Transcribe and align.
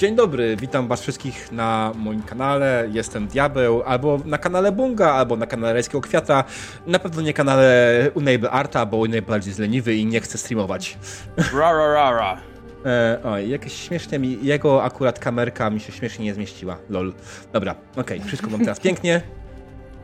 Dzień 0.00 0.16
dobry, 0.16 0.56
witam 0.56 0.88
was 0.88 1.02
wszystkich 1.02 1.52
na 1.52 1.92
moim 1.96 2.22
kanale. 2.22 2.88
Jestem 2.92 3.26
Diabeł, 3.26 3.82
albo 3.82 4.20
na 4.24 4.38
kanale 4.38 4.72
Bunga, 4.72 5.12
albo 5.12 5.36
na 5.36 5.46
kanale 5.46 5.72
Rajskiego 5.72 6.00
Kwiata. 6.00 6.44
Na 6.86 6.98
pewno 6.98 7.22
nie 7.22 7.32
kanale 7.32 8.10
Unable 8.14 8.50
Arta, 8.50 8.86
bo 8.86 8.96
Unable 8.96 9.22
bardziej 9.22 9.50
jest 9.50 9.60
leniwy 9.60 9.94
i 9.94 10.06
nie 10.06 10.20
chce 10.20 10.38
streamować. 10.38 10.98
Ra, 11.36 11.72
ra, 11.72 11.92
ra, 11.92 12.10
ra. 12.10 12.40
E, 12.86 13.18
oj, 13.24 13.48
jakieś 13.48 13.72
śmiesznie 13.72 14.18
mi, 14.18 14.38
jego 14.42 14.84
akurat 14.84 15.18
kamerka 15.18 15.70
mi 15.70 15.80
się 15.80 15.92
śmiesznie 15.92 16.24
nie 16.24 16.34
zmieściła, 16.34 16.76
lol. 16.90 17.12
Dobra, 17.52 17.74
okej, 17.96 18.20
wszystko 18.20 18.50
mam 18.50 18.60
teraz 18.60 18.80
pięknie. 18.80 19.22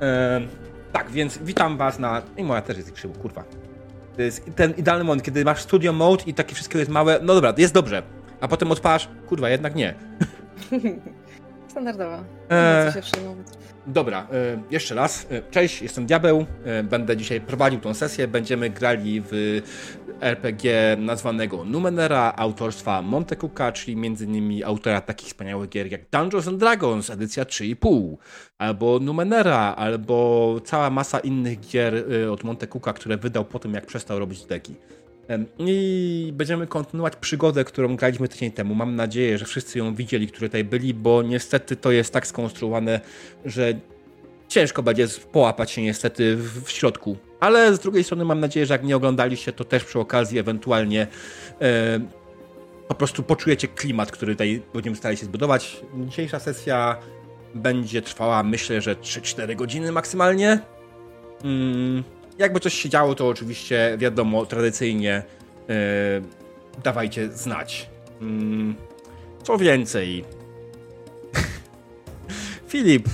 E, 0.03 0.41
tak, 0.93 1.11
więc 1.11 1.39
witam 1.39 1.77
was 1.77 1.99
na... 1.99 2.23
I 2.37 2.45
moja 2.45 2.63
też 2.63 2.77
jest 2.77 2.93
krzywo, 2.93 3.15
kurwa. 3.15 3.45
To 4.17 4.23
jest 4.23 4.51
ten 4.57 4.75
idealny 4.77 5.05
moment, 5.05 5.23
kiedy 5.23 5.45
masz 5.45 5.61
studio 5.61 5.93
mode 5.93 6.25
i 6.27 6.35
takie 6.35 6.55
wszystko 6.55 6.79
jest 6.79 6.91
małe. 6.91 7.19
No 7.23 7.35
dobra, 7.35 7.55
jest 7.57 7.75
dobrze. 7.75 8.03
A 8.41 8.49
potem 8.49 8.71
odpalasz, 8.71 9.09
kurwa, 9.29 9.51
jednak 9.51 9.75
nie. 9.75 9.95
Standardowo. 11.69 12.25
Eee. 12.51 12.93
Co 12.93 13.03
się. 13.03 13.37
Dobra, 13.87 14.27
e, 14.33 14.63
jeszcze 14.71 14.95
raz. 14.95 15.27
E, 15.31 15.43
Cześć, 15.51 15.83
jestem 15.83 16.07
Diabeł. 16.07 16.47
E, 16.65 16.83
Będę 16.83 17.17
dzisiaj 17.17 17.41
prowadził 17.41 17.81
tą 17.81 17.95
sesję. 17.95 18.29
Będziemy 18.29 18.71
grali 18.71 19.23
w 19.31 19.61
RPG 20.21 20.97
nazwanego 20.99 21.65
Numenera 21.65 22.33
autorstwa 22.37 23.03
Montecooka, 23.03 23.73
czyli 23.73 24.07
m.in. 24.07 24.65
autora 24.65 25.01
takich 25.01 25.29
wspaniałych 25.29 25.71
gier 25.71 25.93
jak 25.93 26.01
Dungeons 26.11 26.49
and 26.49 26.59
Dragons, 26.59 27.11
edycja 27.11 27.45
3,5, 27.45 28.17
albo 28.59 28.99
Numenera, 28.99 29.75
albo 29.77 30.57
cała 30.65 30.91
masa 30.91 31.19
innych 31.19 31.61
gier 31.61 31.95
e, 32.25 32.33
od 32.33 32.45
Montecooka, 32.45 32.93
które 32.93 33.17
wydał 33.17 33.45
po 33.45 33.59
tym, 33.59 33.75
jak 33.75 33.87
przestał 33.87 34.19
robić 34.19 34.45
deki. 34.45 34.75
I 35.59 36.33
będziemy 36.37 36.67
kontynuować 36.67 37.17
przygodę, 37.17 37.65
którą 37.65 37.97
graliśmy 37.97 38.29
tydzień 38.29 38.53
temu. 38.53 38.75
Mam 38.75 38.97
nadzieję, 38.97 39.39
że 39.39 39.45
wszyscy 39.45 39.79
ją 39.79 39.95
widzieli, 39.95 40.27
którzy 40.27 40.47
tutaj 40.47 40.65
byli, 40.65 40.95
bo 40.95 41.23
niestety 41.23 41.77
to 41.77 41.93
jest 41.93 42.13
tak 42.13 42.27
skonstruowane, 42.27 43.01
że 43.45 43.75
ciężko 44.49 44.83
będzie 44.83 45.09
połapać 45.33 45.71
się 45.71 45.83
niestety 45.83 46.37
w 46.37 46.71
środku. 46.71 47.17
Ale 47.41 47.75
z 47.75 47.79
drugiej 47.79 48.05
strony 48.05 48.25
mam 48.25 48.41
nadzieję, 48.41 48.67
że 48.67 48.75
jak 48.75 48.85
nie 48.85 48.97
oglądaliście, 48.97 49.53
to 49.53 49.65
też 49.65 49.85
przy 49.85 49.99
okazji 49.99 50.39
ewentualnie 50.39 51.07
e, 51.61 52.01
po 52.89 52.95
prostu 52.95 53.23
poczujecie 53.23 53.69
klimat, 53.69 54.11
który 54.11 54.35
tutaj 54.35 54.63
będziemy 54.75 54.97
starali 54.97 55.17
się 55.19 55.27
zbudować. 55.27 55.81
Dzisiejsza 56.07 56.41
sesja 56.41 56.97
będzie 57.55 58.03
trwała 58.03 58.43
myślę, 58.43 58.81
że 58.81 58.95
3-4 58.95 59.57
godziny 59.57 59.93
maksymalnie. 59.93 60.59
Mm, 61.45 62.05
jakby 62.39 62.61
coś 62.61 62.75
się 62.75 62.89
działo, 62.89 63.15
to 63.15 63.29
oczywiście 63.29 63.97
wiadomo, 63.99 64.47
tradycyjnie 64.47 65.23
e, 65.69 65.73
dawajcie 66.85 67.29
znać. 67.33 67.91
Mm, 68.21 68.75
co 69.43 69.59
więcej. 69.59 70.25
Filip. 72.69 73.09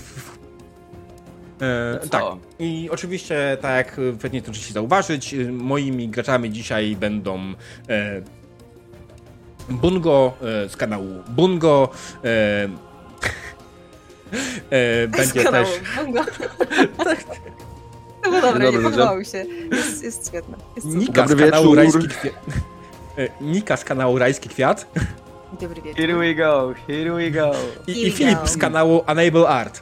E, 1.63 2.01
Co? 2.03 2.09
tak. 2.09 2.23
I 2.59 2.89
oczywiście, 2.93 3.57
tak 3.61 3.77
jak 3.77 4.01
pewnie 4.21 4.43
to 4.43 4.51
oczywiście 4.51 4.75
zauważyć, 4.75 5.35
y, 5.35 5.53
moimi 5.53 6.09
graczami 6.09 6.51
dzisiaj 6.51 6.97
będą 6.97 7.55
e, 7.89 8.23
Bungo 9.69 10.33
e, 10.43 10.69
z 10.69 10.77
kanału 10.77 11.23
Bungo. 11.29 11.89
E, 12.25 12.29
e, 14.71 15.09
będzie 15.09 15.27
Z 15.27 15.45
kanału 15.45 15.67
też. 15.67 15.81
Bongo. 15.97 16.25
Było 18.23 18.41
dobre, 18.41 18.65
Dobry 18.65 18.79
nie 18.85 18.91
podobało 18.91 19.17
mi 19.19 19.25
się. 19.27 19.45
Jest, 19.73 20.03
jest 20.03 20.29
świetne. 20.29 20.57
Jest. 20.77 20.87
Nika 20.89 21.27
z 21.27 21.31
Dobry 21.31 21.45
kanału 21.51 21.75
wieczór. 21.77 21.77
Rajski 22.01 22.09
Kwiat. 22.09 22.35
E, 23.19 23.29
Nika 23.41 23.77
z 23.77 23.85
kanału 23.85 24.19
Rajski 24.19 24.49
Kwiat 24.49 24.87
Dobry 25.61 25.83
wieczór. 25.83 25.97
Here 26.01 26.15
we 26.17 26.35
go, 26.35 26.75
here 26.87 27.13
we 27.13 27.31
go. 27.31 27.51
i, 27.87 27.91
i 27.93 27.95
Here 27.95 28.11
Filip 28.17 28.41
go. 28.41 28.47
z 28.47 28.57
kanału 28.57 29.05
Unable 29.13 29.49
Art. 29.49 29.81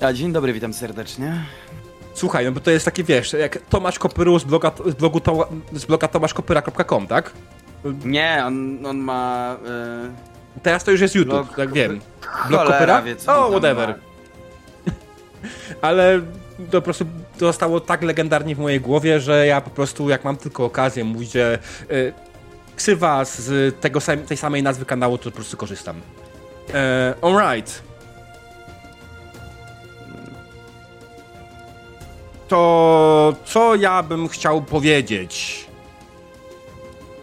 A, 0.00 0.12
dzień 0.12 0.32
dobry, 0.32 0.52
witam 0.52 0.74
serdecznie. 0.74 1.44
Słuchaj, 2.14 2.44
no 2.44 2.52
bo 2.52 2.60
to 2.60 2.70
jest 2.70 2.84
taki, 2.84 3.04
wiesz, 3.04 3.32
jak 3.32 3.58
Tomasz 3.68 3.98
Kopyru 3.98 4.38
z, 4.38 4.44
bloga, 4.44 4.72
z 4.86 4.94
blogu 4.94 5.20
to, 5.20 5.48
z 5.72 5.84
bloga 5.84 6.08
tomaszkopyra.com, 6.08 7.06
tak? 7.06 7.32
Nie, 8.04 8.42
on, 8.46 8.86
on 8.86 8.98
ma... 8.98 9.56
E, 10.56 10.60
Teraz 10.62 10.84
to 10.84 10.90
już 10.90 11.00
jest 11.00 11.14
YouTube, 11.14 11.32
Blog 11.32 11.56
tak 11.56 11.72
wiem. 11.72 12.00
Blog 12.48 12.66
Kopyra? 12.66 13.02
O, 13.26 13.26
tam 13.26 13.50
whatever. 13.50 13.88
ma. 13.88 13.94
Ale 15.88 16.20
to 16.70 16.80
po 16.80 16.82
prostu 16.82 17.04
zostało 17.38 17.80
tak 17.80 18.02
legendarnie 18.02 18.54
w 18.54 18.58
mojej 18.58 18.80
głowie, 18.80 19.20
że 19.20 19.46
ja 19.46 19.60
po 19.60 19.70
prostu, 19.70 20.08
jak 20.08 20.24
mam 20.24 20.36
tylko 20.36 20.64
okazję 20.64 21.04
mówić, 21.04 21.32
że 21.32 21.58
y, 21.90 22.12
ksywa 22.76 23.24
z 23.24 23.80
tego, 23.80 24.00
tej 24.28 24.36
samej 24.36 24.62
nazwy 24.62 24.84
kanału, 24.84 25.18
to 25.18 25.24
po 25.24 25.36
prostu 25.36 25.56
korzystam. 25.56 26.00
E, 26.74 27.14
alright. 27.22 27.82
To 32.48 33.34
co 33.44 33.74
ja 33.74 34.02
bym 34.02 34.28
chciał 34.28 34.62
powiedzieć? 34.62 35.66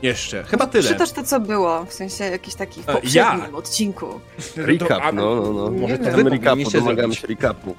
Jeszcze. 0.01 0.43
Chyba 0.43 0.67
tyle. 0.67 0.89
Czytasz 0.89 1.11
to, 1.11 1.23
co 1.23 1.39
było, 1.39 1.85
w 1.85 1.93
sensie 1.93 2.23
jakiś 2.23 2.55
taki 2.55 2.83
w 2.83 2.89
E, 2.89 2.93
poprzednim 2.93 3.51
ja. 3.51 3.57
odcinku. 3.57 4.19
Recap, 4.55 5.13
no, 5.13 5.35
no, 5.35 5.53
no. 5.53 5.71
Może 5.71 5.97
to 5.97 6.03
wiem. 6.03 6.15
wy 6.15 6.23
Recapu, 6.23 6.49
powinniście 6.49 6.79
domagamy 6.79 7.15
się 7.15 7.27
recapu. 7.27 7.75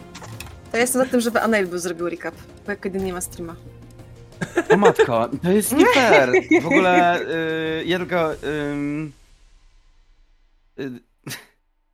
To 0.71 0.77
ja 0.77 0.81
jestem 0.81 1.05
za 1.05 1.11
tym, 1.11 1.21
żeby 1.21 1.41
Anel 1.41 1.79
zrobił 1.79 2.09
recap, 2.09 2.35
bo 2.67 2.77
kiedy 2.77 2.99
nie 3.01 3.13
ma 3.13 3.21
streama. 3.21 3.57
O 4.71 4.77
matko, 4.77 5.29
to 5.43 5.51
jest 5.51 5.73
nie 5.73 5.87
fair. 5.87 6.33
W 6.63 6.67
ogóle 6.67 7.21
y, 7.81 7.85
ja 7.87 7.99
tylko... 7.99 8.33
ym, 8.45 9.13
y, 10.81 10.91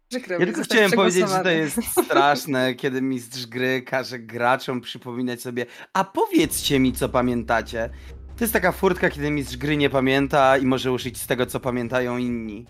Przykro 0.08 0.32
ja 0.32 0.38
mi, 0.38 0.44
tylko 0.46 0.60
zostać 0.60 0.76
chciałem 0.78 0.92
powiedzieć, 0.92 1.20
że 1.20 1.26
to 1.26 1.42
przegłosowany. 1.42 1.58
jest 1.58 2.06
straszne, 2.06 2.74
kiedy 2.74 3.02
mistrz 3.02 3.46
gry 3.46 3.82
każe 3.82 4.18
graczom 4.18 4.80
przypominać 4.80 5.40
sobie 5.42 5.66
a 5.92 6.04
powiedzcie 6.04 6.78
mi, 6.80 6.92
co 6.92 7.08
pamiętacie. 7.08 7.90
To 8.36 8.44
jest 8.44 8.52
taka 8.52 8.72
furtka, 8.72 9.10
kiedy 9.10 9.30
mistrz 9.30 9.56
gry 9.56 9.76
nie 9.76 9.90
pamięta 9.90 10.56
i 10.58 10.66
może 10.66 10.92
użyć 10.92 11.20
z 11.20 11.26
tego, 11.26 11.46
co 11.46 11.60
pamiętają 11.60 12.16
inni. 12.18 12.66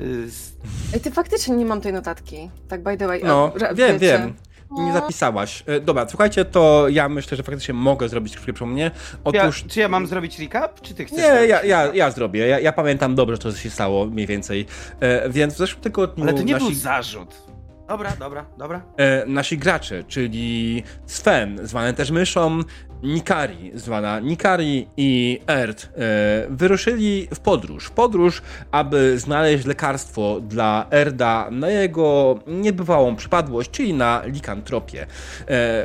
Y, 0.00 0.24
s- 0.28 0.52
Ej, 0.94 1.00
ty 1.00 1.10
faktycznie 1.10 1.56
nie 1.56 1.64
mam 1.66 1.80
tej 1.80 1.92
notatki. 1.92 2.50
Tak 2.68 2.82
by 2.82 2.96
the 2.96 3.06
way. 3.06 3.20
No, 3.24 3.52
że- 3.56 3.74
wiem, 3.74 3.98
wiecie. 3.98 4.18
wiem. 4.18 4.34
Nie 4.78 4.92
zapisałaś. 4.92 5.64
E, 5.66 5.80
Dobra, 5.80 6.06
słuchajcie, 6.08 6.44
to 6.44 6.88
ja 6.88 7.08
myślę, 7.08 7.36
że 7.36 7.42
faktycznie 7.42 7.74
mogę 7.74 8.08
zrobić 8.08 8.34
krótkie 8.34 8.52
przypomnienie. 8.52 8.90
Ja, 9.32 9.42
Otóż. 9.44 9.64
czy 9.68 9.80
ja 9.80 9.88
mam 9.88 10.06
zrobić 10.06 10.38
recap, 10.38 10.80
czy 10.80 10.94
ty 10.94 11.04
chcesz 11.04 11.18
Nie, 11.18 11.46
ja, 11.46 11.62
ja, 11.64 11.94
ja 11.94 12.10
zrobię. 12.10 12.46
Ja, 12.46 12.60
ja 12.60 12.72
pamiętam 12.72 13.14
dobrze, 13.14 13.38
co 13.38 13.52
się 13.52 13.70
stało 13.70 14.06
mniej 14.06 14.26
więcej. 14.26 14.66
E, 15.00 15.30
więc 15.30 15.54
w 15.54 15.56
zeszłym 15.56 15.82
tygodniu 15.82 16.24
Ale 16.24 16.34
to 16.34 16.42
nie 16.42 16.52
nasi, 16.52 16.64
był 16.66 16.74
zarzut. 16.74 17.51
Dobra, 17.92 18.12
dobra, 18.18 18.44
dobra. 18.58 18.82
e, 18.96 19.26
nasi 19.26 19.58
gracze, 19.58 20.04
czyli 20.04 20.82
Sven, 21.06 21.58
zwany 21.62 21.94
też 21.94 22.10
myszą, 22.10 22.60
Nikari, 23.02 23.70
zwana 23.74 24.20
Nikari 24.20 24.86
i 24.96 25.40
Erd, 25.46 25.84
e, 25.84 26.46
wyruszyli 26.50 27.28
w 27.34 27.40
podróż. 27.40 27.86
W 27.86 27.90
podróż, 27.90 28.42
aby 28.70 29.18
znaleźć 29.18 29.66
lekarstwo 29.66 30.40
dla 30.40 30.86
Erda 30.90 31.48
na 31.50 31.70
jego 31.70 32.38
niebywałą 32.46 33.16
przypadłość, 33.16 33.70
czyli 33.70 33.94
na 33.94 34.22
likantropię. 34.26 35.02
E, 35.02 35.06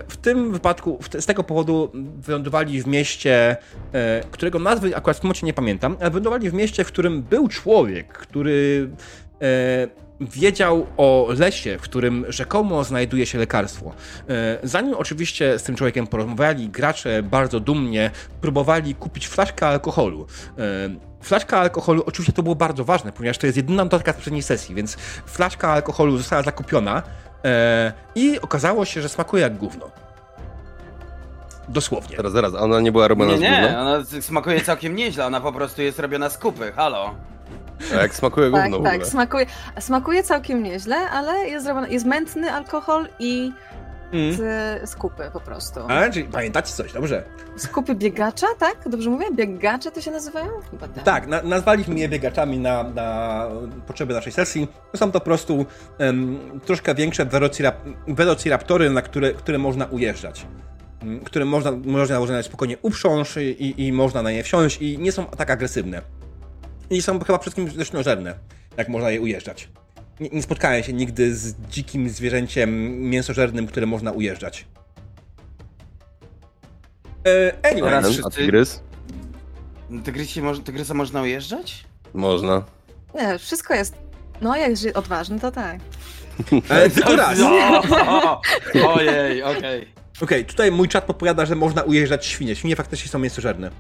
w 0.08 0.18
tym 0.18 0.52
wypadku, 0.52 0.98
w 1.02 1.10
te, 1.10 1.22
z 1.22 1.26
tego 1.26 1.44
powodu 1.44 1.92
wylądowali 2.18 2.82
w 2.82 2.88
mieście, 2.88 3.58
e, 3.94 4.22
którego 4.32 4.60
nazwy 4.60 4.96
akurat 4.96 5.18
w 5.18 5.20
tym 5.20 5.28
momencie 5.28 5.46
nie 5.46 5.54
pamiętam, 5.54 5.98
ale 6.00 6.10
wylądowali 6.10 6.50
w 6.50 6.54
mieście, 6.54 6.84
w 6.84 6.88
którym 6.88 7.24
był 7.24 7.48
człowiek, 7.48 8.08
który 8.08 8.90
e, 9.42 10.07
wiedział 10.22 10.88
o 10.98 11.28
lesie, 11.40 11.78
w 11.78 11.82
którym 11.82 12.26
rzekomo 12.30 12.84
znajduje 12.84 13.26
się 13.26 13.38
lekarstwo. 13.38 13.92
E, 14.30 14.58
Zanim 14.64 14.94
oczywiście 14.94 15.60
z 15.60 15.64
tym 15.64 15.76
człowiekiem 15.76 16.08
porozmawiali, 16.08 16.70
gracze 16.70 17.24
bardzo 17.24 17.60
dumnie 17.60 18.12
próbowali 18.42 18.96
kupić 18.96 19.28
flaszkę 19.28 19.68
alkoholu. 19.68 20.28
E, 20.58 21.08
Flaszka 21.22 21.60
alkoholu, 21.60 22.04
oczywiście 22.06 22.34
to 22.34 22.44
było 22.44 22.56
bardzo 22.56 22.84
ważne, 22.86 23.12
ponieważ 23.12 23.38
to 23.38 23.46
jest 23.48 23.58
jedyna 23.58 23.84
notatka 23.84 24.12
z 24.12 24.16
poprzedniej 24.16 24.44
sesji, 24.44 24.76
więc 24.76 24.96
flaszka 25.26 25.70
alkoholu 25.70 26.18
została 26.18 26.44
zakupiona 26.44 27.04
e, 27.46 27.94
i 28.16 28.40
okazało 28.42 28.86
się, 28.86 29.02
że 29.02 29.10
smakuje 29.10 29.44
jak 29.44 29.58
gówno. 29.58 29.92
Dosłownie. 31.70 32.16
Zaraz, 32.18 32.32
zaraz, 32.34 32.54
ona 32.54 32.80
nie 32.80 32.92
była 32.92 33.08
robiona 33.08 33.32
Nie, 33.32 33.38
z 33.38 33.42
nie, 33.42 33.62
gówno? 33.62 33.80
ona 33.82 34.04
smakuje 34.22 34.62
całkiem 34.62 34.96
nieźle, 34.96 35.26
ona 35.26 35.42
po 35.42 35.52
prostu 35.52 35.82
jest 35.82 36.00
robiona 36.00 36.30
z 36.30 36.38
kupy, 36.38 36.72
halo. 36.72 37.16
A 37.94 38.02
jak 38.02 38.16
smakuje 38.16 38.52
Tak, 38.52 38.72
gówno 38.72 38.90
tak, 38.90 39.06
smakuje, 39.06 39.46
smakuje 39.80 40.24
całkiem 40.24 40.64
nieźle, 40.64 40.96
ale 40.96 41.34
jest, 41.50 41.66
zrobiony, 41.66 41.90
jest 41.90 42.06
mętny 42.06 42.52
alkohol 42.52 43.08
i 43.20 43.52
Mm. 44.14 44.34
z, 44.34 44.90
z 44.90 44.96
kupy 44.96 45.24
po 45.34 45.40
prostu. 45.40 45.80
A, 45.88 46.10
czyli 46.10 46.26
pamiętacie 46.26 46.74
coś, 46.74 46.94
dobrze. 46.94 47.24
Z 47.56 47.68
kupy 47.68 47.96
biegacza, 47.96 48.48
tak? 48.60 48.90
Dobrze 48.90 49.10
mówię? 49.10 49.26
Biegacze 49.36 49.92
to 49.92 50.02
się 50.02 50.12
nazywają? 50.12 50.48
Chyba 50.72 50.88
tak. 50.88 51.04
Tak, 51.04 51.28
na, 51.28 51.42
nazwaliśmy 51.42 52.00
je 52.00 52.10
biegaczami 52.10 52.60
na, 52.60 52.84
na 52.84 53.48
potrzeby 53.88 54.14
naszej 54.14 54.32
sesji. 54.34 54.68
To 54.92 54.98
są 54.98 55.12
to 55.12 55.20
po 55.20 55.26
prostu 55.26 55.66
em, 55.98 56.40
troszkę 56.66 56.96
większe 56.96 57.26
velocirap- 57.26 57.94
velociraptory, 58.08 58.90
na 58.90 59.02
które, 59.02 59.34
które 59.34 59.58
można 59.58 59.86
ujeżdżać. 59.86 60.46
Mm, 61.02 61.20
Które 61.24 61.46
można, 61.46 61.72
można, 61.86 62.20
można 62.20 62.44
spokojnie 62.44 62.78
uprząż 62.82 63.38
i, 63.38 63.88
i 63.88 63.94
można 63.94 64.22
na 64.22 64.32
nie 64.32 64.44
wsiąść 64.44 64.82
i 64.82 65.00
nie 65.00 65.12
są 65.12 65.26
tak 65.26 65.50
agresywne. 65.52 66.02
I 66.90 67.02
są 67.02 67.12
chyba 67.20 67.24
przede 67.40 67.42
wszystkim 67.42 67.70
zresztą 67.76 68.04
żerne. 68.04 68.36
jak 68.78 68.90
można 68.90 69.10
je 69.12 69.22
ujeżdżać. 69.22 69.70
Nie, 70.20 70.30
nie 70.30 70.42
spotkałem 70.44 70.84
się 70.84 70.94
nigdy 70.94 71.36
z 71.36 71.56
dzikim 71.70 72.10
zwierzęciem 72.10 73.00
mięsożernym, 73.02 73.68
które 73.68 73.86
można 73.86 74.12
ujeżdżać. 74.12 74.66
E, 77.28 77.54
anyway, 77.72 77.90
Teraz 77.90 78.06
A 78.06 78.10
wszyscy- 78.10 78.32
tygrys? 78.40 78.82
Tygrysie, 80.04 80.42
moż- 80.42 80.64
Tygrysa 80.64 80.94
można 80.94 81.22
ujeżdżać? 81.22 81.86
Można. 82.14 82.64
Nie, 83.16 83.40
wszystko 83.40 83.74
jest. 83.74 83.96
No, 84.42 84.56
jak 84.56 84.70
jest 84.70 84.98
odważny, 84.98 85.40
to 85.40 85.52
tak. 85.52 85.80
e, 86.70 86.90
tylko 86.90 87.16
raz. 87.26 87.40
No! 87.40 88.42
Ojej, 88.96 89.44
okej. 89.44 89.88
Okej, 90.22 90.46
tutaj 90.46 90.72
mój 90.72 90.88
czat 90.88 91.04
podpowiada, 91.04 91.46
że 91.46 91.56
można 91.56 91.82
ujeżdżać 91.84 92.26
świnie. 92.26 92.56
Świnie 92.56 92.76
faktycznie 92.76 93.10
są 93.12 93.20
mięsożerne. 93.20 93.72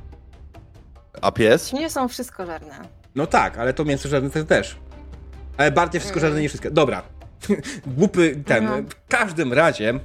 A 1.21 1.31
pies? 1.31 1.73
Nie 1.73 1.89
są 1.89 2.07
wszystko 2.07 2.45
żerne. 2.45 2.79
No 3.17 3.27
tak, 3.27 3.57
ale 3.57 3.73
to 3.73 3.85
mięsożerne 3.85 4.29
to 4.29 4.43
też. 4.43 4.75
Ale 5.57 5.71
bardziej 5.71 6.01
wszystko 6.01 6.29
niż 6.29 6.51
wszystkie. 6.51 6.71
Dobra. 6.71 7.03
Głupy 7.97 8.43
ten. 8.45 8.63
Mhm. 8.63 8.87
W 8.89 9.07
każdym 9.07 9.53
razie, 9.53 9.99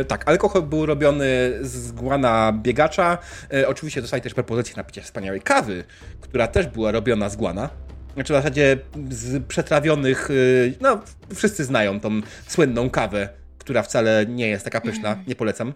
e, 0.00 0.04
tak, 0.04 0.28
alkohol 0.28 0.62
był 0.62 0.86
robiony 0.86 1.58
z 1.62 1.92
guana 1.92 2.52
biegacza. 2.62 3.18
E, 3.52 3.68
oczywiście 3.68 4.00
dostali 4.00 4.22
też 4.22 4.34
propozycję 4.34 4.74
na 4.76 4.84
picie 4.84 5.02
wspaniałej 5.02 5.40
kawy, 5.40 5.84
która 6.20 6.48
też 6.48 6.66
była 6.66 6.92
robiona 6.92 7.28
z 7.28 7.36
guana. 7.36 7.70
Znaczy 8.14 8.32
w 8.32 8.36
zasadzie 8.36 8.78
z 9.10 9.44
przetrawionych, 9.46 10.28
e, 10.30 10.34
no 10.80 11.00
wszyscy 11.34 11.64
znają 11.64 12.00
tą 12.00 12.20
słynną 12.46 12.90
kawę, 12.90 13.28
która 13.58 13.82
wcale 13.82 14.26
nie 14.26 14.48
jest 14.48 14.64
taka 14.64 14.80
pyszna, 14.80 15.16
nie 15.26 15.34
polecam. 15.34 15.74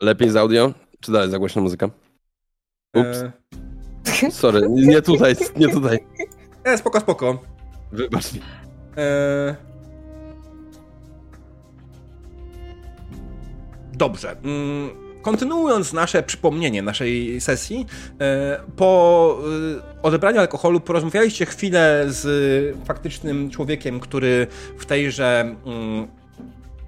Lepiej 0.00 0.30
z 0.30 0.36
audio? 0.36 0.72
Czy 1.00 1.12
dalej 1.12 1.30
za 1.30 1.38
głośna 1.38 1.62
muzyka? 1.62 1.90
Ups, 2.94 3.18
E, 3.18 3.32
sorry, 4.30 4.66
nie 4.68 5.02
tutaj, 5.02 5.36
nie 5.56 5.68
tutaj. 5.68 5.98
e, 6.64 6.78
spoko, 6.78 7.00
spoko. 7.00 7.38
Wybacz 7.92 8.32
mi. 8.32 8.40
E... 8.96 9.56
Dobrze. 13.92 14.36
Mm, 14.44 14.90
Kontynuując 15.22 15.92
nasze 15.92 16.22
przypomnienie 16.22 16.82
naszej 16.82 17.40
sesji, 17.40 17.86
e, 18.20 18.60
po 18.76 19.38
e, 19.98 20.02
odebraniu 20.02 20.40
alkoholu 20.40 20.80
porozmawialiście 20.80 21.46
chwilę 21.46 22.04
z 22.08 22.76
faktycznym 22.86 23.50
człowiekiem, 23.50 24.00
który 24.00 24.46
w 24.78 24.86
tejże 24.86 25.56
mm, 25.66 26.06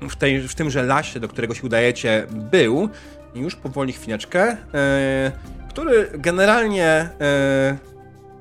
w, 0.09 0.17
tej, 0.17 0.49
w 0.49 0.55
tymże 0.55 0.83
lasie, 0.83 1.21
do 1.21 1.29
którego 1.29 1.55
się 1.55 1.63
udajecie, 1.63 2.27
był. 2.31 2.89
Już 3.35 3.57
powoli 3.57 3.93
chwileczkę. 3.93 4.57
E, 5.75 5.77
który 5.77 6.11
generalnie 6.15 7.09
e, 7.21 7.77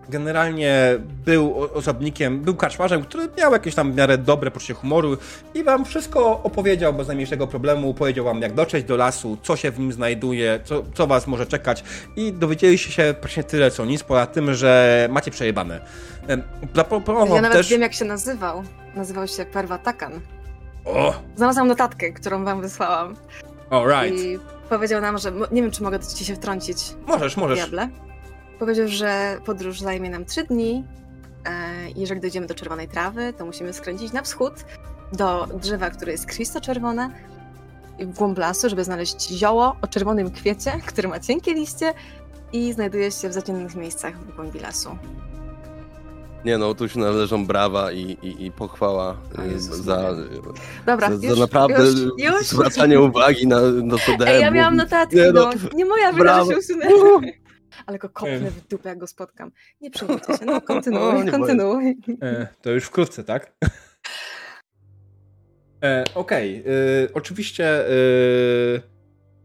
generalnie 0.09 0.99
był 1.25 1.55
osobnikiem, 1.73 2.41
był 2.41 2.55
kaczmarzem, 2.55 3.01
który 3.01 3.29
miał 3.37 3.53
jakieś 3.53 3.75
tam 3.75 3.91
w 3.91 3.95
miarę 3.95 4.17
dobre 4.17 4.51
poczucie 4.51 4.73
humoru 4.73 5.17
i 5.53 5.63
wam 5.63 5.85
wszystko 5.85 6.43
opowiedział 6.43 6.93
bez 6.93 7.07
najmniejszego 7.07 7.47
problemu, 7.47 7.93
powiedział 7.93 8.25
wam 8.25 8.41
jak 8.41 8.53
dotrzeć 8.53 8.85
do 8.85 8.97
lasu, 8.97 9.37
co 9.43 9.55
się 9.55 9.71
w 9.71 9.79
nim 9.79 9.91
znajduje, 9.93 10.59
co, 10.63 10.83
co 10.93 11.07
was 11.07 11.27
może 11.27 11.45
czekać 11.45 11.83
i 12.15 12.33
dowiedzieliście 12.33 12.91
się 12.91 13.03
praktycznie 13.03 13.43
tyle 13.43 13.71
co 13.71 13.85
nic, 13.85 14.03
poza 14.03 14.25
tym, 14.25 14.53
że 14.53 15.07
macie 15.11 15.31
przejebane. 15.31 15.79
Em, 16.27 16.43
Zaproponował 16.75 17.35
Ja 17.35 17.41
nawet 17.41 17.57
też... 17.57 17.69
wiem, 17.69 17.81
jak 17.81 17.93
się 17.93 18.05
nazywał. 18.05 18.63
Nazywał 18.95 19.27
się 19.27 19.45
Perwatakan. 19.45 20.19
O, 20.85 21.13
Znalazłam 21.35 21.67
notatkę, 21.67 22.11
którą 22.11 22.45
wam 22.45 22.61
wysłałam. 22.61 23.15
alright. 23.69 24.19
I 24.19 24.52
powiedział 24.69 25.01
nam, 25.01 25.17
że. 25.17 25.31
Nie 25.51 25.61
wiem, 25.61 25.71
czy 25.71 25.83
mogę 25.83 25.99
ci 25.99 26.25
się 26.25 26.35
wtrącić, 26.35 26.77
Możesz, 27.07 27.37
możesz. 27.37 27.59
diable. 27.59 27.89
Powiedział, 28.59 28.87
że 28.87 29.37
podróż 29.45 29.81
zajmie 29.81 30.09
nam 30.09 30.25
trzy 30.25 30.43
dni. 30.43 30.83
E, 31.45 31.51
jeżeli 31.95 32.21
dojdziemy 32.21 32.47
do 32.47 32.53
czerwonej 32.55 32.87
trawy, 32.87 33.33
to 33.37 33.45
musimy 33.45 33.73
skręcić 33.73 34.13
na 34.13 34.21
wschód 34.21 34.53
do 35.13 35.47
drzewa, 35.61 35.89
które 35.89 36.11
jest 36.11 36.25
krwisto-czerwone 36.25 37.09
i 37.99 38.05
w 38.05 38.17
głąb 38.17 38.37
lasu, 38.37 38.69
żeby 38.69 38.83
znaleźć 38.83 39.29
zioło 39.29 39.75
o 39.81 39.87
czerwonym 39.87 40.31
kwiecie, 40.31 40.71
które 40.87 41.09
ma 41.09 41.19
cienkie 41.19 41.53
liście 41.53 41.93
i 42.53 42.73
znajduje 42.73 43.11
się 43.11 43.29
w 43.29 43.33
zacienionych 43.33 43.75
miejscach 43.75 44.17
w 44.19 44.35
głębi 44.35 44.59
lasu. 44.59 44.97
Nie 46.45 46.57
no, 46.57 46.73
tu 46.73 46.89
się 46.89 46.99
należą 46.99 47.45
brawa 47.45 47.91
i, 47.91 48.01
i, 48.01 48.45
i 48.45 48.51
pochwała 48.51 49.17
O 49.37 49.43
y, 49.43 49.47
Jezus 49.47 49.77
za. 49.77 50.15
Dobra, 50.85 51.15
za, 51.17 51.27
już, 51.27 51.35
za 51.37 51.41
naprawdę 51.41 51.83
już, 51.83 51.99
już. 52.17 52.47
zwracanie 52.47 52.99
uwagi 52.99 53.47
na, 53.47 53.61
na 53.61 53.97
to 53.97 54.25
Ej, 54.25 54.41
ja 54.41 54.45
DM. 54.47 54.53
miałam 54.53 54.75
notatki, 54.75 55.15
Nie, 55.15 55.31
no. 55.31 55.49
no, 55.63 55.69
Nie 55.73 55.85
moja 55.85 56.13
wina, 56.13 56.43
że 56.45 56.51
się 56.51 56.57
usunęłam. 56.57 57.21
Ale 57.85 57.99
go 57.99 58.09
kopnę 58.09 58.51
w 58.51 58.67
dupę, 58.67 58.89
jak 58.89 58.97
go 58.97 59.07
spotkam. 59.07 59.51
Nie 59.81 59.91
przejmujcie 59.91 60.37
się, 60.37 60.45
no 60.45 60.55
O, 60.57 60.61
kontynuuj, 60.61 61.23
nie 61.25 61.31
kontynuuj. 61.31 61.97
E, 62.21 62.47
to 62.61 62.71
już 62.71 62.83
wkrótce, 62.83 63.23
tak? 63.23 63.51
E, 65.83 66.03
Okej, 66.15 66.57
e, 66.57 67.13
oczywiście 67.13 67.87
e, 67.87 67.93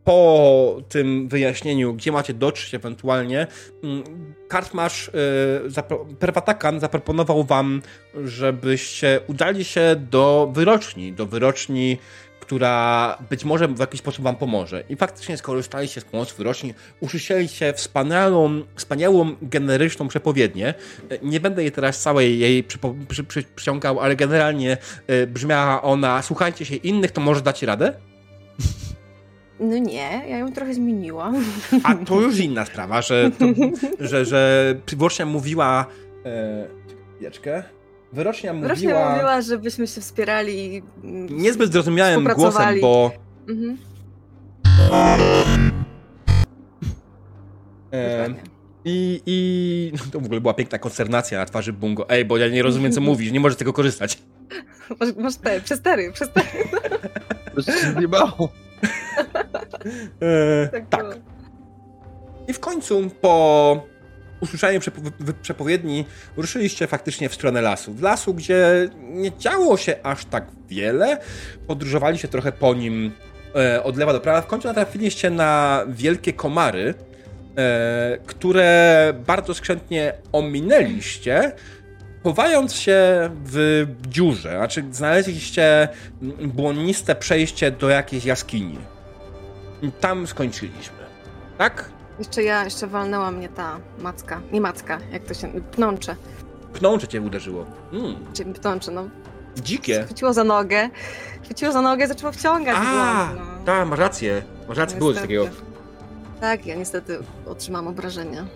po 0.08 0.76
tym 0.88 1.28
wyjaśnieniu, 1.28 1.94
gdzie 1.94 2.12
macie 2.12 2.34
dotrzeć 2.34 2.74
ewentualnie, 2.74 3.46
mm, 3.84 4.04
kartmasz 4.48 5.08
e, 5.08 5.68
zapro- 5.68 6.14
Perwatakan 6.14 6.80
zaproponował 6.80 7.44
wam, 7.44 7.82
żebyście 8.24 9.20
udali 9.26 9.64
się 9.64 9.96
do 10.10 10.50
wyroczni, 10.52 11.12
do 11.12 11.26
wyroczni, 11.26 11.98
która 12.40 13.18
być 13.30 13.44
może 13.44 13.68
w 13.68 13.78
jakiś 13.78 14.00
sposób 14.00 14.24
wam 14.24 14.36
pomoże. 14.36 14.84
I 14.88 14.96
faktycznie 14.96 15.36
skorzystaliście 15.36 16.00
z 16.00 16.04
pomocy 16.04 16.34
wyroczni, 16.38 16.74
usłyszeliście 17.00 17.72
wspaniałą, 17.72 18.62
wspaniałą 18.76 19.36
generyczną 19.42 20.08
przepowiednię. 20.08 20.74
E, 21.10 21.18
Nie 21.22 21.40
będę 21.40 21.62
jej 21.62 21.72
teraz 21.72 22.00
całej 22.02 22.38
jej 22.38 22.64
przyciągał, 23.56 24.00
ale 24.00 24.16
generalnie 24.16 24.76
e, 25.06 25.26
brzmiała 25.26 25.82
ona, 25.82 26.22
słuchajcie 26.22 26.64
się 26.64 26.76
innych, 26.76 27.10
to 27.10 27.20
może 27.20 27.40
dacie 27.40 27.66
radę? 27.66 27.94
No 29.60 29.78
nie, 29.78 30.24
ja 30.28 30.38
ją 30.38 30.52
trochę 30.52 30.74
zmieniłam. 30.74 31.44
A 31.82 31.94
to 31.94 32.20
już 32.20 32.38
inna 32.38 32.64
sprawa, 32.64 33.02
że, 33.02 33.30
to, 33.38 33.44
że, 34.06 34.24
że 34.24 34.74
wyrocznia 34.96 35.26
mówiła. 35.26 35.86
E, 36.24 36.68
chwileczkę. 37.16 37.62
Wyrocznia 38.12 38.52
mówiła. 38.52 39.10
mówiła, 39.10 39.42
żebyśmy 39.42 39.86
się 39.86 40.00
wspierali 40.00 40.82
Niezbyt 41.30 41.72
zrozumiałym 41.72 42.24
głosem, 42.24 42.80
bo. 42.80 43.12
Mhm, 43.48 43.78
E. 47.92 48.34
I, 48.84 49.22
I 49.26 49.92
to 50.12 50.20
w 50.20 50.24
ogóle 50.24 50.40
była 50.40 50.54
piękna 50.54 50.78
konsternacja 50.78 51.38
na 51.38 51.44
twarzy 51.44 51.72
Bungo. 51.72 52.10
Ej, 52.10 52.24
bo 52.24 52.36
ja 52.36 52.48
nie 52.48 52.62
rozumiem, 52.62 52.92
co 52.92 53.00
mówisz, 53.00 53.32
nie 53.32 53.40
możesz 53.40 53.58
tego 53.58 53.72
korzystać. 53.72 54.18
Masz, 55.00 55.16
masz 55.16 55.36
te, 55.36 55.60
przestery, 55.60 56.12
przestery. 56.12 56.46
To 57.54 57.62
się 57.62 57.92
zjebało. 57.98 58.48
E, 60.22 60.68
Tak, 60.68 60.88
tak. 60.88 61.06
I 62.48 62.52
w 62.52 62.60
końcu 62.60 63.10
po 63.20 63.86
usłyszeniu 64.40 64.80
przepo- 64.80 65.32
przepowiedni 65.42 66.04
ruszyliście 66.36 66.86
faktycznie 66.86 67.28
w 67.28 67.34
stronę 67.34 67.62
lasu. 67.62 67.94
W 67.94 68.02
lasu, 68.02 68.34
gdzie 68.34 68.88
nie 69.00 69.32
działo 69.38 69.76
się 69.76 69.96
aż 70.02 70.24
tak 70.24 70.46
wiele, 70.68 71.18
podróżowaliście 71.66 72.28
trochę 72.28 72.52
po 72.52 72.74
nim 72.74 73.12
e, 73.54 73.82
od 73.82 73.96
lewa 73.96 74.12
do 74.12 74.20
prawa. 74.20 74.40
W 74.40 74.46
końcu 74.46 74.68
natrafiliście 74.68 75.30
na 75.30 75.82
wielkie 75.88 76.32
komary, 76.32 76.94
e, 77.56 78.18
które 78.26 79.12
bardzo 79.26 79.54
skrzętnie 79.54 80.12
ominęliście, 80.32 81.52
chowając 82.28 82.74
się 82.74 83.30
w 83.44 83.86
dziurze. 84.08 84.56
Znaczy, 84.56 84.84
znaleźliście 84.90 85.88
błoniste 86.44 87.14
przejście 87.14 87.70
do 87.70 87.88
jakiejś 87.88 88.24
jaskini. 88.24 88.78
Tam 90.00 90.26
skończyliśmy. 90.26 90.98
Tak? 91.58 91.90
Jeszcze 92.18 92.42
ja, 92.42 92.64
jeszcze 92.64 92.86
walnęła 92.86 93.30
mnie 93.30 93.48
ta 93.48 93.78
macka. 93.98 94.40
Nie 94.52 94.60
macka, 94.60 94.98
jak 95.12 95.24
to 95.24 95.34
się... 95.34 95.48
Pnącze. 95.48 96.16
Pnącze 96.72 97.08
cię 97.08 97.20
uderzyło. 97.20 97.66
Mm, 97.92 98.16
Czy 98.34 98.44
pnącze, 98.44 98.90
no. 98.90 99.08
dzikie. 99.56 100.02
Chwyciło 100.04 100.32
za 100.32 100.44
nogę. 100.44 100.88
Chwyciło 101.44 101.72
za 101.72 101.82
nogę, 101.82 102.08
zaczęło 102.08 102.32
wciągać 102.32 102.76
A, 102.78 103.28
no. 103.36 103.64
tak, 103.64 103.88
masz 103.88 103.98
rację. 103.98 104.42
Masz 104.68 104.78
rację, 104.78 104.98
było 104.98 105.12
coś 105.12 105.22
takiego. 105.22 105.48
Tak, 106.40 106.66
ja 106.66 106.74
niestety 106.74 107.18
otrzymałam 107.46 107.88
obrażenia. 107.88 108.46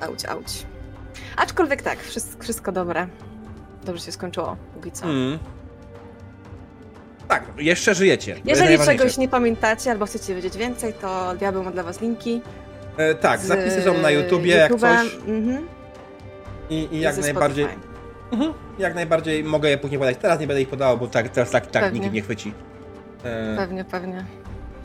Auć, 0.00 0.24
auć. 0.24 0.66
Aczkolwiek 1.38 1.82
tak, 1.82 2.02
wszystko, 2.02 2.42
wszystko 2.42 2.72
dobre. 2.72 3.06
Dobrze 3.84 4.02
się 4.04 4.12
skończyło, 4.12 4.56
póki 4.74 4.92
co. 4.92 5.06
Mm. 5.06 5.38
Tak, 7.28 7.44
jeszcze 7.56 7.94
żyjecie. 7.94 8.36
Jeżeli 8.44 8.78
czegoś 8.78 9.16
nie 9.18 9.28
pamiętacie 9.28 9.90
albo 9.90 10.06
chcecie 10.06 10.34
wiedzieć 10.34 10.56
więcej, 10.56 10.92
to 10.92 11.34
Diabeł 11.38 11.64
ma 11.64 11.70
dla 11.70 11.82
was 11.82 12.00
linki. 12.00 12.42
E, 12.96 13.14
tak, 13.14 13.40
z 13.40 13.44
zapisy 13.44 13.82
są 13.82 13.98
na 13.98 14.10
YouTubie, 14.10 14.54
jak 14.54 14.72
YouTube'a, 14.72 15.02
coś. 15.02 15.14
Mhm, 15.14 15.66
I, 16.70 16.74
i 16.74 16.94
i 16.96 17.00
jak 17.00 17.18
najbardziej. 17.18 17.66
Mhm, 18.32 18.52
jak 18.78 18.94
najbardziej 18.94 19.44
mogę 19.44 19.70
je 19.70 19.78
później 19.78 19.98
podać. 19.98 20.16
Teraz 20.16 20.40
nie 20.40 20.46
będę 20.46 20.62
ich 20.62 20.68
podawał, 20.68 20.98
bo 20.98 21.06
tak, 21.06 21.28
teraz 21.28 21.50
tak, 21.50 21.66
tak 21.66 21.82
Pewnie. 21.82 22.00
nikt 22.00 22.12
nie 22.12 22.22
chwyci. 22.22 22.52
E, 23.24 23.56
Pewnie, 23.56 23.84
pewnie. 23.84 24.24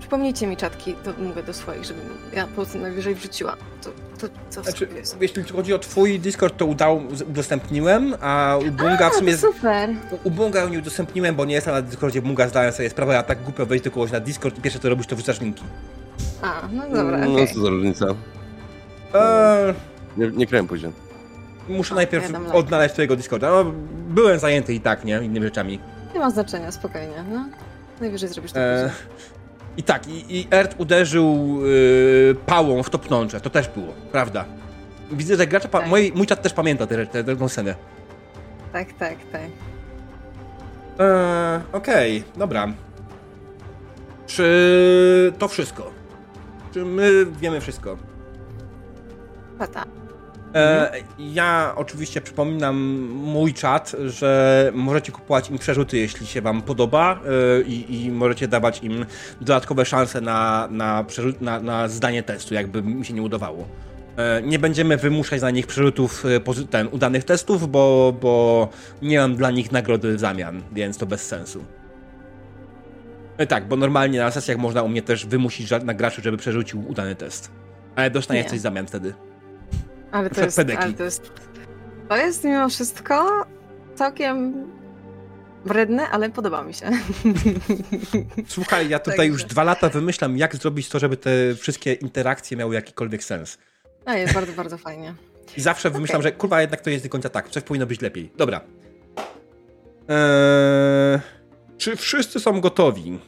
Przypomnijcie 0.04 0.48
mi 0.48 0.58
czatki, 0.58 0.96
to 1.04 1.14
mówię 1.24 1.44
do 1.44 1.54
swoich, 1.54 1.84
żebym 1.84 2.04
ja 2.34 2.48
po 2.48 2.54
prostu 2.56 2.78
najwyżej 2.80 3.16
wrzuciła. 3.16 3.56
To, 3.84 3.90
to 4.20 4.34
co 4.50 4.62
w 4.62 4.64
Znaczy, 4.64 4.86
sobie 4.86 5.00
jest. 5.00 5.18
jeśli 5.22 5.44
chodzi 5.44 5.74
o 5.74 5.80
twój 5.80 6.20
Discord, 6.20 6.58
to 6.58 6.66
udał, 6.66 7.02
udostępniłem, 7.30 8.16
a 8.22 8.58
u 8.68 8.72
Bunga 8.72 9.10
w 9.10 9.14
A, 9.14 9.18
sumie... 9.20 9.32
to 9.38 9.40
super. 9.54 9.90
U 10.24 10.32
Bunga 10.32 10.60
ją 10.62 10.70
nie 10.70 10.80
udostępniłem, 10.80 11.36
bo 11.36 11.46
nie 11.46 11.56
jestem 11.56 11.74
na 11.74 11.82
Discordzie. 11.82 12.22
Bunga 12.22 12.48
zdałem 12.48 12.72
sobie 12.72 12.90
sprawę, 12.90 13.20
a 13.20 13.24
tak 13.24 13.44
głupio 13.44 13.66
wejść 13.66 13.84
do 13.86 13.92
kogoś 13.92 14.12
na 14.12 14.20
Discord 14.20 14.58
i 14.58 14.62
pierwsze 14.62 14.80
co 14.80 14.90
robisz, 14.90 15.08
to 15.08 15.16
wrzucasz 15.16 15.42
linki. 15.42 15.64
A, 16.42 16.62
no 16.72 16.84
dobra, 16.90 17.18
No 17.18 17.34
okej. 17.34 17.48
co 17.48 17.62
za 17.62 17.70
różnica. 17.70 18.06
Eee, 19.14 19.74
Nie, 20.18 20.28
nie 20.28 20.48
kręłem 20.48 20.68
później. 20.68 20.92
muszę 21.70 21.94
A, 21.94 21.96
najpierw 21.96 22.32
ja 22.32 22.54
odnaleźć 22.54 22.94
twojego 22.94 23.16
Discorda. 23.16 23.50
No, 23.50 23.72
byłem 24.10 24.40
zajęty 24.40 24.74
i 24.74 24.80
tak, 24.80 25.06
nie? 25.06 25.18
Innymi 25.24 25.46
rzeczami. 25.46 25.80
Nie 26.14 26.20
ma 26.20 26.30
znaczenia, 26.32 26.72
spokojnie, 26.72 27.24
no. 27.32 27.46
Najwyżej 28.02 28.30
zrobisz 28.30 28.52
to 28.52 28.60
Eee, 28.60 28.90
później. 28.90 29.08
I 29.78 29.84
tak, 29.84 30.08
i, 30.08 30.38
i 30.40 30.48
Ert 30.52 30.76
uderzył 30.78 31.60
yy, 31.66 32.36
pałą 32.46 32.84
w 32.84 32.90
to 32.90 33.00
pnącze. 33.00 33.40
To 33.42 33.50
też 33.50 33.68
było, 33.70 33.94
prawda? 34.12 34.46
Widzę, 35.12 35.36
że 35.38 35.48
gracza. 35.48 35.68
Pa- 35.70 35.80
Tak. 35.80 35.90
mój, 35.90 36.12
mój 36.16 36.28
czat 36.28 36.42
też 36.42 36.54
pamięta 36.54 36.88
tę 36.88 37.06
tę- 37.06 37.38
tę 37.38 37.50
scenę. 37.50 37.76
Tak, 38.74 38.94
tak, 38.94 39.16
tak. 39.32 39.42
Eee, 41.00 41.62
Okej, 41.74 42.24
dobra. 42.38 42.68
Czy 44.28 45.34
to 45.40 45.48
wszystko? 45.48 45.92
Czy 46.74 46.86
my 46.86 47.26
wiemy 47.26 47.62
wszystko? 47.62 47.98
Pata. 49.60 49.84
E, 50.56 50.92
ja 51.20 51.74
oczywiście 51.76 52.22
przypominam 52.22 52.76
mój 53.10 53.54
czat, 53.54 53.96
że 54.06 54.72
możecie 54.76 55.12
kupować 55.12 55.50
im 55.50 55.58
przerzuty, 55.58 55.98
jeśli 55.98 56.28
się 56.28 56.42
wam 56.42 56.62
podoba 56.62 57.20
e, 57.26 57.62
i, 57.62 58.06
i 58.06 58.12
możecie 58.12 58.48
dawać 58.48 58.84
im 58.84 59.06
dodatkowe 59.42 59.86
szanse 59.86 60.22
na, 60.22 60.68
na, 60.72 61.04
przerzut, 61.04 61.42
na, 61.42 61.60
na 61.60 61.88
zdanie 61.88 62.24
testu, 62.24 62.54
jakby 62.54 62.84
mi 62.84 63.06
się 63.06 63.14
nie 63.14 63.22
udawało. 63.22 63.68
E, 64.18 64.42
nie 64.42 64.60
będziemy 64.60 64.98
wymuszać 64.98 65.42
na 65.42 65.52
nich 65.52 65.68
przerzutów 65.68 66.24
ten, 66.70 66.88
udanych 66.92 67.24
testów, 67.24 67.72
bo, 67.72 68.14
bo 68.22 68.70
nie 69.02 69.20
mam 69.20 69.36
dla 69.36 69.52
nich 69.52 69.72
nagrody 69.72 70.16
w 70.16 70.20
zamian, 70.20 70.62
więc 70.72 70.98
to 70.98 71.06
bez 71.06 71.28
sensu. 71.28 71.64
Tak, 73.48 73.68
bo 73.68 73.76
normalnie 73.76 74.20
na 74.20 74.32
sesjach 74.32 74.58
można 74.58 74.84
u 74.84 74.90
mnie 74.90 75.02
też 75.02 75.26
wymusić 75.26 75.70
na 75.84 75.94
graczu, 75.94 76.22
żeby 76.22 76.38
przerzucił 76.38 76.90
udany 76.90 77.16
test. 77.16 77.52
Ale 77.96 78.10
dostaniesz 78.10 78.44
Nie. 78.44 78.50
coś 78.50 78.60
w 78.60 78.62
zamian 78.62 78.88
wtedy. 78.88 79.14
Ale 80.14 80.30
to 80.30 80.42
jest, 80.46 80.60
ale 80.60 80.94
to 80.94 81.04
jest... 81.04 81.32
To 82.10 82.18
jest 82.18 82.44
mimo 82.44 82.70
wszystko 82.70 83.46
całkiem 83.96 84.68
wredne, 85.66 86.10
ale 86.10 86.30
podoba 86.30 86.64
mi 86.64 86.74
się. 86.74 86.92
Słuchaj, 88.48 88.90
ja 88.90 89.00
tutaj 89.00 89.18
Także. 89.18 89.32
już 89.32 89.44
dwa 89.44 89.64
lata 89.64 89.90
wymyślam, 89.90 90.38
jak 90.38 90.56
zrobić 90.56 90.90
to, 90.90 91.00
żeby 91.00 91.18
te 91.18 91.56
wszystkie 91.56 91.94
interakcje 91.94 92.58
miały 92.58 92.76
jakikolwiek 92.76 93.24
sens. 93.24 93.58
A 94.06 94.16
jest 94.16 94.34
bardzo, 94.34 94.54
bardzo 94.54 94.78
fajnie. 94.78 95.14
I 95.58 95.62
zawsze 95.62 95.90
wymyślam, 95.90 96.22
Okej. 96.22 96.32
że 96.32 96.38
kurwa, 96.38 96.62
jednak 96.62 96.82
to 96.82 96.90
jest 96.90 97.06
do 97.06 97.10
końca 97.10 97.30
tak, 97.30 97.50
coś 97.50 97.64
powinno 97.64 97.86
być 97.86 98.02
lepiej. 98.02 98.32
Dobra. 98.38 98.62
Eee, 100.10 101.20
czy 101.78 101.96
wszyscy 101.96 102.40
są 102.40 102.62
gotowi? 102.62 103.20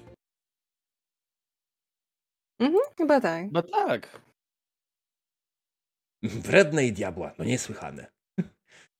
Mhm, 2.59 2.83
chyba 2.97 3.21
tak. 3.21 3.45
No 3.51 3.61
tak. 3.61 4.24
Wredne 6.27 6.85
i 6.85 6.93
diabła, 6.93 7.31
no 7.39 7.45
niesłychane. 7.45 8.05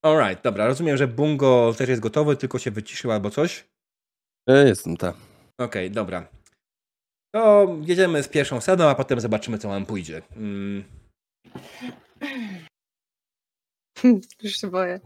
Alright, 0.05 0.44
dobra, 0.44 0.67
rozumiem, 0.67 0.98
że 0.98 1.08
Bungo 1.08 1.74
też 1.77 1.89
jest 1.89 2.01
gotowy, 2.01 2.38
tylko 2.38 2.60
się 2.60 2.72
wyciszył 2.72 3.12
albo 3.12 3.29
coś. 3.29 3.67
Ja 4.48 4.63
jestem, 4.63 4.98
tak. 4.98 5.15
Okej, 5.58 5.91
dobra. 5.91 6.27
To 7.36 7.67
jedziemy 7.82 8.24
z 8.24 8.27
pierwszą 8.27 8.62
sceną, 8.62 8.89
a 8.89 8.96
potem 8.96 9.20
zobaczymy, 9.20 9.58
co 9.58 9.70
nam 9.70 9.86
pójdzie. 9.86 10.22
Mm. 10.36 10.84
Już 14.44 14.58
się 14.58 14.67
boję. 14.67 15.00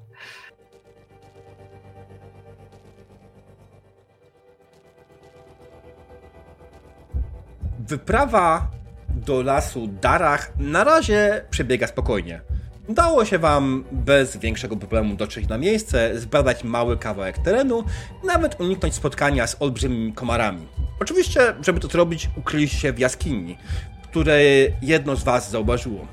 Wyprawa 7.79 8.78
do 9.15 9.41
lasu 9.41 9.87
Darach 9.87 10.51
na 10.57 10.83
razie 10.83 11.45
przebiega 11.49 11.87
spokojnie. 11.87 12.41
Udało 12.87 13.25
się 13.25 13.39
wam 13.39 13.83
bez 13.91 14.37
większego 14.37 14.77
problemu 14.77 15.15
dotrzeć 15.15 15.47
na 15.47 15.57
miejsce, 15.57 16.19
zbadać 16.19 16.63
mały 16.63 16.97
kawałek 16.97 17.37
terenu, 17.37 17.83
nawet 18.23 18.61
uniknąć 18.61 18.93
spotkania 18.93 19.47
z 19.47 19.61
olbrzymimi 19.61 20.13
komarami. 20.13 20.67
Oczywiście, 20.99 21.39
żeby 21.61 21.79
to 21.79 21.87
zrobić, 21.87 22.29
ukryliście 22.37 22.77
się 22.77 22.93
w 22.93 22.99
jaskini, 22.99 23.57
której 24.03 24.75
jedno 24.81 25.15
z 25.15 25.23
was 25.23 25.51
zauważyło. 25.51 26.07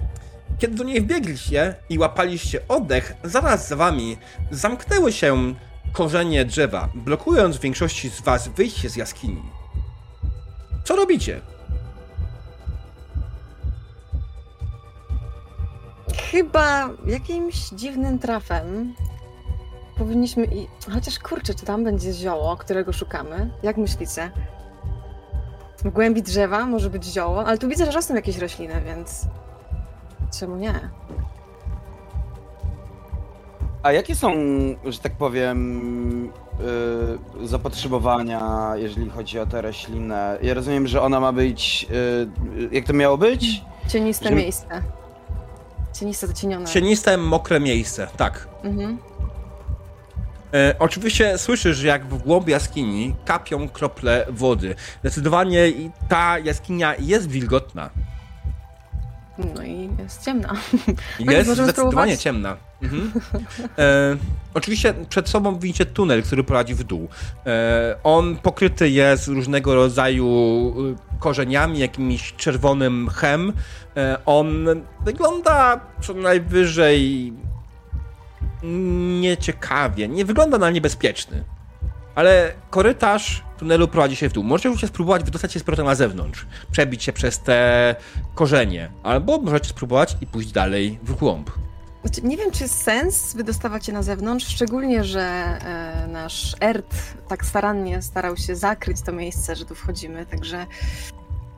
Kiedy 0.58 0.74
do 0.74 0.84
niej 0.84 1.00
wbiegliście 1.00 1.74
i 1.88 1.98
łapaliście 1.98 2.68
oddech, 2.68 3.12
zaraz 3.24 3.68
za 3.68 3.76
wami 3.76 4.16
zamknęły 4.50 5.12
się 5.12 5.54
korzenie 5.92 6.44
drzewa, 6.44 6.88
blokując 6.94 7.58
większości 7.58 8.10
z 8.10 8.20
was 8.20 8.48
wyjście 8.48 8.90
z 8.90 8.96
jaskini. 8.96 9.42
Co 10.84 10.96
robicie? 10.96 11.40
Chyba 16.22 16.88
jakimś 17.06 17.68
dziwnym 17.68 18.18
trafem 18.18 18.94
powinniśmy 19.98 20.44
i... 20.44 20.66
Chociaż 20.94 21.18
kurczę, 21.18 21.54
czy 21.54 21.64
tam 21.64 21.84
będzie 21.84 22.12
zioło, 22.12 22.56
którego 22.56 22.92
szukamy? 22.92 23.50
Jak 23.62 23.76
myślicie? 23.76 24.30
W 25.78 25.90
głębi 25.90 26.22
drzewa 26.22 26.66
może 26.66 26.90
być 26.90 27.04
zioło, 27.04 27.46
ale 27.46 27.58
tu 27.58 27.68
widzę, 27.68 27.84
że 27.86 27.90
rosną 27.92 28.14
jakieś 28.16 28.38
rośliny, 28.38 28.82
więc... 28.86 29.26
Czemu 30.38 30.56
nie? 30.56 30.74
A 33.82 33.92
jakie 33.92 34.14
są, 34.14 34.32
że 34.84 34.98
tak 34.98 35.12
powiem, 35.12 36.32
yy, 37.40 37.48
zapotrzebowania, 37.48 38.72
jeżeli 38.76 39.10
chodzi 39.10 39.38
o 39.38 39.46
tę 39.46 39.62
roślinę? 39.62 40.38
Ja 40.42 40.54
rozumiem, 40.54 40.86
że 40.86 41.02
ona 41.02 41.20
ma 41.20 41.32
być. 41.32 41.86
Yy, 42.56 42.68
jak 42.72 42.84
to 42.84 42.92
miało 42.92 43.18
być? 43.18 43.64
Cieniste 43.88 44.24
Żeby- 44.24 44.36
miejsce. 44.36 44.82
Cieniste, 45.98 46.26
zacienione. 46.26 46.66
Cieniste, 46.66 47.16
mokre 47.16 47.60
miejsce, 47.60 48.06
tak. 48.16 48.48
Mhm. 48.62 48.98
E, 50.54 50.74
oczywiście 50.78 51.38
słyszysz, 51.38 51.82
jak 51.82 52.06
w 52.06 52.18
głąb 52.18 52.48
jaskini 52.48 53.14
kapią 53.24 53.68
krople 53.68 54.26
wody. 54.30 54.74
Zdecydowanie 55.00 55.72
ta 56.08 56.38
jaskinia 56.38 56.94
jest 56.98 57.28
wilgotna. 57.28 57.90
No 59.38 59.62
i 59.62 59.90
jest 59.98 60.24
ciemna. 60.24 60.48
Jest 61.18 61.50
zdecydowanie 61.50 61.72
spróbować? 61.72 62.22
ciemna. 62.22 62.56
Mhm. 62.82 63.12
E, 63.78 64.16
oczywiście 64.54 64.94
przed 65.08 65.28
sobą 65.28 65.58
widzicie 65.58 65.86
tunel, 65.86 66.22
który 66.22 66.44
prowadzi 66.44 66.74
w 66.74 66.84
dół. 66.84 67.08
E, 67.46 67.96
on 68.04 68.36
pokryty 68.36 68.90
jest 68.90 69.28
różnego 69.28 69.74
rodzaju 69.74 70.26
y, 71.18 71.18
korzeniami, 71.20 71.78
jakimś 71.78 72.32
czerwonym 72.32 73.02
mchem. 73.02 73.52
E, 73.96 74.18
on 74.26 74.66
wygląda 75.04 75.80
co 76.02 76.14
najwyżej 76.14 77.32
nieciekawie. 79.20 80.08
Nie 80.08 80.24
wygląda 80.24 80.58
na 80.58 80.70
niebezpieczny. 80.70 81.44
Ale 82.16 82.52
korytarz 82.70 83.44
tunelu 83.58 83.88
prowadzi 83.88 84.16
się 84.16 84.28
w 84.28 84.32
dół. 84.32 84.44
Możecie 84.44 84.86
spróbować 84.86 85.24
wydostać 85.24 85.52
się 85.52 85.60
z 85.60 85.62
powrotem 85.62 85.86
na 85.86 85.94
zewnątrz. 85.94 86.46
Przebić 86.70 87.02
się 87.02 87.12
przez 87.12 87.38
te 87.38 87.96
korzenie. 88.34 88.90
Albo 89.02 89.38
możecie 89.38 89.68
spróbować 89.68 90.16
i 90.20 90.26
pójść 90.26 90.52
dalej 90.52 90.98
w 91.02 91.14
głąb. 91.14 91.50
Znaczy, 92.04 92.22
nie 92.22 92.36
wiem, 92.36 92.50
czy 92.50 92.62
jest 92.62 92.82
sens 92.82 93.34
wydostawać 93.34 93.86
się 93.86 93.92
na 93.92 94.02
zewnątrz, 94.02 94.46
szczególnie, 94.46 95.04
że 95.04 95.20
e, 95.20 96.06
nasz 96.12 96.56
Ert 96.60 96.94
tak 97.28 97.44
starannie 97.44 98.02
starał 98.02 98.36
się 98.36 98.56
zakryć 98.56 99.02
to 99.02 99.12
miejsce, 99.12 99.56
że 99.56 99.64
tu 99.64 99.74
wchodzimy, 99.74 100.26
także 100.26 100.66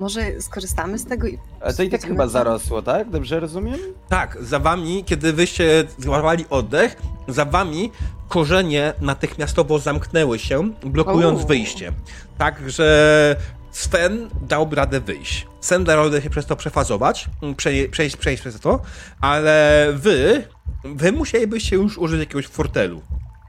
może 0.00 0.40
skorzystamy 0.42 0.98
z 0.98 1.04
tego 1.04 1.26
i... 1.26 1.38
A 1.60 1.72
to 1.72 1.82
i 1.82 1.90
tak 1.90 2.02
chyba 2.02 2.26
zarosło, 2.26 2.82
tak? 2.82 3.10
Dobrze 3.10 3.40
rozumiem? 3.40 3.78
Tak, 4.08 4.38
za 4.40 4.58
wami, 4.58 5.04
kiedy 5.04 5.32
wyście 5.32 5.84
złapali 5.98 6.44
oddech, 6.50 6.96
za 7.28 7.44
wami 7.44 7.92
korzenie 8.28 8.92
natychmiastowo 9.00 9.78
zamknęły 9.78 10.38
się, 10.38 10.70
blokując 10.84 11.42
O. 11.42 11.46
wyjście. 11.46 11.92
Także 12.38 13.36
Sven 13.70 14.28
dałby 14.42 14.76
radę 14.76 15.00
wyjść. 15.00 15.46
Sven 15.60 15.84
dał 15.84 16.04
radę 16.04 16.22
się 16.22 16.30
przez 16.30 16.46
to 16.46 16.56
przefazować, 16.56 17.30
prze, 17.56 17.70
przejść, 17.90 18.16
przejść 18.16 18.40
przez 18.40 18.60
to, 18.60 18.80
ale 19.20 19.86
wy, 19.92 20.44
wy 20.84 21.12
musielibyście 21.12 21.76
już 21.76 21.98
użyć 21.98 22.20
jakiegoś 22.20 22.46
fortelu. 22.46 23.02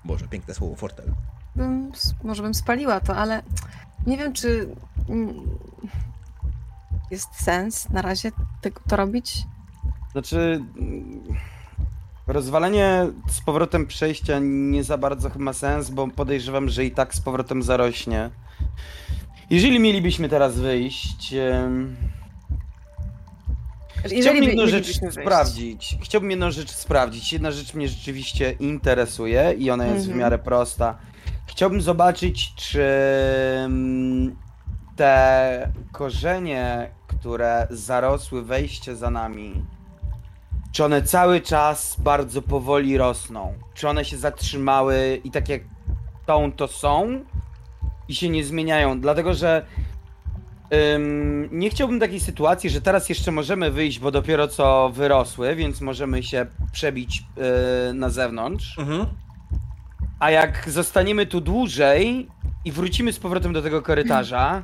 Boże, 0.05 0.27
piękne 0.27 0.53
słowo, 0.53 0.75
fortel. 0.75 1.05
Bym, 1.55 1.91
może 2.23 2.43
bym 2.43 2.53
spaliła 2.53 2.99
to, 2.99 3.15
ale 3.15 3.43
nie 4.07 4.17
wiem, 4.17 4.33
czy 4.33 4.69
mm, 5.09 5.33
jest 7.11 7.35
sens 7.43 7.89
na 7.89 8.01
razie 8.01 8.31
tego, 8.61 8.81
to 8.87 8.95
robić. 8.95 9.37
Znaczy. 10.11 10.63
Rozwalenie 12.27 13.07
z 13.29 13.41
powrotem 13.41 13.87
przejścia 13.87 14.39
nie 14.41 14.83
za 14.83 14.97
bardzo 14.97 15.29
chyba 15.29 15.45
ma 15.45 15.53
sens, 15.53 15.89
bo 15.89 16.07
podejrzewam, 16.07 16.69
że 16.69 16.85
i 16.85 16.91
tak 16.91 17.15
z 17.15 17.21
powrotem 17.21 17.63
zarośnie. 17.63 18.29
Jeżeli 19.49 19.79
mielibyśmy 19.79 20.29
teraz 20.29 20.59
wyjść... 20.59 21.33
Jeżeli 24.03 24.21
Chciałbym 24.21 24.43
by- 24.43 24.47
jedną 24.49 24.67
rzecz 24.67 24.99
wyjść. 24.99 25.13
sprawdzić. 25.21 25.97
Chciałbym 26.01 26.31
jedną 26.31 26.51
rzecz 26.51 26.71
sprawdzić. 26.71 27.33
Jedna 27.33 27.51
rzecz 27.51 27.73
mnie 27.73 27.87
rzeczywiście 27.87 28.51
interesuje 28.51 29.53
i 29.57 29.71
ona 29.71 29.85
jest 29.85 29.97
w 30.05 30.09
Mhm. 30.09 30.19
miarę 30.19 30.39
prosta. 30.39 30.97
Chciałbym 31.47 31.81
zobaczyć, 31.81 32.53
czy 32.55 32.85
te 34.95 35.71
korzenie, 35.91 36.89
które 37.19 37.67
zarosły 37.69 38.43
wejście 38.43 38.95
za 38.95 39.09
nami, 39.09 39.65
czy 40.71 40.85
one 40.85 41.01
cały 41.01 41.41
czas 41.41 41.95
bardzo 41.99 42.41
powoli 42.41 42.97
rosną? 42.97 43.53
Czy 43.73 43.89
one 43.89 44.05
się 44.05 44.17
zatrzymały 44.17 45.21
i 45.23 45.31
tak 45.31 45.49
jak 45.49 45.61
tą 46.25 46.51
to 46.51 46.67
są 46.67 47.25
i 48.07 48.15
się 48.15 48.29
nie 48.29 48.43
zmieniają? 48.43 49.01
Dlatego, 49.01 49.33
że 49.33 49.65
Ym, 50.95 51.49
nie 51.51 51.69
chciałbym 51.69 51.99
takiej 51.99 52.19
sytuacji, 52.19 52.69
że 52.69 52.81
teraz 52.81 53.09
jeszcze 53.09 53.31
możemy 53.31 53.71
wyjść, 53.71 53.99
bo 53.99 54.11
dopiero 54.11 54.47
co 54.47 54.89
wyrosły, 54.93 55.55
więc 55.55 55.81
możemy 55.81 56.23
się 56.23 56.45
przebić 56.71 57.23
yy, 57.87 57.93
na 57.93 58.09
zewnątrz. 58.09 58.79
Mhm. 58.79 59.05
A 60.19 60.31
jak 60.31 60.69
zostaniemy 60.69 61.25
tu 61.25 61.41
dłużej 61.41 62.27
i 62.65 62.71
wrócimy 62.71 63.13
z 63.13 63.19
powrotem 63.19 63.53
do 63.53 63.61
tego 63.61 63.81
korytarza, 63.81 64.63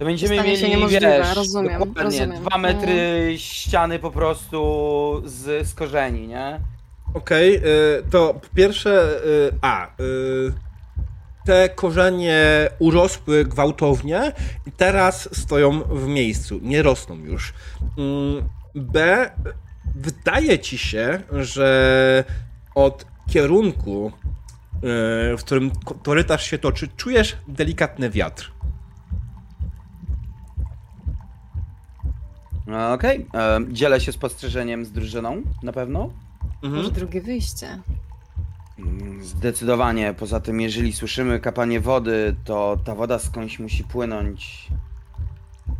to 0.00 0.04
będziemy 0.04 0.34
Stanie 0.34 0.56
się 0.56 0.62
mieli, 0.62 0.74
niemożliwe, 0.74 1.18
wiesz, 1.18 1.36
rozumiem, 1.36 1.78
dokładnie, 1.78 2.02
rozumiem. 2.20 2.44
dwa 2.44 2.58
metry 2.58 3.34
ściany 3.36 3.98
po 3.98 4.10
prostu 4.10 5.22
z, 5.24 5.68
z 5.68 5.74
korzeni, 5.74 6.28
nie? 6.28 6.60
Okej, 7.14 7.56
y, 7.56 7.62
to 8.10 8.34
po 8.34 8.54
pierwsze, 8.54 9.20
y, 9.24 9.52
a, 9.62 9.86
y, 9.86 9.90
te 11.46 11.68
korzenie 11.68 12.68
urosły 12.78 13.44
gwałtownie 13.44 14.32
i 14.66 14.72
teraz 14.72 15.28
stoją 15.32 15.80
w 15.82 16.06
miejscu, 16.06 16.58
nie 16.62 16.82
rosną 16.82 17.16
już. 17.16 17.54
Mm, 17.98 18.48
B, 18.74 19.30
wydaje 19.96 20.58
ci 20.58 20.78
się, 20.78 21.20
że 21.32 22.24
od 22.74 23.04
kierunku, 23.30 24.12
y, 24.76 25.36
w 25.36 25.40
którym 25.44 25.70
ko- 25.84 25.94
korytarz 25.94 26.50
się 26.50 26.58
toczy, 26.58 26.88
czujesz 26.96 27.36
delikatny 27.48 28.10
wiatr. 28.10 28.52
Okej, 32.74 33.26
em, 33.32 33.74
dzielę 33.74 34.00
się 34.00 34.12
spostrzeżeniem 34.12 34.84
z 34.84 34.92
drużyną, 34.92 35.42
na 35.62 35.72
pewno. 35.72 36.10
Mhm. 36.62 36.74
Może 36.74 36.90
drugie 36.90 37.20
wyjście. 37.20 37.78
Mm, 38.78 39.24
Zdecydowanie. 39.24 40.14
Poza 40.18 40.40
tym, 40.40 40.60
jeżeli 40.60 40.92
słyszymy 40.92 41.40
kapanie 41.40 41.80
wody, 41.80 42.36
to 42.44 42.78
ta 42.84 42.94
woda 42.94 43.18
skądś 43.18 43.58
musi 43.58 43.84
płynąć. 43.84 44.68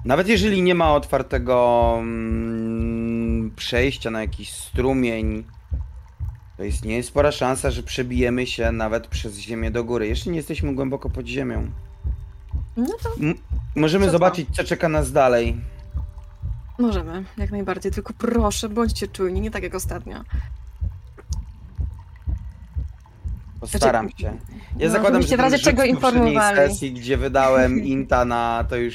Nawet 0.04 0.28
jeżeli 0.28 0.62
nie 0.62 0.75
ma 0.75 0.94
otwartego 0.94 1.94
mm, 1.99 3.50
przejścia 3.56 4.11
na 4.11 4.20
jakiś 4.20 4.50
strumień, 4.52 5.44
to 6.56 6.64
istnieje 6.64 7.02
spora 7.02 7.32
szansa, 7.32 7.70
że 7.70 7.82
przebijemy 7.82 8.47
się 8.47 8.73
nawet 8.73 9.06
przez 9.06 9.38
ziemię 9.38 9.70
do 9.70 9.85
góry. 9.85 10.06
Jeszcze 10.09 10.30
nie 10.30 10.37
jesteśmy 10.37 10.75
głęboko 10.75 11.11
pod 11.11 11.26
ziemią. 11.26 11.70
No 12.76 12.87
to 13.02 13.09
M- 13.20 13.35
możemy 13.76 14.06
Co 14.06 14.12
zobaczyć, 14.12 14.49
co 14.52 14.64
czeka 14.64 14.88
nas 14.88 15.12
dalej. 15.12 15.56
Możemy, 16.80 17.25
jak 17.37 17.50
najbardziej. 17.50 17.92
Tylko 17.92 18.12
proszę, 18.18 18.68
bądźcie 18.68 19.08
czujni, 19.08 19.40
nie 19.40 19.50
tak 19.50 19.62
jak 19.62 19.75
ostatnio. 19.75 20.20
Postaram 23.60 24.06
Znaczy, 24.08 24.22
się. 24.22 24.36
Ja 24.78 24.86
no, 24.86 24.93
zakładam, 24.93 25.12
żebyście 25.23 25.36
że 25.36 25.36
w 25.36 25.40
razie 25.40 25.58
czego 25.58 25.84
informowali. 25.84 26.56
sesji, 26.56 26.93
gdzie 26.93 27.16
wydałem 27.16 27.80
Inta 27.95 28.25
na 28.25 28.64
to 28.69 28.76
już 28.76 28.95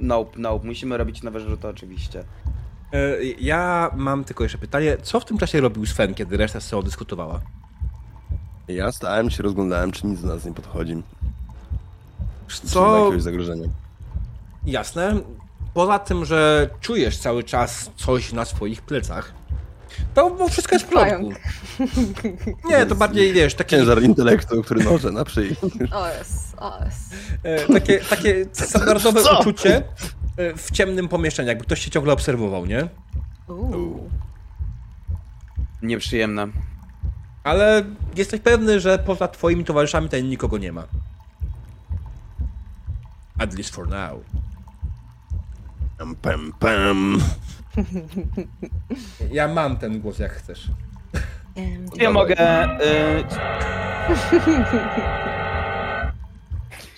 nope, 0.00 0.38
nope. 0.38 0.66
Musimy 0.66 0.96
robić 0.96 1.22
nowe 1.22 1.40
rzuty 1.40 1.68
oczywiście. 1.68 2.24
Y, 2.94 3.34
Ja 3.40 3.90
mam 3.96 4.24
tylko 4.24 4.42
jeszcze 4.44 4.58
pytanie, 4.58 4.96
co 5.02 5.20
w 5.20 5.24
tym 5.24 5.38
czasie 5.38 5.60
robił 5.60 5.86
Sven, 5.86 6.14
kiedy 6.14 6.36
reszta 6.36 6.60
z 6.60 6.66
sobą 6.66 6.82
dyskutowała? 6.82 7.40
Ja 8.68 8.92
stałem 8.92 9.30
się, 9.30 9.42
rozglądałem, 9.42 9.92
czy 9.92 10.06
nic 10.06 10.20
do 10.20 10.28
nas 10.28 10.44
nie 10.44 10.52
podchodzi. 10.52 11.02
Czy 12.48 12.60
nie 12.62 12.64
ma 12.64 12.70
Co 12.70 12.98
jakiegoś 13.04 13.22
zagrożenia. 13.22 13.68
Jasne. 14.66 15.14
Poza 15.74 15.98
tym, 15.98 16.24
że 16.24 16.70
czujesz 16.80 17.18
cały 17.18 17.44
czas 17.44 17.90
coś 17.96 18.32
na 18.32 18.44
swoich 18.44 18.82
plecach, 18.82 19.32
to 20.14 20.30
bo 20.30 20.48
wszystko 20.48 20.74
jest 20.74 20.86
w 20.86 20.88
porządku. 20.88 21.40
Nie, 22.68 22.86
to 22.86 22.94
bardziej, 22.94 23.32
wiesz, 23.32 23.54
takie, 23.54 23.76
Ciężar 23.76 24.02
intelektu, 24.02 24.62
który 24.62 24.84
noszę 24.84 25.10
na 25.12 25.24
szyi. 25.24 25.56
O 25.92 26.08
jest, 26.08 26.56
o 26.58 26.84
jest. 26.84 27.14
e, 27.42 27.72
takie, 27.72 28.00
takie 28.00 28.46
standardowe 28.52 29.22
Co? 29.22 29.40
uczucie 29.40 29.76
e, 30.36 30.56
w 30.56 30.70
ciemnym 30.70 31.08
pomieszczeniu, 31.08 31.48
jakby 31.48 31.64
ktoś 31.64 31.80
się 31.84 31.90
ciągle 31.90 32.12
obserwował, 32.12 32.66
nie? 32.66 32.88
Uuu. 33.48 34.10
Nieprzyjemne. 35.82 36.46
Ale 37.44 37.84
jesteś 38.16 38.40
pewny, 38.40 38.80
że 38.80 38.98
poza 38.98 39.28
twoimi 39.28 39.64
towarzyszami 39.64 40.06
tutaj 40.06 40.24
nikogo 40.24 40.58
nie 40.58 40.72
ma. 40.72 40.84
At 43.38 43.54
least 43.54 43.74
for 43.74 43.88
now. 43.88 44.20
Pam, 45.98 46.14
pam, 46.16 46.52
pam. 46.58 47.18
Ja 49.32 49.48
mam 49.48 49.76
ten 49.76 50.00
głos, 50.00 50.18
jak 50.18 50.32
chcesz. 50.32 50.68
Ja 51.96 52.10
mogę. 52.10 52.34
Y, 52.80 53.24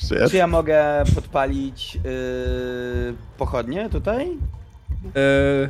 Czy 0.09 0.15
ja 0.15 0.29
czy 0.29 0.37
ja 0.37 0.47
mogę 0.47 1.05
podpalić 1.15 1.99
y, 2.07 3.15
pochodnie 3.39 3.89
tutaj? 3.91 4.29
E, 5.17 5.69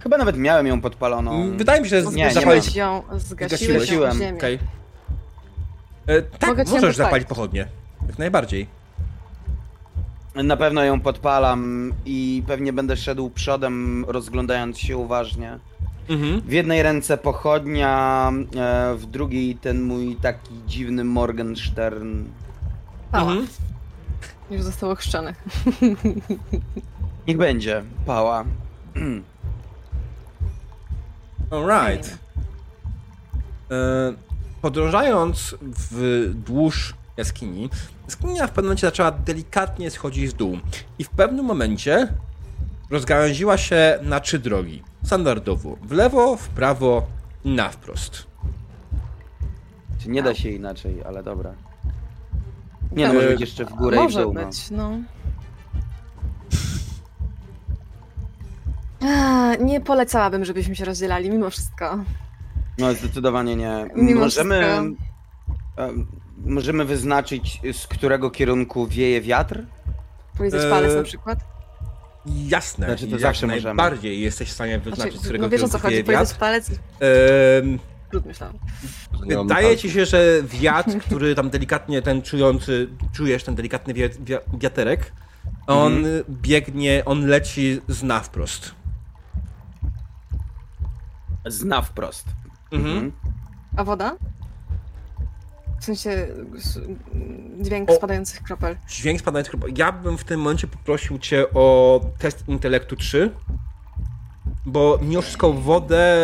Chyba 0.00 0.18
nawet 0.18 0.36
miałem 0.36 0.66
ją 0.66 0.80
podpaloną. 0.80 1.56
wydaje 1.56 1.80
mi 1.80 1.88
się, 1.88 2.02
że 2.02 2.10
Nie, 2.10 2.24
nie 2.24 2.32
zapalić... 2.32 2.64
Zgasiłeś 2.64 2.76
ją, 2.76 3.02
zgasiłeś 3.18 3.90
ją. 3.90 4.02
Okej. 4.36 4.58
Tak, 6.38 6.48
Mogę 6.50 6.64
możesz 6.64 6.96
zapalić 6.96 7.28
pochodnie. 7.28 7.68
Jak 8.08 8.18
najbardziej. 8.18 8.66
Na 10.34 10.56
pewno 10.56 10.84
ją 10.84 11.00
podpalam 11.00 11.92
i 12.06 12.42
pewnie 12.46 12.72
będę 12.72 12.96
szedł 12.96 13.30
przodem, 13.30 14.04
rozglądając 14.08 14.78
się 14.78 14.96
uważnie. 14.96 15.58
Mhm. 16.08 16.40
W 16.40 16.52
jednej 16.52 16.82
ręce 16.82 17.18
pochodnia, 17.18 18.32
e, 18.56 18.94
w 18.94 19.06
drugiej 19.06 19.56
ten 19.56 19.82
mój 19.82 20.16
taki 20.16 20.54
dziwny 20.66 21.04
Morgenstern. 21.04 22.24
Pała. 23.12 23.30
Mhm. 23.32 23.48
Już 24.50 24.62
został 24.62 24.90
ochrzczony. 24.90 25.34
Niech 27.28 27.36
będzie, 27.36 27.82
pała. 28.06 28.44
Alright. 31.50 32.18
E, 33.70 34.14
Podążając 34.62 35.56
wzdłuż 35.62 36.94
jaskini, 37.16 37.70
jaskinia 38.04 38.46
w 38.46 38.50
pewnym 38.50 38.64
momencie 38.64 38.86
zaczęła 38.86 39.10
delikatnie 39.10 39.90
schodzić 39.90 40.30
w 40.30 40.32
dół. 40.32 40.58
I 40.98 41.04
w 41.04 41.10
pewnym 41.10 41.44
momencie 41.44 42.08
rozgałęziła 42.90 43.58
się 43.58 43.98
na 44.02 44.20
trzy 44.20 44.38
drogi. 44.38 44.82
Standardowo. 45.04 45.76
W 45.82 45.92
lewo, 45.92 46.36
w 46.36 46.48
prawo 46.48 47.06
i 47.44 47.54
na 47.54 47.68
wprost. 47.68 48.26
Czy 50.02 50.10
nie 50.10 50.22
da 50.22 50.34
się 50.34 50.50
inaczej, 50.50 51.02
ale 51.06 51.22
dobra. 51.22 51.54
Nie, 52.92 53.04
Tak. 53.04 53.14
no, 53.14 53.20
może 53.20 53.30
być 53.32 53.40
jeszcze 53.40 53.64
w 53.64 53.70
górę 53.74 53.96
Może 53.96 54.20
i 54.20 54.22
w 54.22 54.24
dół. 54.26 54.34
No. 54.34 54.46
być, 54.46 54.70
no. 54.70 54.90
Nie 59.60 59.80
polecałabym, 59.80 60.44
żebyśmy 60.44 60.76
się 60.76 60.84
rozdzielali, 60.84 61.30
mimo 61.30 61.50
wszystko. 61.50 61.98
no, 62.78 62.94
zdecydowanie 62.94 63.56
nie. 63.56 63.86
Mimo 63.96 64.20
Możemy, 64.20 64.60
wszystko. 64.62 65.92
Em, 66.46 66.52
możemy 66.52 66.84
wyznaczyć, 66.84 67.60
z 67.72 67.86
którego 67.86 68.30
kierunku 68.30 68.86
wieje 68.86 69.20
wiatr? 69.20 69.62
Powiedzieć 70.38 70.60
Eee, 70.62 70.70
palec 70.70 70.94
na 70.96 71.02
przykład. 71.02 71.38
Jasne, 72.26 72.86
Znaczy, 72.86 73.04
to 73.06 73.10
jak 73.12 73.20
zawsze 73.20 73.46
możemy. 73.46 73.64
najbardziej 73.64 74.20
jesteś 74.20 74.48
w 74.48 74.52
stanie 74.52 74.78
wyznaczyć, 74.78 75.04
z 75.04 75.08
Znaczy, 75.10 75.18
którego 75.24 75.44
no 75.44 75.50
wiesz 75.50 75.62
o 75.62 75.68
co 75.68 75.68
kierunku 75.68 75.82
chodzi, 75.82 75.94
wieje 75.94 76.04
powiedzieć 76.04 76.28
wiatr. 76.28 76.40
palec. 76.40 76.70
Mam 79.36 79.48
Wydaje 79.48 79.76
ci 79.76 79.90
się, 79.90 80.06
że 80.06 80.42
wiatr, 80.44 80.98
który 81.06 81.34
tam 81.34 81.50
delikatnie 81.50 82.02
ten 82.02 82.22
czujący, 82.22 82.88
czujesz 83.12 83.44
ten 83.44 83.54
delikatny 83.54 83.94
wi- 83.94 84.08
wi- 84.08 84.58
wiaterek, 84.58 85.12
on 85.66 85.92
Mhm. 85.96 86.24
biegnie, 86.28 87.02
on 87.04 87.26
leci 87.26 87.80
z 87.88 88.02
na 88.02 88.20
wprost. 88.20 88.74
Zna 91.46 91.82
wprost. 91.82 92.26
Mhm. 92.72 93.12
A 93.76 93.84
woda? 93.84 94.16
W 95.84 95.86
sensie 95.86 96.26
dźwięk 97.60 97.90
O. 97.90 97.94
spadających 97.94 98.42
kropel. 98.42 98.76
Dźwięk 98.88 99.20
spadający 99.20 99.50
kropel. 99.50 99.72
Ja 99.76 99.92
bym 99.92 100.18
w 100.18 100.24
tym 100.24 100.40
momencie 100.40 100.66
poprosił 100.66 101.18
cię 101.18 101.46
o 101.54 102.00
test 102.18 102.48
intelektu 102.48 102.96
3, 102.96 103.30
bo 104.66 104.98
mimo 105.02 105.22
wszystko 105.22 105.52
wodę, 105.52 106.16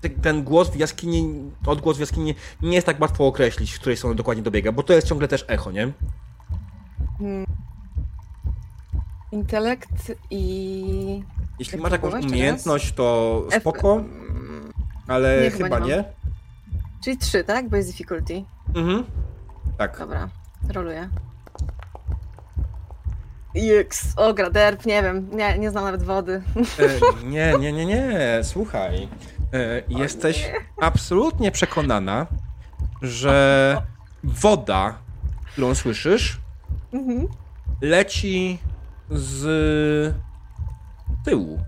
te- 0.00 0.08
ten 0.08 0.44
głos 0.44 0.70
w 0.70 0.76
jaskini, 0.76 1.50
odgłos 1.66 1.96
w 1.96 2.00
jaskini 2.00 2.34
nie 2.62 2.74
jest 2.74 2.86
tak 2.86 3.00
łatwo 3.00 3.26
określić, 3.26 3.72
w 3.72 3.80
której 3.80 3.96
strony 3.96 4.16
dokładnie 4.16 4.42
dobiega, 4.42 4.72
bo 4.72 4.82
to 4.82 4.92
jest 4.92 5.08
ciągle 5.08 5.28
też 5.28 5.44
echo, 5.48 5.70
nie? 5.72 5.92
Hmm. 7.18 7.46
Intelekt 9.32 10.12
i... 10.30 11.22
Jeśli 11.58 11.78
masz 11.78 11.92
jakąś 11.92 12.24
umiejętność, 12.24 12.92
to 12.92 13.46
spoko, 13.60 14.04
ale 15.08 15.40
Nie, 15.42 15.50
chyba 15.50 15.64
chyba 15.64 15.78
nie 15.78 15.86
nie. 15.86 16.21
Czyli 17.04 17.18
trzy, 17.18 17.44
tak? 17.44 17.68
Base 17.68 17.84
difficulty. 17.86 18.44
Mhm. 18.74 19.04
Tak. 19.78 19.98
Dobra, 19.98 20.28
roluję. 20.72 21.08
Jeks, 23.54 24.12
ogra, 24.16 24.50
derp, 24.50 24.86
nie 24.86 25.02
wiem, 25.02 25.28
nie, 25.36 25.58
nie 25.58 25.70
znam 25.70 25.84
nawet 25.84 26.02
wody. 26.02 26.42
E, 26.78 27.24
nie, 27.30 27.54
nie, 27.58 27.72
nie, 27.72 27.86
nie. 27.86 28.18
Słuchaj. 28.42 29.08
E, 29.52 29.82
jesteś 29.88 30.50
absolutnie 30.80 31.50
przekonana, 31.50 32.26
że 33.02 33.82
woda, 34.24 34.94
którą 35.52 35.74
słyszysz, 35.74 36.40
Mhm. 36.92 37.28
leci 37.80 38.58
z 39.10 40.14
tyłu. 41.24 41.60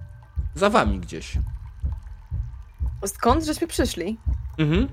Za 0.54 0.70
wami 0.70 1.00
gdzieś. 1.00 1.38
Skąd 3.06 3.44
żeśmy 3.44 3.66
przyszli? 3.66 4.18
Mhm. 4.58 4.88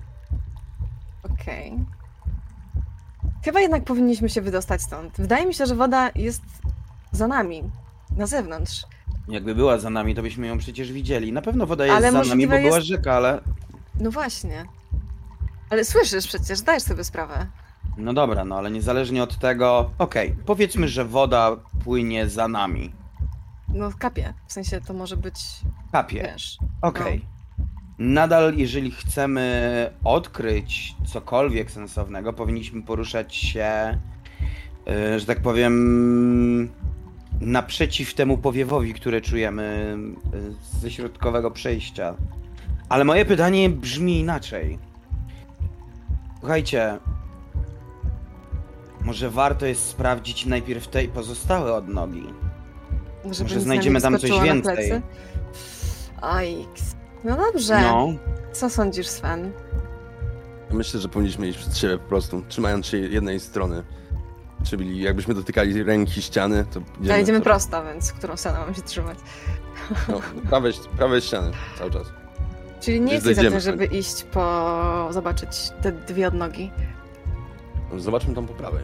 Okej. 1.41 1.86
Chyba 3.45 3.60
jednak 3.62 3.84
powinniśmy 3.84 4.30
się 4.30 4.41
wydostać 4.41 4.82
stąd. 4.82 5.13
Wydaje 5.17 5.45
mi 5.45 5.54
się, 5.54 5.65
że 5.65 5.75
woda 5.75 6.10
jest 6.15 6.43
za 7.12 7.27
nami, 7.27 7.63
na 8.17 8.27
zewnątrz. 8.27 8.84
Jakby 9.27 9.56
była 9.56 9.77
za 9.77 9.89
nami, 9.89 10.15
to 10.15 10.21
byśmy 10.21 10.47
ją 10.47 10.58
przecież 10.58 10.91
widzieli. 10.91 11.34
Na 11.34 11.41
pewno 11.41 11.65
woda 11.65 11.86
jest 11.86 11.97
Ale 11.97 12.12
za 12.12 12.23
nami, 12.23 12.47
bo 12.47 12.58
była 12.58 12.75
jest- 12.75 12.88
rzeka, 12.88 13.13
ale... 13.13 13.41
No 13.99 14.12
właśnie. 14.12 14.65
Ale 15.69 15.86
słyszysz 15.86 16.27
przecież, 16.27 16.58
zdajesz 16.60 16.84
sobie 16.84 17.04
sprawę. 17.04 17.47
No 17.97 18.13
dobra, 18.13 18.45
no 18.45 18.58
ale 18.58 18.71
niezależnie 18.71 19.23
od 19.23 19.38
tego... 19.39 19.91
Okej, 19.97 20.36
powiedzmy, 20.45 20.88
że 20.88 21.06
woda 21.06 21.56
płynie 21.84 22.30
za 22.30 22.47
nami. 22.47 22.91
No 23.67 23.89
kapie, 23.99 24.34
w 24.47 24.54
sensie 24.54 24.82
to 24.82 24.93
może 24.93 25.17
być, 25.17 25.36
Kapie. 25.91 26.23
wiesz... 26.23 26.58
Okej. 26.82 27.25
Nadal, 28.01 28.57
jeżeli 28.57 28.91
chcemy 28.91 29.91
odkryć 30.03 30.95
cokolwiek 31.05 31.71
sensownego, 31.71 32.33
powinniśmy 32.33 32.81
poruszać 32.83 33.35
się, 33.35 33.97
y, 35.15 35.19
że 35.19 35.25
tak 35.25 35.41
powiem, 35.41 36.69
naprzeciw 37.41 38.13
temu 38.13 38.37
powiewowi, 38.37 38.93
które 38.93 39.21
czujemy 39.21 39.97
y, 40.33 40.79
ze 40.79 40.91
środkowego 40.91 41.51
przejścia. 41.51 42.15
Ale 42.89 43.03
moje 43.03 43.25
pytanie 43.25 43.69
brzmi 43.69 44.19
inaczej. 44.19 44.79
Słuchajcie, 46.39 46.97
może 49.01 49.29
warto 49.29 49.65
jest 49.65 49.85
sprawdzić 49.85 50.45
najpierw 50.45 50.87
te 50.87 51.03
pozostałe 51.07 51.73
odnogi. 51.73 52.23
Żeby 53.31 53.43
Może 53.43 53.59
znajdziemy 53.61 54.01
tam 54.01 54.19
coś 54.19 54.31
więcej. 54.31 54.75
plecy. 54.75 55.01
No 57.23 57.38
dobrze. 57.38 57.81
No, 57.81 58.07
Co 58.51 58.69
sądzisz, 58.69 59.07
Sven? 59.07 59.51
Myślę, 60.71 60.99
że 60.99 61.10
powinniśmy 61.10 61.47
iść 61.47 61.60
przed 61.60 61.77
siebie 61.77 61.97
po 61.97 62.10
prostu, 62.10 62.43
trzymając 62.47 62.86
się 62.86 62.97
jednej 62.97 63.39
strony. 63.39 63.84
Czyli 64.63 65.01
jakbyśmy 65.01 65.34
dotykali 65.34 65.84
ręki 65.84 66.21
ściany, 66.21 66.65
to 66.73 66.79
idziemy, 66.79 67.07
Ja 67.07 67.17
idziemy 67.17 67.39
to- 67.39 67.43
prosto, 67.43 67.84
więc 67.86 68.13
którą 68.13 68.38
stronę 68.38 68.60
mam 68.60 68.73
się 68.73 68.81
trzymać. 68.81 69.17
No, 70.10 70.21
prawej, 70.49 70.73
prawej 70.97 71.21
ściany 71.21 71.51
cały 71.77 71.91
czas. 71.91 72.07
Czyli 72.79 73.01
nie 73.01 73.13
jesteś 73.13 73.36
za 73.36 73.41
tym, 73.41 73.60
żeby 73.60 73.86
iść 73.86 74.23
po... 74.23 75.07
zobaczyć 75.10 75.69
te 75.81 75.91
dwie 75.91 76.27
odnogi. 76.27 76.71
Zobaczmy 77.97 78.36
tam 78.36 78.47
po 78.47 78.53
prawej. 78.53 78.84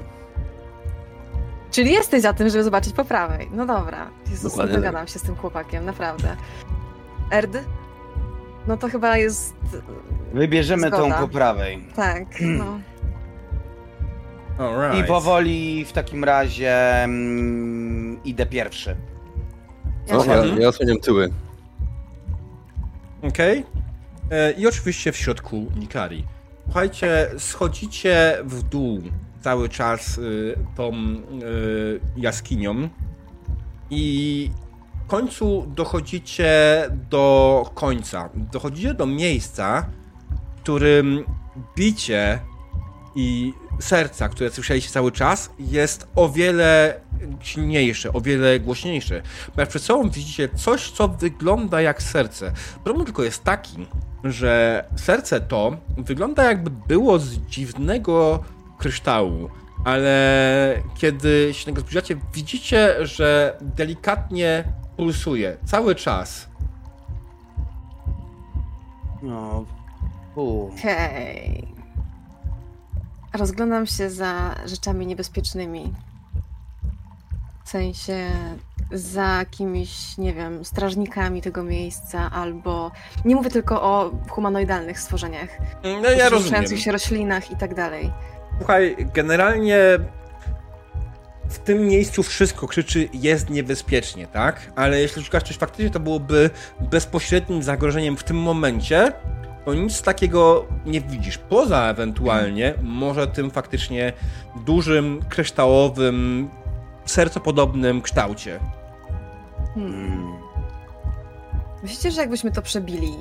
Czyli 1.72 1.92
jesteś 1.92 2.22
za 2.22 2.34
tym, 2.34 2.50
żeby 2.50 2.64
zobaczyć 2.64 2.94
po 2.94 3.06
prawej. 3.06 3.50
No 3.52 3.66
dobra. 3.66 4.10
Jezus, 4.30 4.44
nie 4.44 4.50
Dokładnie 4.50 4.74
tak. 4.74 4.82
dogadam 4.84 5.08
się 5.08 5.20
z 5.20 5.22
tym 5.22 5.36
chłopakiem, 5.36 5.86
naprawdę. 5.86 6.38
Erd? 7.32 7.58
No 8.68 8.78
to 8.78 8.90
chyba 8.90 9.18
jest... 9.18 9.56
wybierzemy 10.34 10.92
tą 10.92 10.98
Zgoda. 10.98 11.20
po 11.20 11.28
prawej. 11.28 11.84
Tak, 11.96 12.24
no. 12.60 12.80
I 15.00 15.04
powoli 15.04 15.86
w 15.86 15.92
takim 15.92 16.24
razie 16.24 17.04
mm, 17.04 18.24
idę 18.24 18.46
pierwszy. 18.46 18.96
Ja 20.08 20.36
ja, 20.36 20.46
ja 20.46 20.68
osłaniam 20.68 21.00
tyły. 21.00 21.30
Okej. 23.22 23.66
E, 24.32 24.52
I 24.52 24.68
oczywiście 24.68 25.12
w 25.12 25.18
środku 25.18 25.66
Nikari. 25.76 26.26
Słuchajcie, 26.64 27.30
schodzicie 27.38 28.38
w 28.44 28.64
dół 28.64 29.02
cały 29.42 29.70
czas 29.70 30.18
y, 30.18 30.56
tą 30.76 30.94
y, 30.94 32.00
jaskinią 32.18 32.90
i 33.90 34.52
końcu 35.08 35.66
dochodzicie 35.76 36.52
do 37.10 37.66
końca. 37.74 38.30
Dochodzicie 38.34 38.94
do 38.94 39.06
miejsca, 39.06 39.86
w 40.58 40.62
którym 40.62 41.24
bicie 41.76 42.40
i 43.16 43.54
serca, 43.80 44.30
które 44.30 44.50
słyszeliście 44.50 44.92
cały 44.92 45.12
czas, 45.12 45.50
jest 45.60 46.08
o 46.16 46.30
wiele 46.30 47.00
silniejsze, 47.42 48.14
o 48.14 48.22
wiele 48.22 48.60
głośniejsze. 48.60 49.22
Ponieważ 49.46 49.70
przed 49.70 49.84
sobą 49.84 50.10
widzicie 50.10 50.50
coś, 50.50 50.92
co 50.92 51.08
wygląda 51.08 51.82
jak 51.82 52.04
serce. 52.04 52.54
Problem 52.84 53.06
tylko 53.06 53.24
jest 53.24 53.44
taki, 53.44 53.88
że 54.24 54.84
serce 54.96 55.42
to 55.42 55.78
wygląda 55.98 56.44
jakby 56.44 56.70
było 56.88 57.20
z 57.20 57.30
dziwnego 57.30 58.44
kryształu, 58.78 59.50
ale 59.86 60.82
kiedy 60.98 61.50
się 61.52 61.66
tego 61.66 61.82
zbliżacie, 61.82 62.18
widzicie, 62.34 63.06
że 63.06 63.58
delikatnie 63.62 64.64
pulsuje 64.98 65.58
cały 65.66 65.96
czas. 65.96 66.48
No. 69.22 69.66
Okej. 70.36 71.68
Rozglądam 73.34 73.88
się 73.88 74.10
za 74.10 74.56
rzeczami 74.66 75.08
niebezpiecznymi. 75.08 75.94
W 77.64 77.70
sensie 77.70 78.30
za 78.92 79.46
kimś, 79.52 80.18
nie 80.18 80.34
wiem, 80.34 80.66
strażnikami 80.66 81.42
tego 81.42 81.64
miejsca, 81.64 82.32
albo. 82.32 82.92
Nie 83.26 83.36
mówię 83.36 83.50
tylko 83.50 83.82
o 83.82 84.12
humanoidalnych 84.30 85.00
stworzeniach. 85.00 85.50
No 86.02 86.10
ja 86.10 86.30
rozumiem. 86.30 86.78
Się 86.78 86.92
roślinach 86.92 87.52
i 87.52 87.56
tak 87.56 87.76
dalej. 87.76 88.12
Słuchaj, 88.58 89.08
generalnie 89.14 89.78
w 91.50 91.60
tym 91.60 91.88
miejscu 91.88 92.24
wszystko 92.24 92.68
krzyczy 92.68 93.10
jest 93.14 93.50
niebezpiecznie, 93.50 94.28
tak? 94.28 94.72
Ale 94.76 95.00
jeśli 95.00 95.24
szukasz 95.24 95.44
coś 95.44 95.58
faktycznie, 95.58 95.90
to 95.90 96.00
byłoby 96.00 96.50
bezpośrednim 96.80 97.64
zagrożeniem 97.64 98.18
w 98.18 98.24
tym 98.24 98.38
momencie, 98.38 99.12
to 99.66 99.74
nic 99.74 100.02
takiego 100.02 100.66
nie 100.86 101.02
widzisz. 101.02 101.38
Poza 101.38 101.84
ewentualnie 101.84 102.74
może 102.84 103.28
tym 103.28 103.52
faktycznie 103.52 104.14
dużym, 104.66 105.20
kryształowym, 105.30 106.50
sercopodobnym 107.06 108.02
kształcie. 108.02 108.60
Hmm. 109.74 109.94
Mm. 109.94 110.48
Myślicie, 111.84 112.12
że 112.12 112.22
jakbyśmy 112.22 112.52
to 112.52 112.62
przebili, 112.62 113.14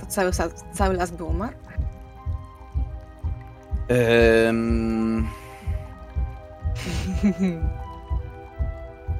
to 0.00 0.06
cały, 0.06 0.30
cały 0.72 0.94
las 0.94 1.10
by 1.10 1.24
umarł? 1.24 1.56
Ym, 4.48 5.28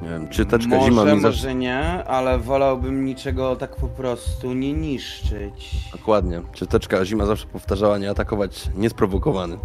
Nie 0.02 0.08
wiem, 0.08 0.28
czy 0.28 0.46
teczka 0.46 0.68
może, 0.76 0.90
zima 0.90 1.04
mi 1.04 1.10
może 1.20 1.32
zacznie... 1.32 1.54
nie, 1.54 2.04
ale 2.04 2.38
wolałbym 2.38 3.04
niczego 3.04 3.56
tak 3.56 3.76
po 3.76 3.88
prostu 3.88 4.52
nie 4.52 4.72
niszczyć. 4.72 5.70
Dokładnie. 5.92 6.42
Czy 6.52 6.66
teczka 6.66 7.04
zima 7.04 7.26
zawsze 7.26 7.46
powtarzała 7.46 7.98
nie 7.98 8.10
atakować 8.10 8.70
niesprowokowany. 8.74 9.58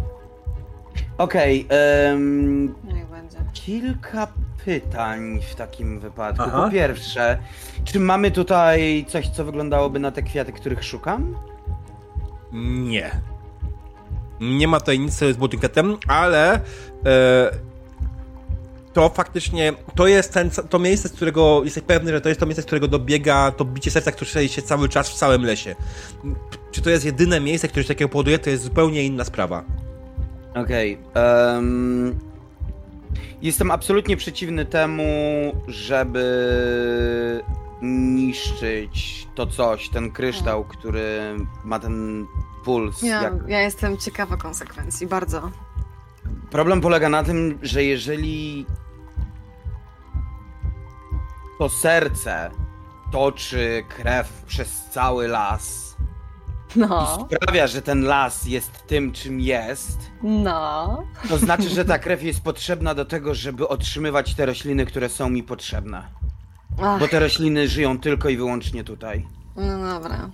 Okej, 1.18 1.66
ym, 2.12 2.74
Niech 2.84 3.06
będzie. 3.08 3.38
kilka 3.52 4.28
pytań 4.64 5.40
w 5.50 5.54
takim 5.54 6.00
wypadku. 6.00 6.42
Aha. 6.46 6.62
Po 6.64 6.70
pierwsze, 6.70 7.38
czy 7.84 8.00
mamy 8.00 8.30
tutaj 8.30 9.04
coś, 9.08 9.28
co 9.28 9.44
wyglądałoby 9.44 9.98
na 9.98 10.10
te 10.10 10.22
kwiaty, 10.22 10.52
których 10.52 10.84
szukam? 10.84 11.36
Nie. 12.52 13.10
Nie 14.40 14.68
ma 14.68 14.80
tutaj 14.80 14.98
nic 14.98 15.12
z 15.14 15.36
budynketem, 15.36 15.96
ale 16.08 16.54
e, 16.54 16.60
to 18.98 19.08
faktycznie 19.08 19.72
to 19.94 20.06
jest 20.06 20.32
ten, 20.32 20.50
to 20.50 20.78
miejsce, 20.78 21.08
z 21.08 21.12
którego 21.12 21.60
jesteś 21.64 21.82
pewny, 21.84 22.12
że 22.12 22.20
to 22.20 22.28
jest 22.28 22.40
to 22.40 22.46
miejsce, 22.46 22.62
z 22.62 22.66
którego 22.66 22.88
dobiega 22.88 23.50
to 23.50 23.64
bicie 23.64 23.90
serca, 23.90 24.12
które 24.12 24.30
słyszy 24.30 24.48
się 24.48 24.62
cały 24.62 24.88
czas 24.88 25.10
w 25.10 25.14
całym 25.14 25.44
lesie. 25.44 25.74
Czy 26.70 26.82
to 26.82 26.90
jest 26.90 27.04
jedyne 27.04 27.40
miejsce, 27.40 27.68
które 27.68 27.82
się 27.82 27.88
takiego 27.88 28.08
powoduje, 28.08 28.38
to 28.38 28.50
jest 28.50 28.62
zupełnie 28.62 29.04
inna 29.04 29.24
sprawa. 29.24 29.64
Okej. 30.54 30.98
em, 31.14 32.18
jestem 33.42 33.70
absolutnie 33.70 34.16
przeciwny 34.16 34.64
temu, 34.64 35.02
żeby 35.68 36.24
niszczyć 37.82 39.26
to 39.34 39.46
coś, 39.46 39.88
ten 39.88 40.10
kryształ, 40.10 40.64
który 40.64 41.36
ma 41.64 41.78
ten 41.78 42.26
puls. 42.64 43.02
Ja, 43.02 43.22
Jak... 43.22 43.34
ja 43.48 43.60
jestem 43.60 43.98
ciekawa 43.98 44.36
konsekwencji, 44.36 45.06
bardzo. 45.06 45.50
Problem 46.50 46.80
polega 46.80 47.08
na 47.08 47.22
tym, 47.24 47.58
że 47.62 47.84
jeżeli 47.84 48.66
to 51.58 51.68
serce 51.68 52.50
toczy 53.12 53.84
krew 53.88 54.42
przez 54.46 54.84
cały 54.90 55.28
las 55.28 55.88
i 56.76 56.78
No, 56.78 57.28
sprawia, 57.36 57.66
że 57.66 57.82
ten 57.82 58.02
las 58.04 58.46
jest 58.46 58.86
tym, 58.86 59.12
czym 59.12 59.40
jest, 59.40 59.98
no. 60.22 61.02
to 61.28 61.38
znaczy, 61.38 61.68
że 61.68 61.84
ta 61.84 61.98
krew 61.98 62.22
jest 62.22 62.40
potrzebna 62.40 62.94
do 62.94 63.04
tego, 63.04 63.34
żeby 63.34 63.68
otrzymywać 63.68 64.34
te 64.34 64.46
rośliny, 64.46 64.86
które 64.86 65.08
są 65.08 65.30
mi 65.30 65.42
potrzebne. 65.42 66.02
Ach, 66.82 67.00
Bo 67.00 67.08
te 67.08 67.20
rośliny 67.20 67.68
żyją 67.68 67.98
tylko 67.98 68.28
i 68.28 68.36
wyłącznie 68.36 68.84
tutaj. 68.84 69.26
no 69.56 69.78
dobra. 69.94 70.28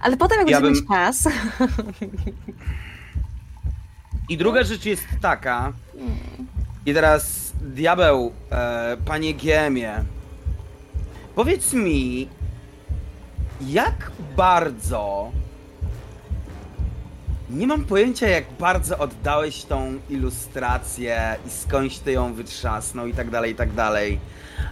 Ale 0.00 0.16
potem 0.16 0.38
jak 0.38 0.50
Ja 0.50 0.60
będziemy 0.60 0.86
bym- 0.88 0.96
czas... 0.96 1.28
I 4.28 4.36
druga 4.36 4.62
rzecz 4.64 4.84
jest 4.84 5.04
taka. 5.22 5.72
I 6.86 6.94
teraz 6.94 7.52
diabeł, 7.60 8.32
e, 8.50 8.96
panie 9.06 9.32
Giemie, 9.34 10.04
powiedz 11.34 11.72
mi, 11.72 12.28
jak 13.60 14.10
bardzo. 14.36 15.32
Nie 17.50 17.66
mam 17.66 17.84
pojęcia, 17.84 18.28
jak 18.28 18.44
bardzo 18.58 18.98
oddałeś 18.98 19.62
tą 19.62 19.98
ilustrację 20.10 21.36
i 21.46 21.50
skądś 21.50 21.98
ty 21.98 22.12
ją 22.12 22.34
wytrzasnął 22.34 23.06
i 23.06 23.12
tak 23.12 23.30
dalej, 23.30 23.52
i 23.52 23.54
tak 23.54 23.72
dalej. 23.72 24.20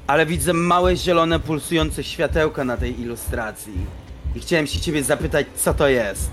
Ale 0.06 0.26
widzę 0.26 0.52
małe 0.52 0.96
zielone 0.96 1.40
pulsujące 1.40 2.04
światełko 2.04 2.64
na 2.64 2.76
tej 2.76 3.00
ilustracji. 3.00 3.86
I 4.34 4.40
chciałem 4.40 4.66
się 4.66 4.80
ciebie 4.80 5.02
zapytać, 5.04 5.46
co 5.56 5.74
to 5.74 5.88
jest. 5.88 6.30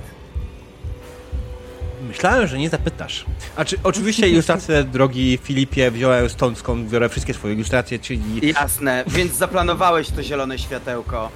Myślałem, 2.09 2.47
że 2.47 2.57
nie 2.57 2.69
zapytasz. 2.69 3.25
A 3.55 3.65
czy, 3.65 3.77
oczywiście 3.83 4.29
ilustrację, 4.29 4.83
drogi 4.83 5.39
Filipie, 5.43 5.91
wziąłem 5.91 6.29
stąd, 6.29 6.57
skąd 6.57 6.89
biorę 6.89 7.09
wszystkie 7.09 7.33
swoje 7.33 7.53
ilustracje, 7.53 7.99
czyli 7.99 8.47
Jasne, 8.47 9.03
więc 9.07 9.33
zaplanowałeś 9.33 10.09
to 10.09 10.23
zielone 10.23 10.59
światełko. 10.59 11.29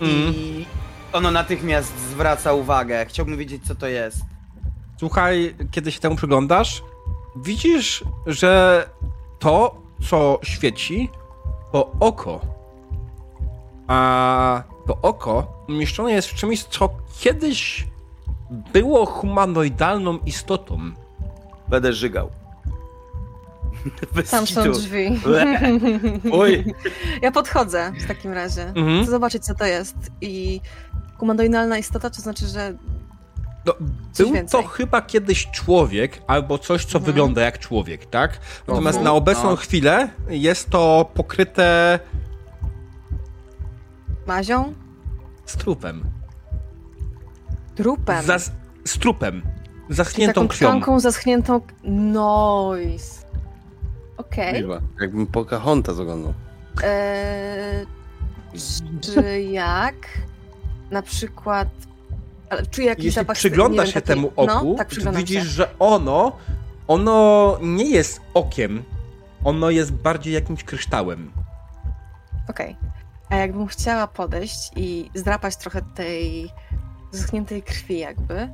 I 0.00 0.64
ono 1.12 1.30
natychmiast 1.30 1.92
zwraca 2.10 2.52
uwagę. 2.52 3.06
Chciałbym 3.06 3.36
wiedzieć, 3.36 3.62
co 3.66 3.74
to 3.74 3.86
jest. 3.86 4.20
Słuchaj, 4.98 5.54
kiedy 5.70 5.92
się 5.92 6.00
temu 6.00 6.16
przyglądasz, 6.16 6.82
widzisz, 7.36 8.04
że 8.26 8.84
to, 9.38 9.82
co 10.10 10.38
świeci, 10.42 11.10
to 11.72 11.92
oko. 12.00 12.40
A 13.88 14.62
to 14.86 14.98
oko 15.02 15.64
umieszczone 15.68 16.12
jest 16.12 16.28
w 16.28 16.34
czymś, 16.34 16.62
co 16.64 16.90
kiedyś 17.20 17.86
było 18.50 19.06
humanoidalną 19.06 20.18
istotą. 20.18 20.80
Będę 21.68 21.92
żygał. 21.92 22.30
Bez 24.14 24.30
Tam 24.30 24.46
są 24.46 24.62
kitu. 24.62 24.72
drzwi. 24.72 25.20
Oj, 26.32 26.74
Ja 27.22 27.32
podchodzę 27.32 27.92
w 28.04 28.06
takim 28.06 28.32
razie. 28.32 28.62
Mhm. 28.68 29.02
Chcę 29.02 29.10
zobaczyć, 29.10 29.44
co 29.44 29.54
to 29.54 29.64
jest. 29.64 29.96
I 30.20 30.60
humanoidalna 31.18 31.78
istota, 31.78 32.10
to 32.10 32.22
znaczy, 32.22 32.46
że 32.46 32.74
No, 33.66 33.74
Coś 34.12 34.26
był 34.26 34.34
więcej. 34.34 34.62
to 34.62 34.68
chyba 34.68 35.02
kiedyś 35.02 35.46
człowiek, 35.50 36.22
albo 36.26 36.58
coś, 36.58 36.84
co 36.84 36.98
Mhm. 36.98 37.04
wygląda 37.04 37.42
jak 37.42 37.58
człowiek, 37.58 38.06
tak? 38.06 38.38
Natomiast 38.68 38.98
Mhm. 38.98 39.04
na 39.04 39.12
obecną 39.12 39.50
No. 39.50 39.56
chwilę 39.56 40.08
jest 40.28 40.70
to 40.70 41.10
pokryte 41.14 41.98
mazią, 44.26 44.74
strupem. 45.46 46.04
Trupem. 47.82 48.24
Zas- 48.24 48.50
strupem. 48.84 49.42
Czyli 49.42 49.94
Zaschniętą 49.96 50.48
taką 50.48 50.48
krwią. 50.80 51.00
zaschniętą. 51.00 51.60
Noise. 51.84 53.26
Okej. 54.16 54.54
Liczba. 54.54 54.80
Jakbym 55.00 55.26
Pocahontas 55.26 55.98
oglądał. 55.98 56.34
Eee, 56.84 57.86
czy 59.00 59.40
jak 59.42 59.94
na 60.90 61.02
przykład. 61.02 61.68
Ale 62.50 62.66
czuję 62.66 62.86
jakiś 62.86 63.04
Jeśli 63.04 63.14
zapach. 63.20 63.36
przyglądasz 63.36 63.76
nie 63.86 63.92
wiem, 63.92 63.92
się 63.94 64.00
taki- 64.00 64.06
temu 64.20 64.32
oku, 64.36 64.46
no, 64.46 64.74
tak 64.74 65.16
widzisz, 65.16 65.42
się. 65.44 65.48
że 65.50 65.78
ono, 65.78 66.32
ono 66.88 67.58
nie 67.62 67.90
jest 67.90 68.20
okiem. 68.34 68.82
Ono 69.44 69.70
jest 69.70 69.92
bardziej 69.92 70.34
jakimś 70.34 70.64
kryształem. 70.64 71.30
Okej. 72.48 72.76
A 73.28 73.36
jakbym 73.36 73.66
chciała 73.66 74.06
podejść 74.06 74.70
i 74.76 75.10
zdrapać 75.14 75.56
trochę 75.56 75.82
tej 75.94 76.50
zaschniętej 77.10 77.62
krwi, 77.62 77.98
jakby. 77.98 78.48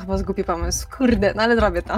Chyba 0.00 0.18
zgubię 0.18 0.44
pomysł. 0.44 0.86
Kurde, 0.96 1.34
no 1.34 1.42
ale 1.42 1.56
zrobię 1.56 1.82
to. 1.82 1.96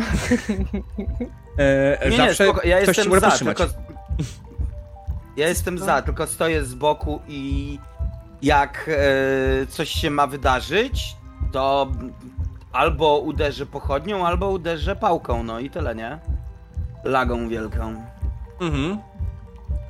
E, 1.58 1.98
nie, 2.10 2.10
nie, 2.10 2.16
zawsze 2.16 2.44
spoko. 2.44 2.66
Ja 2.66 2.82
ktoś 2.82 2.96
jestem 2.96 3.20
za, 3.20 3.30
tylko... 3.30 3.64
Ja 5.36 5.48
jestem 5.48 5.78
za, 5.78 6.02
tylko 6.02 6.26
stoję 6.26 6.64
z 6.64 6.74
boku 6.74 7.20
i 7.28 7.78
jak 8.42 8.90
e, 8.92 9.66
coś 9.66 9.88
się 9.90 10.10
ma 10.10 10.26
wydarzyć, 10.26 11.16
to 11.52 11.92
albo 12.72 13.18
uderzę 13.18 13.66
pochodnią, 13.66 14.26
albo 14.26 14.50
uderzę 14.50 14.96
pałką, 14.96 15.42
no 15.42 15.60
i 15.60 15.70
tyle, 15.70 15.94
nie? 15.94 16.18
Lagą 17.04 17.48
wielką. 17.48 18.04
Mhm. 18.60 18.98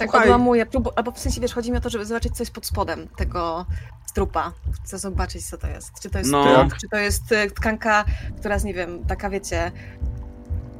Tak 0.00 0.10
Słuchaj. 0.10 0.28
odłamuję. 0.28 0.66
Próbu- 0.66 0.92
albo 0.96 1.10
w 1.12 1.18
sensie 1.18 1.40
wiesz, 1.40 1.52
chodzi 1.54 1.70
mi 1.72 1.76
o 1.78 1.80
to, 1.80 1.90
żeby 1.90 2.04
zobaczyć, 2.06 2.36
co 2.36 2.42
jest 2.42 2.52
pod 2.52 2.66
spodem 2.66 3.08
tego 3.16 3.66
strupa. 4.06 4.52
Chcę 4.84 4.98
zobaczyć, 4.98 5.46
co 5.46 5.58
to 5.58 5.66
jest. 5.66 6.00
Czy 6.02 6.10
to 6.10 6.18
jest 6.18 6.30
No. 6.30 6.68
czy 6.80 6.88
to 6.88 6.96
jest 6.96 7.32
e, 7.32 7.50
tkanka, 7.50 8.04
która 8.38 8.54
jest, 8.54 8.66
nie 8.66 8.74
wiem, 8.74 9.04
taka 9.04 9.30
wiecie. 9.30 9.72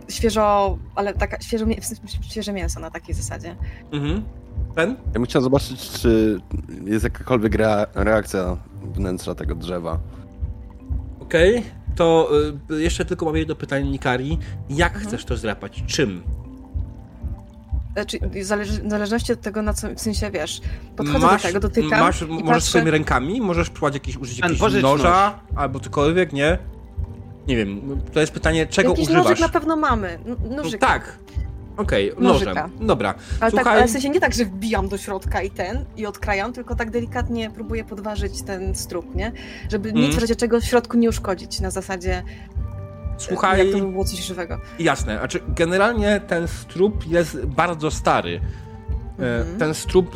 Świeżo, 0.08 0.78
ale 0.94 1.14
taka 1.14 1.40
świeżo, 1.40 1.66
w 1.80 1.84
sensie 1.84 2.22
świeże 2.30 2.52
mięso 2.52 2.80
na 2.80 2.90
takiej 2.90 3.14
zasadzie. 3.14 3.56
Mhm. 3.92 4.24
Ten? 4.74 4.90
Ja 4.90 5.12
bym 5.12 5.24
chciał 5.24 5.42
zobaczyć, 5.42 5.90
czy 5.90 6.40
jest 6.84 7.04
jakakolwiek 7.04 7.52
rea- 7.52 7.86
reakcja 7.94 8.56
wnętrza 8.82 9.34
tego 9.34 9.54
drzewa. 9.54 9.98
Okej. 11.20 11.62
To 11.96 12.28
y, 12.70 12.82
jeszcze 12.82 13.04
tylko 13.04 13.24
mam 13.26 13.36
jedno 13.36 13.54
pytanie, 13.54 13.90
Nikari. 13.90 14.38
Jak 14.70 14.92
Mhm. 14.92 15.06
chcesz 15.08 15.24
to 15.24 15.36
zdrapać? 15.36 15.84
Czym? 15.86 16.22
Znaczy, 17.92 18.18
zależy, 18.42 18.82
w 18.82 18.90
zależności 18.90 19.32
od 19.32 19.40
tego, 19.40 19.62
na 19.62 19.72
co, 19.74 19.88
w 19.94 20.00
sensie, 20.00 20.30
wiesz, 20.30 20.60
podchodzę 20.96 21.26
masz, 21.26 21.42
do 21.42 21.48
tego, 21.48 21.60
dotykam 21.60 22.00
Masz, 22.00 22.22
i 22.22 22.24
możesz 22.26 22.44
patrzę, 22.46 22.60
swoimi 22.60 22.90
rękami, 22.90 23.40
możesz 23.40 23.70
próbować 23.70 23.94
jakieś, 23.94 24.16
użyć 24.16 24.38
jakiegoś 24.38 24.82
noża, 24.82 25.40
albo 25.56 25.80
cokolwiek, 25.80 26.32
nie? 26.32 26.58
Nie 27.48 27.56
wiem, 27.56 28.00
to 28.12 28.20
jest 28.20 28.32
pytanie, 28.32 28.66
czego 28.66 28.88
jakiś 28.90 29.04
używasz? 29.04 29.24
nożyk 29.24 29.40
na 29.40 29.48
pewno 29.48 29.76
mamy, 29.76 30.08
n- 30.26 30.36
No 30.50 30.56
nożyka. 30.56 30.86
tak. 30.86 31.18
Okej, 31.76 32.12
Nożyka. 32.18 32.54
nożem. 32.54 32.86
Dobra. 32.86 33.14
Ale, 33.40 33.50
Słuchaj, 33.50 33.64
tak, 33.64 33.74
ale 33.74 33.86
w 33.86 33.90
sensie 33.90 34.08
nie 34.10 34.20
tak, 34.20 34.34
że 34.34 34.44
wbijam 34.44 34.88
do 34.88 34.98
środka 34.98 35.42
i 35.42 35.50
ten, 35.50 35.84
i 35.96 36.06
odkrajam, 36.06 36.52
tylko 36.52 36.74
tak 36.76 36.90
delikatnie 36.90 37.50
próbuję 37.54 37.84
podważyć 37.84 38.42
ten 38.42 38.74
strup, 38.74 39.14
nie? 39.14 39.32
Żeby 39.70 39.88
Mm. 39.88 40.02
nic 40.02 40.14
w 40.16 40.18
razie 40.18 40.36
czego 40.36 40.60
w 40.60 40.64
środku 40.64 40.96
nie 40.96 41.08
uszkodzić, 41.08 41.60
na 41.60 41.70
zasadzie, 41.70 42.22
słuchaj, 43.22 43.58
jak 43.58 43.76
to 43.78 43.84
by 43.86 43.92
było 43.92 44.04
coś 44.04 44.18
żywego. 44.20 44.58
jasne. 44.78 45.18
Znaczy, 45.18 45.40
generalnie 45.48 46.20
ten 46.26 46.48
strup 46.48 47.06
jest 47.06 47.46
bardzo 47.46 47.90
stary. 47.90 48.40
E, 49.18 49.40
Mhm. 49.40 49.58
Ten 49.58 49.74
strup 49.74 50.14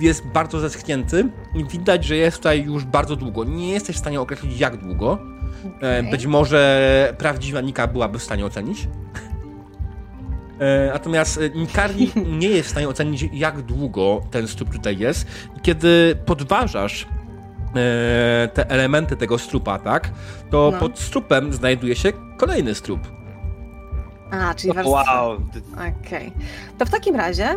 jest 0.00 0.26
bardzo 0.26 0.60
zeschnięty 0.60 1.28
i 1.54 1.64
widać, 1.64 2.04
że 2.04 2.16
jest 2.16 2.36
tutaj 2.36 2.64
już 2.64 2.84
bardzo 2.84 3.16
długo. 3.16 3.44
Nie 3.44 3.70
jesteś 3.72 3.96
w 3.96 3.98
stanie 3.98 4.20
określić 4.20 4.60
jak 4.60 4.76
długo. 4.76 5.18
E, 5.64 5.76
Okej. 5.76 6.10
Być 6.10 6.26
może 6.26 7.14
prawdziwa 7.18 7.60
Nika 7.60 7.86
byłaby 7.86 8.18
w 8.18 8.22
stanie 8.22 8.46
ocenić. 8.46 8.88
E, 10.60 10.90
Natomiast 10.92 11.40
Nikari 11.54 12.12
nie 12.40 12.48
jest 12.48 12.68
w 12.68 12.70
stanie 12.70 12.88
ocenić, 12.88 13.24
jak 13.32 13.62
długo 13.62 14.20
ten 14.30 14.48
strup 14.48 14.70
tutaj 14.70 14.98
jest. 14.98 15.26
Kiedy 15.62 16.16
podważasz 16.26 17.06
te 18.54 18.70
elementy 18.70 19.16
tego 19.16 19.38
strupa, 19.38 19.78
tak, 19.78 20.10
to 20.50 20.70
No. 20.72 20.78
pod 20.78 20.98
strupem 20.98 21.52
znajduje 21.52 21.96
się 21.96 22.12
kolejny 22.36 22.74
strup. 22.74 23.00
A, 24.30 24.54
czyli 24.54 24.72
warstwa. 24.74 25.22
Wow. 25.22 25.40
Okej. 26.02 26.32
To 26.78 26.86
w 26.86 26.90
takim 26.90 27.16
razie, 27.16 27.48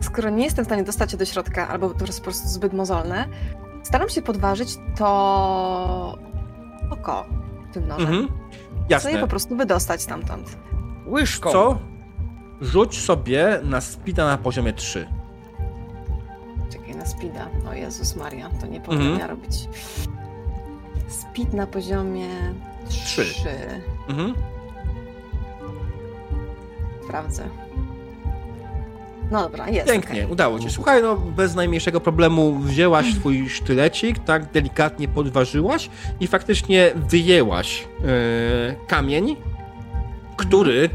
skoro 0.00 0.30
nie 0.30 0.44
jestem 0.44 0.64
w 0.64 0.68
stanie 0.68 0.82
dostać 0.84 1.10
się 1.10 1.16
do 1.16 1.24
środka, 1.24 1.68
albo 1.68 1.90
to 1.90 2.06
jest 2.06 2.18
po 2.18 2.24
prostu 2.24 2.48
zbyt 2.48 2.72
mozolne, 2.72 3.24
staram 3.82 4.08
się 4.08 4.22
podważyć 4.22 4.78
to 4.98 6.18
oko 6.90 7.24
tym 7.72 7.88
nożem. 7.88 8.06
Mhm. 8.08 8.28
Chcę 8.86 8.94
je 8.94 9.00
po 9.02 9.08
Jasne. 9.10 9.28
prostu 9.28 9.56
wydostać 9.56 10.02
stamtąd. 10.02 10.56
Łyżką. 11.06 11.50
Co? 11.50 11.78
Rzuć 12.60 13.00
sobie 13.00 13.60
na 13.62 13.80
speeda 13.80 14.26
na 14.26 14.38
poziomie 14.38 14.72
3. 14.72 15.08
Na 17.02 17.08
speeda. 17.08 17.48
O 17.70 17.74
Jezus 17.74 18.16
Maria, 18.16 18.50
to 18.60 18.66
nie 18.66 18.80
powinna 18.80 19.10
Mhm. 19.10 19.30
robić. 19.30 19.54
Speed 21.08 21.54
na 21.56 21.66
poziomie 21.66 22.28
Trzy. 22.88 23.24
3. 23.24 23.48
Mhm. 24.08 24.34
Sprawdzę. 27.04 27.48
No 29.30 29.42
dobra, 29.42 29.68
jest. 29.68 29.86
Pięknie, 29.92 30.20
okej. 30.22 30.32
udało 30.32 30.58
ci. 30.58 30.70
Słuchaj, 30.70 31.02
no 31.02 31.16
bez 31.16 31.54
najmniejszego 31.54 32.00
problemu 32.00 32.58
wzięłaś 32.58 33.14
swój 33.14 33.48
sztylecik, 33.48 34.18
tak 34.18 34.50
delikatnie 34.52 35.08
podważyłaś 35.08 35.90
i 36.20 36.26
faktycznie 36.26 36.90
wyjęłaś 36.94 37.84
e, 38.04 38.86
kamień, 38.86 39.36
który 40.36 40.90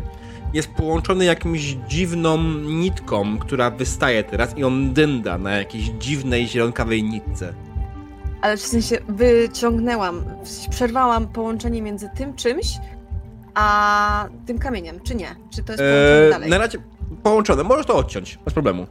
jest 0.54 0.68
połączony 0.74 1.26
jakimś 1.26 1.62
dziwną 1.88 2.38
nitką, 2.64 3.38
która 3.38 3.70
wystaje 3.72 4.24
teraz 4.24 4.58
i 4.58 4.64
on 4.64 4.94
dynda 4.94 5.38
na 5.38 5.52
jakiejś 5.52 5.84
dziwnej 5.86 6.48
zielonkawej 6.48 7.04
nitce. 7.04 7.54
Ale 8.42 8.58
w 8.58 8.62
sensie 8.62 8.98
wyciągnęłam, 9.10 10.24
przerwałam 10.70 11.28
połączenie 11.28 11.82
między 11.82 12.10
tym 12.18 12.34
czymś, 12.36 12.68
a 13.56 14.28
tym 14.46 14.60
kamieniem, 14.60 15.00
czy 15.04 15.16
nie? 15.16 15.36
Czy 15.50 15.64
to 15.64 15.72
jest 15.74 15.84
połączone 15.84 16.26
Eee, 16.26 16.32
dalej? 16.32 16.50
na 16.50 16.58
razie 16.58 16.78
połączone, 17.24 17.64
możesz 17.64 17.86
to 17.86 17.96
odciąć, 17.98 18.40
bez 18.46 18.54
problemu. 18.54 18.88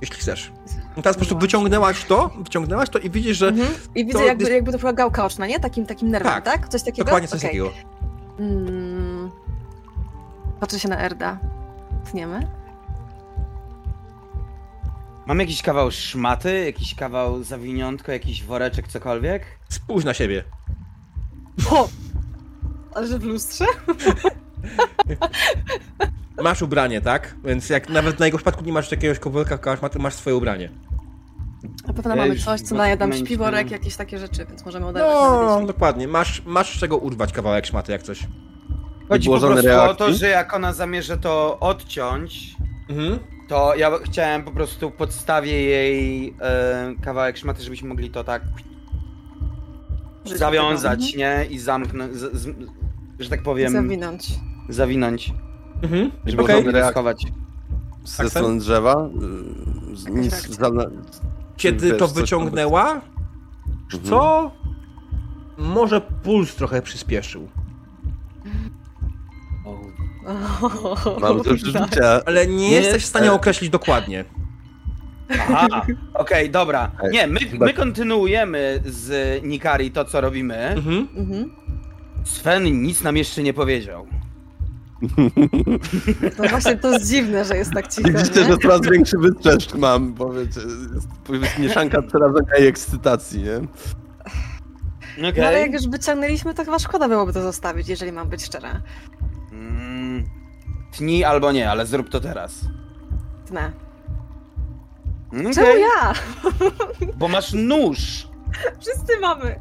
Jeśli 0.00 0.16
chcesz. 0.16 0.52
Teraz 0.94 1.16
po 1.16 1.20
prostu 1.20 1.38
wyciągnęłaś 1.38 2.04
to, 2.04 2.30
wyciągnęłaś 2.38 2.88
to 2.90 2.98
i 2.98 3.10
widzisz, 3.10 3.36
że 3.38 3.48
Mhm. 3.48 3.68
I 3.94 4.06
widzę 4.06 4.18
to 4.18 4.24
jakby, 4.24 4.42
jest- 4.44 4.54
jakby 4.54 4.72
to 4.72 4.78
była 4.78 4.92
gałka 4.92 5.24
oczna, 5.24 5.46
nie? 5.46 5.60
Takim, 5.60 5.86
takim 5.86 6.08
nerwem, 6.10 6.32
Tak. 6.32 6.44
tak? 6.44 6.68
Coś 6.68 6.82
takiego? 6.82 7.04
dokładnie 7.04 7.28
coś 7.28 7.40
Okej. 7.40 7.50
takiego. 7.50 7.70
Mm. 8.38 8.95
Patrzę 10.60 10.78
się 10.80 10.88
na 10.88 10.98
Erda. 10.98 11.38
Tniemy? 12.10 12.46
Mam 15.26 15.40
jakiś 15.40 15.62
kawał 15.62 15.90
szmaty, 15.90 16.64
jakiś 16.64 16.94
kawał 16.94 17.42
zawiniątko, 17.42 18.12
jakiś 18.12 18.44
woreczek, 18.44 18.88
cokolwiek? 18.88 19.42
Spójrz 19.68 20.04
na 20.04 20.14
siebie. 20.14 20.44
O! 21.70 21.88
Ale 22.94 23.06
że 23.06 23.18
w 23.18 23.24
lustrze? 23.24 23.64
Masz 26.42 26.62
ubranie, 26.62 27.00
tak? 27.00 27.36
Więc 27.44 27.68
jak 27.70 27.88
nawet 27.88 28.18
na 28.20 28.26
jego 28.26 28.38
przypadku 28.38 28.64
nie 28.64 28.72
masz 28.72 28.90
jakiegoś 28.90 29.18
kowalka, 29.18 29.58
masz, 29.82 29.94
masz 29.98 30.14
swoje 30.14 30.36
ubranie. 30.36 30.70
Na 31.86 31.92
pewno 31.92 32.10
Ja 32.10 32.16
mamy 32.16 32.34
już 32.34 32.44
coś, 32.44 32.60
co 32.60 32.74
w 32.74 32.78
daje 32.78 32.96
nam 32.96 33.08
momencie- 33.08 33.26
śpiworek, 33.26 33.70
jakieś 33.70 33.96
takie 33.96 34.18
rzeczy, 34.18 34.46
więc 34.46 34.64
możemy 34.64 34.86
oderwać 34.86 35.12
No, 35.14 35.52
jeśli- 35.52 35.66
dokładnie. 35.66 36.08
Masz, 36.08 36.42
masz 36.44 36.76
z 36.76 36.80
czego 36.80 36.96
urwać 36.98 37.32
kawałek 37.32 37.66
szmaty, 37.66 37.92
jak 37.92 38.02
coś. 38.02 38.26
Chodzi 39.08 39.28
po 39.28 39.38
prostu 39.38 39.58
o 39.58 39.60
reakcji? 39.62 39.96
to, 39.98 40.12
że 40.12 40.28
jak 40.28 40.54
ona 40.54 40.72
zamierza 40.72 41.16
to 41.16 41.58
odciąć, 41.60 42.56
Mhm. 42.88 43.18
to 43.48 43.74
ja 43.76 43.90
chciałem 44.04 44.42
po 44.42 44.50
prostu 44.50 44.90
podstawię 44.90 45.62
jej 45.62 46.34
e, 46.40 46.94
kawałek 47.02 47.36
szmaty, 47.36 47.62
żebyśmy 47.62 47.88
mogli 47.88 48.10
to 48.10 48.24
tak 48.24 48.42
zawiązać, 50.24 51.06
tego. 51.06 51.18
nie? 51.18 51.46
I 51.50 51.58
zamknąć, 51.58 52.14
z, 52.14 52.36
z, 52.36 52.54
że 53.18 53.28
tak 53.30 53.42
powiem, 53.42 53.72
Zawinąć. 53.72 54.28
zawinąć, 54.68 55.32
Mhm. 55.82 56.10
żeby 56.24 56.42
okay. 56.42 56.56
mogli 56.56 56.82
schować. 56.90 57.26
Ze 58.04 58.16
Tak, 58.22 58.30
strony 58.30 58.58
drzewa. 58.58 59.08
Nic. 60.10 60.48
Kiedy 61.56 61.88
wiesz, 61.88 61.98
to 61.98 62.08
wyciągnęła, 62.08 63.00
Mhm. 63.94 64.02
co? 64.04 64.50
Może 65.58 66.00
puls 66.00 66.54
trochę 66.54 66.82
przyspieszył. 66.82 67.48
Mam 71.20 71.36
to 71.42 71.54
przeżycia. 71.54 72.20
Ale 72.26 72.46
nie, 72.46 72.56
Nie, 72.56 72.70
jesteś 72.70 73.02
w 73.02 73.06
stanie 73.06 73.32
określić 73.32 73.70
dokładnie. 73.70 74.24
Aha, 75.30 75.86
okej, 76.14 76.50
dobra. 76.50 76.90
Ej, 77.02 77.12
Nie, 77.12 77.26
my, 77.26 77.40
my 77.60 77.74
kontynuujemy 77.74 78.82
z 78.86 79.42
Nikari 79.44 79.90
to, 79.90 80.04
co 80.04 80.20
robimy. 80.20 80.56
Mhm. 80.56 81.08
Mhm. 81.16 81.52
Sven 82.24 82.82
nic 82.82 83.02
nam 83.02 83.16
jeszcze 83.16 83.42
nie 83.42 83.54
powiedział. 83.54 84.06
No 86.38 86.48
właśnie, 86.50 86.76
to 86.76 86.92
jest 86.92 87.08
dziwne, 87.10 87.44
że 87.44 87.56
jest 87.56 87.72
tak 87.72 87.88
cicho, 87.88 88.08
Widzicie, 88.08 88.40
nie? 88.40 88.46
że 88.46 88.58
coraz 88.58 88.80
większy 88.80 89.18
wytrzeszk 89.18 89.74
mam, 89.74 90.14
bo 90.14 90.32
wiecie, 90.32 90.60
jest, 90.94 91.08
jest 91.42 91.58
mieszanka 91.58 92.02
przerażenia 92.02 92.56
i 92.60 92.66
ekscytacji, 92.66 93.42
nie? 93.42 93.56
Okej. 95.18 95.32
No 95.42 95.46
ale 95.46 95.60
jak 95.60 95.72
już 95.72 95.88
wyciągnęliśmy, 95.88 96.54
to 96.54 96.64
chyba 96.64 96.78
szkoda 96.78 97.08
byłoby 97.08 97.32
to 97.32 97.42
zostawić, 97.42 97.88
jeżeli 97.88 98.12
mam 98.12 98.28
być 98.28 98.44
szczera. 98.44 98.82
Mm, 99.52 99.95
tnij 100.96 101.24
albo 101.24 101.52
nie, 101.52 101.70
ale 101.70 101.86
zrób 101.86 102.08
to 102.08 102.20
teraz. 102.20 102.60
Tnę. 103.46 103.72
Okej, 105.28 105.54
Czemu 105.54 105.78
ja? 105.78 106.12
Bo 107.18 107.28
masz 107.28 107.52
nóż. 107.52 108.28
Wszyscy 108.80 109.20
mamy. 109.20 109.60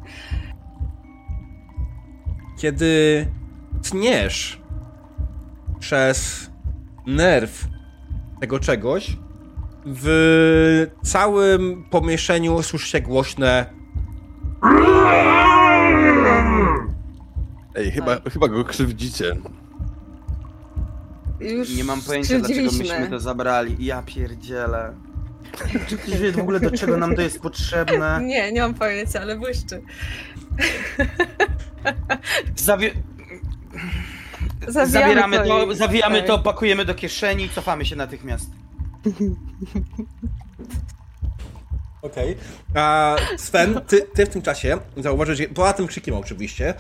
Kiedy 2.58 3.26
tniesz 3.90 4.62
przez 5.80 6.50
nerw 7.08 7.68
tego 8.40 8.60
czegoś, 8.60 9.18
w 9.86 10.88
całym 11.04 11.86
pomieszczeniu 11.90 12.64
słyszycie 12.64 13.02
głośne 13.02 13.66
Ej, 17.76 17.92
chyba, 17.92 18.18
chyba 18.34 18.48
go 18.48 18.64
krzywdzicie. 18.64 19.36
Już 21.40 21.70
Nie 21.70 21.84
mam 21.84 22.02
pojęcia, 22.02 22.40
dlaczego 22.40 22.72
myśmy 22.72 23.08
to 23.10 23.20
zabrali. 23.20 23.86
Ja 23.86 24.02
pierdzielę. 24.02 24.94
Czy 25.88 25.98
ktoś 25.98 26.18
wie 26.18 26.32
w 26.32 26.40
ogóle, 26.40 26.60
do 26.60 26.72
czego 26.72 26.98
nam 26.98 27.16
to 27.16 27.22
jest 27.22 27.40
potrzebne? 27.40 28.22
Nie, 28.26 28.52
nie 28.52 28.62
mam 28.62 28.74
pojęcia, 28.74 29.22
ale 29.22 29.36
błyszczy. 29.38 29.82
Zawie... 32.56 32.92
Zawijamy 34.68 34.92
Zabieramy 34.92 35.38
to 35.38 35.44
to, 35.66 35.72
i- 35.72 35.76
zawijamy 35.76 36.18
tak. 36.18 36.28
to, 36.28 36.40
pakujemy 36.40 36.86
do 36.86 36.96
kieszeni 36.96 37.44
i 37.44 37.50
cofamy 37.50 37.86
się 37.86 37.96
natychmiast. 37.96 38.50
Okej. 42.02 42.38
A 42.76 43.16
Sven, 43.38 43.82
ty, 43.88 44.02
ty 44.14 44.26
w 44.26 44.30
tym 44.30 44.42
czasie 44.42 44.78
zauważyłeś, 44.98 45.40
że- 45.40 45.48
poza 45.48 45.74
tym 45.74 45.88
krzykiem 45.88 46.16
oczywiście, 46.16 46.74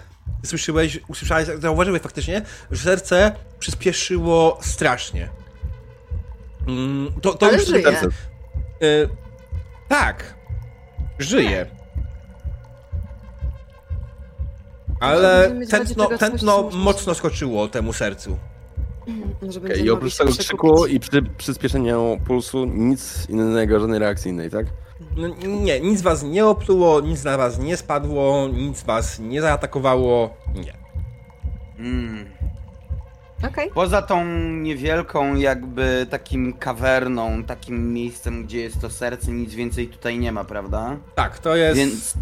słyszałeś, 0.45 0.99
usłyszałeś, 1.07 1.47
zauważyłeś 1.59 2.01
faktycznie, 2.01 2.41
że 2.71 2.83
serce 2.83 3.31
przyspieszyło 3.59 4.59
strasznie. 4.61 5.29
Mm, 6.67 7.13
to, 7.21 7.33
to 7.33 7.45
Ale 7.45 7.57
już 7.57 7.67
żyje. 7.67 7.83
Serce. 7.83 8.07
Y, 8.83 9.09
tak. 9.87 10.35
Żyje. 11.19 11.65
Ale 14.99 15.49
w 15.49 15.51
razie 15.51 15.67
tętno, 15.67 16.17
tętno 16.17 16.69
mocno 16.73 17.15
skoczyło 17.15 17.67
temu 17.67 17.93
sercu. 17.93 18.37
Może 19.41 19.59
będziemy 19.59 19.87
I 19.87 19.89
oprócz 19.89 20.17
tego 20.17 20.31
krzyku 20.31 20.85
i 20.85 20.99
przy 20.99 21.21
przyspieszeniu 21.37 22.17
pulsu 22.25 22.65
nic 22.65 23.29
innego, 23.29 23.79
żadnej 23.79 23.99
reakcji 23.99 24.31
innej, 24.31 24.49
tak? 24.49 24.65
No, 25.17 25.27
nie, 25.47 25.79
nic 25.79 26.01
was 26.01 26.23
nie 26.23 26.45
opluło, 26.45 27.01
nic 27.01 27.23
na 27.23 27.37
was 27.37 27.59
nie 27.59 27.77
spadło, 27.77 28.47
nic 28.47 28.83
was 28.83 29.19
nie 29.19 29.41
zaatakowało. 29.41 30.37
Nie. 30.55 30.73
Mm. 31.79 32.25
Okej. 33.47 33.69
Poza 33.73 34.01
tą 34.01 34.25
niewielką 34.51 35.35
jakby 35.35 36.07
takim 36.09 36.53
kawerną, 36.53 37.43
takim 37.43 37.93
miejscem, 37.93 38.43
gdzie 38.43 38.59
jest 38.59 38.81
to 38.81 38.89
serce, 38.89 39.31
nic 39.31 39.53
więcej 39.53 39.87
tutaj 39.87 40.19
nie 40.19 40.31
ma, 40.31 40.43
prawda? 40.43 40.97
Tak, 41.15 41.39
to 41.39 41.55
jest. 41.55 41.77
Więc... 41.77 42.13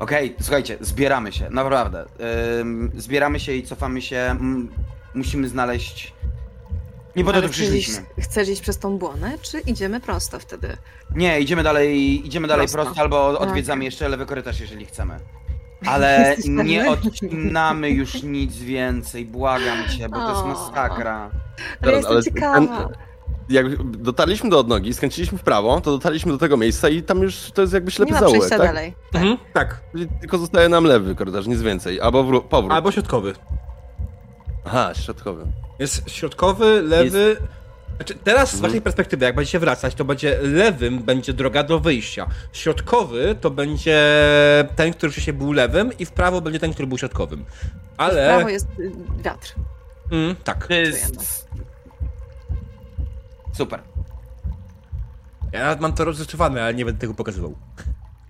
Okej, 0.00 0.36
słuchajcie, 0.40 0.78
zbieramy 0.80 1.32
się, 1.32 1.50
naprawdę. 1.50 2.04
Ym, 2.60 2.92
zbieramy 2.96 3.40
się 3.40 3.52
i 3.52 3.62
cofamy 3.62 4.02
się. 4.02 4.36
Musimy 5.14 5.48
znaleźć... 5.48 6.14
Nie 7.16 7.24
po 7.24 7.32
to 7.32 7.42
tu 7.42 7.48
chcesz 7.48 7.58
iść, 7.60 7.70
przyszliśmy. 7.70 8.22
chcesz 8.22 8.48
iść 8.48 8.60
przez 8.62 8.78
tą 8.78 8.98
błonę, 8.98 9.32
czy 9.42 9.60
idziemy 9.60 10.00
prosto 10.00 10.38
wtedy? 10.38 10.76
Nie, 11.14 11.40
idziemy 11.40 11.62
dalej, 11.62 12.26
idziemy 12.26 12.48
dalej 12.48 12.66
Prosto. 12.68 12.82
prosto, 12.84 13.00
albo 13.02 13.28
Okej. 13.30 13.48
odwiedzamy 13.48 13.84
jeszcze 13.84 14.08
lewy 14.08 14.26
korytarz, 14.26 14.60
jeżeli 14.60 14.84
chcemy. 14.86 15.16
Ale 15.86 16.26
Jesteś 16.28 16.46
nie 16.64 16.84
pewny? 16.84 17.08
odcinamy 17.08 17.90
już 17.90 18.22
nic 18.22 18.56
więcej, 18.56 19.24
błagam 19.24 19.78
cię, 19.98 20.08
bo 20.08 20.16
to 20.16 20.28
jest 20.30 20.42
O. 20.42 20.46
masakra. 20.46 21.30
Ale 21.82 21.92
jestem 21.92 22.12
ale 22.12 22.22
ciekawa. 22.22 22.88
Jak 23.48 23.82
dotarliśmy 23.86 24.50
do 24.50 24.58
odnogi, 24.58 24.94
skręciliśmy 24.94 25.38
w 25.38 25.42
prawo, 25.42 25.80
to 25.80 25.90
dotarliśmy 25.90 26.32
do 26.32 26.38
tego 26.38 26.56
miejsca 26.56 26.88
i 26.88 27.02
tam 27.02 27.18
już 27.22 27.50
to 27.54 27.62
jest 27.62 27.74
jakby 27.74 27.90
ślepy 27.90 28.06
Nie 28.08 28.14
ma 28.14 28.20
zaułek, 28.20 28.40
przejścia 28.40 28.58
tak? 28.58 28.66
dalej. 28.66 28.94
Mhm, 29.14 29.36
tak. 29.52 29.80
Czyli 29.92 30.08
Tylko 30.20 30.38
zostaje 30.38 30.68
nam 30.68 30.84
lewy 30.84 31.14
korytarz, 31.14 31.46
nic 31.46 31.62
więcej. 31.62 32.00
Albo 32.00 32.24
wró- 32.24 32.42
powrót. 32.48 32.72
Albo 32.72 32.90
środkowy. 32.92 33.34
Aha, 34.66 34.94
środkowy. 34.94 35.46
Jest 35.78 36.10
środkowy, 36.10 36.82
lewy. 36.82 37.36
Znaczy, 37.96 38.14
teraz 38.14 38.50
z 38.50 38.54
Mhm. 38.54 38.70
waszej 38.70 38.82
perspektywy, 38.82 39.24
jak 39.24 39.34
będziecie 39.36 39.58
wracać, 39.58 39.94
to 39.94 40.04
będzie 40.04 40.38
lewym 40.42 40.98
będzie 41.02 41.32
droga 41.32 41.62
do 41.62 41.80
wyjścia. 41.80 42.26
Środkowy 42.52 43.36
to 43.40 43.50
będzie 43.50 44.00
ten, 44.76 44.92
który 44.92 45.12
wcześniej 45.12 45.34
był 45.34 45.52
lewym, 45.52 45.98
i 45.98 46.04
w 46.06 46.12
prawo 46.12 46.40
będzie 46.40 46.58
ten, 46.60 46.72
który 46.72 46.88
był 46.88 46.98
środkowym. 46.98 47.44
W 47.44 47.50
Ale. 47.96 48.26
prawo 48.34 48.48
jest 48.48 48.66
y, 48.78 48.92
wiatr. 49.22 49.54
Mm, 50.12 50.36
tak. 50.44 50.66
To 50.66 50.74
jest... 50.74 51.46
Super. 53.52 53.80
Ja 55.52 55.76
mam 55.80 55.92
to 55.92 56.04
rozrysowane, 56.04 56.62
ale 56.62 56.74
nie 56.74 56.84
będę 56.84 57.00
tego 57.00 57.14
pokazywał. 57.14 57.54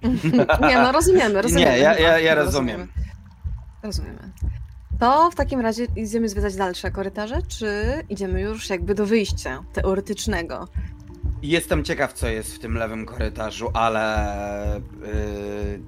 Nie, 0.68 0.78
no 0.78 0.92
rozumiemy, 0.92 1.42
rozumiemy. 1.42 1.70
Nie, 1.70 1.78
ja- 1.78 1.98
ja- 1.98 2.18
ja 2.18 2.34
rozumiem. 2.34 2.88
Rozumiemy. 3.82 4.18
To 5.00 5.30
w 5.30 5.34
takim 5.34 5.60
razie 5.60 5.86
idziemy 5.96 6.28
zwiedzać 6.28 6.56
dalsze 6.56 6.90
korytarze, 6.90 7.38
czy 7.48 7.92
idziemy 8.08 8.40
już 8.40 8.70
jakby 8.70 8.94
do 8.94 9.06
wyjścia 9.06 9.62
teoretycznego? 9.72 10.68
Jestem 11.42 11.84
ciekaw, 11.84 12.12
co 12.12 12.28
jest 12.28 12.54
w 12.54 12.58
tym 12.58 12.74
lewym 12.74 13.06
korytarzu, 13.06 13.70
ale... 13.74 14.80
Yy, 15.00 15.80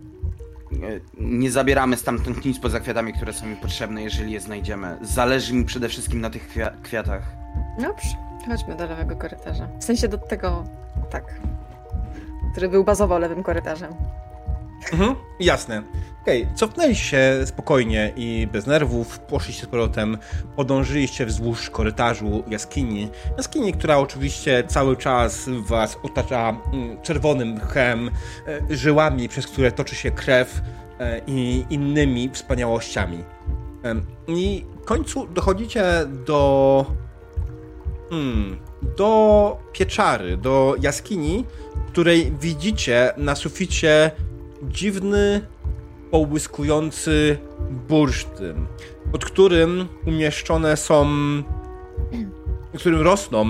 nie 1.20 1.50
zabieramy 1.50 1.96
stamtąd 1.96 2.44
nic 2.44 2.58
poza 2.58 2.80
kwiatami, 2.80 3.12
które 3.12 3.32
są 3.32 3.46
mi 3.46 3.56
potrzebne, 3.56 4.02
jeżeli 4.02 4.32
je 4.32 4.40
znajdziemy. 4.40 4.98
Zależy 5.02 5.54
mi 5.54 5.64
przede 5.64 5.88
wszystkim 5.88 6.20
na 6.20 6.30
tych 6.30 6.54
kwia- 6.54 6.72
kwiatach. 6.82 7.22
Dobrze, 7.80 8.08
chodźmy 8.48 8.76
do 8.76 8.86
lewego 8.86 9.16
korytarza. 9.16 9.68
W 9.80 9.84
sensie 9.84 10.08
do 10.08 10.18
tego, 10.18 10.64
tak, 11.10 11.40
który 12.52 12.68
był 12.68 12.84
bazowo 12.84 13.18
lewym 13.18 13.42
korytarzem. 13.42 13.94
Mhm, 14.92 15.14
jasne. 15.40 15.82
Okej, 16.22 16.48
cofnęliście 16.54 17.04
się 17.04 17.46
spokojnie 17.46 18.12
i 18.16 18.48
bez 18.52 18.66
nerwów, 18.66 19.18
poszliście 19.18 19.62
z 19.62 19.66
powrotem, 19.66 20.18
podążyliście 20.56 21.26
wzdłuż 21.26 21.70
korytarzu 21.70 22.44
jaskini. 22.48 23.08
Jaskini, 23.36 23.72
która 23.72 23.98
oczywiście 23.98 24.64
cały 24.66 24.96
czas 24.96 25.48
was 25.66 25.98
otacza 26.02 26.56
mm, 26.72 27.02
czerwonym 27.02 27.48
mchem, 27.48 28.10
e, 28.70 28.76
żyłami, 28.76 29.28
przez 29.28 29.46
które 29.46 29.72
toczy 29.72 29.94
się 29.94 30.10
krew 30.10 30.60
e, 31.00 31.20
i 31.26 31.64
innymi 31.70 32.30
wspaniałościami. 32.32 33.24
I 34.28 34.64
w 34.82 34.84
końcu 34.84 35.26
dochodzicie 35.26 35.84
do... 36.26 36.86
Hmm, 38.10 38.58
do 38.96 39.58
pieczary, 39.72 40.36
do 40.36 40.74
jaskini, 40.80 41.44
której 41.92 42.32
widzicie 42.40 43.12
na 43.16 43.34
suficie 43.34 44.10
dziwny, 44.62 45.46
połyskujący 46.10 47.38
bursztyn, 47.88 48.66
pod 49.12 49.24
którym 49.24 49.88
umieszczone 50.06 50.76
są, 50.76 51.06
w 52.74 52.78
którym 52.78 53.00
rosną 53.00 53.46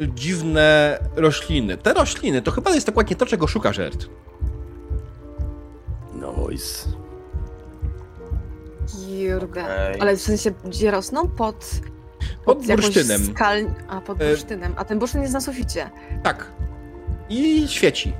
dziwne 0.00 0.98
rośliny. 1.16 1.76
Te 1.76 1.94
rośliny 1.94 2.42
to 2.42 2.50
chyba 2.50 2.70
jest 2.70 2.86
dokładnie 2.86 3.16
to, 3.16 3.26
czego 3.26 3.46
szuka 3.46 3.72
żert. 3.72 4.08
Noise. 6.14 6.88
Jurga. 9.08 9.64
Okej. 9.64 10.00
Ale 10.00 10.16
w 10.16 10.20
sensie, 10.20 10.50
gdzie 10.64 10.90
rosną? 10.90 11.28
Pod... 11.28 11.70
Pod 12.44 12.66
jakąś 12.66 12.84
bursztynem. 12.84 13.24
Skal... 13.24 13.64
A, 13.88 14.00
pod 14.00 14.22
E- 14.22 14.28
bursztynem. 14.28 14.74
A 14.76 14.84
ten 14.84 14.98
bursztyn 14.98 15.22
jest 15.22 15.34
na 15.34 15.40
suficie. 15.40 15.90
Tak. 16.22 16.52
I 17.28 17.68
świeci. 17.68 18.12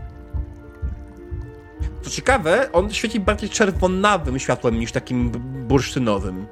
Co 2.03 2.11
ciekawe, 2.11 2.73
on 2.73 2.91
świeci 2.93 3.21
bardziej 3.21 3.51
czerwonawym 3.51 4.39
światłem 4.39 4.79
niż 4.79 4.93
takim 4.93 5.31
bursztynowym. 5.69 6.47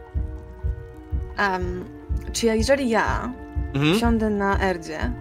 Em, 1.37 1.85
czy 2.33 2.47
ja, 2.47 2.55
jeżeli 2.55 2.89
ja 2.89 3.33
Mhm. 3.75 3.99
siądę 3.99 4.31
na 4.31 4.61
Erdzie, 4.63 5.13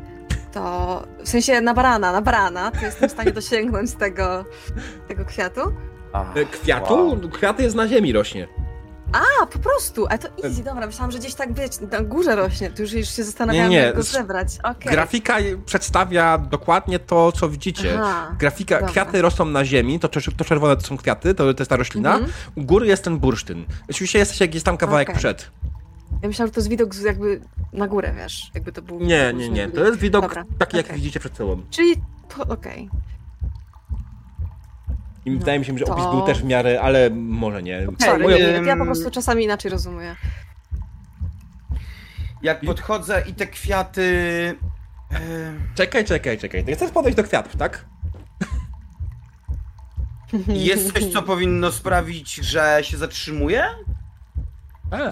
to 0.51 1.03
w 1.23 1.29
sensie 1.29 1.61
na 1.61 1.73
barana, 1.73 2.11
na 2.11 2.21
barana, 2.21 2.71
to 2.71 2.85
jestem 2.85 3.09
w 3.09 3.11
stanie 3.11 3.31
dosięgnąć 3.31 3.93
tego, 3.93 4.45
tego 5.07 5.25
kwiatu? 5.25 5.61
Ach, 6.13 6.37
E, 6.37 6.45
Kwiatu? 6.45 6.93
wow. 6.93 7.19
Kwiat 7.33 7.59
jest 7.59 7.75
na 7.75 7.87
ziemi 7.87 8.13
rośnie. 8.13 8.47
A, 9.11 9.45
po 9.45 9.59
prostu, 9.59 10.07
ale 10.07 10.19
to 10.19 10.27
easy, 10.43 10.63
dobra, 10.63 10.87
myślałam, 10.87 11.11
że 11.11 11.19
gdzieś 11.19 11.33
tak, 11.35 11.53
wiecie, 11.53 11.77
na 11.91 12.01
górze 12.01 12.35
rośnie, 12.35 12.69
tu 12.71 12.81
już, 12.81 12.93
już 12.93 13.09
się 13.09 13.23
zastanawiałam, 13.23 13.69
Nie, 13.69 13.77
nie, 13.77 13.83
jak 13.83 13.95
go 13.95 14.03
zebrać. 14.03 14.47
Okej. 14.63 14.91
Grafika 14.91 15.35
przedstawia 15.65 16.37
dokładnie 16.37 16.99
to, 16.99 17.31
co 17.31 17.49
widzicie. 17.49 17.99
Aha, 18.01 18.35
Grafika, 18.39 18.75
dobra. 18.75 18.89
kwiaty 18.91 19.21
rosną 19.21 19.45
na 19.45 19.65
ziemi, 19.65 19.99
to, 19.99 20.09
to 20.37 20.45
czerwone 20.45 20.75
to 20.77 20.81
są 20.81 20.97
kwiaty, 20.97 21.33
to, 21.35 21.53
to 21.53 21.61
jest 21.61 21.69
ta 21.69 21.75
roślina. 21.75 22.13
Mhm. 22.13 22.31
U 22.55 22.63
góry 22.63 22.87
jest 22.87 23.03
ten 23.03 23.17
bursztyn. 23.19 23.65
Oczywiście 23.89 24.19
jesteś 24.19 24.41
jak 24.41 24.53
jest 24.53 24.65
tam 24.65 24.77
kawałek 24.77 25.09
Okej. 25.09 25.19
przed. 25.19 25.51
Ja 26.21 26.27
myślałam, 26.27 26.47
że 26.49 26.53
to 26.53 26.59
jest 26.59 26.69
widok 26.69 26.95
jakby 27.05 27.41
na 27.73 27.87
górę, 27.87 28.13
wiesz, 28.17 28.51
jakby 28.55 28.71
to 28.71 28.81
był... 28.81 28.99
Nie, 28.99 29.33
nie, 29.33 29.49
nie. 29.49 29.67
To 29.67 29.85
jest 29.85 29.99
widok 29.99 30.21
Dobra, 30.21 30.43
taki, 30.59 30.77
jak 30.77 30.85
okej. 30.85 30.97
widzicie 30.97 31.19
przed 31.19 31.37
sobą. 31.37 31.61
Czyli, 31.69 31.95
to- 32.35 32.47
okej. 32.47 32.89
I 35.27 35.31
No, 35.31 35.39
wydaje 35.39 35.59
mi 35.59 35.65
się, 35.65 35.77
że 35.77 35.85
to- 35.85 35.93
opis 35.93 36.05
był 36.05 36.21
też 36.21 36.41
w 36.41 36.45
miarę, 36.45 36.81
ale 36.81 37.09
może 37.09 37.63
nie. 37.63 37.87
Sorry, 37.99 38.25
nie, 38.25 38.37
ja 38.67 38.77
po 38.77 38.85
prostu 38.85 39.11
czasami 39.11 39.43
inaczej 39.43 39.71
rozumuję. 39.71 40.15
Jak 42.41 42.61
podchodzę 42.61 43.23
i 43.27 43.33
te 43.33 43.47
kwiaty... 43.47 44.55
Czekaj, 45.75 46.05
czekaj, 46.05 46.37
czekaj. 46.37 46.65
Ty 46.65 46.75
chcesz 46.75 46.91
podejść 46.91 47.17
do 47.17 47.23
kwiatów, 47.23 47.55
tak? 47.55 47.85
Jest 50.47 50.93
coś, 50.93 51.05
co 51.13 51.21
powinno 51.23 51.71
sprawić, 51.71 52.35
że 52.35 52.79
się 52.81 52.97
zatrzymuje? 52.97 53.65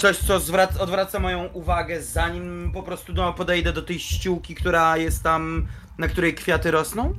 Coś, 0.01 0.17
co 0.17 0.39
zwrac- 0.39 0.79
odwraca 0.79 1.19
moją 1.19 1.45
uwagę, 1.45 2.01
zanim 2.01 2.71
po 2.73 2.83
prostu 2.83 3.13
no, 3.13 3.33
podejdę 3.33 3.73
do 3.73 3.81
tej 3.81 3.99
ściółki, 3.99 4.55
która 4.55 4.97
jest 4.97 5.23
tam, 5.23 5.67
na 5.97 6.07
której 6.07 6.33
kwiaty 6.33 6.71
rosną? 6.71 7.13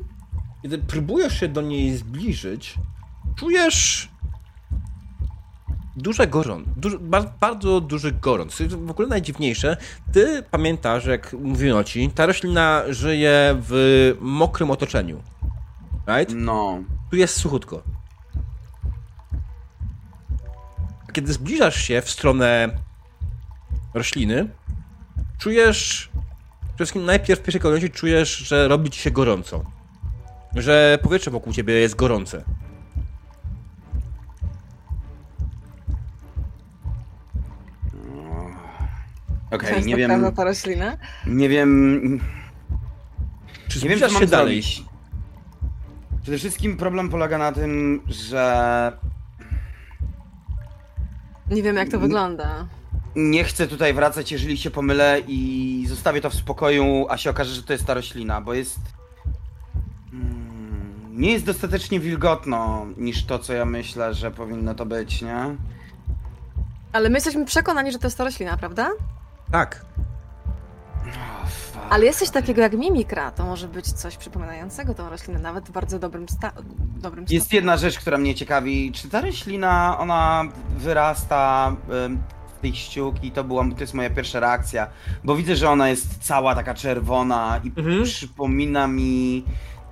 Kiedy 0.67 0.79
próbujesz 0.79 1.41
się 1.41 1.49
do 1.49 1.63
niej 1.63 1.97
zbliżyć, 1.97 2.75
czujesz 3.37 4.09
duże 5.97 6.27
gorąc, 6.27 6.69
duży, 6.77 6.99
bar- 6.99 7.33
bardzo 7.41 7.81
duży 7.81 8.13
gorąc. 8.13 8.63
W 8.69 8.91
ogóle 8.91 9.09
najdziwniejsze, 9.09 9.77
ty 10.13 10.43
pamiętasz, 10.51 11.05
jak 11.05 11.33
mówiono 11.33 11.85
ci, 11.85 12.11
ta 12.11 12.27
roślina 12.27 12.83
żyje 12.89 13.57
w 13.61 14.15
mokrym 14.21 14.71
otoczeniu. 14.71 15.23
Right? 16.09 16.35
No. 16.37 16.79
Tu 17.11 17.17
jest 17.17 17.37
suchutko. 17.37 17.83
A 21.09 21.13
Kiedy 21.13 21.33
zbliżasz 21.33 21.77
się 21.77 22.03
w 22.03 22.11
stronę 22.11 22.79
rośliny, 23.95 24.49
czujesz, 25.39 26.09
przede 26.61 26.77
wszystkim 26.77 27.05
najpierw 27.05 27.41
w 27.41 27.43
pierwszej 27.43 27.61
kolejności 27.61 27.99
czujesz, 27.99 28.37
że 28.37 28.69
robi 28.69 28.91
ci 28.91 29.01
się 29.01 29.11
gorąco. 29.11 29.76
Że 30.57 30.99
powietrze 31.03 31.31
wokół 31.31 31.53
ciebie 31.53 31.75
jest 31.75 31.95
gorące. 31.97 32.45
Okej, 39.51 39.71
Często 39.75 39.89
nie 39.89 39.97
wiem, 39.97 40.33
ta 40.37 40.45
roślina? 40.45 40.97
nie 41.27 41.49
wiem, 41.49 42.21
Czy 43.69 43.83
nie 43.83 43.89
wiem, 43.89 43.99
co 44.01 44.11
mam 44.11 44.23
się 44.23 44.27
dalej? 44.29 44.63
zrobić. 44.63 44.83
Przede 46.23 46.39
wszystkim 46.39 46.77
problem 46.77 47.09
polega 47.09 47.39
na 47.39 47.53
tym, 47.53 48.01
że 48.09 48.93
Nie 51.51 51.63
wiem, 51.63 51.77
jak 51.77 51.89
to 51.89 51.99
wygląda. 51.99 52.67
nie 53.17 53.45
chcę 53.45 53.67
tutaj 53.69 53.95
wracać, 53.95 54.33
jeżeli 54.33 54.59
się 54.59 54.71
pomylę 54.71 55.21
i 55.29 55.85
zostawię 55.89 56.21
to 56.21 56.31
w 56.31 56.35
spokoju, 56.35 57.07
a 57.11 57.17
się 57.17 57.31
okaże, 57.31 57.55
że 57.55 57.63
to 57.63 57.73
jest 57.73 57.87
ta 57.87 57.95
roślina, 57.95 58.41
bo 58.41 58.55
jest... 58.55 58.79
Nie 61.17 61.33
jest 61.33 61.45
dostatecznie 61.45 62.01
wilgotno 62.01 62.87
niż 62.97 63.25
to, 63.25 63.39
co 63.39 63.53
ja 63.53 63.65
myślę, 63.65 64.15
że 64.15 64.31
powinno 64.31 64.75
to 64.75 64.87
być, 64.87 65.23
nie? 65.23 65.57
Ale 66.93 67.09
my 67.09 67.15
jesteśmy 67.17 67.45
przekonani, 67.45 67.93
że 67.93 67.99
to 67.99 68.07
jest 68.07 68.19
ta 68.19 68.25
roślina, 68.25 68.57
prawda? 68.57 68.91
Tak. 69.53 69.85
Oh, 71.07 71.47
fuck. 71.49 71.79
Ale 71.91 72.05
jest 72.05 72.19
coś 72.19 72.31
takiego 72.31 72.63
jak 72.63 72.73
mimikra, 72.73 73.31
to 73.31 73.45
może 73.45 73.69
być 73.69 73.93
coś 73.93 74.17
przypominającego 74.17 74.95
tą 74.95 75.11
roślinę, 75.11 75.39
nawet 75.41 75.69
w 75.69 75.71
bardzo 75.73 75.99
dobrym, 75.99 76.29
sta- 76.29 76.53
dobrym 76.97 77.25
Jest 77.29 77.47
stopniu. 77.47 77.57
jedna 77.57 77.77
rzecz, 77.77 77.99
która 77.99 78.19
mnie 78.19 78.35
ciekawi. 78.35 78.93
Czy 78.93 79.09
ta 79.09 79.21
roślina, 79.21 79.99
ona 79.99 80.45
wyrasta 80.79 81.73
z 82.59 82.61
tej 82.61 82.75
ściółki? 82.75 83.31
To, 83.31 83.45
była, 83.45 83.65
to 83.75 83.81
jest 83.81 83.95
moja 83.95 84.11
pierwsza 84.11 84.41
reakcja, 84.41 84.87
bo 85.25 85.37
widzę, 85.37 85.57
że 85.57 85.71
ona 85.71 85.89
jest 85.89 86.19
cała 86.21 86.55
taka 86.55 86.75
czerwona 86.75 87.61
i 87.65 87.69
Mhm. 87.81 88.05
przypomina 88.05 88.87
mi 88.89 89.45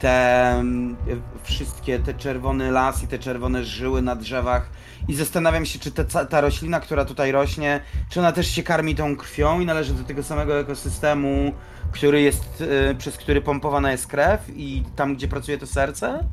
te 0.05 0.51
em, 0.59 0.97
wszystkie 1.43 1.99
te 1.99 2.15
czerwone 2.15 2.71
las 2.71 3.03
i 3.03 3.07
te 3.07 3.19
czerwone 3.19 3.65
żyły 3.65 4.03
na 4.03 4.17
drzewach. 4.17 4.71
I 5.09 5.15
zastanawiam 5.15 5.67
się, 5.67 5.79
czy 5.79 5.91
ta, 5.93 6.25
ta 6.25 6.41
roślina, 6.41 6.81
która 6.81 7.05
tutaj 7.05 7.33
rośnie, 7.33 7.81
czy 8.11 8.21
ona 8.21 8.33
też 8.33 8.47
się 8.47 8.63
karmi 8.63 8.95
tą 8.95 9.17
krwią 9.17 9.61
i 9.61 9.67
należy 9.67 9.95
do 9.95 10.05
tego 10.05 10.23
samego 10.23 10.61
ekosystemu, 10.61 11.53
który 11.93 12.21
jest, 12.21 12.65
e, 12.91 12.95
przez 12.95 13.17
który 13.17 13.41
pompowana 13.41 13.93
jest 13.93 14.07
krew 14.07 14.41
i 14.57 14.83
tam, 14.97 15.15
gdzie 15.15 15.29
pracuje 15.29 15.59
to 15.59 15.67
serce? 15.67 16.29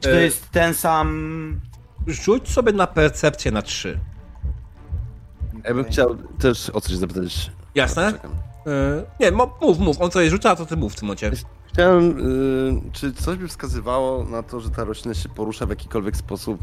Czy 0.00 0.08
to 0.08 0.16
E, 0.16 0.22
jest 0.22 0.50
ten 0.50 0.74
sam. 0.74 1.60
Rzuć 2.06 2.48
sobie 2.48 2.72
na 2.72 2.86
percepcję 2.86 3.50
na 3.50 3.62
trzy. 3.62 4.00
Ja 5.64 5.74
bym 5.74 5.84
chciał 5.84 6.16
też 6.38 6.70
o 6.70 6.80
coś 6.80 6.96
zapytać. 6.96 7.50
Jasne? 7.74 8.12
Czekam. 8.12 8.30
Yy, 8.66 9.04
nie, 9.20 9.30
mów, 9.60 9.78
mów. 9.78 10.00
On 10.00 10.10
coś 10.10 10.30
rzuca, 10.30 10.50
a 10.50 10.56
to 10.56 10.66
ty 10.66 10.76
mów 10.76 10.92
w 10.92 10.96
tym 10.96 11.06
momencie. 11.06 11.30
Chciałem, 11.72 12.18
y, 12.88 12.90
czy 12.92 13.12
coś 13.12 13.38
by 13.38 13.48
wskazywało 13.48 14.24
na 14.24 14.42
to, 14.42 14.60
że 14.60 14.70
ta 14.70 14.84
roślina 14.84 15.14
się 15.14 15.28
porusza 15.28 15.66
w 15.66 15.70
jakikolwiek 15.70 16.16
sposób? 16.16 16.60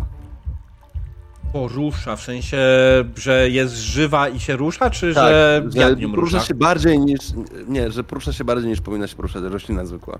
Porusza, 1.54 2.16
w 2.16 2.22
sensie, 2.22 2.58
że 3.16 3.50
jest 3.50 3.74
żywa 3.76 4.30
i 4.30 4.40
się 4.40 4.56
rusza, 4.56 4.90
czy 4.90 5.14
że 5.14 5.62
Tak, 5.64 5.72
że 5.74 5.80
wiatr 5.80 5.98
nią 6.02 6.10
porusza 6.10 6.38
rusza? 6.38 6.48
się 6.48 6.54
bardziej 6.54 7.00
niż, 7.00 7.20
nie, 7.68 7.92
że 7.92 8.04
porusza 8.04 8.34
się 8.34 8.44
bardziej 8.44 8.70
niż 8.70 8.82
powinna 8.82 9.08
się 9.08 9.16
poruszać 9.16 9.44
roślina 9.44 9.86
zwykła. 9.86 10.20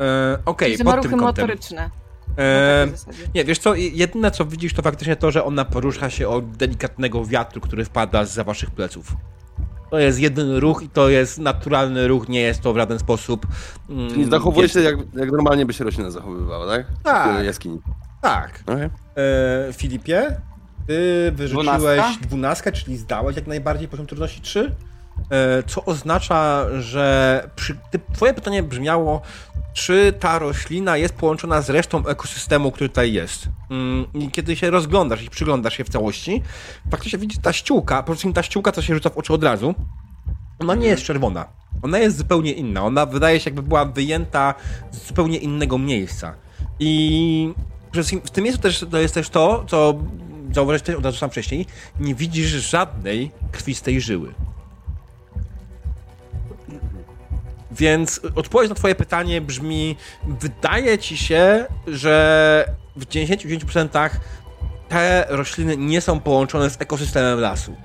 E, 0.00 0.38
Okej, 0.44 0.78
ma 0.84 0.92
pod 0.92 1.02
tym 1.02 1.10
ruchy 1.10 1.24
kątem. 1.24 1.44
motoryczne. 1.44 1.90
E, 2.38 2.86
nie, 3.34 3.44
wiesz 3.44 3.58
co, 3.58 3.74
jedyne 3.74 4.30
co 4.30 4.44
widzisz 4.44 4.74
to 4.74 4.82
faktycznie 4.82 5.16
to, 5.16 5.30
że 5.30 5.44
ona 5.44 5.64
porusza 5.64 6.10
się 6.10 6.28
od 6.28 6.50
delikatnego 6.56 7.24
wiatru, 7.24 7.60
który 7.60 7.84
wpada 7.84 8.24
za 8.24 8.44
waszych 8.44 8.70
pleców. 8.70 9.16
To 9.92 9.98
jest 9.98 10.18
jedyny 10.20 10.60
ruch 10.60 10.82
i 10.82 10.88
to 10.88 11.08
jest 11.08 11.38
naturalny 11.38 12.08
ruch, 12.08 12.28
nie 12.28 12.40
jest 12.40 12.60
to 12.60 12.72
w 12.72 12.76
żaden 12.76 12.98
sposób... 12.98 13.46
Mm, 13.90 14.10
Czyli 14.10 14.30
zachowuje 14.30 14.62
jest- 14.62 14.74
się 14.74 14.80
jak, 14.80 14.96
jak 15.14 15.30
normalnie 15.32 15.66
by 15.66 15.72
się 15.72 15.84
roślina 15.84 16.10
zachowywała, 16.10 16.66
tak? 16.76 16.86
Tak. 17.04 17.40
W 17.42 17.44
jaskini. 17.44 17.80
Tak. 18.22 18.62
Okej. 18.66 18.82
E, 18.84 18.90
Filipie, 19.72 20.36
ty 20.86 21.32
wyrzuciłeś 21.34 21.76
Dwunastka? 21.78 22.26
dwunastkę, 22.26 22.72
czyli 22.72 22.96
zdałeś 22.96 23.36
jak 23.36 23.46
najbardziej 23.46 23.88
poziom 23.88 24.06
trudności 24.06 24.40
3. 24.40 24.74
E, 25.30 25.62
co 25.66 25.84
oznacza, 25.84 26.66
że 26.80 27.48
przy, 27.56 27.76
ty, 27.90 28.00
twoje 28.14 28.34
pytanie 28.34 28.62
brzmiało, 28.62 29.22
czy 29.72 30.14
ta 30.20 30.38
roślina 30.38 30.96
jest 30.96 31.14
połączona 31.14 31.62
z 31.62 31.70
resztą 31.70 32.06
ekosystemu, 32.06 32.72
który 32.72 32.88
tutaj 32.88 33.12
jest. 33.12 33.48
Mm, 33.70 34.06
I 34.14 34.30
kiedy 34.30 34.56
się 34.56 34.70
rozglądasz 34.70 35.22
i 35.22 35.30
przyglądasz 35.30 35.76
się 35.76 35.84
w 35.84 35.88
całości, 35.88 36.42
faktycznie 36.90 37.18
widzisz 37.18 37.38
ta 37.38 37.52
ściółka, 37.52 38.02
po 38.02 38.06
prostu 38.06 38.32
ta 38.32 38.42
ściółka, 38.42 38.72
co 38.72 38.82
się 38.82 38.94
rzuca 38.94 39.10
w 39.10 39.18
oczy 39.18 39.32
od 39.32 39.44
razu, 39.44 39.74
ona 40.58 40.74
nie 40.74 40.86
jest 40.86 41.02
czerwona. 41.02 41.46
Ona 41.82 41.98
jest 41.98 42.18
zupełnie 42.18 42.52
inna. 42.52 42.84
Ona 42.84 43.06
wydaje 43.06 43.40
się, 43.40 43.50
jakby 43.50 43.62
była 43.62 43.84
wyjęta 43.84 44.54
z 44.90 45.06
zupełnie 45.06 45.38
innego 45.38 45.78
miejsca. 45.78 46.34
I 46.78 47.54
w 48.24 48.30
tym 48.30 48.44
miejscu 48.44 48.62
też 48.62 48.84
to 48.90 48.98
jest 48.98 49.14
też 49.14 49.28
to, 49.28 49.64
co 49.68 49.94
zauważyłeś 50.52 50.98
od 50.98 51.04
razu 51.04 51.18
sam 51.18 51.30
wcześniej. 51.30 51.66
Nie 52.00 52.14
widzisz 52.14 52.48
żadnej 52.48 53.30
krwistej 53.52 54.00
żyły. 54.00 54.34
Więc 57.72 58.20
odpowiedź 58.34 58.68
na 58.68 58.74
twoje 58.74 58.94
pytanie 58.94 59.40
brzmi, 59.40 59.96
wydaje 60.26 60.98
ci 60.98 61.16
się, 61.16 61.66
że 61.86 62.74
w 62.96 63.06
99% 63.06 64.10
te 64.88 65.26
rośliny 65.28 65.76
nie 65.76 66.00
są 66.00 66.20
połączone 66.20 66.70
z 66.70 66.80
ekosystemem 66.80 67.40
lasu. 67.40 67.76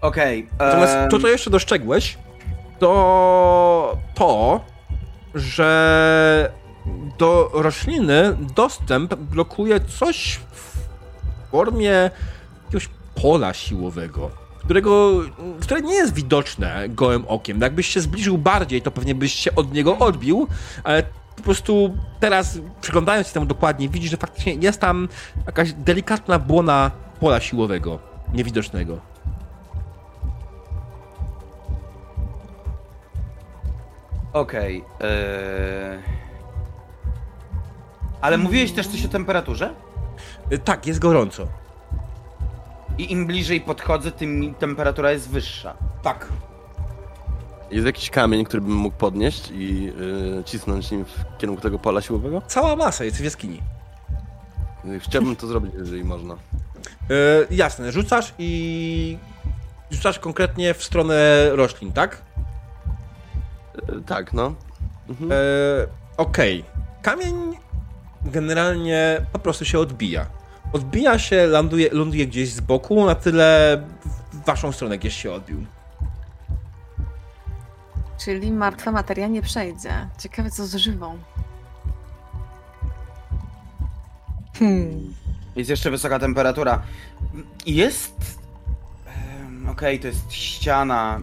Okej. 0.00 0.48
Natomiast 0.58 0.94
em, 0.94 1.10
to, 1.10 1.18
co 1.18 1.28
jeszcze 1.28 1.50
dostrzegłeś, 1.50 2.18
to 2.78 3.98
to, 4.14 4.60
że 5.34 6.52
do 7.18 7.50
rośliny 7.54 8.36
dostęp 8.56 9.14
blokuje 9.14 9.80
coś 9.80 10.40
w 10.52 10.78
formie 11.50 12.10
jakiegoś 12.64 12.88
pola 13.14 13.54
siłowego, 13.54 14.30
którego, 14.68 15.20
które 15.60 15.80
nie 15.80 15.94
jest 15.94 16.14
widoczne 16.14 16.88
gołym 16.88 17.24
okiem. 17.28 17.60
Jakbyś 17.60 17.86
się 17.86 18.00
zbliżył 18.00 18.38
bardziej, 18.38 18.82
to 18.82 18.90
pewnie 18.90 19.14
byś 19.14 19.32
się 19.32 19.54
od 19.54 19.72
niego 19.72 19.98
odbił, 19.98 20.46
ale 20.84 21.02
po 21.36 21.42
prostu 21.42 21.96
teraz 22.20 22.58
przyglądając 22.80 23.26
się 23.26 23.32
temu 23.32 23.46
dokładnie, 23.46 23.88
widzisz, 23.88 24.10
że 24.10 24.16
faktycznie 24.16 24.54
jest 24.54 24.80
tam 24.80 25.08
jakaś 25.46 25.72
delikatna 25.72 26.38
błona 26.38 26.90
pola 27.20 27.40
siłowego, 27.40 27.98
niewidocznego. 28.34 28.98
Okej. 34.32 34.84
eee. 35.00 35.98
Ale 38.20 38.38
mówiłeś 38.38 38.72
też 38.72 38.86
coś 38.88 39.04
o 39.04 39.08
temperaturze? 39.08 39.74
Y, 40.52 40.58
Tak, 40.58 40.86
jest 40.86 40.98
gorąco. 40.98 41.46
I 42.98 43.12
im 43.12 43.26
bliżej 43.26 43.60
podchodzę, 43.60 44.12
tym 44.12 44.54
temperatura 44.54 45.12
jest 45.12 45.30
wyższa. 45.30 45.76
Tak. 46.02 46.28
Jest 47.70 47.86
jakiś 47.86 48.10
kamień, 48.10 48.44
który 48.44 48.60
bym 48.60 48.74
mógł 48.74 48.96
podnieść 48.96 49.50
i 49.50 49.84
yy, 49.84 50.42
cisnąć 50.44 50.90
nim 50.90 51.04
w 51.04 51.38
kierunku 51.38 51.62
tego 51.62 51.78
pola 51.78 52.00
siłowego? 52.00 52.42
Cała 52.46 52.76
masa 52.76 53.04
jest 53.04 53.16
w 53.16 53.24
jaskini. 53.24 53.62
Chciałbym 54.98 55.36
to 55.36 55.46
zrobić, 55.46 55.72
jeżeli 55.78 56.04
można. 56.04 56.34
Yy, 57.08 57.46
jasne, 57.50 57.92
rzucasz 57.92 58.34
i. 58.38 59.18
Rzucasz 59.90 60.18
konkretnie 60.18 60.74
w 60.74 60.84
stronę 60.84 61.50
roślin, 61.52 61.92
tak? 61.92 62.22
Yy, 63.88 64.02
tak, 64.06 64.32
no. 64.32 64.54
Mhm. 65.08 65.30
Yy, 65.30 65.88
Okej. 66.16 66.64
Kamień 67.02 67.56
generalnie 68.24 69.26
po 69.32 69.38
prostu 69.38 69.64
się 69.64 69.78
odbija. 69.78 70.26
Odbija 70.72 71.18
się, 71.18 71.46
ląduje, 71.46 71.88
ląduje 71.92 72.26
gdzieś 72.26 72.52
z 72.52 72.60
boku, 72.60 73.06
na 73.06 73.14
tyle 73.14 73.82
w 74.32 74.44
waszą 74.46 74.72
stronę 74.72 74.98
gdzieś 74.98 75.22
się 75.22 75.32
odbił. 75.32 75.66
Czyli 78.18 78.52
martwa 78.52 78.92
materia 78.92 79.26
nie 79.26 79.42
przejdzie. 79.42 80.08
Ciekawe 80.18 80.50
co 80.50 80.66
z 80.66 80.74
żywą. 80.74 81.18
Hmm. 84.58 85.14
Jest 85.56 85.70
jeszcze 85.70 85.90
wysoka 85.90 86.18
temperatura. 86.18 86.82
Jest. 87.66 88.38
Okej, 89.70 90.00
to 90.00 90.06
jest 90.06 90.32
ściana. 90.32 91.20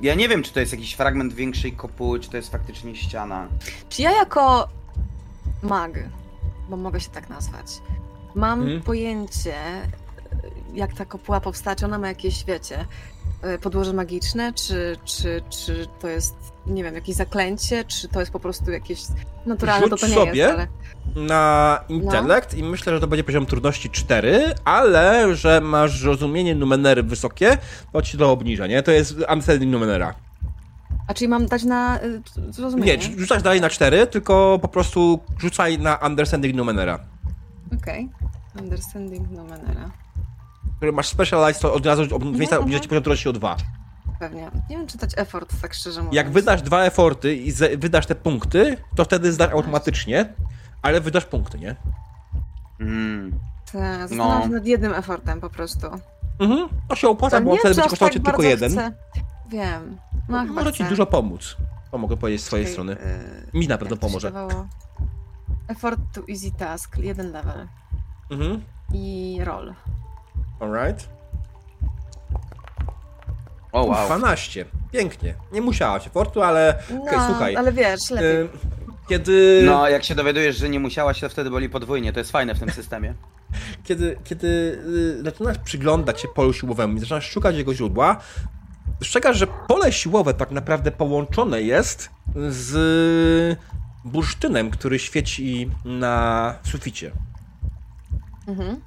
Ja 0.00 0.14
nie 0.14 0.28
wiem, 0.28 0.42
czy 0.42 0.52
to 0.52 0.60
jest 0.60 0.72
jakiś 0.72 0.94
fragment 0.94 1.32
większej 1.32 1.72
kopuły, 1.72 2.20
czy 2.20 2.30
to 2.30 2.36
jest 2.36 2.52
faktycznie 2.52 2.96
ściana. 2.96 3.48
Czy 3.88 4.02
ja 4.02 4.10
jako 4.10 4.68
mag, 5.62 5.90
bo 6.68 6.76
mogę 6.76 7.00
się 7.00 7.10
tak 7.10 7.28
nazwać, 7.28 7.66
mam 8.34 8.60
Mhm. 8.60 8.82
pojęcie, 8.82 9.54
jak 10.74 10.94
ta 10.94 11.04
kopuła 11.04 11.40
powstała, 11.40 11.76
czy 11.76 11.84
ona 11.84 11.98
ma 11.98 12.08
jakieś, 12.08 12.44
wiecie, 12.44 12.84
e, 13.42 13.58
podłoże 13.58 13.92
magiczne, 13.92 14.52
czy, 14.52 14.96
czy, 15.04 15.42
czy 15.50 15.86
to 16.00 16.08
jest, 16.08 16.34
nie 16.66 16.84
wiem, 16.84 16.94
jakieś 16.94 17.16
zaklęcie, 17.16 17.84
czy 17.84 18.08
to 18.08 18.20
jest 18.20 18.32
po 18.32 18.40
prostu 18.40 18.70
jakieś 18.70 19.00
naturalne, 19.46 19.88
to 19.88 19.96
Rzuć 19.96 20.00
to 20.00 20.06
nie 20.08 20.14
sobie. 20.14 20.32
jest, 20.34 20.52
ale... 20.54 20.66
Na 21.16 21.80
intelekt 21.88 22.54
i 22.54 22.62
myślę, 22.62 22.92
że 22.94 23.00
to 23.00 23.06
będzie 23.06 23.24
poziom 23.24 23.46
trudności 23.46 23.90
4, 23.90 24.54
ale 24.64 25.34
że 25.36 25.60
masz 25.60 26.02
rozumienie 26.02 26.54
numenery 26.54 27.02
wysokie, 27.02 27.58
to 27.92 28.02
ci 28.02 28.18
to 28.18 28.30
obniża, 28.32 28.66
nie? 28.66 28.82
To 28.82 28.90
jest 28.90 29.12
understanding 29.32 29.72
numenera. 29.72 30.14
A 31.08 31.14
czyli 31.14 31.28
mam 31.28 31.46
dać 31.46 31.64
na 31.64 31.98
y, 32.02 32.20
Nie, 32.76 32.98
rzucać 33.18 33.42
dalej 33.42 33.60
na 33.60 33.70
4, 33.70 34.06
tylko 34.06 34.58
po 34.62 34.68
prostu 34.68 35.20
rzucaj 35.38 35.78
na 35.78 35.96
understanding 35.96 36.54
numenera. 36.56 36.98
Okej. 37.76 38.08
Understanding 38.60 39.30
numenera. 39.30 39.90
Który 40.76 40.92
masz 40.92 41.08
specialize, 41.08 41.60
to 41.60 41.74
od 41.74 41.86
razu 41.86 42.02
ob- 42.02 42.12
Mhm, 42.12 42.36
miejsca 42.38 42.58
obniża 42.58 42.80
ci 42.80 42.88
poziom 42.88 43.02
trudności 43.02 43.28
o 43.28 43.32
2. 43.32 43.56
Pewnie. 44.20 44.50
Nie 44.70 44.76
wiem, 44.78 44.86
czy 44.86 44.98
dać 44.98 45.10
effort, 45.16 45.60
tak 45.62 45.74
szczerze 45.74 46.00
mówiąc. 46.00 46.16
Jak 46.16 46.30
wydasz 46.30 46.62
dwa 46.62 46.82
eforty 46.84 47.36
i 47.36 47.52
wydasz 47.78 48.06
te 48.06 48.14
punkty, 48.14 48.76
to 48.96 49.04
wtedy 49.04 49.32
zdasz 49.32 49.52
automatycznie, 49.52 50.34
ale 50.82 51.00
wydasz 51.00 51.24
punkty, 51.24 51.58
nie? 51.58 51.76
Mm. 52.80 53.38
Tak, 53.72 54.10
No. 54.10 54.42
się 54.42 54.48
nad 54.48 54.66
jednym 54.66 54.94
effortem 54.94 55.40
po 55.40 55.50
prostu. 55.50 55.86
Mhm. 56.38 56.68
To 56.88 56.96
się 56.96 57.08
opłaca, 57.08 57.38
To 57.38 57.44
bo 57.44 57.56
czy 57.56 57.62
będzie 57.62 57.82
kosztował 57.82 58.08
tak 58.08 58.12
cię 58.14 58.20
tylko 58.20 58.30
bardzo 58.42 58.48
jeden. 58.50 58.70
Chcę. 58.72 58.92
Wiem. 59.48 59.96
No, 60.28 60.40
chyba 60.42 60.52
Może 60.54 60.72
ci 60.72 60.84
dużo 60.84 61.06
pomóc. 61.06 61.56
To 61.90 61.98
mogę 61.98 62.16
powiedzieć 62.16 62.42
z 62.42 62.44
swojej 62.44 62.64
Czekaj, 62.66 62.72
strony. 62.72 62.92
y, 63.54 63.58
Mi 63.58 63.68
na 63.68 63.78
pewno 63.78 63.94
jak 63.94 64.00
to 64.00 64.08
się 64.08 64.12
pomoże. 64.30 64.32
Effort 65.70 66.00
to 66.12 66.20
easy 66.28 66.50
task, 66.58 66.98
jeden 66.98 67.32
level. 67.32 67.66
Mhm. 68.30 68.62
I 68.94 69.38
roll. 69.44 69.74
Alright. 70.60 71.08
O 73.72 73.84
wow. 73.84 74.06
12. 74.06 74.64
Pięknie. 74.92 75.34
Nie 75.52 75.60
musiała 75.60 76.00
się 76.00 76.10
fortu, 76.10 76.42
ale 76.42 76.82
No, 76.90 77.02
Okej, 77.02 77.18
słuchaj. 77.26 77.56
ale 77.56 77.72
wiesz, 77.72 78.10
lepiej. 78.10 78.30
y, 78.42 78.48
kiedy, 79.08 79.62
No, 79.66 79.88
jak 79.88 80.04
się 80.04 80.14
dowiadujesz, 80.14 80.56
że 80.56 80.68
nie 80.68 80.80
musiałaś, 80.80 81.20
to 81.20 81.28
wtedy 81.28 81.50
boli 81.50 81.68
podwójnie. 81.68 82.12
To 82.12 82.18
jest 82.20 82.30
fajne 82.30 82.54
w 82.54 82.58
tym 82.58 82.70
systemie. 82.70 83.14
kiedy, 83.86 84.16
kiedy 84.24 84.46
y, 85.18 85.22
zaczynasz 85.24 85.58
przyglądać 85.58 86.20
się 86.20 86.28
polu 86.28 86.52
siłowemu 86.52 86.96
i 86.96 87.00
zaczynasz 87.00 87.30
szukać 87.30 87.56
jego 87.56 87.74
źródła, 87.74 88.16
dostrzegasz, 89.00 89.36
że 89.36 89.46
pole 89.46 89.92
siłowe 89.92 90.34
tak 90.34 90.50
naprawdę 90.50 90.90
połączone 90.90 91.62
jest 91.62 92.10
z 92.48 93.58
bursztynem, 94.04 94.70
który 94.70 94.98
świeci 94.98 95.70
na 95.84 96.54
suficie. 96.64 97.12
Mhm. 98.46 98.80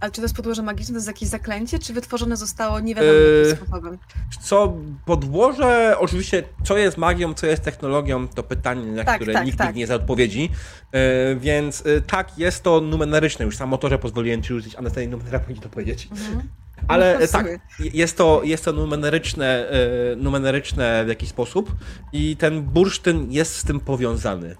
Ale 0.00 0.10
czy 0.10 0.16
to 0.16 0.22
jest 0.22 0.36
podłoże 0.36 0.62
magiczne, 0.62 0.92
to 0.92 0.98
jest 0.98 1.06
jakieś 1.06 1.28
zaklęcie, 1.28 1.78
czy 1.78 1.92
wytworzone 1.92 2.36
zostało 2.36 2.80
nie 2.80 2.94
wiadomo 2.94 3.12
Yy, 3.12 3.48
jakim 3.48 3.66
sposobem? 3.66 3.98
Co 4.40 4.76
podłoże, 5.04 5.96
oczywiście, 5.98 6.42
co 6.64 6.78
jest 6.78 6.96
magią, 6.98 7.34
co 7.34 7.46
jest 7.46 7.62
technologią, 7.62 8.28
to 8.28 8.42
pytanie, 8.42 8.92
na 8.92 9.04
Tak, 9.04 9.16
które 9.16 9.32
tak, 9.32 9.46
nikt 9.46 9.58
tak. 9.58 9.74
nie 9.74 9.86
zna 9.86 9.94
odpowiedzi. 9.94 10.50
E, 10.92 11.36
więc 11.36 11.86
e, 11.86 12.00
tak, 12.00 12.38
jest 12.38 12.62
to 12.62 12.80
numeryczne. 12.80 13.44
Już 13.44 13.56
sam 13.56 13.68
motorze 13.68 13.98
pozwoliłem 13.98 14.42
ci 14.42 14.48
rzucić, 14.48 14.74
a 14.74 14.82
na 14.82 14.90
numerera 15.08 15.38
powinien 15.38 15.62
to 15.62 15.68
powiedzieć. 15.68 16.08
Mhm. 16.10 16.48
Ale 16.88 17.14
No, 17.18 17.24
e, 17.24 17.28
tak, 17.28 17.46
jest 17.78 18.16
to, 18.16 18.40
jest 18.44 18.64
to 18.64 18.72
numeryczne, 18.72 19.70
e, 19.70 20.16
numeryczne 20.16 21.04
w 21.04 21.08
jakiś 21.08 21.28
sposób 21.28 21.72
i 22.12 22.36
ten 22.36 22.62
bursztyn 22.62 23.32
jest 23.32 23.56
z 23.56 23.64
tym 23.64 23.80
powiązany. 23.80 24.56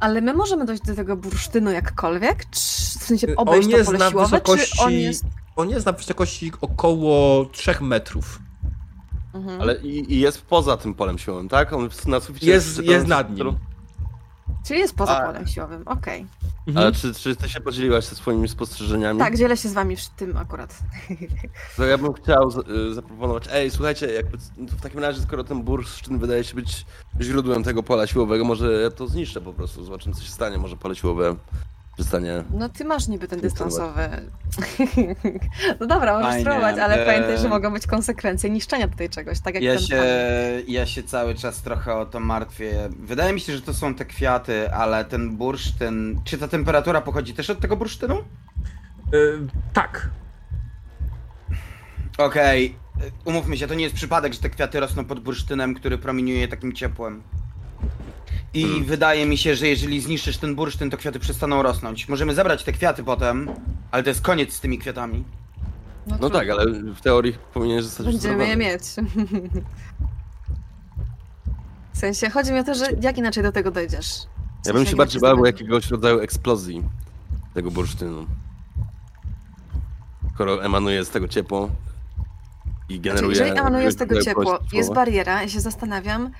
Ale 0.00 0.20
my 0.20 0.34
możemy 0.34 0.64
dojść 0.64 0.82
do 0.82 0.94
tego 0.94 1.16
bursztynu 1.16 1.70
jakkolwiek? 1.70 2.50
Czy, 2.50 2.60
w 2.98 3.02
sensie 3.02 3.26
Y, 3.26 3.36
obejść 3.36 3.66
on 3.66 3.72
to 3.72 3.78
jest 3.78 3.86
pole 3.86 3.98
na 3.98 4.10
siłowe, 4.10 4.40
czy 4.40 4.52
on 4.52 4.58
wysokości- 4.58 5.00
jest... 5.00 5.24
On 5.56 5.70
jest 5.70 5.86
na 5.86 5.92
wysokości 5.92 6.52
około 6.60 7.44
3 7.44 7.74
metrów. 7.80 8.38
Mhm. 9.34 9.60
Ale 9.60 9.76
i, 9.76 10.14
i 10.14 10.20
jest 10.20 10.42
poza 10.42 10.76
tym 10.76 10.94
polem 10.94 11.18
siłowym, 11.18 11.48
tak? 11.48 11.72
On 11.72 11.88
na 12.06 12.20
suficie 12.20 12.46
Jest, 12.50 12.76
to- 12.76 12.82
jest 12.82 13.06
nad 13.06 13.36
nim. 13.36 13.58
Czyli 14.68 14.80
jest 14.80 14.96
poza 14.96 15.18
A. 15.18 15.26
polem 15.26 15.46
siłowym, 15.46 15.82
okej. 15.86 16.26
Ale 16.74 16.92
czy, 16.92 17.14
czy 17.14 17.36
ty 17.36 17.48
się 17.48 17.60
podzieliłaś 17.60 18.04
ze 18.04 18.16
swoimi 18.16 18.48
spostrzeżeniami? 18.48 19.18
Tak, 19.18 19.36
dzielę 19.36 19.56
się 19.56 19.68
z 19.68 19.72
wami 19.72 19.96
w 19.96 20.08
tym 20.08 20.36
akurat. 20.36 20.78
To 21.76 21.84
ja 21.86 21.98
bym 21.98 22.12
chciał 22.12 22.50
y, 22.90 22.94
zaproponować, 22.94 23.44
ej, 23.52 23.70
słuchajcie, 23.70 24.12
jakby, 24.12 24.38
w 24.58 24.80
takim 24.80 25.00
razie, 25.00 25.20
skoro 25.20 25.44
ten 25.44 25.62
bursztyn 25.62 26.18
wydaje 26.18 26.44
się 26.44 26.54
być 26.54 26.86
źródłem 27.20 27.64
tego 27.64 27.82
pola 27.82 28.06
siłowego, 28.06 28.44
może 28.44 28.72
ja 28.72 28.90
to 28.90 29.08
zniszczę 29.08 29.40
po 29.40 29.52
prostu, 29.52 29.84
zobaczymy 29.84 30.14
co 30.14 30.22
się 30.22 30.30
stanie, 30.30 30.58
może 30.58 30.76
pole 30.76 30.96
siłowe 30.96 31.36
przestanie... 31.98 32.44
No 32.50 32.68
ty 32.68 32.84
masz 32.84 33.08
niby 33.08 33.28
ten 33.28 33.40
dystansowy. 33.40 34.08
no 35.80 35.86
dobra, 35.86 36.12
możesz 36.12 36.28
Fajnie, 36.28 36.40
spróbować, 36.40 36.78
ale 36.78 37.02
e, 37.02 37.06
pamiętaj, 37.06 37.38
że 37.38 37.48
mogą 37.48 37.72
być 37.72 37.86
konsekwencje 37.86 38.50
niszczenia 38.50 38.88
tutaj 38.88 39.08
czegoś, 39.08 39.40
tak 39.40 39.54
jak 39.54 39.64
Ja 39.64 39.74
ten 39.74 39.82
się, 39.82 40.02
ja 40.68 40.86
się 40.86 41.02
cały 41.02 41.34
czas 41.34 41.62
trochę 41.62 41.94
o 41.94 42.06
to 42.06 42.20
martwię. 42.20 42.88
Wydaje 42.98 43.32
mi 43.32 43.40
się, 43.40 43.56
że 43.56 43.62
to 43.62 43.74
są 43.74 43.94
te 43.94 44.04
kwiaty, 44.04 44.72
ale 44.72 45.04
ten 45.04 45.36
bursztyn... 45.36 46.20
Czy 46.24 46.38
ta 46.38 46.48
temperatura 46.48 47.00
pochodzi 47.00 47.34
też 47.34 47.50
od 47.50 47.60
tego 47.60 47.76
bursztynu? 47.76 48.18
Y, 49.14 49.38
tak. 49.72 50.10
Okej, 52.18 52.76
y, 53.00 53.12
umówmy 53.24 53.56
się, 53.56 53.66
to 53.66 53.74
nie 53.74 53.84
jest 53.84 53.96
przypadek, 53.96 54.32
że 54.32 54.40
te 54.40 54.50
kwiaty 54.50 54.80
rosną 54.80 55.04
pod 55.04 55.20
bursztynem, 55.20 55.74
który 55.74 55.98
promieniuje 55.98 56.48
takim 56.48 56.72
ciepłem. 56.72 57.22
I 58.54 58.62
Hmm. 58.62 58.84
wydaje 58.84 59.26
mi 59.26 59.38
się, 59.38 59.56
że 59.56 59.68
jeżeli 59.68 60.00
zniszczysz 60.00 60.36
ten 60.38 60.54
bursztyn, 60.54 60.90
to 60.90 60.96
kwiaty 60.96 61.18
przestaną 61.18 61.62
rosnąć. 61.62 62.08
Możemy 62.08 62.34
zabrać 62.34 62.64
te 62.64 62.72
kwiaty 62.72 63.04
potem, 63.04 63.50
ale 63.90 64.02
to 64.02 64.08
jest 64.08 64.20
koniec 64.20 64.52
z 64.52 64.60
tymi 64.60 64.78
kwiatami. 64.78 65.24
No 66.06 66.18
trudno. 66.18 66.38
tak, 66.38 66.50
ale 66.50 66.66
w 66.72 67.00
teorii 67.00 67.36
powinien 67.54 67.82
zostać 67.82 68.06
Będziemy 68.06 68.48
je 68.48 68.56
mieć. 68.56 68.82
W 71.94 71.98
sensie, 72.00 72.30
chodzi 72.30 72.52
mi 72.52 72.58
o 72.58 72.64
to, 72.64 72.74
że 72.74 72.86
jak 73.00 73.18
inaczej 73.18 73.42
do 73.42 73.52
tego 73.52 73.70
dojdziesz? 73.70 74.06
W 74.08 74.18
Ja 74.18 74.24
sensie, 74.64 74.72
bym 74.78 74.86
się 74.86 74.96
bardziej 74.96 75.20
bał 75.20 75.44
jakiegoś 75.44 75.90
rodzaju 75.90 76.20
eksplozji 76.20 76.82
tego 77.54 77.70
bursztynu. 77.70 78.26
Skoro 80.34 80.64
emanuje 80.64 81.04
z 81.04 81.10
tego 81.10 81.28
ciepło 81.28 81.70
i 82.88 82.94
Znaczy, 82.94 83.00
generuje... 83.00 83.38
jeżeli 83.38 83.58
emanuje 83.58 83.92
z 83.92 83.96
tego 83.96 84.22
ciepło, 84.22 84.58
jest 84.72 84.92
bariera, 84.92 85.42
ja 85.42 85.48
się 85.48 85.60
zastanawiam, 85.60 86.30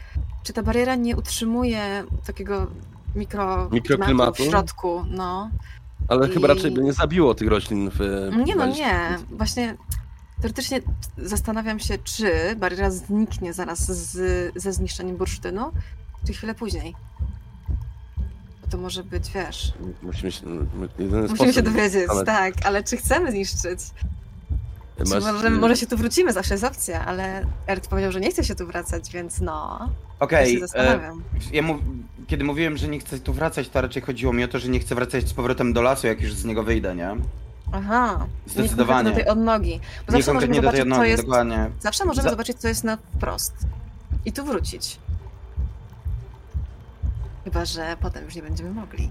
czy 0.43 0.53
ta 0.53 0.63
bariera 0.63 0.95
nie 0.95 1.17
utrzymuje 1.17 2.05
takiego 2.27 2.67
mikro 3.15 3.69
Mikroklimatu? 3.73 4.43
w 4.45 4.47
środku, 4.47 5.05
no. 5.11 5.51
Ale 6.09 6.29
chyba 6.29 6.47
i- 6.47 6.49
raczej 6.49 6.71
by 6.71 6.83
nie 6.83 6.93
zabiło 6.93 7.35
tych 7.35 7.49
roślin 7.49 7.91
w... 7.95 8.31
Nie 8.47 8.57
no, 8.57 8.67
nie. 8.67 9.19
Właśnie 9.31 9.77
teoretycznie 10.41 10.81
zastanawiam 11.19 11.79
się, 11.79 11.99
czy 12.05 12.57
bariera 12.57 12.91
zniknie 12.91 13.53
zaraz 13.53 13.87
z, 13.93 14.53
ze 14.63 14.73
zniszczeniem 14.73 15.17
bursztynu, 15.17 15.73
czy 16.27 16.33
chwilę 16.33 16.55
później. 16.55 16.95
Bo 18.63 18.71
to 18.71 18.79
może 18.79 19.05
być, 19.05 19.31
wiesz, 19.31 19.73
Musimy 20.03 20.33
się... 20.33 20.47
Musimy 20.47 21.29
sposób, 21.29 21.55
się 21.55 21.63
dowiedzieć, 21.63 22.07
ale- 22.09 22.25
tak, 22.25 22.55
ale 22.67 22.85
czy 22.85 22.97
chcemy 22.97 23.31
zniszczyć? 23.31 23.81
Masz- 24.99 25.25
może, 25.25 25.51
może 25.51 25.77
się 25.77 25.87
tu 25.87 25.97
wrócimy, 25.97 26.33
zawsze 26.33 26.55
jest 26.55 26.65
opcja, 26.65 27.07
ale 27.07 27.47
Ert 27.67 27.89
powiedział, 27.89 28.13
że 28.13 28.21
nie 28.21 28.31
chce 28.31 28.45
się 28.45 28.55
tu 28.55 28.67
wracać, 28.67 29.11
więc 29.13 29.41
no, 29.41 29.89
Okej, 30.21 30.59
się 30.59 30.67
e, 30.75 31.13
ja 31.53 31.63
kiedy 32.27 32.45
mówiłem, 32.45 32.77
że 32.77 32.89
nie 32.89 32.99
chcę 33.01 33.19
tu 33.19 33.33
wracać, 33.33 33.69
to 33.69 33.81
raczej 33.81 34.03
chodziło 34.03 34.33
mi 34.33 34.45
o 34.45 34.49
to, 34.49 34.59
że 34.59 34.69
nie 34.69 34.81
chcę 34.81 34.95
wracać 34.95 35.29
z 35.29 35.33
powrotem 35.33 35.73
do 35.73 35.83
lasu, 35.83 36.07
jak 36.07 36.21
już 36.21 36.35
z 36.35 36.45
niego 36.45 36.63
wyjdę, 36.63 36.95
nie? 36.95 37.17
Aha, 37.73 38.27
Zdecydowanie. 38.47 39.11
Nie 39.11 39.17
do 39.17 39.23
tej 39.23 39.29
odnogi. 39.29 39.81
Bo 40.07 40.13
Nie 40.13 40.19
zawsze 40.19 40.33
możemy 40.35 40.55
konkretnie 40.55 40.63
do 40.63 40.71
tej 40.71 40.81
zobaczyć, 40.81 40.81
co 40.81 40.95
odnogi, 40.95 41.11
jest 41.11 41.23
dokładnie. 41.23 41.71
Zawsze 41.81 42.05
możemy 42.05 42.23
Za- 42.23 42.31
zobaczyć, 42.31 42.59
co 42.59 42.69
jest 42.69 42.85
na 42.85 42.97
wprost. 42.97 43.55
I 44.25 44.33
tu 44.33 44.45
wrócić. 44.45 44.99
Chyba, 47.45 47.65
że 47.65 47.97
potem 48.01 48.25
już 48.25 48.35
nie 48.35 48.43
będziemy 48.43 48.71
mogli. 48.71 49.11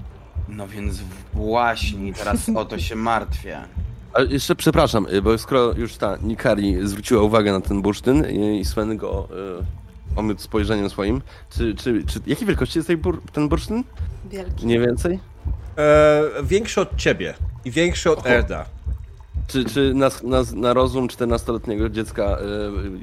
No 0.50 0.68
więc 0.68 1.00
właśnie, 1.34 2.14
teraz 2.14 2.50
o 2.56 2.66
to 2.66 2.80
się 2.80 2.96
martwię. 2.96 3.60
Ale 4.14 4.28
jeszcze 4.28 4.56
przepraszam, 4.56 5.08
y, 5.14 5.22
bo 5.22 5.38
skoro 5.38 5.74
już 5.74 5.98
ta 5.98 6.18
Nikari 6.22 6.88
zwróciła 6.88 7.22
uwagę 7.22 7.52
na 7.52 7.62
ten 7.62 7.82
bursztyn 7.82 8.26
i 8.60 8.66
Sven 8.66 8.98
go 8.98 9.28
y, 10.14 10.20
omył 10.20 10.38
spojrzeniem 10.38 10.90
swoim, 10.90 11.22
czy, 11.50 11.76
czy, 11.76 12.04
czy 12.08 12.20
jakiej 12.28 12.48
wielkości 12.48 12.80
jest 12.80 12.92
ten 13.34 13.50
bursztyn? 13.50 13.84
Wielki. 14.26 14.66
Mniej 14.66 14.80
więcej? 14.80 15.20
E, 15.78 16.24
większy 16.44 16.82
od 16.82 16.96
ciebie 16.96 17.34
i 17.66 17.72
większy 17.72 18.12
od 18.12 18.20
Oho. 18.20 18.30
Erda. 18.30 18.66
Czy, 19.48 19.66
czy 19.66 19.94
na, 19.94 20.10
na, 20.24 20.44
na 20.56 20.74
rozum 20.74 21.08
14-letniego 21.08 21.90
dziecka 21.90 22.38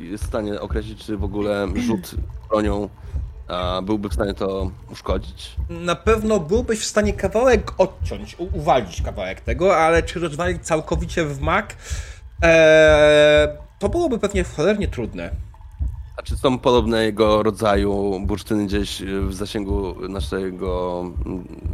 y, 0.00 0.05
jest 0.05 0.24
w 0.24 0.26
stanie 0.26 0.61
określić, 0.61 1.05
czy 1.05 1.16
w 1.16 1.24
ogóle 1.24 1.68
rzut 1.76 2.14
bronią 2.48 2.88
a, 3.49 3.82
byłby 3.82 4.09
w 4.09 4.14
stanie 4.14 4.34
to 4.34 4.70
uszkodzić? 4.92 5.57
Na 5.70 5.95
pewno 5.95 6.40
byłbyś 6.40 6.80
w 6.80 6.84
stanie 6.84 7.12
kawałek 7.12 7.72
odciąć, 7.78 8.36
uwalić 8.38 9.03
kawałek 9.03 9.40
tego, 9.40 9.76
ale 9.76 10.03
czy 10.03 10.20
rozwalić 10.20 10.62
całkowicie 10.62 11.24
w 11.24 11.40
mak? 11.40 11.76
E, 12.42 13.59
to 13.78 13.88
byłoby 13.88 14.18
pewnie 14.18 14.45
cholernie 14.45 14.88
trudne. 14.88 15.30
A 16.16 16.22
czy 16.22 16.36
są 16.36 16.59
podobnego 16.59 17.42
rodzaju 17.42 18.20
bursztyny 18.20 18.66
gdzieś 18.66 19.03
w 19.03 19.34
zasięgu 19.34 20.09
naszego, 20.09 21.05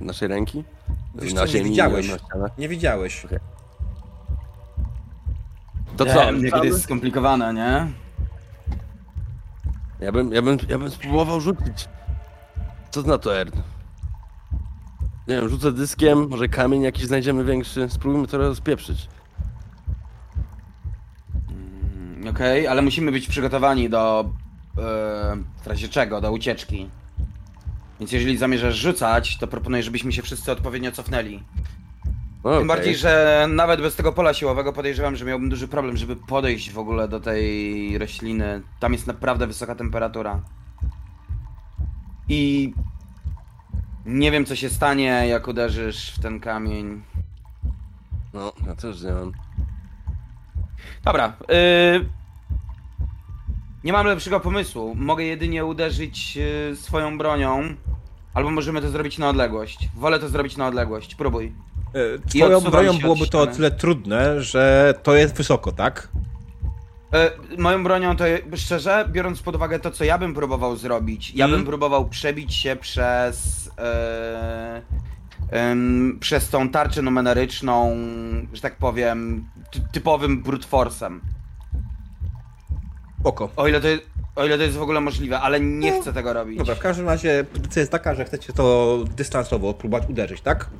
naszej 0.00 0.28
ręki? 0.28 0.64
Wiesz 1.14 1.32
na 1.32 1.40
co, 1.40 1.46
nie 1.46 1.52
ziemi, 1.52 1.70
widziałeś. 1.70 2.08
na 2.08 2.18
ścianach? 2.18 2.58
Nie 2.58 2.68
widziałeś. 2.68 3.26
To 5.96 6.06
co? 6.06 6.32
Jakie 6.32 6.50
to 6.50 6.64
jest 6.64 6.82
skomplikowane, 6.82 7.54
nie? 7.54 7.86
Ja 10.00 10.12
bym, 10.12 10.32
ja 10.32 10.42
bym, 10.42 10.58
ja 10.68 10.78
bym 10.78 10.90
spróbował 10.90 11.40
rzucić. 11.40 11.88
Co 12.90 13.02
na 13.02 13.18
to, 13.18 13.36
Erd? 13.36 13.56
Nie 15.28 15.36
wiem, 15.36 15.48
rzucę 15.48 15.72
dyskiem, 15.72 16.28
może 16.28 16.48
kamień 16.48 16.82
jakiś 16.82 17.04
znajdziemy 17.04 17.44
większy. 17.44 17.88
Spróbujmy 17.88 18.26
to 18.28 18.38
rozpieprzyć. 18.38 19.08
Mm, 21.50 22.28
Okej, 22.28 22.66
ale 22.66 22.82
musimy 22.82 23.12
być 23.12 23.28
przygotowani 23.28 23.90
do... 23.90 24.30
e, 24.78 25.36
w 25.62 25.66
razie 25.66 25.88
czego? 25.88 26.20
Do 26.20 26.32
ucieczki. 26.32 26.88
Więc 28.00 28.12
jeżeli 28.12 28.36
zamierzasz 28.36 28.76
rzucać, 28.76 29.38
to 29.38 29.46
proponuję, 29.46 29.82
żebyśmy 29.82 30.12
się 30.12 30.22
wszyscy 30.22 30.52
odpowiednio 30.52 30.92
cofnęli. 30.92 31.42
No, 32.44 32.58
Tym 32.58 32.68
bardziej, 32.68 32.96
że 32.96 33.46
nawet 33.50 33.80
bez 33.80 33.96
tego 33.96 34.12
pola 34.12 34.34
siłowego 34.34 34.72
podejrzewam, 34.72 35.16
że 35.16 35.24
miałbym 35.24 35.48
duży 35.48 35.68
problem, 35.68 35.96
żeby 35.96 36.16
podejść 36.16 36.70
w 36.70 36.78
ogóle 36.78 37.08
do 37.08 37.20
tej 37.20 37.98
rośliny. 37.98 38.62
Tam 38.80 38.92
jest 38.92 39.06
naprawdę 39.06 39.46
wysoka 39.46 39.74
temperatura. 39.74 40.40
I 42.28 42.72
nie 44.06 44.30
wiem, 44.30 44.44
co 44.44 44.56
się 44.56 44.70
stanie, 44.70 45.24
jak 45.28 45.48
uderzysz 45.48 46.14
w 46.14 46.22
ten 46.22 46.40
kamień. 46.40 47.02
No, 48.34 48.52
ja 48.66 48.74
też 48.74 49.02
nie 49.02 49.12
mam. 49.12 49.32
Dobra. 51.04 51.32
Yy... 51.48 52.06
Nie 53.84 53.92
mam 53.92 54.06
lepszego 54.06 54.40
pomysłu. 54.40 54.94
Mogę 54.94 55.24
jedynie 55.24 55.64
uderzyć 55.64 56.36
yy, 56.36 56.76
swoją 56.76 57.18
bronią. 57.18 57.74
Albo 58.34 58.50
możemy 58.50 58.80
to 58.80 58.90
zrobić 58.90 59.18
na 59.18 59.28
odległość. 59.28 59.88
Wolę 59.96 60.18
to 60.18 60.28
zrobić 60.28 60.56
na 60.56 60.66
odległość. 60.66 61.14
Próbuj. 61.14 61.52
Twoją 62.28 62.90
od 62.90 63.00
byłoby 63.00 63.26
to 63.28 63.40
o 63.40 63.46
tyle 63.46 63.70
trudne, 63.70 64.42
że 64.42 64.94
to 65.02 65.14
jest 65.14 65.34
wysoko, 65.34 65.72
tak? 65.72 66.08
E, 67.14 67.30
moją 67.58 67.84
bronią 67.84 68.16
to 68.16 68.24
szczerze, 68.56 69.04
biorąc 69.12 69.42
pod 69.42 69.56
uwagę 69.56 69.80
to, 69.80 69.90
co 69.90 70.04
ja 70.04 70.18
bym 70.18 70.34
próbował 70.34 70.76
zrobić, 70.76 71.32
ja 71.34 71.48
bym 71.48 71.64
próbował 71.64 72.08
przebić 72.08 72.54
się 72.54 72.76
przez. 72.76 73.70
E, 73.78 74.82
przez 76.20 76.48
tą 76.48 76.68
tarczę 76.68 77.02
numeryczną, 77.02 77.96
że 78.52 78.60
tak 78.60 78.76
powiem, 78.76 79.48
ty, 79.72 79.80
typowym 79.92 80.42
brute 80.42 80.66
force'em. 80.68 81.20
Spoko. 83.20 83.50
O 83.56 83.68
ile, 83.68 83.80
to, 83.80 83.88
jest- 83.88 84.02
o 84.36 84.46
ile 84.46 84.56
to 84.56 84.62
jest 84.62 84.76
w 84.76 84.82
ogóle 84.82 85.00
możliwe, 85.00 85.40
ale 85.40 85.60
nie 85.60 86.00
chcę 86.00 86.12
tego 86.12 86.32
robić. 86.32 86.58
Dobra, 86.58 86.74
w 86.74 86.78
każdym 86.78 87.06
razie 87.06 87.44
pozycja 87.52 87.80
jest 87.80 87.92
taka, 87.92 88.14
że 88.14 88.24
chcecie 88.24 88.52
to 88.52 88.98
dystansowo 89.16 89.74
próbować 89.74 90.08
uderzyć, 90.10 90.40
tak? 90.40 90.70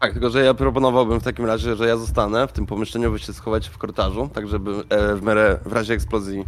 Tak, 0.00 0.12
tylko 0.12 0.30
że 0.30 0.44
ja 0.44 0.54
proponowałbym 0.54 1.20
w 1.20 1.24
takim 1.24 1.44
razie, 1.46 1.76
że 1.76 1.88
ja 1.88 1.96
zostanę 1.96 2.48
w 2.48 2.52
tym 2.52 2.66
pomieszczeniu, 2.66 3.12
wy 3.12 3.18
się 3.18 3.32
schować 3.32 3.68
w 3.68 3.78
korytarzu, 3.78 4.30
tak 4.34 4.48
żeby 4.48 4.70
e, 4.88 5.14
w 5.14 5.22
miarę, 5.22 5.58
w 5.64 5.72
razie 5.72 5.94
eksplozji 5.94 6.44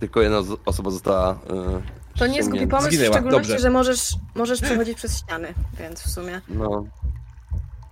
tylko 0.00 0.20
jedna 0.22 0.42
z- 0.42 0.56
osoba 0.66 0.90
została 0.90 1.30
e, 1.30 2.16
To 2.18 2.26
nie 2.26 2.36
jest 2.36 2.50
głupi 2.50 2.66
pomysł, 2.66 2.88
w 2.88 2.92
Zginęła, 2.92 3.12
szczególności, 3.14 3.48
dobrze. 3.48 3.62
że 3.62 3.70
możesz, 3.70 4.08
możesz 4.34 4.60
przechodzić 4.60 4.96
przez 4.96 5.18
ściany, 5.18 5.54
więc 5.78 6.00
w 6.02 6.10
sumie. 6.10 6.40
No, 6.48 6.84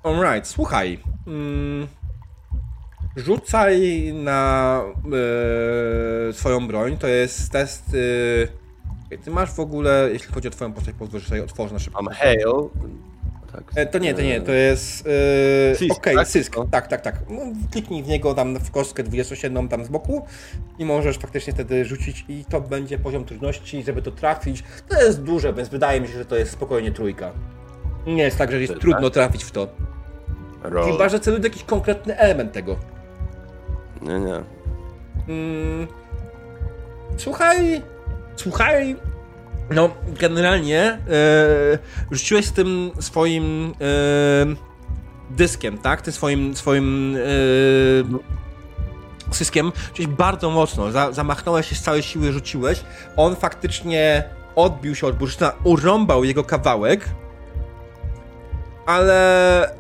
Alright, 0.02 0.46
słuchaj. 0.50 1.00
Mm, 1.26 1.86
rzucaj 3.16 4.12
na 4.14 4.80
e, 6.28 6.32
swoją 6.32 6.66
broń. 6.66 6.96
To 6.98 7.06
jest 7.06 7.50
test. 7.52 7.84
E, 9.10 9.18
ty 9.18 9.30
masz 9.30 9.50
w 9.52 9.60
ogóle, 9.60 10.08
jeśli 10.12 10.34
chodzi 10.34 10.48
o 10.48 10.50
twoją 10.50 10.72
postać, 10.72 10.94
pozwól, 10.98 11.20
że 11.20 11.28
sobie 11.28 11.44
otworzę 11.44 11.72
na 11.74 11.78
szybko. 11.78 12.02
mam 12.02 12.14
hail. 12.14 12.46
Tak. 13.52 13.64
E, 13.74 13.86
to 13.86 13.98
nie, 13.98 14.14
to 14.14 14.22
nie, 14.22 14.40
to 14.40 14.52
jest. 14.52 15.08
E, 15.72 15.76
Sysk, 15.76 15.92
Okej, 15.96 16.16
tak? 16.16 16.28
sysk. 16.28 16.56
No. 16.56 16.64
Tak, 16.70 16.88
tak, 16.88 17.00
tak. 17.00 17.14
No, 17.30 17.40
kliknij 17.70 18.02
w 18.02 18.08
niego 18.08 18.34
tam 18.34 18.56
w 18.58 18.70
kostkę 18.70 19.02
27 19.02 19.68
tam 19.68 19.84
z 19.84 19.88
boku 19.88 20.26
i 20.78 20.84
możesz 20.84 21.18
faktycznie 21.18 21.52
wtedy 21.52 21.84
rzucić 21.84 22.24
i 22.28 22.44
to 22.44 22.60
będzie 22.60 22.98
poziom 22.98 23.24
trudności, 23.24 23.82
żeby 23.82 24.02
to 24.02 24.10
trafić. 24.10 24.64
To 24.88 25.02
jest 25.02 25.22
duże, 25.22 25.52
więc 25.52 25.68
wydaje 25.68 26.00
mi 26.00 26.08
się, 26.08 26.14
że 26.14 26.24
to 26.24 26.36
jest 26.36 26.52
spokojnie 26.52 26.92
trójka. 26.92 27.30
Nie 28.06 28.22
jest 28.22 28.38
tak, 28.38 28.50
że 28.50 28.60
jest 28.60 28.72
Tak? 28.72 28.82
trudno 28.82 29.10
trafić 29.10 29.44
w 29.44 29.50
to. 29.50 29.68
Roll. 30.62 30.92
Chyba, 30.92 31.08
że 31.08 31.20
celuje 31.20 31.42
jakiś 31.42 31.64
konkretny 31.64 32.18
element 32.18 32.52
tego. 32.52 32.76
Nie, 34.02 34.20
nie. 34.20 34.34
Mm, 35.28 35.86
słuchaj, 37.16 37.82
słuchaj. 38.36 38.96
No, 39.74 39.90
generalnie 40.06 40.80
e, 40.80 40.98
rzuciłeś 42.10 42.46
z 42.46 42.52
tym 42.52 42.90
swoim 43.00 43.74
e, 43.80 44.54
dyskiem, 45.30 45.78
tak? 45.78 46.02
Tym 46.02 46.12
swoim, 46.12 46.56
swoim 46.56 47.16
e, 49.30 49.34
syskiem, 49.34 49.72
czyli 49.94 50.08
bardzo 50.08 50.50
mocno. 50.50 50.90
Za, 50.90 51.12
zamachnąłeś 51.12 51.68
się 51.68 51.74
z 51.74 51.82
całej 51.82 52.02
siły, 52.02 52.32
rzuciłeś. 52.32 52.84
On 53.16 53.36
faktycznie 53.36 54.24
odbił 54.56 54.94
się 54.94 55.06
od 55.06 55.16
bursztyna, 55.16 55.52
urąbał 55.64 56.24
jego 56.24 56.44
kawałek, 56.44 57.08
ale 58.86 59.76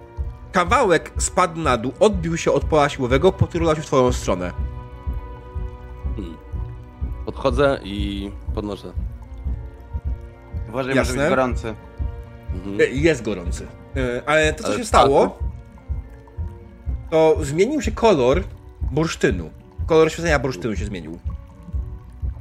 kawałek 0.52 1.12
spadł 1.18 1.60
na 1.60 1.76
dół, 1.76 1.92
odbił 2.00 2.36
się 2.36 2.52
od 2.52 2.64
pola 2.64 2.88
siłowego, 2.88 3.32
potyrulał 3.32 3.76
się 3.76 3.82
w 3.82 3.86
twoją 3.86 4.12
stronę. 4.12 4.52
Podchodzę 7.24 7.80
i 7.84 8.30
podnoszę. 8.54 8.92
Uważaj, 10.72 10.94
Jasne. 10.96 11.14
może 11.14 11.22
być 11.24 11.30
gorący. 11.30 11.74
Mhm. 12.54 12.80
E, 12.80 12.84
Jest 12.84 13.22
gorący. 13.22 13.66
E, 13.96 14.22
Ale 14.26 14.52
to, 14.52 14.62
co 14.62 14.68
Ale 14.68 14.78
się 14.78 14.84
stało, 14.84 15.24
spadł? 15.26 15.52
to 17.10 17.36
zmienił 17.44 17.82
się 17.82 17.92
kolor 17.92 18.44
bursztynu. 18.92 19.50
Kolor 19.86 20.12
świecenia 20.12 20.38
bursztynu 20.38 20.76
się 20.76 20.84
zmienił. 20.84 21.18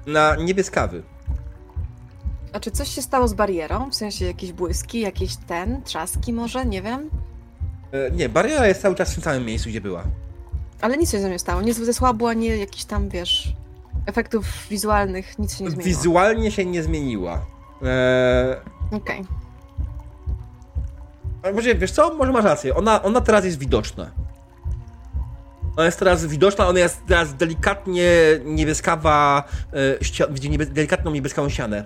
Na 0.07 0.35
niebieskawy. 0.35 1.03
A 2.53 2.59
czy 2.59 2.71
coś 2.71 2.87
się 2.89 3.01
stało 3.01 3.27
z 3.27 3.33
barierą? 3.33 3.89
W 3.89 3.95
sensie 3.95 4.25
jakieś 4.25 4.51
błyski, 4.51 4.99
jakieś 4.99 5.35
ten, 5.35 5.81
trzaski 5.83 6.33
może? 6.33 6.65
Nie 6.65 6.81
wiem. 6.81 7.09
E, 7.91 8.11
Nie, 8.11 8.29
bariera 8.29 8.67
jest 8.67 8.81
cały 8.81 8.95
czas 8.95 9.11
w 9.11 9.13
tym 9.15 9.23
samym 9.23 9.45
miejscu, 9.45 9.69
gdzie 9.69 9.81
była. 9.81 10.03
Ale 10.81 10.97
nic 10.97 11.11
się 11.11 11.19
z 11.19 11.23
nią 11.23 11.29
nie 11.29 11.39
stało. 11.39 11.61
Nie 11.61 11.73
zesłabło, 11.73 12.29
ani 12.29 12.45
jakichś 12.59 12.83
tam, 12.83 13.09
wiesz, 13.09 13.53
efektów 14.05 14.45
wizualnych, 14.69 15.39
nic 15.39 15.57
się 15.57 15.63
nie 15.63 15.69
zmieniło. 15.71 15.85
Wizualnie 15.97 16.51
się 16.51 16.65
nie 16.65 16.83
zmieniła. 16.83 17.45
Eee, 17.83 18.55
Okej. 18.91 19.23
ale 21.43 21.53
może 21.53 21.75
wiesz 21.75 21.91
co? 21.91 22.13
Może 22.13 22.31
masz 22.31 22.45
rację. 22.45 22.75
Ona, 22.75 23.03
ona 23.03 23.21
teraz 23.21 23.45
jest 23.45 23.59
widoczna. 23.59 24.11
Ona 25.77 25.85
jest 25.85 25.99
teraz 25.99 26.25
widoczna, 26.25 26.67
ona 26.67 26.79
jest 26.79 27.05
teraz 27.07 27.35
delikatnie 27.35 28.09
niebieskawa, 28.45 29.43
e, 30.21 30.33
widzi 30.33 30.49
niebie, 30.49 30.65
delikatną 30.65 31.11
niebieskawą 31.11 31.49
ścianę. 31.49 31.85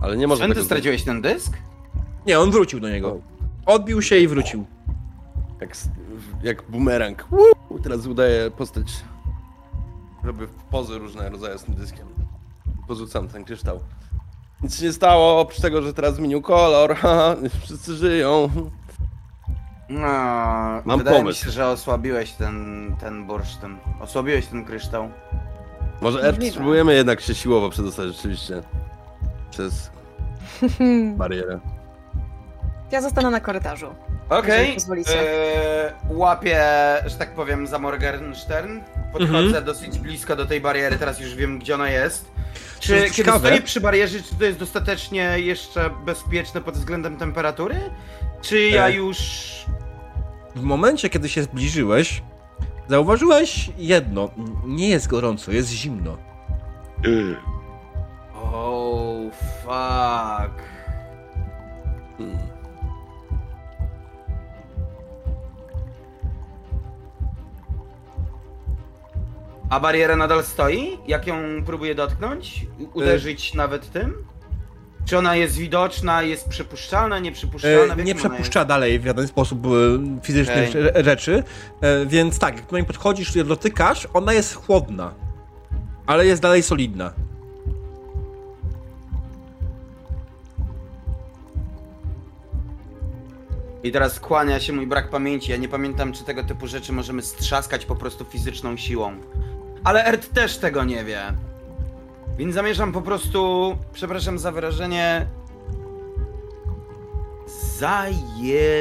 Ale 0.00 0.16
nie 0.16 0.26
może 0.26 0.42
Kiedy 0.42 0.54
tego 0.54 0.64
straciłeś 0.64 1.02
ten 1.02 1.22
dysk? 1.22 1.58
Nie, 2.26 2.40
on 2.40 2.50
wrócił 2.50 2.80
do 2.80 2.88
niego. 2.88 3.18
Odbił 3.66 4.02
się 4.02 4.16
i 4.16 4.28
wrócił. 4.28 4.64
Jak, 5.60 5.76
jak 6.42 6.62
bumerang. 6.70 7.26
Woo! 7.30 7.78
Teraz 7.82 8.06
udaję 8.06 8.50
postać. 8.50 8.86
Robię 10.24 10.46
pozy 10.70 10.98
różne 10.98 11.28
rodzaje 11.30 11.58
z 11.58 11.64
tym 11.64 11.74
dyskiem. 11.74 12.06
Porzucam 12.88 13.28
ten 13.28 13.44
kryształ. 13.44 13.80
Nic 14.62 14.78
się 14.78 14.84
nie 14.84 14.92
stało, 14.92 15.40
oprócz 15.40 15.60
tego, 15.60 15.82
że 15.82 15.94
teraz 15.94 16.14
zmienił 16.14 16.42
kolor. 16.42 16.96
Wszyscy 17.64 17.94
żyją. 17.94 18.50
No, 19.88 20.08
Mam 20.84 20.98
wydaje 20.98 21.16
pomysł. 21.18 21.40
mi 21.40 21.44
się, 21.44 21.50
że 21.50 21.68
osłabiłeś 21.68 22.32
ten, 22.32 22.96
ten 23.00 23.26
bursztyn. 23.26 23.76
Osłabiłeś 24.00 24.46
ten 24.46 24.64
kryształ. 24.64 25.08
Może 26.00 26.22
Możliwe. 26.22 26.52
spróbujemy 26.52 26.94
jednak 26.94 27.20
się 27.20 27.34
siłowo 27.34 27.70
przedostać 27.70 28.06
rzeczywiście. 28.06 28.62
Przez 29.50 29.90
barierę. 31.16 31.60
Ja 32.90 33.00
zostanę 33.02 33.30
na 33.30 33.40
korytarzu. 33.40 33.86
Okej, 34.30 34.58
Jeżeli 34.58 34.74
pozwolicie. 34.74 35.20
e, 35.86 35.92
łapię, 36.08 36.62
że 37.06 37.16
tak 37.18 37.34
powiem, 37.34 37.66
za 37.66 37.78
Morgenstern. 37.78 38.80
Podchodzę 39.12 39.38
Mhm. 39.46 39.64
dosyć 39.64 39.98
blisko 39.98 40.36
do 40.36 40.46
tej 40.46 40.60
bariery, 40.60 40.98
teraz 40.98 41.20
już 41.20 41.34
wiem, 41.34 41.58
gdzie 41.58 41.74
ona 41.74 41.90
jest. 41.90 42.33
Czy 42.86 42.94
kiedy 43.00 43.10
ciekawe. 43.14 43.38
stoję 43.48 43.62
przy 43.62 43.80
barierze, 43.80 44.22
czy 44.22 44.34
to 44.34 44.44
jest 44.44 44.58
dostatecznie 44.58 45.34
jeszcze 45.36 45.90
bezpieczne 46.04 46.60
pod 46.60 46.74
względem 46.74 47.16
temperatury? 47.16 47.76
Czy 48.42 48.60
ja 48.68 48.88
E. 48.88 48.92
już... 48.92 49.18
W 50.54 50.62
momencie, 50.62 51.10
kiedy 51.10 51.28
się 51.28 51.42
zbliżyłeś, 51.42 52.22
zauważyłeś 52.88 53.70
jedno. 53.78 54.30
Nie 54.66 54.88
jest 54.88 55.06
gorąco, 55.06 55.52
jest 55.52 55.70
zimno. 55.70 56.16
Oh, 58.34 59.30
fuck. 59.62 60.62
Hmm. 62.18 62.38
A 69.70 69.80
bariera 69.80 70.16
nadal 70.16 70.44
stoi? 70.44 70.98
Jak 71.06 71.26
ją 71.26 71.36
próbuję 71.66 71.94
dotknąć? 71.94 72.66
Uderzyć 72.94 73.54
nawet 73.54 73.90
tym? 73.92 74.14
Czy 75.06 75.18
ona 75.18 75.36
jest 75.36 75.56
widoczna, 75.56 76.22
jest 76.22 76.48
przypuszczalna, 76.48 77.18
nieprzypuszczalna? 77.18 77.86
Jakim 77.86 78.04
nie 78.04 78.14
przepuszcza 78.14 78.64
dalej 78.64 78.98
w 79.00 79.04
żaden 79.04 79.26
sposób 79.28 79.66
e, 79.66 79.70
fizycznych 80.22 80.76
re- 80.76 81.04
rzeczy, 81.04 81.42
więc 82.06 82.38
tak, 82.38 82.56
jak 82.56 82.66
do 82.66 82.76
niej 82.76 82.86
podchodzisz 82.86 83.36
i 83.36 83.44
dotykasz, 83.44 84.08
ona 84.14 84.32
jest 84.32 84.54
chłodna, 84.54 85.14
ale 86.06 86.26
jest 86.26 86.42
dalej 86.42 86.62
solidna. 86.62 87.12
I 93.82 93.92
teraz 93.92 94.20
kłania 94.20 94.60
się 94.60 94.72
mój 94.72 94.86
brak 94.86 95.10
pamięci. 95.10 95.50
Ja 95.50 95.56
nie 95.56 95.68
pamiętam, 95.68 96.12
czy 96.12 96.24
tego 96.24 96.44
typu 96.44 96.66
rzeczy 96.66 96.92
możemy 96.92 97.22
strzaskać 97.22 97.86
po 97.86 97.96
prostu 97.96 98.24
fizyczną 98.24 98.76
siłą. 98.76 99.16
Ale 99.84 100.04
Ert 100.04 100.32
też 100.32 100.58
tego 100.58 100.84
nie 100.84 101.04
wie. 101.04 101.32
Więc 102.38 102.54
zamierzam 102.54 102.92
po 102.92 103.02
prostu, 103.02 103.74
przepraszam 103.92 104.38
za 104.38 104.52
wyrażenie, 104.52 105.26
zajebać 107.78 108.80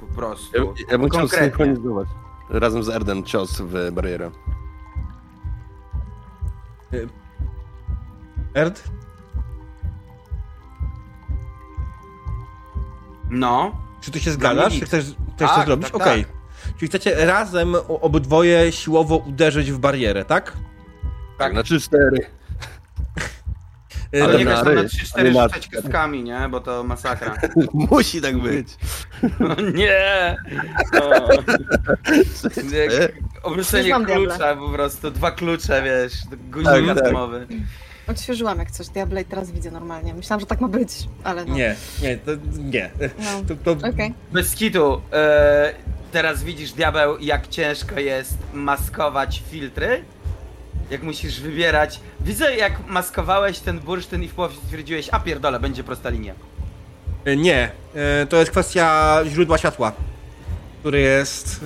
po 0.00 0.06
Ja, 0.06 0.14
prostu. 0.16 0.74
ja 0.90 0.98
bym 0.98 1.08
chciał 1.08 1.20
Konkretnie. 1.20 1.38
synchronizować 1.46 2.08
razem 2.50 2.82
z 2.84 2.88
Erdem 2.88 3.24
cios 3.24 3.60
w 3.60 3.90
barierę. 3.92 4.30
Erd? 8.54 8.82
No. 13.30 13.72
Czy 14.00 14.10
ty 14.10 14.20
się 14.20 14.30
zgadzasz? 14.30 14.78
Czy 14.78 14.86
chcesz, 14.86 15.04
chcesz 15.36 15.48
Tak, 15.48 15.56
to 15.60 15.64
zrobić? 15.66 15.86
tak, 15.90 15.94
Okej. 16.00 16.24
tak. 16.24 16.37
Czyli 16.78 16.88
chcecie 16.88 17.26
razem 17.26 17.74
obydwoje 17.88 18.72
siłowo 18.72 19.16
uderzyć 19.16 19.72
w 19.72 19.78
barierę, 19.78 20.24
tak? 20.24 20.52
Tak, 21.38 21.52
na 21.52 21.62
3-4. 21.62 21.96
E, 24.14 24.22
Ale 24.24 24.38
nie 24.38 24.44
wiesz, 24.44 24.54
na 24.54 24.64
tam 24.64 24.74
na 24.74 24.80
ryj, 24.82 24.88
3-4 24.90 25.10
ale 25.14 25.30
na- 25.30 25.42
rzucać 25.48 25.68
kostkami, 25.68 26.24
nie? 26.24 26.48
Bo 26.50 26.60
to 26.60 26.84
masakra. 26.84 27.36
Musi 27.90 28.20
tak 28.20 28.38
być. 28.38 28.68
No 29.40 29.54
nie! 29.74 30.36
O. 31.02 31.28
Jak 33.00 33.12
Obrócenie 33.42 34.04
klucza 34.04 34.56
po 34.56 34.68
prostu, 34.68 35.10
dwa 35.10 35.30
klucze, 35.30 35.82
wiesz, 35.82 36.12
guzik 36.50 36.66
Tak, 36.68 36.86
tak. 36.86 36.98
atomowy. 36.98 37.46
Odświeżyłam 38.06 38.58
jak 38.58 38.70
coś. 38.70 38.88
Diable 38.88 39.24
teraz 39.24 39.50
widzę 39.50 39.70
normalnie. 39.70 40.14
Myślałam, 40.14 40.40
że 40.40 40.46
tak 40.46 40.60
ma 40.60 40.68
być, 40.68 40.90
ale 41.24 41.44
no. 41.44 41.54
Nie, 41.54 41.76
nie, 42.02 42.16
to, 42.16 42.32
nie. 42.58 42.90
No. 43.18 43.42
To, 43.48 43.74
to, 43.74 43.88
Okej. 43.88 44.14
Bez 44.32 44.54
kitu, 44.54 45.00
e, 45.12 45.74
teraz 46.12 46.42
widzisz, 46.44 46.72
diabeł, 46.72 47.18
jak 47.18 47.48
ciężko 47.48 48.00
jest 48.00 48.38
maskować 48.52 49.42
filtry? 49.50 50.04
Jak 50.90 51.02
musisz 51.02 51.40
wybierać. 51.40 52.00
Widzę, 52.20 52.56
jak 52.56 52.86
maskowałeś 52.86 53.58
ten 53.58 53.80
bursztyn 53.80 54.22
i 54.22 54.28
w 54.28 54.34
połowie 54.34 54.54
stwierdziłeś, 54.64 55.08
a 55.12 55.20
pierdole, 55.20 55.60
będzie 55.60 55.84
prosta 55.84 56.08
linia. 56.10 56.34
E, 57.24 57.36
Nie, 57.36 57.70
e, 57.94 58.26
to 58.26 58.36
jest 58.36 58.50
kwestia 58.50 59.18
źródła 59.26 59.58
światła, 59.58 59.92
który 60.80 61.00
jest... 61.00 61.60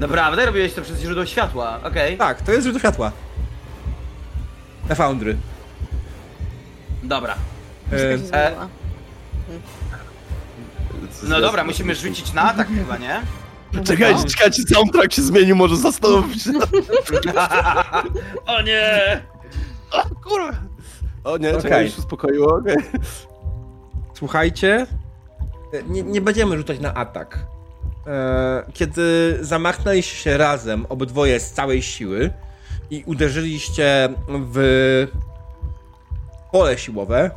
Naprawdę? 0.00 0.46
Robiłeś 0.46 0.74
to 0.74 0.82
przez 0.82 1.00
źródło 1.00 1.26
światła, 1.26 1.80
okej. 1.84 2.16
Tak, 2.18 2.42
to 2.42 2.52
jest 2.52 2.62
źródło 2.62 2.78
światła. 2.78 3.12
Na 4.88 4.94
Foundry. 4.94 5.36
Dobra. 7.02 7.34
E, 7.92 8.18
zmieniła. 8.18 8.68
No 11.28 11.40
dobra, 11.40 11.64
musimy 11.64 11.94
rzucić 11.94 12.32
na 12.32 12.42
atak 12.42 12.68
chyba, 12.68 12.96
nie? 12.96 13.20
Czekajcie, 13.84 14.24
czekajcie, 14.24 14.62
soundtrack 14.62 15.12
się 15.12 15.22
zmienił, 15.22 15.56
może 15.56 15.76
zastanowić 15.76 16.42
się. 16.42 16.50
o 18.46 18.62
nie! 18.62 19.22
Kurwa. 20.24 20.52
O 21.24 21.36
nie, 21.38 21.48
Okej. 21.50 21.62
czekaj, 21.62 21.84
już 21.86 21.98
uspokoiło, 21.98 22.54
okej. 22.56 22.76
Słuchajcie, 24.14 24.86
e, 25.72 25.82
nie, 25.82 26.02
nie 26.02 26.20
będziemy 26.20 26.56
rzucać 26.56 26.80
na 26.80 26.94
atak. 26.94 27.38
E, 28.06 28.62
Kiedy 28.74 29.38
zamachnęliście 29.40 30.16
się 30.16 30.36
razem, 30.36 30.86
obydwoje 30.88 31.40
z 31.40 31.52
całej 31.52 31.82
siły 31.82 32.30
i 32.90 33.02
uderzyliście 33.06 34.08
w 34.28 35.06
pole 36.52 36.78
siłowe, 36.78 37.30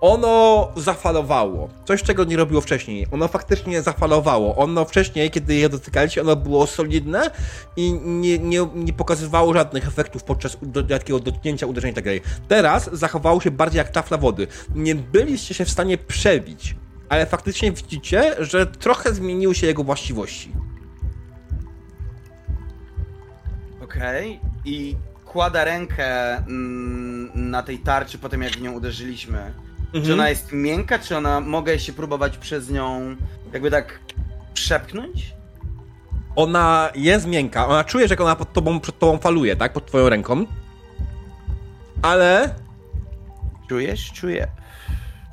ono 0.00 0.68
zafalowało. 0.76 1.68
Coś, 1.84 2.02
czego 2.02 2.24
nie 2.24 2.36
robiło 2.36 2.60
wcześniej. 2.60 3.06
Ono 3.10 3.28
faktycznie 3.28 3.82
zafalowało. 3.82 4.56
Ono 4.56 4.84
wcześniej, 4.84 5.30
kiedy 5.30 5.54
je 5.54 5.68
dotykaliście, 5.68 6.20
ono 6.20 6.36
było 6.36 6.66
solidne 6.66 7.30
i 7.76 7.92
nie, 7.92 8.38
nie, 8.38 8.68
nie 8.74 8.92
pokazywało 8.92 9.54
żadnych 9.54 9.88
efektów 9.88 10.24
podczas 10.24 10.56
takiego 10.88 11.20
dotknięcia, 11.20 11.66
uderzenia 11.66 11.94
itd. 11.96 12.28
Teraz 12.48 12.90
zachowało 12.92 13.40
się 13.40 13.50
bardziej 13.50 13.78
jak 13.78 13.88
tafla 13.88 14.18
wody. 14.18 14.46
Nie 14.74 14.94
byliście 14.94 15.54
się 15.54 15.64
w 15.64 15.70
stanie 15.70 15.98
przebić, 15.98 16.76
ale 17.08 17.26
faktycznie 17.26 17.72
widzicie, 17.72 18.34
że 18.38 18.66
trochę 18.66 19.14
zmieniły 19.14 19.54
się 19.54 19.66
jego 19.66 19.84
właściwości. 19.84 20.52
Okej. 23.82 24.40
I 24.64 24.96
kłada 25.24 25.64
rękę 25.64 26.36
mm, 26.36 27.30
na 27.50 27.62
tej 27.62 27.78
tarczy 27.78 28.18
po 28.18 28.28
tym, 28.28 28.42
jak 28.42 28.52
w 28.52 28.60
nią 28.60 28.72
uderzyliśmy. 28.72 29.52
Czy 29.96 30.00
Mhm. 30.00 30.20
ona 30.20 30.28
jest 30.28 30.52
miękka, 30.52 30.98
czy 30.98 31.16
ona 31.16 31.40
mogę 31.40 31.78
się 31.78 31.92
próbować 31.92 32.38
przez 32.38 32.70
nią 32.70 33.16
jakby 33.52 33.70
tak 33.70 33.98
przepchnąć? 34.54 35.34
Ona 36.36 36.90
jest 36.94 37.26
miękka, 37.26 37.68
ona 37.68 37.84
czuje, 37.84 38.08
że 38.08 38.16
ona 38.18 38.36
pod 38.36 38.52
tobą, 38.52 38.80
przed 38.80 38.98
tobą 38.98 39.18
faluje, 39.18 39.56
tak? 39.56 39.72
Pod 39.72 39.86
twoją 39.86 40.08
ręką. 40.08 40.46
Ale 42.02 42.54
Czujesz? 43.68 44.12
Czuję. 44.12 44.46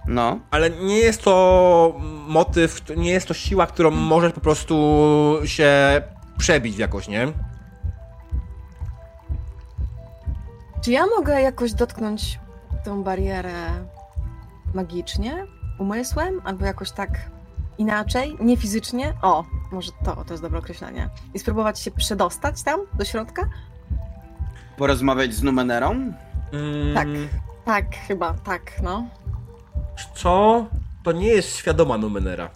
No. 0.07 0.39
Ale 0.51 0.69
nie 0.69 0.97
jest 0.97 1.21
to 1.23 1.93
motyw, 2.27 2.81
nie 2.97 3.11
jest 3.11 3.27
to 3.27 3.33
siła, 3.33 3.67
którą 3.67 3.91
możesz 3.91 4.33
po 4.33 4.41
prostu 4.41 4.75
się 5.45 6.01
przebić 6.37 6.77
jakoś, 6.77 7.07
nie? 7.07 7.27
Czy 10.83 10.91
ja 10.91 11.05
mogę 11.17 11.41
jakoś 11.41 11.73
dotknąć 11.73 12.39
tą 12.85 13.03
barierę 13.03 13.53
magicznie, 14.73 15.45
umysłem, 15.79 16.41
albo 16.43 16.65
jakoś 16.65 16.91
tak 16.91 17.09
inaczej, 17.77 18.37
nie 18.41 18.57
fizycznie? 18.57 19.13
O, 19.21 19.43
może 19.71 19.91
to, 20.05 20.23
to 20.25 20.33
jest 20.33 20.43
dobre 20.43 20.59
określenie. 20.59 21.09
I 21.33 21.39
spróbować 21.39 21.79
się 21.79 21.91
przedostać 21.91 22.63
tam, 22.63 22.79
do 22.93 23.05
środka? 23.05 23.41
Porozmawiać 24.77 25.33
z 25.33 25.43
Numenerą? 25.43 25.91
Mm, 25.91 26.13
Tak. 26.93 27.07
Tak, 27.65 27.95
chyba, 28.07 28.33
tak, 28.33 28.71
no. 28.83 29.07
Co? 30.15 30.65
To 31.03 31.11
nie 31.11 31.27
jest 31.27 31.55
świadoma 31.55 31.97
Numenera 31.97 32.49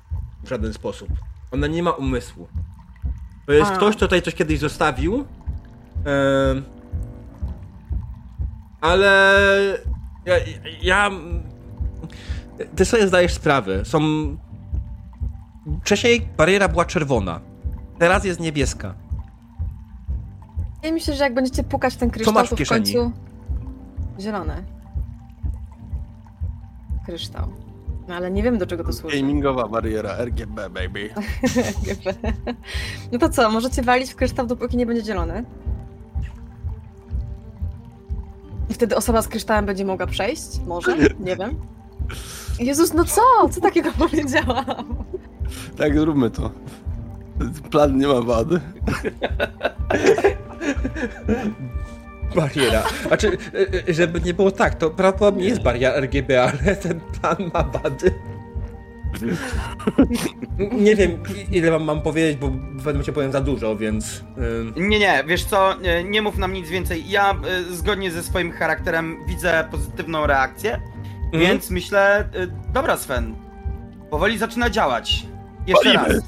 w 0.43 0.49
żaden 0.49 0.73
sposób. 0.73 1.09
Ona 1.51 1.67
nie 1.67 1.83
ma 1.83 1.91
umysłu. 1.91 2.47
To 3.45 3.51
jest 3.53 3.71
A. 3.71 3.75
ktoś, 3.75 3.95
kto 3.95 4.05
tutaj 4.05 4.21
coś 4.21 4.35
kiedyś 4.35 4.59
zostawił. 4.59 5.25
em, 6.05 6.63
ale 8.81 9.33
ja, 10.25 10.33
ja. 10.81 11.11
Ty 12.75 12.85
sobie 12.85 13.07
zdajesz 13.07 13.33
sprawę. 13.33 13.85
Są. 13.85 13.99
Wcześniej 15.81 16.27
bariera 16.37 16.67
była 16.67 16.85
czerwona. 16.85 17.39
Teraz 17.99 18.25
jest 18.25 18.39
niebieska. 18.39 18.93
Ja 20.83 20.91
myślę, 20.91 21.15
że 21.15 21.23
jak 21.23 21.33
będziecie 21.33 21.63
pukać 21.63 21.93
w 21.93 21.97
ten 21.97 22.09
kryształ, 22.09 22.33
masz 22.33 22.47
w 22.47 22.49
to 22.49 22.55
w 22.55 22.59
kieszeni? 22.59 22.93
końcu... 22.93 23.11
Zielone. 24.19 24.63
Kryształ. 27.05 27.47
No 28.07 28.15
ale 28.15 28.31
nie 28.31 28.43
wiem, 28.43 28.57
do 28.57 28.65
czego 28.65 28.83
to 28.83 28.93
służy. 28.93 29.21
Gamingowa 29.21 29.67
bariera 29.67 30.17
RGB, 30.25 30.55
baby. 30.55 31.09
No 33.11 33.19
to 33.19 33.29
co, 33.29 33.51
możecie 33.51 33.81
walić 33.81 34.11
w 34.11 34.15
kryształ, 34.15 34.47
dopóki 34.47 34.77
nie 34.77 34.85
będzie 34.85 35.03
zielony. 35.05 35.45
I 38.69 38.73
wtedy 38.73 38.95
osoba 38.95 39.21
z 39.21 39.27
kryształem 39.27 39.65
będzie 39.65 39.85
mogła 39.85 40.07
przejść? 40.07 40.59
Może? 40.67 40.97
Nie 41.19 41.35
wiem. 41.35 41.59
Jezus, 42.59 42.93
no 42.93 43.05
co? 43.05 43.21
Co 43.51 43.61
takiego 43.61 43.91
powiedziałam? 44.09 44.65
Tak, 45.77 45.99
zróbmy 45.99 46.29
to. 46.29 46.51
Plan 47.71 47.97
nie 47.97 48.07
ma 48.07 48.21
wady. 48.21 48.59
Bariera. 52.35 52.83
Znaczy, 53.07 53.37
y, 53.53 53.83
y, 53.89 53.93
żeby 53.93 54.21
nie 54.21 54.33
było 54.33 54.51
tak, 54.51 54.75
to 54.75 54.89
prawdopodobnie 54.89 55.45
jest 55.45 55.61
bariera 55.61 55.99
RGB, 55.99 56.43
ale 56.43 56.75
ten 56.75 56.99
plan 56.99 57.51
ma 57.53 57.63
wady. 57.63 58.11
Nie 60.71 60.95
wiem, 60.95 61.23
ile 61.51 61.71
wam 61.71 61.83
mam 61.83 62.01
powiedzieć, 62.01 62.37
bo 62.37 62.47
w 62.47 62.51
pewnym 62.51 62.85
momencie 62.85 63.13
powiem 63.13 63.31
za 63.31 63.41
dużo, 63.41 63.75
więc... 63.75 64.23
Nie, 64.75 64.99
nie, 64.99 65.23
wiesz 65.27 65.43
co, 65.45 65.75
nie, 65.81 66.03
nie 66.03 66.21
mów 66.21 66.37
nam 66.37 66.53
nic 66.53 66.69
więcej. 66.69 67.09
Ja 67.09 67.35
zgodnie 67.71 68.11
ze 68.11 68.23
swoim 68.23 68.51
charakterem 68.51 69.17
widzę 69.27 69.67
pozytywną 69.71 70.27
reakcję, 70.27 70.81
Mhm. 71.33 71.43
więc 71.43 71.69
myślę, 71.69 72.29
y, 72.35 72.51
dobra 72.73 72.97
Sven, 72.97 73.35
powoli 74.09 74.37
zaczyna 74.37 74.69
działać. 74.69 75.25
Jeszcze 75.67 75.93
Walimy. 75.93 76.13
raz. 76.13 76.23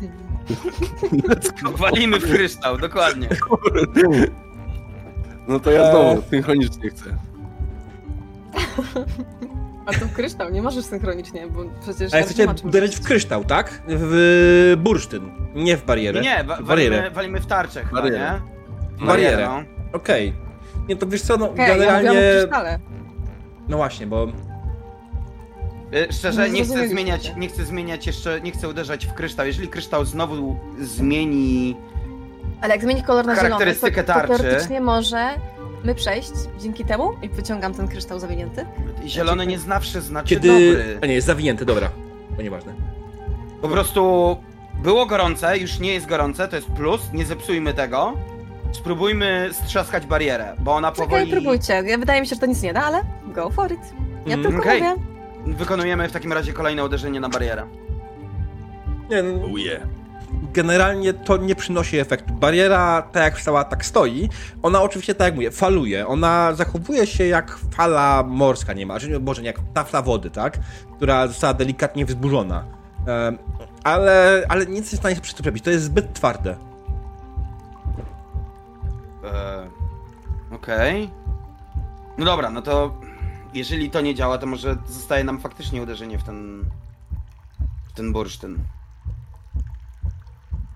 Walimy 1.77 2.19
w 2.19 2.31
kryształ, 2.31 2.77
dokładnie. 2.77 3.27
No 5.47 5.59
to 5.59 5.71
ja 5.71 5.91
znowu 5.91 6.21
synchronicznie 6.29 6.89
chcę. 6.89 7.03
A 9.85 9.93
to 9.93 10.05
kryształ, 10.15 10.49
nie 10.51 10.61
możesz 10.61 10.85
synchronicznie, 10.85 11.47
bo 11.47 11.63
przecież... 11.81 12.13
Ale 12.13 12.23
chcecie 12.23 12.47
uderzyć 12.63 12.95
w 12.95 13.03
kryształ, 13.03 13.43
tak? 13.43 13.81
W 13.87 14.73
bursztyn, 14.77 15.31
nie 15.55 15.77
w 15.77 15.85
barierę. 15.85 16.21
Nie, 16.21 16.43
wa- 16.43 16.55
w 16.55 16.63
barierę. 16.63 16.95
walimy, 16.97 17.15
walimy 17.15 17.39
w 17.39 17.45
tarczę 17.45 17.83
chyba, 17.85 18.01
Barierę. 18.01 18.39
nie? 18.99 19.05
Barierę. 19.05 19.45
no. 19.47 19.63
Okej. 19.97 20.33
Nie, 20.87 20.95
to 20.95 21.07
wiesz 21.07 21.21
co, 21.21 21.37
no 21.37 21.53
ja 21.57 21.67
generalnie... 21.67 22.11
krysztale. 22.11 22.79
No 23.67 23.77
właśnie, 23.77 24.07
bo... 24.07 24.27
Y, 25.93 26.13
Szczerze, 26.13 26.49
Nie 26.49 26.63
chcę 26.63 26.87
zmieniać, 26.87 27.31
nie 27.37 27.47
chcę 27.47 27.65
zmieniać 27.65 28.07
jeszcze, 28.07 28.41
nie 28.41 28.51
chcę 28.51 28.69
uderzać 28.69 29.05
w 29.05 29.13
kryształ. 29.13 29.45
Jeżeli 29.45 29.67
kryształ 29.67 30.05
znowu 30.05 30.55
zmieni... 30.81 31.75
Ale 32.61 32.73
jak 32.73 32.83
zmieni 32.83 33.03
kolor 33.03 33.25
na 33.25 33.35
zielony, 33.35 33.49
to, 33.49 33.55
Charakterystykę 33.57 34.03
to 34.03 34.13
tarczy. 34.13 34.27
teoretycznie 34.37 34.81
może 34.81 35.29
my 35.83 35.95
przejść 35.95 36.31
dzięki 36.61 36.85
temu 36.85 37.13
i 37.21 37.29
wyciągam 37.29 37.73
ten 37.73 37.87
kryształ 37.87 38.19
zawinięty. 38.19 38.65
Zielony 39.05 39.47
nie 39.47 39.59
zawsze 39.59 40.01
znaczy 40.01 40.27
Kiedy... 40.29 40.47
dobry. 40.47 40.99
A 41.01 41.05
nie, 41.05 41.13
jest 41.13 41.27
zawinięty, 41.27 41.65
dobra. 41.65 41.89
To 42.35 42.41
nieważne. 42.41 42.73
Po 43.61 43.67
prostu 43.67 44.37
było 44.83 45.05
gorące, 45.05 45.57
już 45.57 45.79
nie 45.79 45.93
jest 45.93 46.05
gorące, 46.05 46.47
to 46.47 46.55
jest 46.55 46.67
plus, 46.67 47.01
nie 47.13 47.25
zepsujmy 47.25 47.73
tego. 47.73 48.13
Spróbujmy 48.71 49.49
strzaskać 49.51 50.05
barierę, 50.05 50.55
bo 50.59 50.75
ona 50.75 50.91
Czekaj, 50.91 51.05
powoli... 51.07 51.31
próbujcie. 51.31 51.73
Ja, 51.85 51.97
wydaje 51.97 52.21
mi 52.21 52.27
się, 52.27 52.35
że 52.35 52.41
to 52.41 52.45
nic 52.47 52.61
nie 52.61 52.73
da, 52.73 52.83
ale 52.83 53.01
go 53.27 53.49
for 53.49 53.71
it. 53.71 53.79
Ja 54.25 54.35
Mhm. 54.35 54.41
tylko 54.43 54.59
Okej. 54.69 54.81
mówię. 54.83 55.08
Wykonujemy 55.45 56.09
w 56.09 56.11
takim 56.11 56.33
razie 56.33 56.53
kolejne 56.53 56.85
uderzenie 56.85 57.19
na 57.19 57.29
barierę. 57.29 57.63
Nie, 59.09 59.23
no, 59.23 59.47
Uje. 59.47 59.87
generalnie 60.53 61.13
to 61.13 61.37
nie 61.37 61.55
przynosi 61.55 61.97
efektu. 61.97 62.33
Bariera, 62.33 63.01
tak 63.01 63.23
jak 63.23 63.41
stała, 63.41 63.63
tak 63.63 63.85
stoi. 63.85 64.29
Ona 64.63 64.81
oczywiście, 64.81 65.15
tak 65.15 65.25
jak 65.25 65.35
mówię, 65.35 65.51
faluje. 65.51 66.07
Ona 66.07 66.53
zachowuje 66.53 67.07
się 67.07 67.27
jak 67.27 67.57
fala 67.75 68.23
morska 68.23 68.73
niemal. 68.73 68.99
Znaczy, 68.99 69.19
może 69.19 69.41
nie 69.41 69.47
jak 69.47 69.59
tafla 69.73 70.01
wody, 70.01 70.29
tak? 70.29 70.57
Która 70.95 71.27
została 71.27 71.53
delikatnie 71.53 72.05
wzburzona. 72.05 72.63
Ale, 73.83 74.43
ale 74.49 74.65
nic 74.65 74.69
nie 74.69 74.77
jest 74.77 74.93
w 74.95 74.97
stanie 74.97 75.15
się 75.15 75.21
przez 75.21 75.35
to 75.35 75.43
przebić. 75.43 75.63
To 75.63 75.69
jest 75.69 75.83
zbyt 75.83 76.13
twarde. 76.13 76.55
Eee, 79.23 79.69
Okej. 80.55 81.09
No 82.17 82.25
dobra, 82.25 82.49
no 82.49 82.61
to 82.61 82.93
jeżeli 83.53 83.89
to 83.89 84.01
nie 84.01 84.15
działa, 84.15 84.37
to 84.37 84.45
może 84.45 84.77
zostaje 84.87 85.23
nam 85.23 85.39
faktycznie 85.39 85.81
uderzenie 85.81 86.19
w 86.19 86.23
ten... 86.23 86.63
w 87.89 87.93
ten 87.93 88.13
bursztyn. 88.13 88.57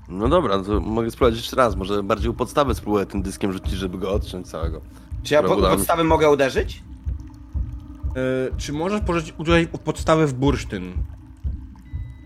No 0.09 0.27
dobra, 0.27 0.59
to 0.63 0.79
mogę 0.79 1.11
spróbować 1.11 1.35
jeszcze 1.39 1.55
raz. 1.55 1.75
Może 1.75 2.03
bardziej 2.03 2.29
u 2.29 2.33
podstawy 2.33 2.75
spróbuję 2.75 3.05
tym 3.05 3.21
dyskiem 3.21 3.53
rzucić, 3.53 3.71
żeby 3.73 3.97
go 3.97 4.13
odciąć 4.13 4.47
całego. 4.47 4.81
Czy 5.23 5.33
ja 5.33 5.41
po, 5.43 5.47
Dobra. 5.47 5.69
podstawy 5.69 6.03
mogę 6.03 6.29
uderzyć? 6.29 6.83
E, 8.51 8.57
czy 8.57 8.73
możesz 8.73 9.01
położyć 9.01 9.33
uderzyć 9.37 9.69
u 9.71 9.77
podstawy 9.77 10.27
w 10.27 10.33
bursztyn? 10.33 10.93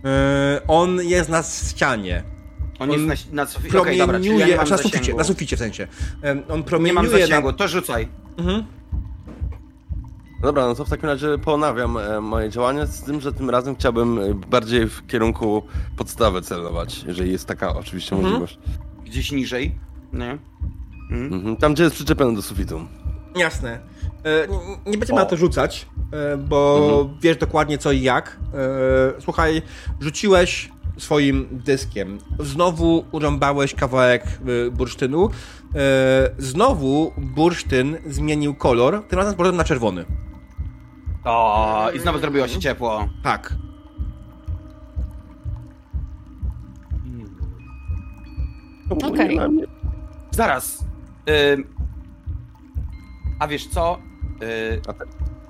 E, 0.06 0.62
on 0.68 1.02
jest 1.02 1.30
na 1.30 1.44
ścianie. 1.44 2.24
On, 2.80 2.92
On 2.92 3.08
jest 3.08 3.30
na, 3.32 3.44
na 3.44 3.50
suficie. 3.50 3.82
Okej, 3.82 3.98
dobra, 3.98 4.18
czyli 4.20 4.30
ja 4.30 4.36
Promieniuje, 4.36 4.46
nie 4.52 4.56
mam 4.56 4.64
aż 4.64 4.70
na 4.70 4.78
suficie, 4.78 4.98
zasięgu. 4.98 5.18
na 5.18 5.24
suficie 5.24 5.56
w 5.56 5.60
sensie. 5.60 5.88
E, 6.24 6.32
on 6.32 6.38
Nie 6.38 6.44
mam 6.50 6.64
promieniuje 6.64 7.10
zasięgu, 7.22 7.48
na... 7.48 7.54
to 7.54 7.68
rzucaj. 7.68 8.08
Mhm. 8.38 8.64
Dobra, 10.42 10.68
no 10.68 10.76
to 10.76 10.86
w 10.86 10.90
takim 10.90 11.06
razie 11.10 11.38
ponawiam 11.38 11.98
e, 11.98 12.22
moje 12.22 12.50
działanie 12.50 12.86
z 12.86 13.02
tym, 13.04 13.22
że 13.22 13.34
tym 13.34 13.50
razem 13.50 13.76
chciałbym 13.76 14.20
e, 14.20 14.34
bardziej 14.34 14.88
w 14.90 15.08
kierunku 15.08 15.64
podstawy 15.98 16.42
celować, 16.42 17.04
jeżeli 17.04 17.32
jest 17.32 17.46
taka 17.48 17.76
oczywiście 17.76 18.16
Mhm. 18.16 18.34
możliwość. 18.34 18.60
Gdzieś 19.06 19.32
niżej. 19.32 19.76
Nie? 20.14 20.38
Mhm. 21.12 21.34
Mhm. 21.34 21.58
Tam, 21.58 21.74
gdzie 21.74 21.84
jest 21.84 21.96
przyczepiony 21.96 22.36
do 22.36 22.42
sufitu. 22.42 22.82
Jasne. 23.36 23.80
E, 24.24 24.48
nie, 24.48 24.92
nie 24.92 24.98
będziemy 24.98 25.20
O. 25.20 25.24
na 25.24 25.30
to 25.30 25.38
rzucać, 25.38 25.88
bo 26.38 26.80
Mhm. 27.00 27.18
wiesz 27.22 27.38
dokładnie 27.38 27.78
co 27.78 27.92
i 27.92 28.02
jak. 28.02 28.40
E, 29.18 29.22
słuchaj, 29.22 29.62
rzuciłeś 30.00 30.72
swoim 30.98 31.48
dyskiem. 31.52 32.18
Znowu 32.40 33.06
urąbałeś 33.12 33.74
kawałek 33.74 34.24
e, 34.26 34.72
bursztynu. 34.72 35.30
E, 35.30 35.30
znowu 36.38 37.14
bursztyn 37.18 37.98
zmienił 38.06 38.56
kolor, 38.56 39.04
tym 39.08 39.20
razem 39.20 39.34
z 39.34 39.36
powrotem 39.36 39.58
na 39.58 39.64
czerwony. 39.64 40.06
O, 41.24 41.92
i 41.96 42.00
znowu 42.00 42.20
zrobiło 42.20 42.48
się 42.48 42.60
ciepło. 42.60 43.10
Tak. 43.24 43.56
Okej. 48.90 49.40
Zaraz. 50.32 50.86
Ym... 51.54 51.64
A 53.40 53.48
wiesz 53.48 53.68
co? 53.68 53.98
Yy... 54.42 54.82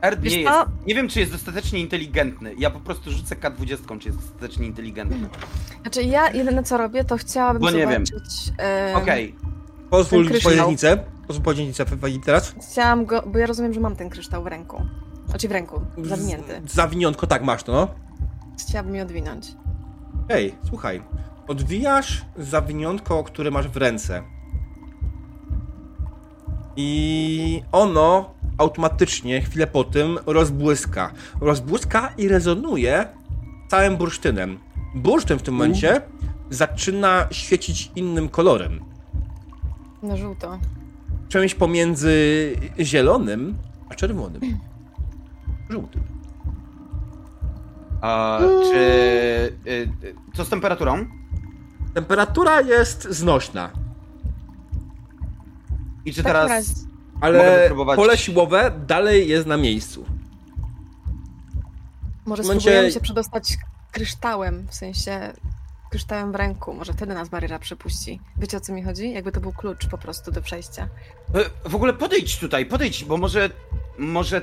Erd 0.02 0.24
nie 0.24 0.42
jest. 0.42 0.54
Nie 0.88 0.96
wiem, 0.96 1.08
czy 1.10 1.20
jest 1.20 1.32
dostatecznie 1.32 1.80
inteligentny. 1.80 2.56
Ja 2.58 2.70
po 2.70 2.80
prostu 2.80 3.12
rzucę 3.12 3.36
K20, 3.36 4.00
czy 4.00 4.08
jest 4.10 4.20
dostatecznie 4.22 4.66
inteligentny. 4.68 5.30
Znaczy 5.82 6.04
ja 6.04 6.32
jedyne 6.32 6.64
co 6.64 6.78
robię, 6.78 7.04
to 7.04 7.18
chciałabym 7.18 7.62
Bo 7.62 7.72
nie 7.72 7.88
wiem. 7.88 8.06
zobaczyć... 8.06 8.52
em, 8.58 8.96
Okej. 8.96 9.36
Pozwól 9.90 10.24
Ten 10.24 10.32
kryształ. 10.32 10.52
pojednicę. 10.54 11.04
Pozwól 11.28 11.44
pojednicę 11.44 11.86
teraz. 12.26 12.56
Chciałam 12.72 13.06
go, 13.06 13.24
bo 13.28 13.40
ja 13.40 13.46
rozumiem, 13.46 13.74
że 13.74 13.80
mam 13.80 13.96
ten 13.96 14.10
kryształ 14.10 14.44
w 14.44 14.48
ręku. 14.48 14.82
Znaczy 15.30 15.48
w 15.48 15.52
ręku, 15.52 15.82
zawinięty. 16.04 16.62
Z- 16.68 16.74
Zawiniątko, 16.74 17.28
tak 17.28 17.44
masz 17.44 17.64
to, 17.64 17.72
no. 17.72 17.88
Chciałabym 18.60 18.96
je 18.96 19.02
odwinąć. 19.04 19.48
Ej, 20.30 20.56
słuchaj. 20.70 21.02
Odwijasz 21.48 22.26
zawiniątko, 22.38 23.24
które 23.24 23.52
masz 23.52 23.68
w 23.68 23.78
ręce. 23.78 24.24
I 26.76 27.64
ono 27.72 28.34
automatycznie 28.58 29.42
chwilę 29.42 29.68
po 29.68 29.84
tym 29.84 30.20
rozbłyska. 30.26 31.12
Rozbłyska 31.42 32.14
i 32.18 32.28
rezonuje 32.28 33.08
całym 33.68 33.98
bursztynem. 33.98 34.60
Bursztyn 34.96 35.40
w 35.40 35.44
tym 35.44 35.54
momencie 35.54 36.02
zaczyna 36.50 37.28
świecić 37.32 37.92
innym 37.96 38.30
kolorem. 38.30 38.80
Na 40.04 40.18
żółto. 40.18 40.60
Czymś 41.30 41.56
pomiędzy 41.56 42.12
zielonym 42.80 43.58
a 43.90 43.96
czerwonym. 43.96 44.42
Żółtym. 45.70 46.04
A, 48.02 48.40
Czy. 48.64 48.76
y, 49.68 49.72
y, 49.72 50.16
co 50.34 50.46
z 50.46 50.50
temperaturą? 50.50 51.06
Temperatura 51.94 52.62
jest 52.62 53.08
znośna, 53.10 53.70
I 56.06 56.14
czy 56.14 56.24
Tak 56.24 56.34
teraz. 56.34 56.86
Ale 57.22 57.70
pole 57.96 58.18
siłowe 58.18 58.72
dalej 58.88 59.30
jest 59.30 59.48
na 59.48 59.58
miejscu. 59.58 60.06
Może 62.26 62.44
momencie- 62.44 62.62
spróbujemy 62.62 62.92
się 62.92 63.00
przedostać 63.00 63.58
kryształem, 63.92 64.68
w 64.70 64.76
sensie 64.76 65.34
kryształem 65.92 66.32
w 66.32 66.36
ręku. 66.36 66.74
Może 66.74 66.94
wtedy 66.94 67.14
nas 67.14 67.30
bariera 67.30 67.60
przepuści. 67.60 68.20
Wiecie 68.38 68.58
o 68.58 68.60
co 68.60 68.74
mi 68.74 68.84
chodzi? 68.84 69.12
Jakby 69.14 69.32
to 69.32 69.40
był 69.40 69.54
klucz 69.54 69.88
po 69.88 69.98
prostu 69.98 70.32
do 70.32 70.42
przejścia. 70.42 70.88
Y, 71.66 71.70
W 71.70 71.76
ogóle 71.76 71.94
podejdź 71.94 72.40
tutaj, 72.40 72.66
podejdź, 72.66 73.06
bo 73.06 73.18
może. 73.18 73.50
Może 73.98 74.42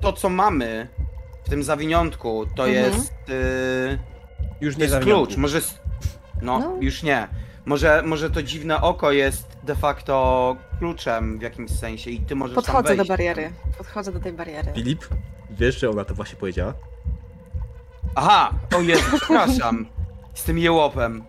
to, 0.00 0.12
co 0.12 0.28
mamy 0.28 0.88
w 1.44 1.50
tym 1.50 1.62
zawiniątku, 1.64 2.46
to 2.56 2.68
Mhm. 2.68 2.92
jest. 2.92 3.12
Y, 3.28 3.98
Już 4.60 4.74
to 4.74 4.80
nie 4.80 4.86
jest 4.86 4.98
klucz. 4.98 5.36
Może. 5.36 5.60
No, 6.42 6.58
No. 6.58 6.76
już 6.80 7.02
nie. 7.02 7.28
Może, 7.70 8.02
może 8.02 8.30
to 8.30 8.42
dziwne 8.42 8.80
oko 8.80 9.12
jest 9.12 9.56
de 9.62 9.74
facto 9.74 10.56
kluczem 10.78 11.38
w 11.38 11.42
jakimś 11.42 11.70
sensie 11.70 12.10
i 12.10 12.20
ty 12.20 12.34
możesz 12.34 12.54
tam 12.54 12.64
Podchodzę 12.64 12.88
do 12.88 12.96
wejść. 12.96 13.08
bariery. 13.08 13.52
Podchodzę 13.78 14.12
do 14.12 14.20
tej 14.20 14.32
bariery. 14.32 14.72
Filip, 14.74 15.04
wiesz, 15.50 15.80
że 15.80 15.90
ona 15.90 16.04
to 16.04 16.14
właśnie 16.14 16.36
powiedziała? 16.36 16.74
Aha, 18.14 18.50
o 18.76 18.80
Jezu, 18.80 19.02
przepraszam. 19.16 19.86
Z 20.34 20.44
tym 20.44 20.58
jełopem. 20.58 21.24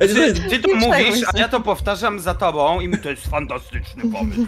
Ty, 0.00 0.34
ty 0.50 0.58
to 0.58 0.74
mówisz, 0.76 1.24
a 1.34 1.38
ja 1.38 1.48
to 1.48 1.60
powtarzam 1.60 2.20
za 2.20 2.34
tobą 2.34 2.80
i 2.80 2.88
mi 2.88 2.98
to 2.98 3.10
jest 3.10 3.26
fantastyczny 3.26 4.02
pomysł. 4.12 4.46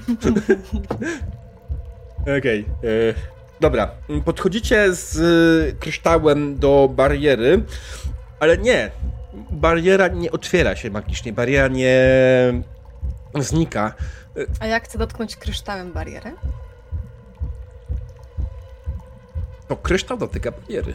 Okej. 2.39 2.61
e, 2.61 3.15
Dobra. 3.61 3.91
Podchodzicie 4.25 4.95
z 4.95 5.17
e, 5.17 5.73
kryształem 5.73 6.59
do 6.59 6.89
bariery, 6.97 7.65
ale 8.41 8.59
nie. 8.59 8.91
Bariera 9.51 10.09
nie 10.09 10.33
otwiera 10.33 10.77
się 10.77 10.91
magicznie. 10.91 11.33
Bariera 11.33 11.69
nie 11.69 11.99
znika. 13.35 13.95
A 14.61 14.67
jak 14.67 14.85
chcę 14.85 14.99
dotknąć 14.99 15.37
kryształem 15.37 15.93
barierę? 15.93 16.33
To 19.69 19.77
kryształ 19.77 20.17
dotyka 20.19 20.51
bariery. 20.51 20.95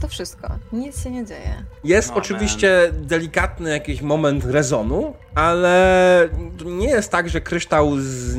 To 0.00 0.08
wszystko. 0.08 0.48
Nic 0.72 1.02
się 1.02 1.10
nie 1.10 1.26
dzieje. 1.26 1.64
Jest 1.84 2.08
No, 2.10 2.14
oczywiście 2.14 2.90
delikatny 2.92 3.70
jakiś 3.70 4.02
moment 4.02 4.44
rezonu, 4.44 5.14
ale 5.34 6.28
nie 6.64 6.88
jest 6.88 7.10
tak, 7.10 7.28
że 7.28 7.40
kryształ 7.40 7.92
z... 7.98 8.36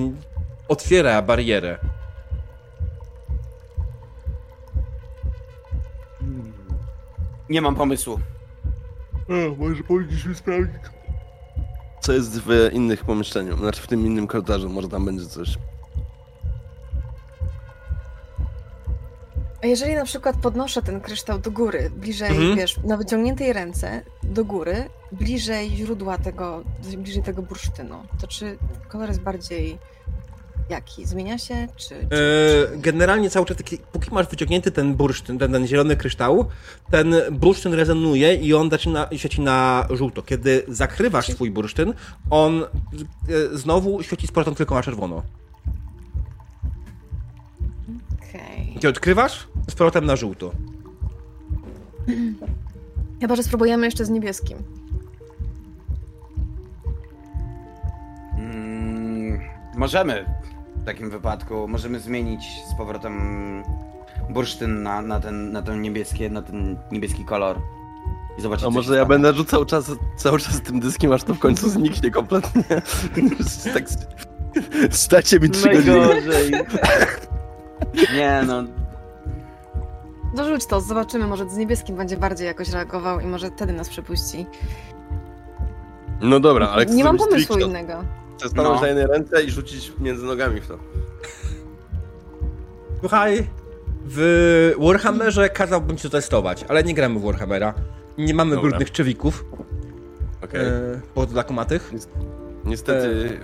otwiera 0.67 1.21
barierę. 1.21 1.77
Nie 7.49 7.61
mam 7.61 7.75
pomysłu. 7.75 8.19
Może 9.57 9.83
powinniśmy 9.83 10.35
sprawdzić. 10.35 10.81
Co 12.01 12.13
jest 12.13 12.39
w 12.41 12.69
innych 12.73 13.03
pomieszczeniu, 13.05 13.57
znaczy 13.57 13.81
w 13.81 13.87
tym 13.87 14.05
innym 14.05 14.27
korytarzu, 14.27 14.69
może 14.69 14.87
tam 14.89 15.05
będzie 15.05 15.25
coś. 15.25 15.57
A 19.63 19.67
jeżeli 19.67 19.95
na 19.95 20.05
przykład 20.05 20.35
podnoszę 20.41 20.81
ten 20.81 21.01
kryształ 21.01 21.39
do 21.39 21.51
góry, 21.51 21.89
bliżej, 21.95 22.29
Mhm. 22.29 22.55
wiesz, 22.55 22.77
na 22.83 22.97
wyciągniętej 22.97 23.53
ręce, 23.53 24.01
do 24.23 24.45
góry, 24.45 24.89
bliżej 25.11 25.69
źródła 25.69 26.17
tego, 26.17 26.63
bliżej 26.97 27.23
tego 27.23 27.41
bursztynu, 27.41 27.95
to 28.21 28.27
czy 28.27 28.57
kolor 28.87 29.07
jest 29.09 29.21
bardziej 29.21 29.77
jaki? 30.69 31.05
Zmienia 31.05 31.37
się, 31.37 31.67
czy... 31.75 31.89
czy, 31.89 31.95
E, 31.95 32.07
czy... 32.07 32.77
Generalnie 32.77 33.29
cały 33.29 33.45
czas, 33.45 33.57
taki, 33.57 33.77
póki 33.77 34.13
masz 34.13 34.27
wyciągnięty 34.27 34.71
ten 34.71 34.95
bursztyn, 34.95 35.39
ten, 35.39 35.51
ten 35.51 35.67
zielony 35.67 35.95
kryształ, 35.95 36.45
ten 36.91 37.15
bursztyn 37.31 37.73
rezonuje 37.73 38.35
i 38.35 38.53
on 38.53 38.69
zaczyna 38.69 39.07
świeci 39.15 39.41
na 39.41 39.87
żółto. 39.89 40.21
Kiedy 40.21 40.63
zakrywasz 40.67 41.27
swój 41.27 41.51
bursztyn, 41.51 41.93
on 42.29 42.63
e, 42.63 42.67
znowu 43.57 44.03
świeci 44.03 44.27
z 44.27 44.31
powrotem 44.31 44.55
tylko 44.55 44.75
na 44.75 44.83
czerwono. 44.83 45.23
Okej. 48.29 48.73
Kiedy 48.73 48.89
odkrywasz, 48.89 49.47
z 49.69 49.75
powrotem 49.75 50.05
na 50.05 50.15
żółto. 50.15 50.51
Chyba, 53.21 53.35
że 53.35 53.43
spróbujemy 53.43 53.85
jeszcze 53.85 54.05
z 54.05 54.09
niebieskim. 54.09 54.57
Mm, 58.37 59.41
możemy 59.77 60.25
w 60.85 60.87
takim 60.87 61.09
wypadku, 61.09 61.67
możemy 61.67 61.99
zmienić 61.99 62.63
z 62.71 62.77
powrotem 62.77 63.63
bursztyn 64.29 64.83
na, 64.83 65.01
na, 65.01 65.19
ten, 65.19 65.51
na 65.51 65.61
ten 65.61 65.81
niebieski, 65.81 66.31
na 66.31 66.41
ten 66.41 66.77
niebieski 66.91 67.25
kolor. 67.25 67.59
I 68.37 68.41
zobaczyć, 68.41 68.63
A 68.63 68.67
co 68.67 68.71
może 68.71 68.95
ja 68.97 69.05
będę 69.05 69.33
rzucał 69.33 69.65
czas, 69.65 69.91
cały 70.17 70.39
czas 70.39 70.61
tym 70.61 70.79
dyskiem, 70.79 71.11
aż 71.11 71.23
to 71.23 71.33
w 71.33 71.39
końcu 71.39 71.69
zniknie 71.69 72.11
kompletnie. 72.11 72.63
tak 73.73 73.83
stacie 74.91 75.39
mi 75.39 75.49
trzy 75.49 75.69
godziny. 75.69 76.23
Nie 78.13 78.43
no, 78.47 78.63
Dorzuć 80.35 80.65
to, 80.65 80.81
zobaczymy, 80.81 81.27
może 81.27 81.49
z 81.49 81.57
niebieskim 81.57 81.95
będzie 81.95 82.17
bardziej 82.17 82.47
jakoś 82.47 82.69
reagował 82.69 83.19
i 83.19 83.25
może 83.25 83.51
wtedy 83.51 83.73
nas 83.73 83.89
przepuści. 83.89 84.45
No 86.21 86.39
dobra, 86.39 86.69
ale 86.69 86.85
Nie 86.85 87.03
mam 87.03 87.17
pomysłu 87.17 87.59
innego. 87.59 88.03
Chcę 88.37 88.49
stanąć 88.49 88.75
No. 88.75 88.81
na 88.81 88.87
jednej 88.87 89.07
ręce 89.07 89.43
i 89.43 89.51
rzucić 89.51 89.93
między 89.99 90.25
nogami 90.25 90.61
w 90.61 90.67
to. 90.67 90.77
Słuchaj, 92.99 93.47
w 94.05 94.73
Warhammerze 94.79 95.49
kazałbym 95.49 95.97
ci 95.97 96.03
to 96.03 96.09
testować, 96.09 96.65
ale 96.67 96.83
nie 96.83 96.93
gramy 96.93 97.19
w 97.19 97.23
Warhammera. 97.23 97.73
Nie 98.17 98.33
mamy 98.33 98.55
Dobra. 98.55 98.69
brudnych 98.69 98.91
czewików 98.91 99.45
Okej. 100.43 100.65
e, 100.65 100.71
pod 101.13 101.33
lakomatych. 101.33 101.91
Niestety 102.65 103.39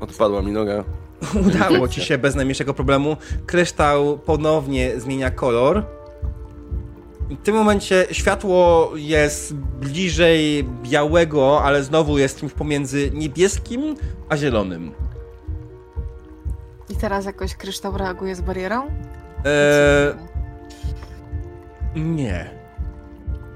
odpadła 0.00 0.42
mi 0.42 0.52
noga. 0.52 0.84
Udało 1.46 1.88
ci 1.88 2.00
się 2.00 2.18
bez 2.18 2.34
najmniejszego 2.34 2.74
problemu. 2.74 3.16
Kryształ 3.46 4.18
ponownie 4.18 5.00
zmienia 5.00 5.30
kolor. 5.30 5.84
W 7.30 7.42
tym 7.42 7.54
momencie 7.54 8.06
światło 8.12 8.90
jest 8.94 9.54
bliżej 9.54 10.64
białego, 10.82 11.62
ale 11.62 11.82
znowu 11.82 12.18
jest 12.18 12.40
czymś 12.40 12.52
pomiędzy 12.52 13.10
niebieskim 13.14 13.96
a 14.28 14.36
zielonym. 14.36 14.92
I 16.88 16.96
teraz 16.96 17.24
jakoś 17.24 17.54
kryształ 17.54 17.98
reaguje 17.98 18.36
z 18.36 18.40
barierą? 18.40 18.86
Eee, 19.44 20.14
nie. 21.96 22.55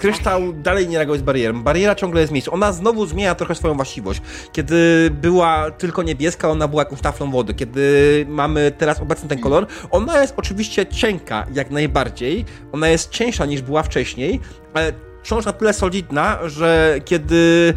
Kryształ 0.00 0.52
dalej 0.52 0.88
nie 0.88 0.96
reaguje 0.96 1.18
z 1.18 1.22
barierą. 1.22 1.62
Bariera 1.62 1.94
ciągle 1.94 2.20
jest 2.20 2.32
miejscu. 2.32 2.54
Ona 2.54 2.72
znowu 2.72 3.06
zmienia 3.06 3.34
trochę 3.34 3.54
swoją 3.54 3.74
właściwość. 3.74 4.22
Kiedy 4.52 5.10
była 5.22 5.70
tylko 5.70 6.02
niebieska, 6.02 6.48
ona 6.48 6.68
była 6.68 6.82
jakąś 6.82 7.00
taflą 7.00 7.30
wody. 7.30 7.54
Kiedy 7.54 8.26
mamy 8.28 8.72
teraz 8.78 9.00
obecny 9.00 9.28
ten 9.28 9.38
kolor, 9.38 9.66
ona 9.90 10.20
jest 10.20 10.34
oczywiście 10.36 10.86
cienka, 10.86 11.46
jak 11.54 11.70
najbardziej. 11.70 12.44
Ona 12.72 12.88
jest 12.88 13.10
cieńsza 13.10 13.46
niż 13.46 13.62
była 13.62 13.82
wcześniej, 13.82 14.40
ale 14.74 14.92
wciąż 15.22 15.44
na 15.44 15.52
tyle 15.52 15.72
solidna, 15.72 16.38
że 16.48 16.98
kiedy 17.04 17.74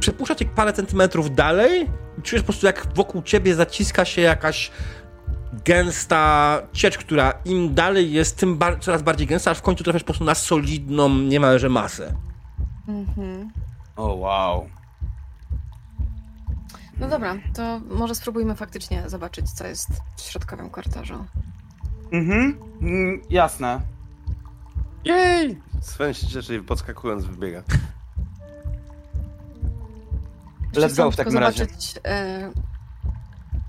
przepuszcza 0.00 0.34
cię 0.34 0.44
parę 0.44 0.72
centymetrów 0.72 1.34
dalej, 1.34 1.86
czujesz 2.22 2.42
po 2.42 2.46
prostu 2.46 2.66
jak 2.66 2.86
wokół 2.94 3.22
ciebie 3.22 3.54
zaciska 3.54 4.04
się 4.04 4.22
jakaś 4.22 4.70
gęsta 5.52 6.58
ciecz, 6.72 6.98
która 6.98 7.32
im 7.44 7.74
dalej 7.74 8.12
jest, 8.12 8.36
tym 8.36 8.56
bar- 8.58 8.80
coraz 8.80 9.02
bardziej 9.02 9.26
gęsta, 9.26 9.50
aż 9.50 9.58
w 9.58 9.62
końcu 9.62 9.84
trafiasz 9.84 10.02
po 10.02 10.06
prostu 10.06 10.24
na 10.24 10.34
solidną 10.34 11.08
niemalże 11.08 11.68
masę. 11.68 12.14
Mhm. 12.88 13.50
O 13.96 14.14
wow. 14.14 14.68
No 16.98 17.08
dobra, 17.08 17.36
to 17.54 17.80
może 17.90 18.14
spróbujmy 18.14 18.54
faktycznie 18.54 19.02
zobaczyć, 19.06 19.50
co 19.50 19.66
jest 19.66 19.88
w 20.16 20.20
środkowym 20.20 20.70
korytarzu. 20.70 21.24
Mhm, 22.12 22.58
mm, 22.80 23.20
jasne. 23.30 23.80
Jej! 25.04 25.58
Sven 25.80 26.14
się 26.14 26.26
cieszy 26.26 26.54
i 26.56 26.62
podskakując 26.62 27.24
wybiega. 27.24 27.62
Let's 30.74 30.96
go 30.96 31.10
w 31.10 31.16
takim 31.16 31.38
razie. 31.38 31.64
zobaczyć, 31.64 31.94
e, 32.04 32.50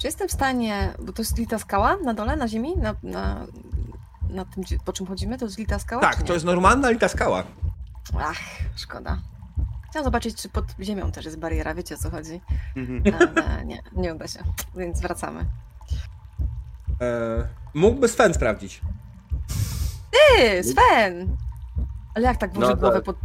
czy 0.01 0.07
jestem 0.07 0.27
w 0.27 0.31
stanie, 0.31 0.93
bo 0.99 1.13
to 1.13 1.21
jest 1.21 1.37
lita 1.37 1.59
skała 1.59 1.97
na 1.97 2.13
dole, 2.13 2.35
na 2.35 2.47
ziemi, 2.47 2.77
na, 2.77 2.95
na, 3.03 3.45
na 4.29 4.45
tym, 4.45 4.63
po 4.85 4.93
czym 4.93 5.07
chodzimy, 5.07 5.37
to 5.37 5.45
jest 5.45 5.57
lita 5.57 5.79
skała? 5.79 6.01
Tak, 6.01 6.23
to 6.23 6.33
jest 6.33 6.45
normalna 6.45 6.89
lita 6.89 7.07
skała. 7.07 7.43
Ach, 8.19 8.37
szkoda. 8.75 9.17
Chciałam 9.89 10.03
zobaczyć, 10.03 10.35
czy 10.41 10.49
pod 10.49 10.65
ziemią 10.79 11.11
też 11.11 11.25
jest 11.25 11.39
bariera, 11.39 11.73
wiecie 11.73 11.95
o 11.95 11.97
co 11.97 12.09
chodzi. 12.09 12.41
Mhm. 12.75 13.15
Ale 13.15 13.65
nie, 13.65 13.79
nie 13.93 14.15
uda 14.15 14.27
się, 14.27 14.39
więc 14.75 15.01
wracamy. 15.01 15.45
E, 17.01 17.47
mógłby 17.73 18.07
Sven 18.07 18.33
sprawdzić. 18.33 18.81
Ty, 20.11 20.63
Sven! 20.63 21.37
Ale 22.15 22.25
jak 22.25 22.37
tak 22.37 22.53
włożyć 22.53 22.69
No 22.69 22.77
głowę 22.77 22.95
tak. 22.95 23.03
pod... 23.03 23.15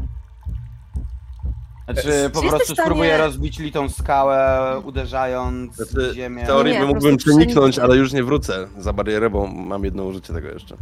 Znaczy 1.86 2.02
Czy 2.02 2.08
po 2.08 2.14
jesteś 2.42 2.50
prostu 2.50 2.72
stanie- 2.74 2.86
spróbuję 2.86 3.16
rozbić 3.18 3.58
litą 3.58 3.88
skałę, 3.88 4.72
uderzając 4.84 5.72
w 5.72 5.76
Znaczy, 5.76 6.12
ziemię. 6.14 6.44
w 6.44 6.46
teorii 6.46 6.72
Nie, 6.72 6.78
nie, 6.80 6.86
by 6.86 6.88
po 6.88 6.94
mógłbym 6.94 7.16
prostu 7.16 7.30
przeniknąć, 7.30 7.56
przeniknę. 7.74 7.82
ale 7.84 7.96
już 7.96 8.12
nie 8.12 8.24
wrócę 8.24 8.68
za 8.78 8.92
barierę, 8.92 9.30
bo 9.30 9.46
mam 9.46 9.84
jedno 9.84 10.04
użycie 10.04 10.32
tego 10.32 10.48
jeszcze. 10.48 10.76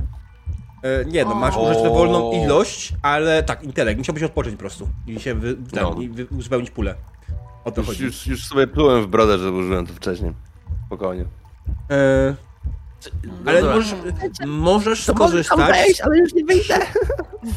E, 0.83 1.05
nie, 1.05 1.25
no 1.25 1.33
O. 1.33 1.35
masz 1.35 1.57
użyć 1.57 1.83
dowolną 1.83 2.33
ilość, 2.33 2.93
ale 3.03 3.43
tak, 3.43 3.65
intelekt. 3.65 3.99
Musiałbyś 3.99 4.23
odpocząć 4.23 4.55
po 4.57 4.61
prostu 4.61 4.89
i 5.07 5.21
się 5.21 5.35
wy, 5.35 5.55
ten, 5.55 5.83
No. 5.83 5.97
i 6.01 6.09
wy, 6.09 6.27
uzupełnić 6.39 6.71
pulę. 6.71 6.95
O 7.65 7.71
to 7.73 7.81
Już, 7.81 7.89
chodzi. 7.89 8.05
już, 8.05 8.27
już 8.27 8.47
sobie 8.47 8.67
plułem 8.67 9.03
w 9.03 9.07
brodę, 9.07 9.39
że 9.39 9.51
użyłem 9.53 9.87
to 9.87 9.93
wcześniej. 9.95 10.33
Spokojnie. 10.87 11.25
E, 11.91 12.35
ale 13.47 13.61
dobra. 13.61 13.77
możesz, 13.77 13.95
możesz 14.47 15.05
skorzystać 15.05 16.01
ale 16.01 16.19
już 16.19 16.35
nie 16.35 16.45
wyjdę. 16.45 16.79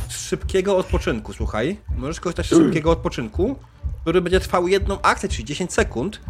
z 0.10 0.28
szybkiego 0.28 0.78
odpoczynku, 0.78 1.34
słuchaj. 1.34 1.78
Możesz 1.98 2.20
korzystać 2.20 2.46
z 2.46 2.50
szybkiego 2.50 2.92
odpoczynku, 2.92 3.56
który 4.02 4.22
będzie 4.22 4.40
trwał 4.40 4.68
jedną 4.68 5.02
akcję, 5.02 5.30
czyli 5.30 5.46
10 5.46 5.74
sekund. 5.74 6.22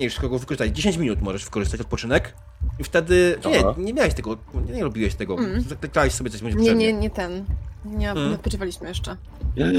Nie 0.00 0.06
już 0.06 0.14
kogo 0.14 0.38
wykorzystać. 0.38 0.70
10 0.70 0.96
minut 0.96 1.22
możesz 1.22 1.44
wykorzystać 1.44 1.80
odpoczynek. 1.80 2.34
I 2.78 2.84
wtedy. 2.84 3.38
Nie, 3.46 3.84
nie 3.84 3.94
miałeś 3.94 4.14
tego, 4.14 4.36
nie, 4.66 4.72
nie 4.74 4.82
robiłeś 4.82 5.14
tego. 5.14 5.34
Mm. 5.38 5.62
Zaklikałeś 5.62 6.12
sobie 6.12 6.30
coś 6.30 6.42
będzie 6.42 6.58
Nie, 6.58 6.74
nie, 6.74 6.92
nie 6.92 7.10
ten. 7.10 7.44
Nie, 7.84 8.10
Mm. 8.10 8.28
nie 8.28 8.34
odpoczywaliśmy 8.34 8.88
jeszcze. 8.88 9.16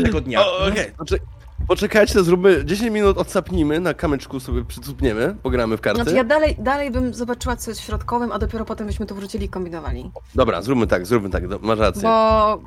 Tego 0.04 0.22
dnia. 0.22 0.46
O, 0.46 0.68
okej. 0.68 0.92
Poczek- 0.98 1.20
Poczekajcie, 1.68 2.14
to 2.14 2.24
zróbmy 2.24 2.66
10 2.66 2.92
minut 2.92 3.18
odsapnijmy, 3.18 3.80
na 3.80 3.94
kamyczku 3.94 4.40
sobie 4.40 4.66
przycupniemy, 4.66 5.36
pogramy 5.44 5.78
w 5.78 5.82
karty. 5.82 6.02
Znaczy 6.02 6.18
ja 6.18 6.24
dalej, 6.24 6.56
dalej 6.60 6.92
bym 6.92 7.14
zobaczyła 7.14 7.56
co 7.56 7.72
jest 7.72 7.82
w 7.82 7.84
środkowym, 7.84 8.32
a 8.32 8.40
dopiero 8.40 8.66
potem 8.66 8.88
byśmy 8.88 9.06
to 9.06 9.16
wrócili 9.16 9.46
i 9.46 9.50
kombinowali. 9.50 10.12
Dobra, 10.36 10.62
zróbmy 10.62 10.88
tak, 10.88 11.06
zróbmy 11.06 11.30
tak, 11.30 11.48
do, 11.48 11.60
masz 11.60 11.80
rację. 11.80 12.02
Bo 12.02 12.62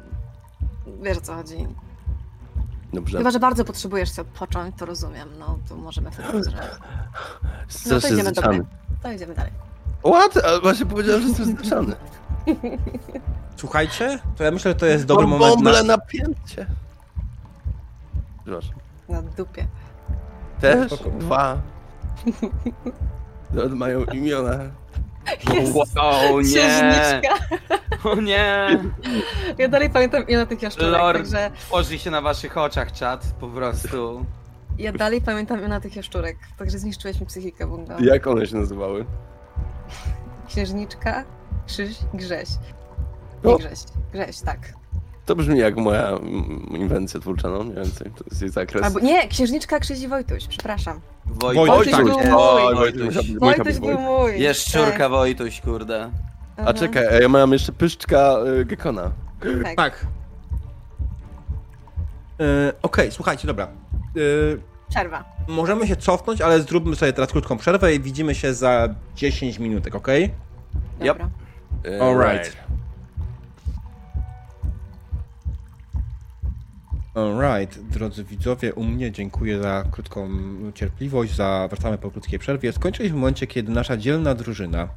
wiesz 1.03 1.19
o 1.19 1.21
co 1.21 1.35
chodzi. 1.35 1.67
Dobrze. 2.93 3.19
Chyba, 3.19 3.31
że 3.31 3.41
bardzo 3.41 3.65
potrzebujesz 3.65 4.17
się 4.17 4.23
odpocząć, 4.23 4.75
to 4.79 4.87
rozumiem. 4.87 5.29
No 5.39 5.59
to 5.69 5.77
możemy 5.77 6.11
wtedy 6.11 6.43
zrobić. 6.45 6.71
No 7.91 8.01
to 8.01 8.09
idziemy 8.09 8.33
dalej. 8.33 8.61
To 9.03 9.13
idziemy 9.13 9.35
dalej. 9.35 9.53
What? 10.05 10.45
Ale 10.45 10.61
właśnie 10.61 10.87
powiedziałem, 10.87 11.23
że 11.23 11.29
jestem 11.29 11.47
zdziczany. 11.47 11.97
Słuchajcie, 13.57 14.19
to 14.37 14.45
ja 14.45 14.51
myślę, 14.51 14.71
że 14.71 14.75
to 14.75 14.87
jest 14.87 15.05
dobry 15.05 15.27
Mam 15.27 15.39
moment 15.39 15.55
bąble 15.55 15.83
na... 15.83 15.97
napięcie. 15.97 16.67
Przepraszam. 18.45 18.84
Na 19.09 19.23
dupie. 19.23 19.67
Też 20.61 20.93
Spoko. 20.93 21.11
dwa. 21.11 21.61
Nawet 23.55 23.73
Mają 23.73 24.05
imiona. 24.05 24.59
O 26.01 26.41
nie! 26.41 26.49
Księżniczka. 26.49 27.59
O 28.05 28.15
nie! 28.15 28.79
Ja 29.59 29.69
dalej 29.69 29.91
pamiętam 29.91 30.27
imiona 30.29 30.47
tych 30.47 30.63
jaszczurek, 30.63 30.93
Lord 30.93 31.19
także 31.19 31.51
tworzy 31.61 31.99
się 31.99 32.11
na 32.11 32.21
waszych 32.21 32.59
oczach, 32.59 32.93
czat, 32.93 33.35
po 33.41 33.49
prostu. 33.49 34.27
ja 34.79 34.93
dalej 34.93 35.21
pamiętam 35.21 35.59
imiona 35.59 35.81
tych 35.81 35.97
jaszczurek, 35.97 36.37
także 36.59 36.79
zniszczyłeś 36.79 37.21
mi 37.21 37.27
psychikę, 37.27 37.67
Bunga. 37.67 37.97
Jak 38.01 38.27
one 38.27 38.47
się 38.47 38.57
nazywały? 38.57 39.05
Księżniczka, 40.49 41.25
Krzyś, 41.67 41.99
Grześ. 42.15 42.49
Nie 43.45 43.51
O. 43.53 43.59
Grześ, 43.59 43.79
Grześ, 44.13 44.41
tak. 44.41 44.59
To 45.27 45.37
brzmi 45.37 45.59
jak 45.59 45.77
moja 45.77 46.11
inwencja 46.71 47.21
twórcza, 47.21 47.49
no 47.49 47.65
mniej 47.65 47.77
więcej. 47.77 48.11
To 48.11 48.25
jest 48.31 48.43
jej 48.43 48.51
zakres. 48.51 48.83
Albo 48.85 49.01
nie, 49.01 49.29
Księżniczka, 49.29 49.81
Krzyś 49.81 50.01
i 50.01 50.09
Wojtuś, 50.09 50.47
przepraszam. 50.47 51.01
Wojtuś, 51.27 51.69
Wojtuś 51.69 51.95
był 51.95 52.09
mój. 52.09 52.23
Oj, 52.37 52.75
Wojtuś. 52.75 53.03
Wojtuś. 53.15 53.29
Mój 53.29 53.39
Wojtuś 53.39 53.79
był 53.79 53.99
mój. 53.99 54.41
Jeszczurka 54.41 55.09
Wojtuś, 55.09 55.61
kurde. 55.61 56.11
Tak. 56.57 56.69
A 56.69 56.75
czekaj, 56.75 57.23
ja 57.23 57.29
mam 57.29 57.53
jeszcze 57.53 57.73
pyszczka 57.73 58.37
y, 58.61 58.65
Gekona. 58.65 59.11
Tak. 59.65 59.77
Tak. 59.77 60.07
E, 62.41 62.73
Okej, 62.83 63.13
słuchajcie, 63.13 63.47
dobra. 63.47 63.65
E, 63.67 63.71
Przerwa. 64.91 65.25
możemy 65.49 65.87
się 65.87 65.97
cofnąć, 65.97 66.41
ale 66.41 66.63
zróbmy 66.63 66.97
sobie 66.97 67.13
teraz 67.13 67.31
krótką 67.33 67.59
przerwę 67.59 67.95
i 67.95 68.01
widzimy 68.01 68.35
się 68.35 68.55
za 68.55 68.89
10 69.17 69.59
minutek, 69.59 69.95
ok? 69.95 70.09
Dobra. 70.99 71.29
Y, 71.87 72.03
Alright. 72.03 72.57
Alright, 77.15 77.81
drodzy 77.81 78.25
widzowie, 78.25 78.75
u 78.75 78.85
mnie 78.85 79.13
dziękuję 79.13 79.63
za 79.63 79.85
krótką 79.91 80.29
cierpliwość, 80.75 81.35
za 81.35 81.69
wracamy 81.71 81.99
po 81.99 82.11
krótkiej 82.11 82.39
przerwie. 82.39 82.73
Skończyliśmy 82.73 83.17
w 83.17 83.21
momencie, 83.21 83.47
kiedy 83.47 83.73
nasza 83.73 83.97
dzielna 83.97 84.35
drużyna, 84.35 84.89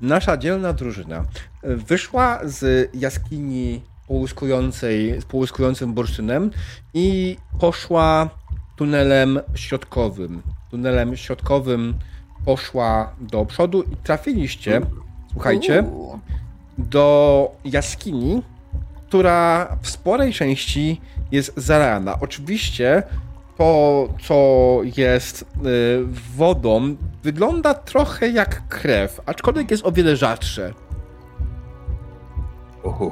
nasza 0.00 0.36
dzielna 0.36 0.72
drużyna 0.72 1.24
e, 1.62 1.76
wyszła 1.76 2.40
z 2.44 2.90
jaskini 2.94 3.82
połyskującej, 4.06 5.20
z 5.20 5.24
połyskującym 5.24 5.94
bursztynem 5.94 6.50
i 6.94 7.36
poszła 7.60 8.28
tunelem 8.76 9.40
środkowym. 9.54 10.42
Tunelem 10.70 11.16
środkowym 11.16 11.94
poszła 12.44 13.12
do 13.20 13.44
przodu 13.44 13.82
i 13.82 13.96
trafiliście, 13.96 14.80
słuchajcie, 15.32 15.84
do 16.78 17.50
jaskini, 17.64 18.42
która 19.08 19.76
w 19.82 19.90
sporej 19.90 20.32
części 20.32 21.00
jest 21.32 21.52
zarana. 21.56 22.20
Oczywiście 22.20 23.02
to, 23.58 24.08
co 24.22 24.80
jest 24.96 25.42
y, 25.42 25.46
wodą, 26.36 26.96
wygląda 27.22 27.74
trochę 27.74 28.28
jak 28.28 28.68
krew, 28.68 29.20
aczkolwiek 29.26 29.70
jest 29.70 29.86
o 29.86 29.92
wiele 29.92 30.16
rzadsze. 30.16 30.72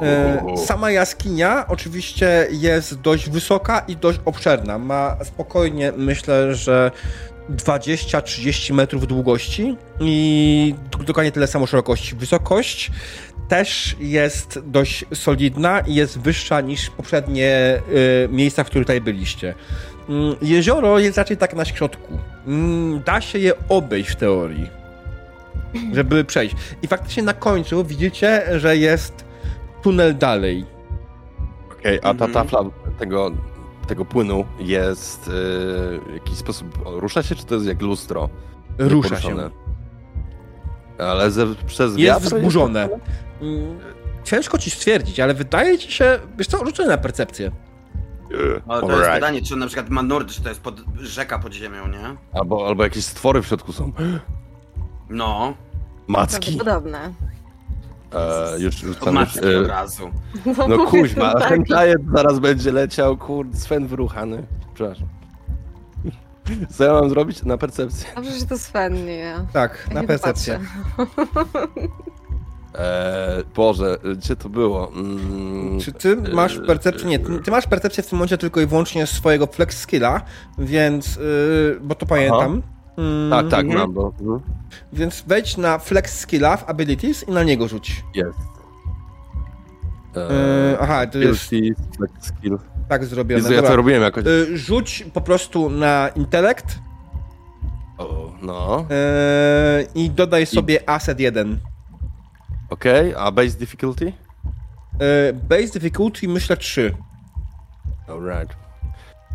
E, 0.03 0.57
Sama 0.57 0.91
jaskinia 0.91 1.65
oczywiście 1.69 2.49
jest 2.51 3.01
dość 3.01 3.31
wysoka 3.31 3.79
i 3.89 3.97
dość 3.97 4.21
obszerna. 4.25 4.79
Ma 4.79 5.17
spokojnie, 5.25 5.93
myślę, 5.97 6.55
że 6.55 6.91
20-30 7.51 8.75
metrów 8.75 9.07
długości 9.07 9.77
i 10.01 10.75
dokładnie 11.07 11.33
tyle 11.33 11.47
samo 11.47 11.67
szerokości. 11.67 12.17
Wysokość 12.17 12.91
też 13.49 13.97
jest 14.01 14.59
dość 14.67 15.05
solidna 15.15 15.81
i 15.81 15.95
jest 15.95 16.19
wyższa 16.21 16.61
niż 16.61 16.91
poprzednie 16.91 17.81
y, 18.25 18.29
miejsca, 18.33 18.65
w 18.65 18.67
których 18.67 18.87
tutaj 18.87 19.01
byliście. 19.01 19.55
Mm, 20.09 20.37
Jezioro 20.43 20.99
jest 20.99 21.19
raczej 21.19 21.37
tak 21.37 21.55
na 21.55 21.65
środku. 21.65 22.19
Mm, 22.47 23.03
Da 23.03 23.21
się 23.21 23.39
je 23.39 23.53
obejść 23.69 24.11
w 24.11 24.17
teorii, 24.17 24.71
żeby 25.93 26.25
przejść. 26.25 26.57
I 26.83 26.87
faktycznie 26.87 27.23
na 27.23 27.33
końcu 27.35 27.85
widzicie, 27.85 28.43
że 28.61 28.77
jest 28.77 29.25
tunel 29.83 30.17
dalej. 30.19 30.65
Okej, 31.81 31.99
a 31.99 32.03
ta 32.03 32.11
Mhm. 32.11 32.33
tafla 32.33 32.61
tego, 32.99 33.31
tego 33.89 34.05
płynu 34.05 34.45
jest 34.61 35.29
y, 35.29 35.31
w 35.31 36.15
jakiś 36.15 36.37
sposób 36.37 36.79
rusza 36.85 37.23
się, 37.23 37.35
czy 37.35 37.45
to 37.47 37.55
jest 37.55 37.67
jak 37.67 37.83
lustro? 37.83 38.29
Rusza 38.79 39.21
się. 39.21 39.51
Ale 40.99 41.31
ze, 41.31 41.47
przez 41.67 41.97
Jest 41.97 42.23
wiatr? 42.25 42.37
wzburzone. 42.37 42.89
Ciężko 44.25 44.59
ci 44.59 44.71
stwierdzić, 44.71 45.21
ale 45.21 45.35
wydaje 45.35 45.79
ci 45.79 45.93
się, 45.93 46.19
wiesz 46.39 46.47
co, 46.47 46.67
rzucę 46.67 46.87
na 46.87 46.99
percepcję. 46.99 47.51
Ale 48.69 48.81
to 48.81 48.87
jest 48.87 48.95
alright. 48.95 49.15
pytanie, 49.15 49.43
czy 49.43 49.55
on 49.55 49.61
na 49.61 49.67
przykład 49.67 49.91
ma 49.91 50.03
nurt, 50.03 50.31
czy 50.33 50.43
to 50.43 50.49
jest 50.49 50.61
pod, 50.61 50.81
rzeka 51.01 51.39
pod 51.39 51.53
ziemią, 51.53 51.89
nie? 51.89 52.17
Albo, 52.41 52.67
albo 52.69 52.83
jakieś 52.85 53.05
stwory 53.05 53.43
w 53.43 53.47
środku 53.47 53.73
są. 53.73 53.93
No, 55.11 55.55
Macki. 56.09 56.57
Prawdopodobne. 56.57 57.13
E, 58.15 58.59
już 58.61 58.75
od 58.77 58.81
rzucam. 58.81 59.15
matki 59.15 59.39
E, 59.39 59.59
od 59.61 59.67
razu. 59.67 60.11
no 60.47 60.69
mówię, 60.69 60.87
kuźma, 60.87 61.33
tak. 61.35 61.49
ten 61.49 61.65
zajet 61.69 61.99
zaraz 62.15 62.39
będzie 62.39 62.73
leciał, 62.73 63.17
kurde, 63.17 63.57
Sven 63.57 63.87
wyruchany. 63.87 64.47
Przepraszam. 64.75 65.09
Co 66.77 66.85
ja 66.85 66.93
mam 66.93 67.11
zrobić? 67.11 67.43
Na 67.43 67.59
percepcję. 67.59 68.09
Dobrze, 68.17 68.31
że 68.33 68.47
to 68.47 68.59
Sven, 68.59 69.07
nie 69.07 69.17
ja. 69.17 69.47
Tak, 69.53 69.87
Ja 69.89 69.95
na 69.95 70.07
percepcję. 70.09 70.61
Eee, 72.75 73.45
Boże, 73.55 73.99
gdzie 74.17 74.37
to 74.37 74.49
było? 74.49 74.93
Mm, 74.93 75.81
Czy 75.81 75.93
ty 75.93 76.17
masz 76.17 76.59
percepcję? 76.67 77.09
Nie, 77.09 77.19
ty 77.19 77.51
masz 77.51 77.67
percepcję 77.67 78.03
w 78.03 78.07
tym 78.07 78.19
momencie 78.19 78.39
tylko 78.39 78.61
i 78.61 78.67
wyłącznie 78.67 79.07
swojego 79.07 79.47
flex 79.47 79.79
skilla, 79.79 80.21
więc, 80.59 81.17
yy, 81.17 81.79
bo 81.83 81.95
to 81.95 82.07
pamiętam. 82.07 82.63
Mm, 82.99 83.31
Tak, 83.31 83.49
tak, 83.49 83.61
Mhm. 83.67 83.81
mam, 83.81 83.93
bo... 83.93 84.13
mhm. 84.21 84.41
Więc 84.93 85.25
wejdź 85.27 85.57
na 85.57 85.79
flex 85.79 86.19
skilla 86.19 86.57
w 86.57 86.69
abilities 86.71 87.29
i 87.29 87.31
na 87.33 87.43
niego 87.43 87.69
rzuć. 87.69 88.05
Jest. 88.15 88.39
Yy, 90.17 90.23
Eee, 90.23 90.77
aha, 90.81 91.07
to 91.07 91.19
jest 91.19 91.41
Skill, 91.43 91.75
flex 91.97 92.13
skill. 92.21 92.59
Tak 92.89 93.05
zrobione. 93.05 93.43
Jezu, 93.43 93.55
ja 93.55 93.63
to 93.63 93.77
robiłem 93.77 94.03
jakoś. 94.03 94.25
Yy, 94.25 94.59
rzuć 94.59 95.05
po 95.15 95.21
prostu 95.21 95.71
na 95.71 96.09
intelekt 96.17 96.79
O, 97.99 98.33
no, 98.43 98.87
yy, 98.91 100.03
i 100.03 100.11
dodaj 100.11 100.47
sobie 100.47 100.89
asset 100.89 101.21
1. 101.21 101.59
okej, 102.71 103.15
a 103.19 103.31
base 103.33 103.59
difficulty? 103.59 104.05
Yy, 104.05 104.13
base 105.49 105.67
difficulty 105.67 106.29
myślę 106.29 106.57
3. 106.57 106.95
Alright. 108.09 108.57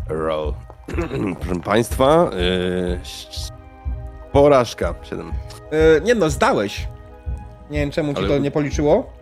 Roll. 0.10 0.53
Proszę 1.40 1.61
państwa, 1.61 2.30
yy, 2.36 2.99
porażka, 4.32 4.95
7. 5.03 5.32
Yy, 5.72 6.02
nie 6.03 6.15
no, 6.15 6.30
zdałeś. 6.30 6.88
Nie 7.69 7.80
wiem 7.80 7.91
czemu 7.91 8.14
ci 8.14 8.19
Ale- 8.19 8.28
to 8.28 8.38
nie 8.38 8.52
policzyło. 8.52 9.14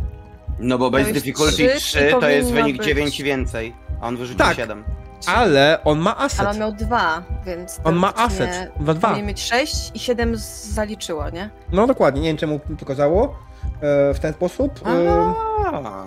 No 0.59 0.77
bo 0.77 0.97
jest 0.97 1.11
difficulty 1.11 1.67
trzy, 1.75 1.79
3 1.79 2.13
i 2.17 2.19
to 2.21 2.29
jest 2.29 2.51
wynik 2.51 2.77
być- 2.77 2.85
9 2.85 3.19
i 3.19 3.23
więcej, 3.23 3.73
a 4.01 4.07
on 4.07 4.17
wyrzucił 4.17 4.37
Tak. 4.39 4.55
7. 4.57 4.83
Ale 5.27 5.79
on 5.85 5.99
ma 5.99 6.17
asset. 6.17 6.39
Ale 6.39 6.49
on 6.49 6.59
miał 6.59 6.71
dwa, 6.71 7.23
więc. 7.45 7.79
On 7.83 7.95
ma 7.95 8.13
asset. 8.15 8.71
Dwa, 8.79 8.93
dwa. 8.93 9.07
Powinien 9.07 9.27
mieć 9.27 9.43
sześć 9.43 9.91
i 9.93 9.99
siedem 9.99 10.37
z- 10.37 10.65
zaliczyło, 10.65 11.29
nie? 11.29 11.49
No 11.71 11.87
dokładnie, 11.87 12.21
nie 12.21 12.27
wiem 12.27 12.37
czemu 12.37 12.59
to 12.79 12.85
kazało 12.85 13.35
e, 13.81 14.13
w 14.13 14.19
ten 14.21 14.33
sposób. 14.33 14.79
E, 14.87 15.33
A. 15.73 16.03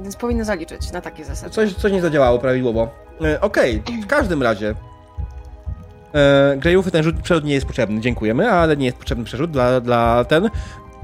Więc 0.00 0.16
powinno 0.16 0.44
zaliczyć 0.44 0.92
na 0.92 1.00
takie 1.00 1.24
zasady. 1.24 1.52
coś, 1.54 1.74
coś 1.74 1.92
nie 1.92 2.00
zadziałało 2.00 2.38
prawidłowo. 2.38 2.88
E, 3.24 3.40
Okej, 3.40 3.82
w 4.02 4.06
każdym 4.06 4.42
razie. 4.42 4.74
E, 6.14 6.90
ten 6.92 7.02
rzut 7.02 7.22
przerzut 7.22 7.44
nie 7.44 7.54
jest 7.54 7.66
potrzebny, 7.66 8.00
dziękujemy, 8.00 8.50
ale 8.52 8.76
nie 8.76 8.86
jest 8.86 8.98
potrzebny 8.98 9.24
przerzut 9.24 9.50
dla, 9.50 9.80
dla 9.80 10.24
ten. 10.24 10.50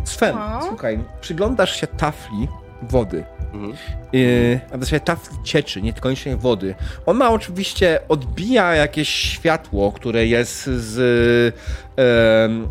Sven, 0.04 0.36
No. 0.36 0.60
słuchaj, 0.68 1.04
przyglądasz 1.20 1.76
się 1.80 1.86
tafli 1.86 2.48
wody. 2.82 3.24
Mhm. 3.52 3.72
Yy, 4.12 4.60
a 4.72 4.76
właściwie 4.76 5.00
tafli 5.00 5.36
cieczy, 5.44 5.82
nie 5.82 5.86
niekoniecznie 5.86 6.36
wody. 6.36 6.74
Ona 7.06 7.30
oczywiście 7.30 8.00
odbija 8.08 8.74
jakieś 8.74 9.08
światło, 9.08 9.92
które 9.92 10.26
jest 10.26 10.64
z. 10.64 11.54
em, 11.96 12.68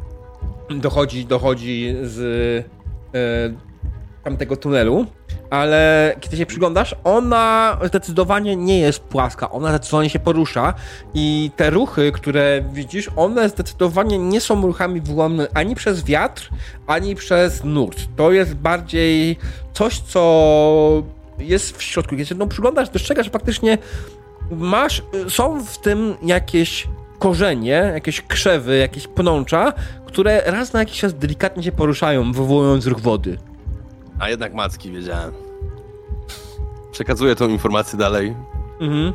dochodzi, 0.79 1.25
dochodzi 1.25 1.95
z 2.03 2.19
e, 3.15 3.53
tamtego 4.23 4.57
tunelu, 4.57 5.05
ale 5.51 6.15
kiedy 6.19 6.37
się 6.37 6.45
przyglądasz, 6.45 6.95
ona 7.03 7.77
zdecydowanie 7.83 8.55
nie 8.55 8.79
jest 8.79 8.99
płaska, 8.99 9.51
ona 9.51 9.69
zdecydowanie 9.69 10.09
się 10.09 10.19
porusza 10.19 10.73
i 11.13 11.51
te 11.55 11.69
ruchy, 11.69 12.11
które 12.11 12.63
widzisz, 12.73 13.09
one 13.15 13.49
zdecydowanie 13.49 14.17
nie 14.17 14.41
są 14.41 14.61
ruchami 14.61 15.01
wyłamane 15.01 15.47
ani 15.53 15.75
przez 15.75 16.03
wiatr, 16.03 16.49
ani 16.87 17.15
przez 17.15 17.63
nurt. 17.63 17.97
To 18.15 18.31
jest 18.31 18.55
bardziej 18.55 19.37
coś, 19.73 19.99
co 19.99 21.03
jest 21.39 21.77
w 21.77 21.83
środku. 21.83 22.11
Kiedy 22.11 22.25
się 22.25 22.35
no, 22.35 22.47
przyglądasz, 22.47 22.89
dostrzegasz, 22.89 23.25
że 23.25 23.31
faktycznie 23.31 23.77
masz, 24.51 25.03
są 25.29 25.63
w 25.63 25.77
tym 25.77 26.15
jakieś 26.23 26.87
korzenie, 27.19 27.91
jakieś 27.93 28.21
krzewy, 28.21 28.77
jakieś 28.77 29.07
pnącza, 29.07 29.73
które 30.05 30.43
raz 30.45 30.73
na 30.73 30.79
jakiś 30.79 30.99
czas 30.99 31.13
delikatnie 31.13 31.63
się 31.63 31.71
poruszają, 31.71 32.31
wywołując 32.31 32.85
ruch 32.85 32.99
wody. 32.99 33.37
A 34.21 34.29
jednak 34.29 34.53
macki, 34.53 34.91
wiedziałem. 34.91 35.31
Przekazuję 36.91 37.35
tą 37.35 37.47
informację 37.49 37.99
dalej. 37.99 38.35
Mhm. 38.79 39.13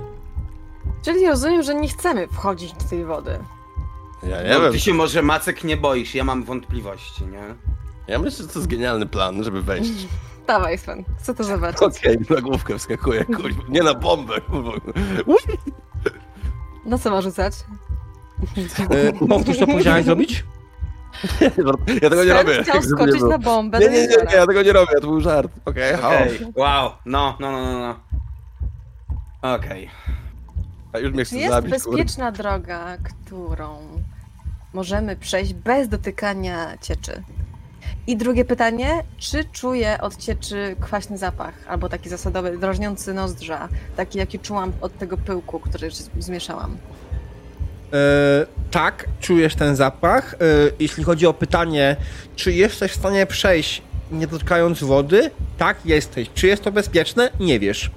Czyli 1.04 1.26
rozumiem, 1.26 1.62
że 1.62 1.74
nie 1.74 1.88
chcemy 1.88 2.28
wchodzić 2.28 2.72
do 2.72 2.84
tej 2.84 3.04
wody. 3.04 3.38
Ja 4.22 4.42
nie 4.42 4.48
No, 4.54 4.60
wiem. 4.60 4.72
ty 4.72 4.80
się 4.80 4.94
może 4.94 5.22
Macek 5.22 5.64
nie 5.64 5.76
boisz, 5.76 6.14
ja 6.14 6.24
mam 6.24 6.42
wątpliwości, 6.44 7.26
nie? 7.26 7.54
Ja 8.08 8.18
myślę, 8.18 8.44
że 8.46 8.52
to 8.52 8.58
jest 8.58 8.68
genialny 8.70 9.06
plan, 9.06 9.44
żeby 9.44 9.62
wejść. 9.62 10.06
Dawaj, 10.46 10.78
Sven, 10.78 11.04
chcę 11.18 11.34
to 11.34 11.44
zobaczyć. 11.44 11.82
Okej, 11.82 12.18
na 12.30 12.40
główkę 12.40 12.78
wskakuję, 12.78 13.24
kuźwa. 13.24 13.62
Nie 13.68 13.82
na 13.82 13.94
bombę, 13.94 14.40
kurwa. 14.40 14.72
Na 16.84 16.98
co 16.98 17.10
ma 17.10 17.22
rzucać? 17.22 17.54
E, 18.90 19.26
powtórz, 19.28 19.58
co 19.58 19.66
powiedziałeś 19.66 20.04
zrobić? 20.04 20.44
Ja 22.02 22.10
tego 22.10 22.24
nie 22.24 22.32
robię. 22.32 22.62
chciał 22.62 22.82
skoczyć 22.82 23.22
na 23.22 23.38
bombę 23.38 23.78
Nie, 23.78 23.86
do 23.86 23.92
nie, 23.92 24.00
nie, 24.00 24.16
nie, 24.30 24.36
ja 24.36 24.46
tego 24.46 24.62
nie 24.62 24.72
robię, 24.72 24.94
to 24.94 25.06
był 25.06 25.20
żart. 25.20 25.52
Okej, 25.64 25.94
Okej, 25.94 26.36
okay. 26.36 26.52
wow, 26.56 26.90
no, 27.06 27.36
no, 27.40 27.52
no, 27.52 27.62
no, 27.62 27.78
no. 27.78 27.96
Okej. 29.54 29.90
A 30.92 30.98
już 30.98 31.12
mnie 31.12 31.24
chce 31.24 31.36
jest 31.36 31.50
zabić, 31.50 31.70
bezpieczna 31.70 32.32
droga, 32.32 32.96
którą 32.96 33.78
możemy 34.72 35.16
przejść 35.16 35.54
bez 35.54 35.88
dotykania 35.88 36.78
cieczy? 36.80 37.22
I 38.06 38.16
drugie 38.16 38.44
pytanie, 38.44 39.02
czy 39.18 39.44
czuję 39.44 40.00
od 40.00 40.16
cieczy 40.16 40.76
kwaśny 40.80 41.18
zapach, 41.18 41.54
albo 41.68 41.88
taki 41.88 42.08
zasadowy, 42.08 42.58
drażniący 42.58 43.14
nozdrza, 43.14 43.68
taki 43.96 44.18
jaki 44.18 44.38
czułam 44.38 44.72
od 44.80 44.98
tego 44.98 45.16
pyłku, 45.16 45.60
który 45.60 45.88
zmieszałam? 46.18 46.76
E, 47.92 48.46
tak, 48.70 49.04
czujesz 49.20 49.54
ten 49.54 49.76
zapach. 49.76 50.34
E, 50.34 50.36
jeśli 50.78 51.04
chodzi 51.04 51.26
o 51.26 51.34
pytanie, 51.34 51.96
czy 52.36 52.52
jesteś 52.52 52.92
w 52.92 52.96
stanie 52.96 53.26
przejść 53.26 53.82
nie 54.10 54.26
dotykając 54.26 54.82
wody? 54.82 55.30
Tak, 55.58 55.76
jesteś. 55.84 56.30
Czy 56.34 56.46
jest 56.46 56.62
to 56.62 56.72
bezpieczne? 56.72 57.30
Nie 57.40 57.60
wiesz. 57.60 57.90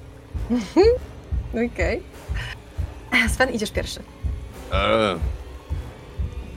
Okej. 1.74 2.04
Sven, 3.30 3.50
idziesz 3.50 3.72
pierwszy. 3.72 4.00
Eee. 4.74 5.20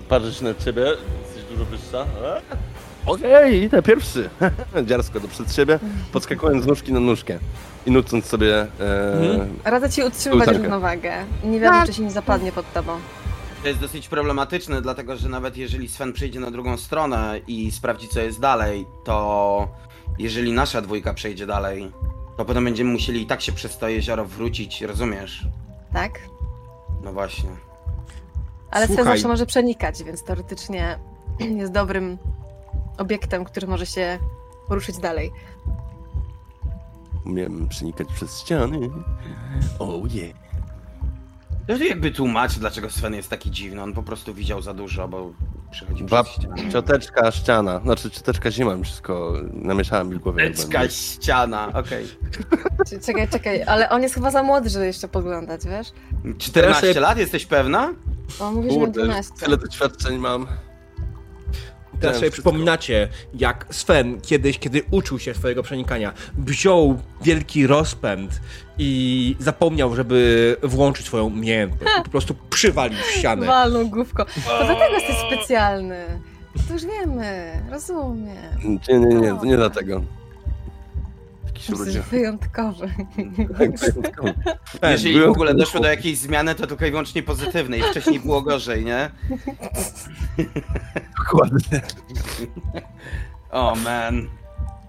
Patrzę 0.08 0.32
się 0.32 0.44
na 0.44 0.54
ciebie, 0.54 0.82
jesteś 0.82 1.44
dużo 1.50 1.64
wyższa. 1.64 1.98
Eee. 1.98 2.42
Okej, 3.06 3.62
idę 3.62 3.82
pierwszy. 3.82 4.30
Dziarsko 4.88 5.20
do 5.20 5.28
przed 5.28 5.54
siebie, 5.54 5.78
podskakując 6.12 6.64
z 6.64 6.66
nóżki 6.66 6.92
na 6.92 7.00
nóżkę 7.00 7.38
i 7.86 7.90
nucąc 7.90 8.26
sobie... 8.26 8.66
E... 8.80 9.12
Mhm. 9.12 9.58
Radzę 9.64 9.90
ci 9.90 10.02
utrzymywać 10.02 10.48
równowagę. 10.48 11.12
Nie 11.44 11.60
wiem, 11.60 11.74
czy 11.86 11.92
się 11.92 12.02
nie 12.02 12.10
zapadnie 12.10 12.52
pod 12.52 12.72
tobą. 12.72 12.92
To 13.62 13.68
jest 13.68 13.80
dosyć 13.80 14.08
problematyczne, 14.08 14.82
dlatego 14.82 15.16
że 15.16 15.28
nawet 15.28 15.56
jeżeli 15.56 15.88
Sven 15.88 16.12
przejdzie 16.12 16.40
na 16.40 16.50
drugą 16.50 16.76
stronę 16.76 17.40
i 17.46 17.70
sprawdzi 17.70 18.08
co 18.08 18.20
jest 18.20 18.40
dalej, 18.40 18.86
to 19.04 19.68
jeżeli 20.18 20.52
nasza 20.52 20.82
dwójka 20.82 21.14
przejdzie 21.14 21.46
dalej, 21.46 21.92
to 22.36 22.44
potem 22.44 22.64
będziemy 22.64 22.92
musieli 22.92 23.22
i 23.22 23.26
tak 23.26 23.40
się 23.40 23.52
przez 23.52 23.78
to 23.78 23.88
jezioro 23.88 24.24
wrócić, 24.24 24.82
rozumiesz? 24.82 25.46
Tak? 25.92 26.18
No 27.02 27.12
właśnie. 27.12 27.50
Ale 28.70 28.86
Sven 28.86 28.96
Słuchaj. 28.96 29.16
zawsze 29.16 29.28
może 29.28 29.46
przenikać, 29.46 30.02
więc 30.02 30.24
teoretycznie 30.24 30.98
jest 31.60 31.72
dobrym 31.72 32.18
obiektem, 32.98 33.44
który 33.44 33.66
może 33.66 33.86
się 33.86 34.18
poruszyć 34.68 34.98
dalej. 34.98 35.32
Umiem 37.26 37.68
przenikać 37.68 38.08
przez 38.14 38.40
ściany. 38.40 38.90
Oh 39.78 40.08
yeah. 40.10 40.41
To 41.66 41.76
jakby 41.76 42.10
tłumaczy, 42.10 42.60
dlaczego 42.60 42.90
Sven 42.90 43.14
jest 43.14 43.30
taki 43.30 43.50
dziwny. 43.50 43.82
On 43.82 43.92
po 43.92 44.02
prostu 44.02 44.34
widział 44.34 44.62
za 44.62 44.74
dużo, 44.74 45.08
bo 45.08 45.32
przychodzi 45.70 46.04
Bab, 46.04 46.26
przez 46.26 46.42
ścianę. 46.42 46.72
cioteczka, 46.72 47.30
ściana. 47.30 47.80
Znaczy 47.84 48.10
cioteczka 48.10 48.50
zima, 48.50 48.76
mi 48.76 48.84
wszystko 48.84 49.32
namieszałem 49.52 50.08
mi 50.08 50.14
w 50.14 50.18
głowie. 50.18 50.50
będę. 50.50 50.90
ściana, 50.90 51.68
okej. 51.74 52.06
Czy- 52.88 53.00
Czekaj, 53.00 53.28
czekaj, 53.28 53.62
ale 53.62 53.90
on 53.90 54.02
jest 54.02 54.14
chyba 54.14 54.30
za 54.30 54.42
młody, 54.42 54.68
żeby 54.70 54.86
jeszcze 54.86 55.08
podglądać, 55.08 55.60
wiesz? 55.64 55.92
14 56.38 56.80
sobie- 56.88 57.00
lat, 57.00 57.18
jesteś 57.18 57.46
pewna? 57.46 57.94
On 58.40 58.54
mówi, 58.54 58.70
że 58.72 58.78
ma 58.78 58.84
Kurde, 58.84 59.00
12. 59.04 59.32
tyle 59.44 59.56
doświadczeń 59.56 60.18
mam. 60.18 60.46
Teraz 62.02 62.16
sobie 62.16 62.30
wszystko. 62.30 62.50
przypominacie, 62.50 63.08
jak 63.34 63.66
Sven 63.70 64.20
kiedyś, 64.20 64.58
kiedy 64.58 64.82
uczył 64.90 65.18
się 65.18 65.34
swojego 65.34 65.62
przenikania, 65.62 66.12
wziął 66.38 66.98
wielki 67.22 67.66
rozpęd 67.66 68.40
i 68.78 69.36
zapomniał, 69.38 69.94
żeby 69.94 70.56
włączyć 70.62 71.06
swoją 71.06 71.24
umiejętność. 71.24 71.92
Po 72.04 72.10
prostu 72.10 72.34
przywalił 72.50 72.98
w 72.98 73.10
ścianę. 73.10 73.46
Walną 73.46 73.88
główko. 73.90 74.24
To 74.24 74.64
dlatego 74.66 74.94
jesteś 74.94 75.16
specjalny. 75.16 76.20
To 76.68 76.74
już 76.74 76.84
wiemy, 76.84 77.62
rozumiem. 77.70 78.80
Nie, 78.88 78.98
nie, 78.98 79.14
nie, 79.14 79.28
to 79.28 79.44
nie 79.44 79.56
dlatego. 79.56 80.02
Jakiś 81.62 81.70
Jesteś 81.70 81.86
ludzie. 81.96 82.02
wyjątkowy. 82.10 82.88
Ten, 84.80 84.90
Jeżeli 84.90 85.20
w 85.20 85.28
ogóle 85.28 85.54
doszło 85.54 85.80
do 85.80 85.88
jakiejś 85.88 86.18
zmiany, 86.18 86.54
to 86.54 86.66
tylko 86.66 86.86
i 86.86 86.90
wyłącznie 86.90 87.22
pozytywnej. 87.22 87.82
Wcześniej 87.82 88.20
było 88.20 88.42
gorzej, 88.42 88.84
nie? 88.84 89.10
Dokładnie. 91.18 91.82
O 93.50 93.74
man. 93.84 94.28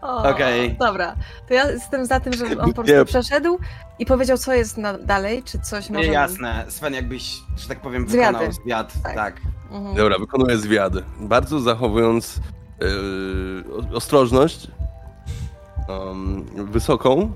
O, 0.02 0.30
Okej. 0.30 0.76
Dobra, 0.80 1.16
to 1.48 1.54
ja 1.54 1.72
jestem 1.72 2.06
za 2.06 2.20
tym, 2.20 2.34
żeby 2.34 2.62
on 2.62 2.74
po 2.74 2.84
Nie. 2.84 2.88
prostu 2.94 3.06
przeszedł 3.06 3.60
i 4.00 4.06
powiedział, 4.06 4.38
co 4.38 4.54
jest 4.54 4.78
na, 4.78 4.98
dalej, 4.98 5.44
czy 5.44 5.60
coś 5.60 5.90
może... 5.90 6.08
Nie, 6.08 6.14
jasne. 6.14 6.66
Sven, 6.68 6.94
jakbyś, 6.94 7.36
że 7.58 7.68
tak 7.68 7.82
powiem, 7.82 8.10
Zwiady. 8.10 8.32
wykonał 8.34 8.52
zwiad. 8.52 8.94
Tak. 9.04 9.16
Tak. 9.16 9.42
Mhm. 9.72 9.96
Dobra, 9.96 10.20
wykonuję 10.20 10.58
zwiad. 10.58 10.94
Bardzo 11.20 11.60
zachowując 11.60 12.40
yy, 12.80 13.96
ostrożność. 13.96 14.68
Um, 15.90 16.46
wysoką. 16.72 17.32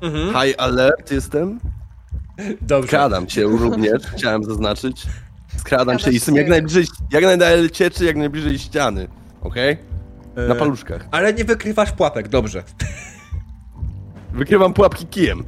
Mhm. 0.00 0.28
High 0.28 0.54
alert 0.58 1.10
jestem. 1.10 1.60
Dobrze. 2.60 2.88
Skradam 2.88 3.28
się 3.28 3.42
również, 3.42 4.02
chciałem 4.16 4.44
zaznaczyć. 4.44 5.06
Skradam 5.56 5.98
się 5.98 6.10
i 6.10 6.14
jestem 6.14 6.36
jak 6.36 6.48
najbliżej, 6.48 6.84
jak 7.12 7.24
najdalej 7.24 7.70
cieczy, 7.70 8.04
jak 8.04 8.16
najbliżej 8.16 8.58
ściany. 8.58 9.08
Okej? 9.42 9.76
Na 10.36 10.54
E, 10.54 10.58
paluszkach. 10.58 11.08
Ale 11.10 11.34
nie 11.34 11.44
wykrywasz 11.44 11.92
pułapek, 11.92 12.28
dobrze. 12.28 12.62
Wykrywam 14.32 14.74
pułapki 14.74 15.06
kijem. 15.06 15.44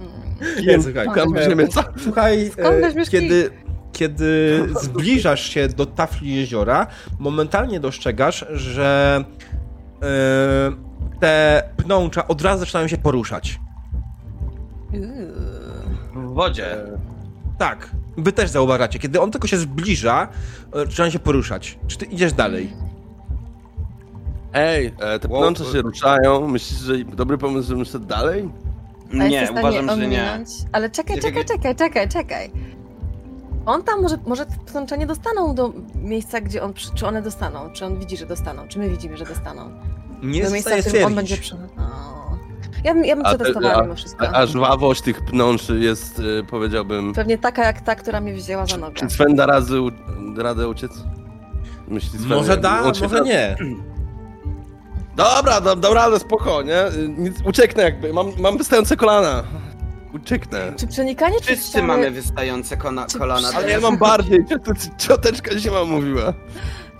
Mm. 0.00 0.56
Kijem 0.56 0.82
słuchaj, 0.82 1.06
e, 1.36 1.50
ziemię. 1.50 1.68
Co? 1.68 1.84
Słuchaj, 1.96 2.50
Skąd 2.52 2.96
e, 2.96 3.10
kiedy, 3.10 3.50
kiedy 3.92 4.60
zbliżasz 4.82 5.50
się 5.50 5.68
do 5.68 5.86
tafli 5.86 6.34
jeziora, 6.34 6.86
momentalnie 7.18 7.80
dostrzegasz, 7.80 8.46
że 8.50 9.24
e, 10.02 10.93
te 11.20 11.62
pnącza 11.76 12.28
od 12.28 12.42
razu 12.42 12.60
zaczynają 12.60 12.88
się 12.88 12.96
poruszać. 12.98 13.60
W 16.14 16.34
wodzie. 16.34 16.76
Tak, 17.58 17.90
wy 18.16 18.32
też 18.32 18.50
zauważacie. 18.50 18.98
Kiedy 18.98 19.20
on 19.20 19.30
tylko 19.30 19.46
się 19.48 19.56
zbliża, 19.58 20.28
zaczynają 20.74 21.10
się 21.10 21.18
poruszać. 21.18 21.78
Czy 21.86 21.98
ty 21.98 22.04
idziesz 22.04 22.32
dalej? 22.32 22.72
Ej, 24.52 24.86
e, 25.00 25.18
te 25.18 25.28
Wow. 25.28 25.40
pnącze 25.40 25.64
się 25.64 25.82
ruszają. 25.82 26.48
Myślisz, 26.48 26.80
że 26.80 26.98
dobry 27.04 27.38
pomysł, 27.38 27.68
żebym 27.68 27.84
szedł 27.84 28.06
dalej? 28.06 28.50
A 29.12 29.14
jesteś 29.24 29.30
Nie, 29.32 29.42
w 29.42 29.44
stanie 29.50 29.60
uważam, 29.60 29.88
że 29.88 29.96
nie. 29.96 30.22
ominąć? 30.32 30.48
Ale 30.72 30.90
czekaj, 30.90 31.20
czekaj, 31.20 31.44
czekaj, 31.44 31.76
czekaj, 31.76 32.08
czekaj. 32.08 32.50
On 33.66 33.82
tam 33.82 34.02
może, 34.02 34.18
może 34.26 34.46
pnącza 34.66 34.96
nie 34.96 35.06
dostaną 35.06 35.54
do 35.54 35.72
miejsca, 35.94 36.40
gdzie 36.40 36.62
on, 36.62 36.72
przy- 36.72 36.94
czy 36.94 37.06
one 37.06 37.22
dostaną, 37.22 37.70
czy 37.72 37.84
on 37.86 37.98
widzi, 37.98 38.16
że 38.16 38.26
dostaną, 38.26 38.68
czy 38.68 38.78
my 38.78 38.90
widzimy, 38.90 39.16
że 39.16 39.24
dostaną. 39.24 39.70
Nie 40.24 40.32
do 40.32 40.38
jest 40.38 40.50
w 40.50 40.52
miejsca, 40.52 40.76
w 40.76 40.84
którym 40.86 41.06
on 41.06 41.14
będzie 41.14 41.36
przy... 41.36 41.54
O. 41.54 42.14
Ja 42.84 42.94
bym, 42.94 43.04
ja 43.04 43.16
bym 43.16 43.24
przetestowała 43.24 43.82
mimo 43.82 43.94
wszystko. 43.94 44.28
A, 44.28 44.32
a 44.32 44.46
żwawość 44.46 45.02
tych 45.02 45.24
pnączy 45.24 45.78
jest, 45.78 46.22
e, 46.40 46.44
powiedziałbym... 46.44 47.12
Pewnie 47.12 47.38
taka 47.38 47.64
jak 47.64 47.80
ta, 47.80 47.94
która 47.94 48.20
mnie 48.20 48.34
wzięła 48.34 48.66
za 48.66 48.76
nogę. 48.76 48.94
Czy 48.94 49.10
Sven 49.10 49.36
da 49.36 49.46
razy, 49.46 49.78
radę 50.36 50.68
uciec? 50.68 50.92
Myśli 51.88 52.18
Sven, 52.18 52.38
Może 52.38 52.56
da, 52.56 52.82
może 52.82 53.20
nie. 53.20 53.56
Dobra, 55.16 55.60
dam, 55.60 55.80
dam 55.80 55.92
radę, 55.92 56.18
spoko, 56.18 56.62
nie? 56.62 56.84
Nic, 57.08 57.36
ucieknę 57.44 57.82
jakby, 57.82 58.12
mam, 58.12 58.26
mam 58.38 58.58
wystające 58.58 58.96
kolana. 58.96 59.42
Ucieknę. 60.14 60.72
Czy 60.76 60.86
przenikanie 60.86 61.40
przez 61.40 61.46
Wszyscy 61.46 61.68
ściany... 61.68 61.86
mamy 61.86 62.10
wystające 62.10 62.76
kona, 62.76 63.06
kolana. 63.18 63.48
Ale 63.54 63.70
ja 63.70 63.80
mam 63.80 63.98
bardziej, 63.98 64.44
ciot- 64.44 64.96
cioteczka 65.06 65.50
mam 65.72 65.90
mówiła. 65.90 66.32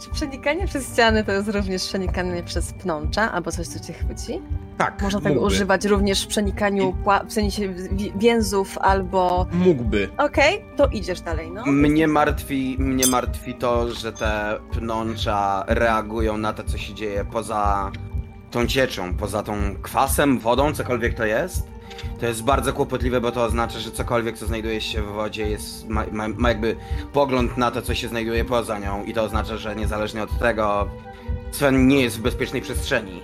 Czy 0.01 0.11
przenikanie 0.11 0.67
przez 0.67 0.93
ściany 0.93 1.25
to 1.25 1.33
jest 1.33 1.49
również 1.49 1.85
przenikanie 1.85 2.43
przez 2.43 2.73
pnącza, 2.73 3.33
albo 3.33 3.53
coś, 3.53 3.67
co 3.67 3.81
cię 3.81 3.93
chwyci? 3.93 4.41
Tak, 4.79 5.03
Można 5.03 5.21
tego 5.21 5.35
mógłby. 5.35 5.47
używać 5.55 5.85
również 5.85 6.25
w 6.25 6.27
przenikaniu, 6.27 6.97
w 7.29 7.33
sensie 7.33 7.69
wi- 7.69 8.13
więzów 8.17 8.79
albo... 8.79 9.47
Mógłby. 9.53 10.09
Okej, 10.19 10.65
to 10.77 10.87
idziesz 10.87 11.21
dalej, 11.21 11.51
no. 11.51 11.67
Mnie 11.67 12.09
martwi, 12.09 12.77
mnie 12.79 13.07
martwi 13.07 13.55
to, 13.55 13.91
że 13.91 14.13
te 14.13 14.59
pnącza 14.73 15.65
reagują 15.69 16.39
na 16.39 16.53
to, 16.53 16.65
co 16.65 16.79
się 16.79 16.95
dzieje 16.95 17.25
poza 17.33 17.91
tą 18.51 18.67
cieczą, 18.67 19.15
poza 19.15 19.43
tą 19.43 19.55
kwasem, 19.83 20.39
wodą, 20.39 20.73
cokolwiek 20.73 21.15
to 21.15 21.25
jest. 21.25 21.74
To 22.25 22.29
jest 22.29 22.43
bardzo 22.43 22.73
kłopotliwe, 22.73 23.21
bo 23.21 23.33
to 23.33 23.45
oznacza, 23.45 23.79
że 23.79 23.91
cokolwiek, 23.91 24.39
co 24.39 24.47
znajduje 24.47 24.81
się 24.81 25.03
w 25.03 25.07
wodzie, 25.07 25.51
jest, 25.51 25.89
ma, 25.89 26.05
ma, 26.13 26.29
ma 26.29 26.49
jakby 26.49 26.77
pogląd 27.13 27.57
na 27.57 27.71
to, 27.71 27.83
co 27.83 27.95
się 27.95 28.09
znajduje 28.09 28.45
poza 28.45 28.79
nią. 28.79 29.05
I 29.05 29.15
to 29.15 29.23
oznacza, 29.23 29.57
że 29.57 29.77
niezależnie 29.77 30.23
od 30.23 30.39
tego, 30.39 30.89
Sven 31.51 31.89
nie 31.89 32.03
jest 32.03 32.19
w 32.19 32.23
bezpiecznej 32.23 32.63
przestrzeni. 32.63 33.21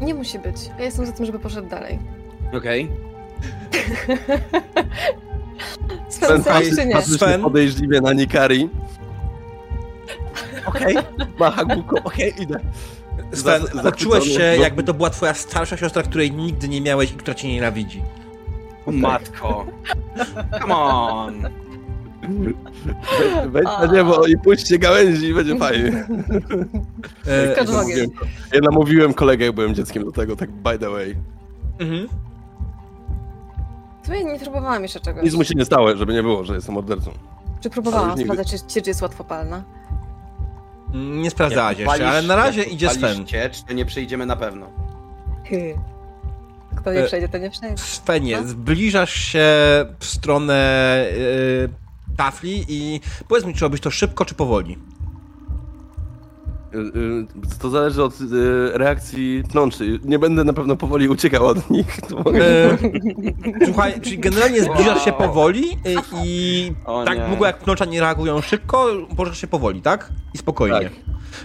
Nie 0.00 0.14
musi 0.14 0.38
być. 0.38 0.56
Ja 0.78 0.84
jestem 0.84 1.06
za 1.06 1.12
tym, 1.12 1.26
żeby 1.26 1.38
poszedł 1.38 1.68
dalej. 1.68 1.98
Okej. 2.52 2.88
Sven, 6.08 6.42
chcesz 6.42 6.76
czy 6.76 6.86
nie? 6.86 7.02
Sven? 7.02 7.42
podejrzliwie 7.42 8.00
na 8.00 8.12
Nikari. 8.12 8.68
Okej. 10.66 10.96
Macha 11.38 11.64
główką, 11.64 11.96
okej, 12.04 12.42
idę. 12.42 12.60
Sven, 13.32 13.62
Za- 13.74 13.82
poczułeś 13.82 14.24
się, 14.36 14.42
jakby 14.42 14.82
to 14.82 14.94
była 14.94 15.10
twoja 15.10 15.34
starsza 15.34 15.76
siostra, 15.76 16.02
której 16.02 16.32
nigdy 16.32 16.68
nie 16.68 16.80
miałeś 16.80 17.12
i 17.12 17.14
która 17.14 17.34
cię 17.34 17.48
nienawidzi. 17.48 18.02
O 18.86 18.92
Matko. 18.92 19.66
Come 20.62 20.74
on. 20.74 21.42
Wejdź 23.46 23.68
na 23.80 23.86
niebo 23.92 24.26
i 24.26 24.38
puśćcie 24.38 24.78
gałęzi 24.78 25.26
i 25.26 25.34
będzie 25.34 25.56
fajnie. 25.58 26.06
E, 27.26 27.60
ogień. 27.60 27.66
Namówiłem- 27.66 28.10
Ja 28.52 28.60
namówiłem 28.62 29.14
kolegę, 29.14 29.44
jak 29.46 29.54
byłem 29.54 29.74
dzieckiem 29.74 30.04
do 30.04 30.12
tego, 30.12 30.36
tak 30.36 30.50
by 30.50 30.78
the 30.78 30.90
way. 30.90 31.16
mhm. 31.78 32.08
Sumie 34.06 34.24
nie 34.24 34.38
próbowałam 34.38 34.82
jeszcze 34.82 35.00
czegoś. 35.00 35.24
Nic 35.24 35.34
mu 35.34 35.44
się 35.44 35.54
nie 35.54 35.64
stało, 35.64 35.96
żeby 35.96 36.12
nie 36.12 36.22
było, 36.22 36.44
że 36.44 36.54
jestem 36.54 36.74
mordercą. 36.74 37.10
Czy 37.60 37.70
próbowałam 37.70 38.18
sprawdzać, 38.18 38.50
czy, 38.50 38.82
czy 38.82 38.90
jest 38.90 39.02
łatwopalna? 39.02 39.64
Nie 40.94 41.30
sprawdzałaś 41.30 41.78
Jak 41.78 41.88
jeszcze, 41.88 42.08
ale 42.08 42.22
na 42.22 42.36
razie 42.36 42.62
idzie 42.62 42.90
Sven. 42.90 43.24
to 43.68 43.72
nie 43.72 43.84
przyjdziemy 43.84 44.26
na 44.26 44.36
pewno. 44.36 44.66
Hy. 45.48 45.74
Kto 46.76 46.92
nie 46.92 47.00
E, 47.00 47.06
przejdzie, 47.06 47.28
to 47.28 47.38
nie 47.38 47.50
przejdzie. 47.50 47.76
Svenie, 47.82 48.40
No. 48.40 48.48
zbliżasz 48.48 49.14
się 49.14 49.48
w 49.98 50.04
stronę 50.04 50.54
e, 50.54 52.16
tafli 52.16 52.64
i 52.68 53.00
powiedz 53.28 53.44
mi, 53.44 53.54
czy 53.54 53.60
robisz 53.60 53.80
to 53.80 53.90
szybko, 53.90 54.24
czy 54.24 54.34
powoli? 54.34 54.78
Y, 56.74 56.78
y, 56.78 57.58
To 57.58 57.70
zależy 57.70 58.02
od 58.04 58.20
y, 58.20 58.70
reakcji 58.78 59.42
pnączy. 59.50 59.98
Nie 60.04 60.18
będę 60.18 60.44
na 60.44 60.52
pewno 60.52 60.76
powoli 60.76 61.08
uciekał 61.08 61.46
od 61.46 61.70
nich. 61.70 61.98
E, 62.40 62.78
słuchaj, 63.66 64.00
czyli 64.00 64.18
generalnie 64.18 64.62
zbliżasz 64.62 65.04
się 65.04 65.12
powoli 65.12 65.64
i 66.24 66.72
O 66.84 67.04
tak 67.04 67.18
nie. 67.18 67.24
długo 67.28 67.46
jak 67.46 67.58
pnącza 67.58 67.84
nie 67.84 68.00
reagują 68.00 68.40
szybko, 68.40 68.86
możesz 69.18 69.38
się 69.38 69.46
powoli, 69.46 69.82
tak? 69.82 70.08
I 70.34 70.38
spokojnie. 70.38 70.80
Tak. 70.80 70.92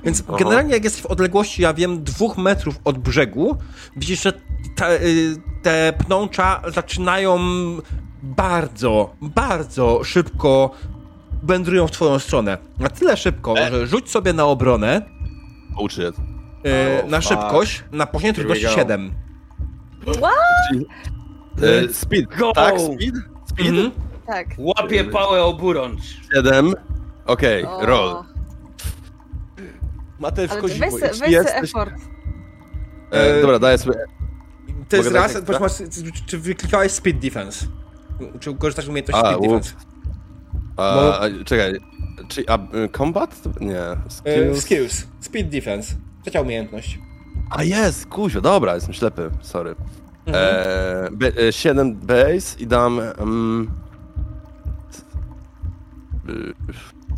Więc 0.05 0.23
Aha. 0.27 0.37
generalnie 0.39 0.73
jak 0.73 0.83
jesteś 0.83 1.01
w 1.01 1.05
odległości, 1.05 1.61
ja 1.61 1.73
wiem, 1.73 2.03
dwóch 2.03 2.37
metrów 2.37 2.75
od 2.83 2.97
brzegu, 2.97 3.57
widzisz, 3.95 4.23
że 4.23 4.33
te, 4.75 4.99
te 5.63 5.93
pnącza 6.05 6.61
zaczynają 6.73 7.39
bardzo, 8.23 9.15
bardzo 9.21 10.03
szybko 10.03 10.71
wędrują 11.43 11.87
w 11.87 11.91
twoją 11.91 12.19
stronę. 12.19 12.57
Na 12.79 12.89
tyle 12.89 13.17
szybko, 13.17 13.57
E. 13.57 13.71
że 13.71 13.87
rzuć 13.87 14.09
sobie 14.11 14.33
na 14.33 14.45
obronę, 14.45 15.01
Uczy. 15.79 16.07
y, 16.07 16.11
Oh, 17.03 17.09
na 17.09 17.21
fuck. 17.21 17.29
szybkość, 17.29 17.83
na 17.91 18.05
poziomie 18.05 18.33
trudności 18.33 18.65
go. 18.65 18.71
7. 18.71 19.11
E, 21.61 21.93
speed. 21.93 22.25
Go! 22.37 22.51
Tak, 22.53 22.75
speed? 22.81 23.15
Speed? 23.45 23.69
Mhm. 23.69 23.91
Tak. 24.27 24.47
Łapie 24.57 25.03
pałę 25.03 25.43
oburącz. 25.43 26.01
7. 26.35 26.73
Okej, 27.25 27.65
O. 27.65 27.85
roll. 27.85 28.15
Mateusz 30.19 30.51
Koziwo, 30.61 30.85
weź 30.91 31.19
weź 31.19 31.31
jesteś... 31.31 31.63
effort. 31.69 31.93
E, 33.11 33.41
dobra, 33.41 33.59
daję 33.59 33.77
sobie. 33.77 33.93
To 34.89 34.95
jest 34.97 35.11
raz, 35.11 35.35
ekstra? 35.35 35.59
masz- 35.59 35.83
czy 36.25 36.37
wyklikałeś 36.37 36.91
Speed 36.91 37.19
Defense? 37.19 37.65
Czy 38.39 38.55
korzystasz 38.55 38.85
z 38.85 38.87
umiejętności 38.87 39.25
A, 39.25 39.29
Speed. 39.33 39.41
Defense? 39.47 39.73
A, 40.77 40.95
Bo- 40.95 41.21
a, 41.21 41.43
czekaj. 41.45 41.79
Czy 42.27 42.43
a, 42.47 42.57
y, 42.57 42.89
combat? 42.97 43.41
Nie. 43.61 43.79
E, 43.81 43.97
Skills. 44.09 44.61
skills. 44.61 45.07
Speed 45.19 45.49
Defense. 45.49 45.95
Trzecia 46.21 46.41
umiejętność. 46.41 46.99
A 47.51 47.63
jest, 47.63 48.05
kuzio, 48.05 48.41
dobra, 48.41 48.75
jestem 48.75 48.93
ślepy, 48.93 49.29
sorry. 49.41 49.75
Mhm. 50.25 50.45
E, 50.45 51.09
be, 51.11 51.27
e, 51.47 51.53
7 51.53 51.95
base 51.95 52.59
i 52.59 52.67
dam. 52.67 53.01
Um, 53.19 53.71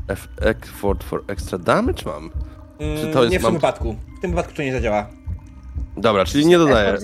F, 0.07 0.27
effort 0.41 1.03
for 1.03 1.23
extra 1.27 1.57
damage 1.57 2.03
mam. 2.05 2.31
czy 2.79 3.13
to 3.13 3.23
jest- 3.23 3.31
nie 3.31 3.39
w 3.39 3.41
tym 3.41 3.51
mam- 3.51 3.53
wypadku. 3.53 3.95
W 4.17 4.21
tym 4.21 4.31
wypadku 4.31 4.53
to 4.53 4.61
nie 4.61 4.71
zadziała. 4.71 5.07
Dobra, 5.97 6.25
czyli 6.25 6.45
nie 6.45 6.57
dodaję. 6.57 6.97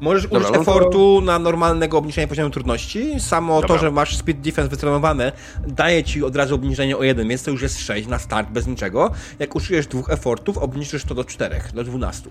Możesz 0.00 0.22
Dobra, 0.22 0.38
użyć 0.38 0.50
no 0.50 0.54
to- 0.54 0.60
efortu 0.70 1.20
na 1.20 1.38
normalnego 1.38 1.98
obniżenia 1.98 2.28
poziomu 2.28 2.50
trudności. 2.50 3.20
Samo 3.20 3.54
Dobra. 3.54 3.68
to, 3.68 3.78
że 3.78 3.90
masz 3.90 4.16
speed 4.16 4.40
defense 4.42 4.68
wytrenowane, 4.70 5.32
daje 5.66 6.04
ci 6.04 6.24
od 6.24 6.36
razu 6.36 6.54
obniżenie 6.54 6.96
o 6.96 7.02
jeden, 7.02 7.28
więc 7.28 7.42
to 7.42 7.50
już 7.50 7.62
jest 7.62 7.78
6 7.78 8.08
na 8.08 8.18
start 8.18 8.50
bez 8.50 8.66
niczego. 8.66 9.10
Jak 9.38 9.54
użyjesz 9.56 9.86
dwóch 9.86 10.10
efortów, 10.10 10.58
obniżysz 10.58 11.04
to 11.04 11.14
do 11.14 11.24
4, 11.24 11.60
do 11.74 11.84
12. 11.84 12.30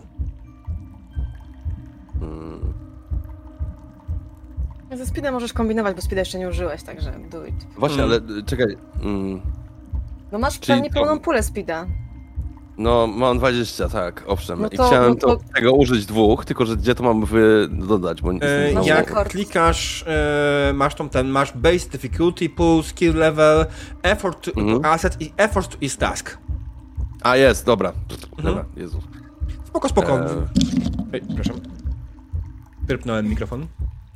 Mm, 2.22 2.74
Ze 4.98 5.06
speedem 5.06 5.34
możesz 5.34 5.54
kombinować, 5.54 5.96
bo 5.96 6.02
speeda 6.02 6.22
jeszcze 6.22 6.40
nie 6.40 6.48
użyłeś, 6.50 6.84
także 6.84 7.14
do 7.32 7.46
it. 7.46 7.56
Właśnie, 7.78 8.04
Mm. 8.04 8.20
ale 8.28 8.38
y, 8.40 8.44
czekaj. 8.44 8.78
Mm, 9.04 9.42
No 10.32 10.40
masz 10.40 10.60
pewnie 10.60 10.90
to- 10.90 10.94
pełną 10.94 11.20
pulę 11.20 11.44
speeda. 11.44 11.86
No, 12.78 13.08
mam 13.08 13.38
20, 13.38 13.90
tak, 13.90 14.24
owszem. 14.28 14.62
No 14.62 14.68
I 14.68 14.78
to- 14.78 14.88
chciałem 14.88 15.10
no 15.10 15.16
to- 15.16 15.36
to, 15.36 15.44
tego 15.56 15.74
użyć 15.74 16.06
dwóch, 16.06 16.46
tylko 16.46 16.66
że 16.66 16.76
gdzie 16.78 16.96
to 16.96 17.04
mam 17.04 17.26
wy 17.26 17.68
dodać, 17.72 18.22
bo 18.22 18.32
nie 18.34 18.42
E, 18.44 18.72
jak 18.86 19.28
klikasz, 19.30 20.06
e, 20.08 20.72
masz 20.74 20.96
tą 20.96 21.10
ten, 21.10 21.28
masz 21.28 21.52
base 21.54 21.90
difficulty, 21.90 22.50
pool, 22.50 22.84
skill 22.84 23.16
level, 23.16 23.66
effort 24.04 24.46
to, 24.46 24.62
Mhm. 24.62 24.82
to 24.82 24.90
asset 24.90 25.22
i 25.22 25.34
effort 25.38 25.72
to 25.72 25.78
is 25.82 25.98
task. 25.98 26.38
A, 27.24 27.36
jest, 27.36 27.66
dobra. 27.66 27.90
Mhm. 28.12 28.46
Dobra, 28.46 28.66
Jezu. 28.78 29.02
Spoko, 29.66 29.90
spoko. 29.90 30.20
Eee. 30.20 30.28
Ej, 31.14 31.22
przepraszam. 31.28 31.56
Wyrpnąłem 32.88 33.28
mikrofon. 33.30 33.68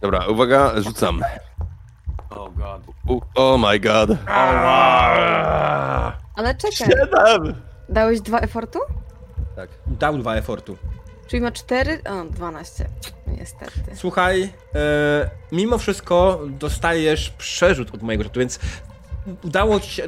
Dobra, 0.02 0.28
uwaga, 0.28 0.82
rzucam. 0.82 1.22
Oh 2.30 2.50
god. 2.58 2.82
U, 3.08 3.22
oh 3.36 3.58
my 3.70 3.80
god. 3.80 4.10
Ale 6.36 6.56
czekaj, 6.56 6.72
Siedem! 6.88 7.54
Dałeś 7.92 8.22
dwa 8.22 8.40
efortu? 8.40 8.80
Tak. 9.56 9.70
Dał 9.88 10.18
dwa 10.18 10.36
effortu. 10.36 10.78
Czyli 11.28 11.42
ma 11.42 11.52
cztery? 11.52 12.00
O, 12.10 12.24
12. 12.26 12.90
Niestety. 13.28 13.82
Słuchaj, 13.96 14.54
e, 14.76 15.30
mimo 15.52 15.78
wszystko 15.78 16.40
dostajesz 16.48 17.30
przerzut 17.30 17.94
od 17.96 18.02
mojego 18.02 18.24
rzutu, 18.24 18.40
więc 18.40 18.60
udało 19.44 19.80
ci 19.80 19.90
się, 19.92 20.04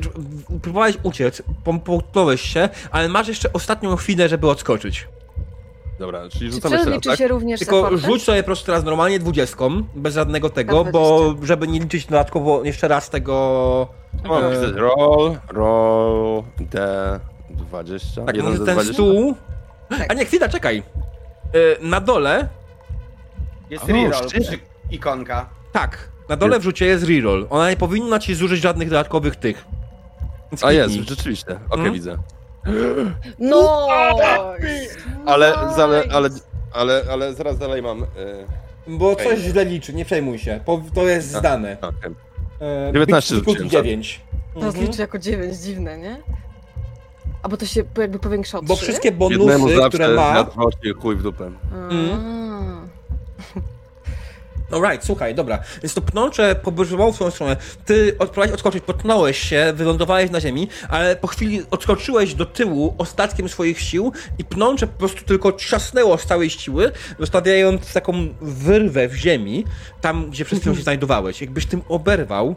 próbowałeś 0.62 0.98
uciec, 1.04 1.44
pom- 1.66 1.80
potknąłeś 1.80 2.42
się, 2.42 2.70
ale 2.92 3.10
masz 3.10 3.28
jeszcze 3.28 3.54
ostatnią 3.54 3.96
chwilę, 3.96 4.30
żeby 4.30 4.50
odskoczyć. 4.50 5.08
Dobra, 6.00 6.30
czyli 6.30 6.46
Czy 6.50 6.52
rzucam 6.52 6.72
jeszcze 6.72 6.78
przerzut 6.78 6.86
raz, 6.88 6.96
liczy 6.96 7.10
tak? 7.10 7.20
się 7.20 7.28
również 7.28 7.60
Tylko 7.60 7.80
efortem? 7.80 8.00
rzuć 8.00 8.24
sobie 8.24 8.44
po 8.44 8.46
prostu 8.46 8.66
teraz 8.66 8.84
normalnie 8.84 9.20
dwudziestką, 9.20 9.84
bez 9.96 10.14
żadnego 10.14 10.50
tego, 10.50 10.86
bo 10.86 11.34
żeby 11.42 11.68
nie 11.68 11.80
liczyć 11.80 12.06
dodatkowo 12.06 12.64
jeszcze 12.64 12.88
raz 12.88 13.10
tego... 13.10 13.88
Mam 14.24 14.44
e, 14.44 14.72
roll, 14.72 15.38
roll, 15.52 16.44
D20. 17.58 18.26
tak, 18.26 18.38
może 18.38 18.58
z 18.58 18.66
ten 18.66 18.74
20? 18.76 18.94
stół... 18.94 19.36
Tak. 19.90 20.12
A 20.12 20.14
nie, 20.14 20.26
chwila, 20.26 20.50
czekaj. 20.50 20.84
E, 21.54 21.86
na 21.88 22.02
dole, 22.02 22.48
Jest 23.70 23.86
reroll, 23.88 24.12
ikonka. 24.92 25.50
tak, 25.72 26.10
na 26.30 26.36
dole 26.36 26.60
w 26.60 26.64
rzucie 26.64 26.86
jest 26.86 27.04
reroll. 27.08 27.48
Ona 27.50 27.70
nie 27.70 27.78
powinna 27.78 28.20
ci 28.20 28.36
zużyć 28.36 28.62
żadnych 28.62 28.90
dodatkowych 28.90 29.36
tych. 29.36 29.66
Więc 30.52 30.64
A 30.64 30.72
jest, 30.72 30.94
rzeczywiście. 30.96 31.52
Okej, 31.52 31.64
Mhm. 31.78 31.94
widzę. 31.94 32.18
No! 33.40 33.88
Ale, 35.26 35.54
ale, 35.56 36.04
ale, 36.12 36.30
ale, 36.74 37.02
ale 37.12 37.34
zaraz 37.34 37.58
dalej 37.58 37.82
mam. 37.82 38.04
e, 38.04 38.08
Bo 38.88 39.16
coś 39.16 39.40
źle 39.40 39.66
liczy, 39.66 39.94
nie 39.94 40.06
przejmuj 40.06 40.40
się. 40.40 40.60
Po, 40.66 40.82
to 40.96 41.02
jest 41.08 41.36
A. 41.36 41.40
zdane. 41.40 41.78
okej. 41.82 42.12
E, 42.62 42.92
19 42.94 43.36
difficulty 43.36 43.64
rzuciłem, 43.64 43.84
9. 43.86 44.22
To 44.54 44.60
Mhm. 44.60 44.86
liczy 44.86 45.02
jako 45.02 45.20
9, 45.20 45.58
dziwne, 45.58 45.98
nie? 45.98 46.18
A 47.44 47.50
bo 47.50 47.58
to 47.58 47.66
się 47.66 47.84
jakby 47.98 48.20
powiększa 48.20 48.60
o 48.60 48.62
Bo 48.62 48.76
3? 48.76 48.84
wszystkie 48.84 49.10
Jednemu 49.10 49.30
bonusy, 49.30 49.90
które 49.90 50.10
ma... 50.10 50.46
i 50.84 50.94
chuj 50.94 51.16
w 51.16 51.24
dupę. 51.24 51.52
Mm. 51.90 52.44
Alright, 54.72 55.06
słuchaj, 55.06 55.36
dobra. 55.36 55.60
Więc 55.84 55.94
to 55.94 56.02
pnącze 56.02 56.56
pobrzmowało 56.56 57.12
w 57.12 57.16
swoją 57.16 57.32
stronę. 57.32 57.58
Ty 57.86 58.16
odpróbowałeś 58.20 58.52
odskoczyć, 58.52 58.84
potknąłeś 58.84 59.40
się, 59.40 59.74
wylądowałeś 59.76 60.32
na 60.32 60.42
ziemi, 60.42 60.68
ale 60.90 61.16
po 61.16 61.28
chwili 61.28 61.62
odskoczyłeś 61.72 62.34
do 62.34 62.46
tyłu 62.46 62.96
ostatkiem 62.98 63.50
swoich 63.50 63.80
sił 63.80 64.12
i 64.38 64.46
pnącze 64.46 64.88
po 64.88 65.00
prostu 65.00 65.24
tylko 65.24 65.52
trzasnęło 65.52 66.18
z 66.18 66.26
całej 66.26 66.50
siły, 66.50 66.92
zostawiając 67.20 67.94
taką 67.94 68.14
wyrwę 68.42 69.08
w 69.08 69.16
ziemi, 69.16 69.66
tam 70.02 70.30
gdzie 70.30 70.46
przed 70.46 70.60
chwilą 70.60 70.76
się 70.76 70.84
znajdowałeś. 70.90 71.42
Jakbyś 71.42 71.66
tym 71.66 71.82
oberwał, 71.90 72.56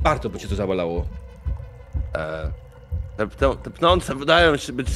bardzo 0.00 0.30
by 0.30 0.38
cię 0.38 0.48
to 0.48 0.56
zabolało. 0.56 1.06
E, 2.14 2.50
te, 3.18 3.26
te, 3.26 3.56
te 3.56 3.70
pnące 3.70 4.14
wydają 4.14 4.56
się 4.56 4.72
być 4.72 4.88
e, 4.88 4.92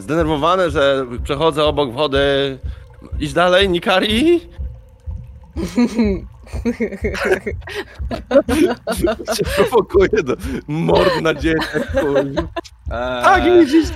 zdenerwowane, 0.00 0.70
że 0.70 1.06
przechodzę 1.24 1.64
obok 1.64 1.92
wody. 1.92 2.58
Idź 3.20 3.32
dalej, 3.32 3.68
Nikari. 3.68 4.40
Cię 9.36 9.44
prowokuje 9.56 10.22
do 10.22 10.36
mord 10.68 11.20
na 11.20 11.34
dzieciach. 11.34 11.92
chuj. 11.92 12.34
Tak, 12.88 13.42
idź. 13.46 13.86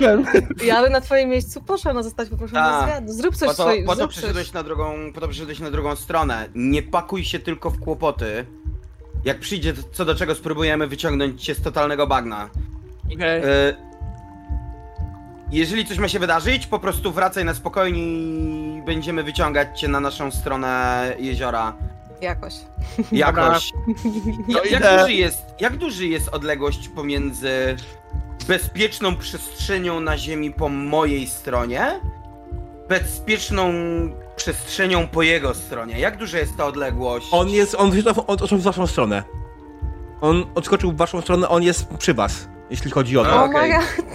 Ja 0.63 0.81
bym 0.81 0.91
na 0.91 1.01
twoim 1.01 1.29
miejscu 1.29 1.61
poszła 1.61 1.93
no 1.93 2.03
zostać 2.03 2.29
poproszona 2.29 2.61
Tak. 2.61 2.81
na 2.81 2.85
zwiat. 2.87 3.09
Zrób 3.09 3.35
coś 3.35 3.47
po 3.49 3.53
to, 3.53 3.63
swoim, 3.63 3.85
po 3.85 3.95
to 3.95 4.07
przyszedłeś 4.07 4.53
na 4.53 4.63
drugą, 4.63 5.13
po 5.13 5.21
to 5.21 5.27
przyszedłeś 5.27 5.59
na 5.59 5.71
drugą 5.71 5.95
stronę. 5.95 6.49
Nie 6.55 6.83
pakuj 6.83 7.25
się 7.25 7.39
tylko 7.39 7.69
w 7.69 7.79
kłopoty. 7.79 8.45
Jak 9.25 9.39
przyjdzie 9.39 9.73
co 9.91 10.05
do 10.05 10.15
czego, 10.15 10.35
spróbujemy 10.35 10.87
wyciągnąć 10.87 11.43
cię 11.43 11.55
z 11.55 11.61
totalnego 11.61 12.07
bagna. 12.07 12.49
E, 13.19 13.73
jeżeli 15.51 15.85
coś 15.85 15.97
ma 15.97 16.07
się 16.07 16.19
wydarzyć, 16.19 16.67
po 16.67 16.79
prostu 16.79 17.11
wracaj 17.11 17.45
na 17.45 17.53
spokojnie 17.53 18.03
i 18.03 18.81
będziemy 18.85 19.23
wyciągać 19.23 19.79
cię 19.79 19.87
na 19.87 19.99
naszą 19.99 20.31
stronę 20.31 21.15
jeziora. 21.19 21.73
Jakoś. 22.21 22.53
Jakoś. 23.11 23.71
No 24.47 24.59
jak, 24.71 24.99
duży 24.99 25.13
jest, 25.13 25.55
jak 25.59 25.77
duży 25.77 26.07
jest 26.07 26.29
odległość 26.29 26.89
pomiędzy 26.89 27.75
bezpieczną 28.47 29.15
przestrzenią 29.15 29.99
na 29.99 30.17
ziemi 30.17 30.51
po 30.51 30.69
mojej 30.69 31.27
stronie, 31.27 31.99
bezpieczną 32.89 33.73
przestrzenią 34.35 35.07
po 35.07 35.23
jego 35.23 35.53
stronie? 35.53 35.99
Jak 35.99 36.17
duża 36.17 36.37
jest 36.37 36.57
ta 36.57 36.65
odległość? 36.65 37.27
On 37.31 37.49
jest, 37.49 37.75
on 37.75 37.91
wyszedł 37.91 38.23
on 38.27 38.37
odszedł 38.41 38.61
w 38.61 38.63
waszą 38.63 38.87
stronę. 38.87 39.23
On 40.21 40.45
odskoczył 40.55 40.91
w 40.91 40.97
waszą 40.97 41.21
stronę, 41.21 41.49
on 41.49 41.63
jest 41.63 41.87
przy 41.97 42.13
was, 42.13 42.47
jeśli 42.69 42.91
chodzi 42.91 43.17
o 43.17 43.23
to. 43.23 43.31
A, 43.31 43.41
O 43.43 43.45
okej. 43.45 43.71
my 43.71 43.77
god. 43.77 44.05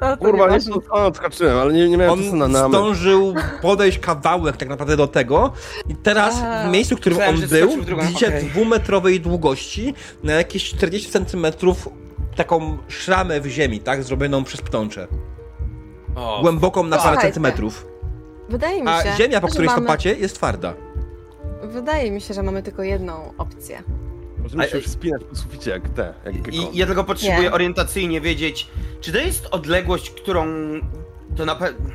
No, 0.00 0.16
to 0.16 0.24
Kurwa, 0.24 0.48
nie 0.48 0.58
on 0.90 1.06
odskoczyłem, 1.06 1.58
ale 1.58 1.72
nie, 1.72 1.88
nie 1.88 1.96
miałem 1.96 2.18
czasu 2.24 2.36
na 2.36 2.44
On 2.44 2.52
namysł. 2.52 2.68
zdążył 2.68 3.34
podejść 3.62 3.98
kawałek 3.98 4.56
tak 4.56 4.68
naprawdę 4.68 4.96
do 4.96 5.06
tego 5.06 5.52
i 5.88 5.96
teraz 5.96 6.34
A, 6.44 6.68
w 6.68 6.72
miejscu, 6.72 6.96
w 6.96 7.00
którym 7.00 7.18
on 7.28 7.40
był, 7.48 7.68
widzicie 8.00 8.28
okej. 8.28 8.44
dwumetrowej 8.44 9.20
długości 9.20 9.94
na 10.22 10.32
jakieś 10.32 10.64
40 10.70 11.10
cm 11.10 11.46
taką 12.36 12.78
szramę 12.88 13.40
w 13.40 13.46
ziemi, 13.46 13.80
tak? 13.80 14.02
Zrobioną 14.04 14.44
przez 14.44 14.60
pnącze. 14.62 15.08
O, 16.16 16.38
Głęboką 16.42 16.82
na 16.84 16.96
parę 16.96 17.00
Słuchajcie, 17.02 17.22
centymetrów. 17.22 17.86
Wydaje 18.48 18.82
mi 18.82 18.88
A 18.88 19.02
się, 19.02 19.12
ziemia, 19.16 19.40
po 19.40 19.48
której 19.48 19.66
mamy... 19.66 19.78
stopacie, 19.82 20.14
jest 20.14 20.34
twarda. 20.34 20.74
Wydaje 21.62 22.10
mi 22.10 22.20
się, 22.20 22.34
że 22.34 22.42
mamy 22.42 22.62
tylko 22.62 22.82
jedną 22.82 23.32
opcję. 23.38 23.82
Możemy 24.42 24.68
się 24.68 24.76
już 24.76 24.86
wspinać 24.86 25.24
po 25.24 25.36
suficie 25.36 25.70
jak 25.70 25.88
te, 25.88 26.14
jak. 26.24 26.54
I 26.54 26.78
ja 26.78 26.86
tylko 26.86 27.04
potrzebuję 27.04 27.42
Nie. 27.42 27.52
orientacyjnie 27.52 28.20
wiedzieć, 28.20 28.66
czy 29.00 29.12
to 29.12 29.18
jest 29.18 29.46
odległość, 29.50 30.10
którą 30.10 30.46
to 31.36 31.44
na 31.44 31.54
pewno. 31.54 31.90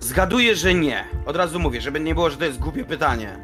Zgaduję, 0.00 0.56
że 0.56 0.74
nie. 0.74 1.04
Od 1.26 1.36
razu 1.36 1.60
mówię, 1.60 1.80
żeby 1.80 2.00
nie 2.00 2.14
było, 2.14 2.30
że 2.30 2.36
to 2.36 2.44
jest 2.44 2.58
głupie 2.58 2.84
pytanie. 2.84 3.36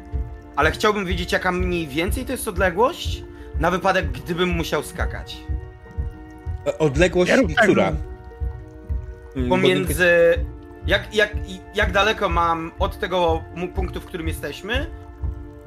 Ale 0.55 0.71
chciałbym 0.71 1.05
wiedzieć, 1.05 1.31
jaka 1.31 1.51
mniej 1.51 1.87
więcej 1.87 2.25
to 2.25 2.31
jest 2.31 2.47
odległość, 2.47 3.23
na 3.59 3.71
wypadek, 3.71 4.11
gdybym 4.11 4.49
musiał 4.49 4.83
skakać. 4.83 5.37
E, 6.67 6.77
Odległość 6.77 7.31
która? 7.63 7.91
Mm, 9.35 9.49
Pomiędzy. 9.49 10.09
Jak, 10.87 11.15
jak, 11.15 11.35
jak 11.75 11.91
daleko 11.91 12.29
mam 12.29 12.71
od 12.79 12.99
tego 12.99 13.43
punktu, 13.75 14.01
w 14.01 14.05
którym 14.05 14.27
jesteśmy, 14.27 14.87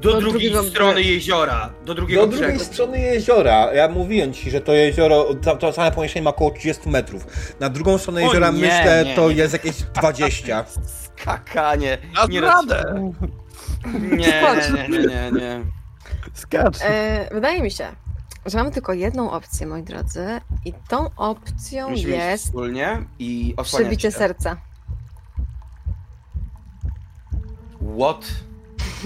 do, 0.03 0.13
Do 0.13 0.21
drugiej 0.21 0.51
drugiego 0.51 0.63
strony 0.71 1.03
jeziora. 1.03 1.71
Do 1.85 1.95
drugiego 1.95 2.21
Do 2.27 2.27
drugiej 2.33 2.57
brzegu. 2.57 2.73
strony 2.73 2.99
jeziora. 3.01 3.73
Ja 3.75 3.89
mówiłem 3.89 4.33
ci, 4.33 4.51
że 4.51 4.61
to 4.61 4.73
jezioro, 4.73 5.35
to, 5.35 5.57
to 5.57 5.73
same 5.73 5.93
pomieszczenie 5.93 6.23
ma 6.23 6.31
około 6.31 6.51
30 6.51 6.89
metrów. 6.89 7.27
Na 7.61 7.69
drugą 7.71 7.99
stronę 7.99 8.21
O 8.21 8.25
jeziora 8.25 8.51
nie, 8.51 8.61
myślę, 8.61 9.03
nie, 9.07 9.15
to 9.15 9.29
nie. 9.29 9.35
jest 9.37 9.53
jakieś 9.53 9.83
20. 9.83 10.65
Skakanie. 11.17 11.99
A 12.23 12.27
nie 12.27 12.41
radę! 12.41 12.85
Nie, 14.03 14.19
nie, 14.73 14.89
nie, 14.89 14.99
nie, 14.99 15.31
nie. 15.41 15.61
Skacz! 16.35 16.79
E, 16.83 17.29
wydaje 17.33 17.63
mi 17.63 17.71
się, 17.71 17.87
że 18.47 18.59
mamy 18.59 18.71
tylko 18.71 18.93
jedną 18.93 19.31
opcję, 19.31 19.67
moi 19.67 19.83
drodzy. 19.83 20.27
I 20.65 20.73
tą 20.89 21.11
opcją 21.17 21.91
Musimy 21.91 22.17
jest 22.17 22.45
wspólnie 22.45 23.05
i 23.19 23.55
osłaniać 23.57 23.87
przybicie 23.89 24.11
się. 24.11 24.19
serca. 24.19 24.57
What? 27.99 28.25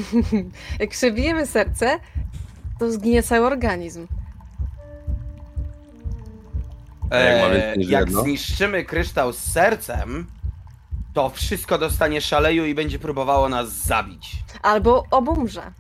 Jak 0.81 0.90
przebijemy 0.90 1.47
serce, 1.47 2.01
to 2.78 2.93
zginie 2.93 3.23
cały 3.23 3.47
organizm. 3.47 4.06
Eee, 7.10 7.89
jak 7.89 8.10
zniszczymy 8.10 8.85
kryształ 8.85 9.32
z 9.32 9.39
sercem, 9.39 10.27
to 11.14 11.31
wszystko 11.31 11.78
dostanie 11.78 12.20
szaleju 12.20 12.64
i 12.64 12.74
będzie 12.74 12.98
próbowało 12.98 13.48
nas 13.48 13.73
zabić. 13.85 14.36
Albo 14.62 15.05
obumrze. 15.10 15.73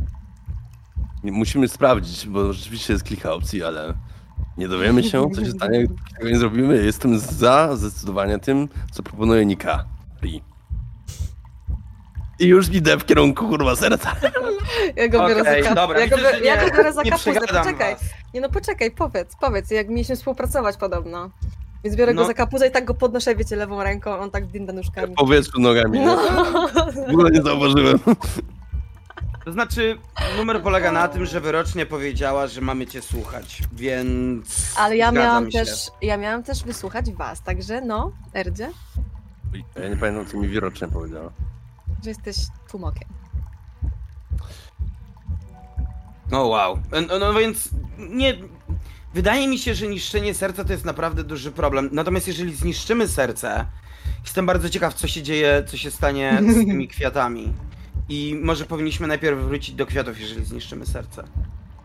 Musimy 1.22 1.68
sprawdzić, 1.68 2.26
bo 2.26 2.52
rzeczywiście 2.52 2.92
jest 2.92 3.04
kilka 3.04 3.32
opcji, 3.32 3.64
ale 3.64 3.94
nie 4.56 4.68
dowiemy 4.68 5.02
się, 5.02 5.30
co 5.34 5.44
się 5.44 5.50
stanie, 5.50 5.80
jak 5.80 6.18
tego 6.18 6.30
nie 6.30 6.38
zrobimy. 6.38 6.84
Jestem 6.84 7.18
za 7.18 7.76
zdecydowanie 7.76 8.38
tym, 8.38 8.68
co 8.90 9.02
proponuje 9.02 9.46
Nika. 9.46 9.84
Ri. 10.22 10.42
I 12.38 12.46
już 12.46 12.68
idę 12.72 12.96
w 12.98 13.04
kierunku 13.04 13.48
kurwa 13.48 13.76
serca. 13.76 14.16
Ja 14.96 15.08
go 15.08 15.18
biorę 15.28 15.40
Okej, 15.40 15.62
za 15.62 15.68
Ja 15.68 15.74
go, 16.08 16.16
widzę, 16.16 16.40
ja 16.44 16.56
nie- 16.64 16.70
go 16.70 16.76
biorę 16.76 16.92
za 16.92 17.02
przegadam 17.02 17.64
Poczekaj. 17.64 17.94
was. 17.94 18.04
Nie 18.34 18.40
no 18.40 18.48
poczekaj, 18.50 18.90
powiedz, 18.90 19.36
powiedz, 19.40 19.70
jak 19.70 19.88
mieliśmy 19.88 20.16
współpracować 20.16 20.76
podobno. 20.76 21.30
Więc 21.84 21.96
biorę 21.96 22.14
No. 22.14 22.22
go 22.22 22.28
za 22.28 22.34
kapuzę 22.34 22.66
i 22.68 22.70
tak 22.70 22.84
go 22.84 22.94
podnoszę, 22.94 23.34
wiecie, 23.36 23.56
lewą 23.56 23.82
ręką, 23.82 24.18
on 24.18 24.30
tak 24.30 24.46
dinda 24.46 24.72
nóżkami. 24.72 25.12
W 25.12 25.16
powietrzu 25.16 25.60
nogami, 25.60 25.98
nie? 25.98 26.06
No. 26.06 26.16
W 27.06 27.10
ogóle 27.10 27.30
nie 27.30 27.42
zauważyłem. 27.42 27.98
To 29.44 29.52
znaczy, 29.52 29.98
numer 30.36 30.62
polega 30.62 30.92
na 30.92 31.08
tym, 31.08 31.26
że 31.26 31.40
wyrocznie 31.40 31.86
powiedziała, 31.86 32.46
że 32.46 32.60
mamy 32.60 32.86
cię 32.86 33.02
słuchać, 33.02 33.62
więc. 33.72 34.72
Ale 34.78 34.96
ja 34.96 35.12
miałam 35.12 35.50
się. 35.50 35.58
też, 35.58 35.70
ja 36.02 36.16
miałam 36.16 36.42
też 36.42 36.64
wysłuchać 36.64 37.12
was, 37.12 37.42
także 37.42 37.80
no, 37.80 38.12
Erdzie, 38.34 38.70
Ja 39.76 39.88
nie 39.88 39.96
pamiętam, 39.96 40.26
co 40.26 40.36
mi 40.36 40.48
wirocznie 40.48 40.88
powiedziała. 40.88 41.30
Że 42.04 42.10
jesteś 42.10 42.36
tłumokiem. 42.68 43.08
O 46.32 46.46
wow. 46.46 46.78
No, 47.08 47.18
no 47.18 47.34
więc 47.34 47.68
nie. 47.98 48.34
Wydaje 49.14 49.48
mi 49.48 49.58
się, 49.58 49.74
że 49.74 49.88
niszczenie 49.88 50.34
serca 50.34 50.64
to 50.64 50.72
jest 50.72 50.84
naprawdę 50.84 51.24
duży 51.24 51.52
problem. 51.52 51.88
Natomiast 51.92 52.28
jeżeli 52.28 52.54
zniszczymy 52.54 53.08
serce, 53.08 53.66
jestem 54.24 54.46
bardzo 54.46 54.70
ciekaw, 54.70 54.94
co 54.94 55.08
się 55.08 55.22
dzieje, 55.22 55.64
co 55.66 55.76
się 55.76 55.90
stanie 55.90 56.38
z 56.42 56.54
tymi 56.54 56.88
kwiatami. 56.94 57.52
I 58.08 58.40
może 58.42 58.64
powinniśmy 58.64 59.06
najpierw 59.06 59.38
wrócić 59.38 59.74
do 59.74 59.86
kwiatów, 59.86 60.20
jeżeli 60.20 60.44
zniszczymy 60.44 60.86
serce. 60.86 61.24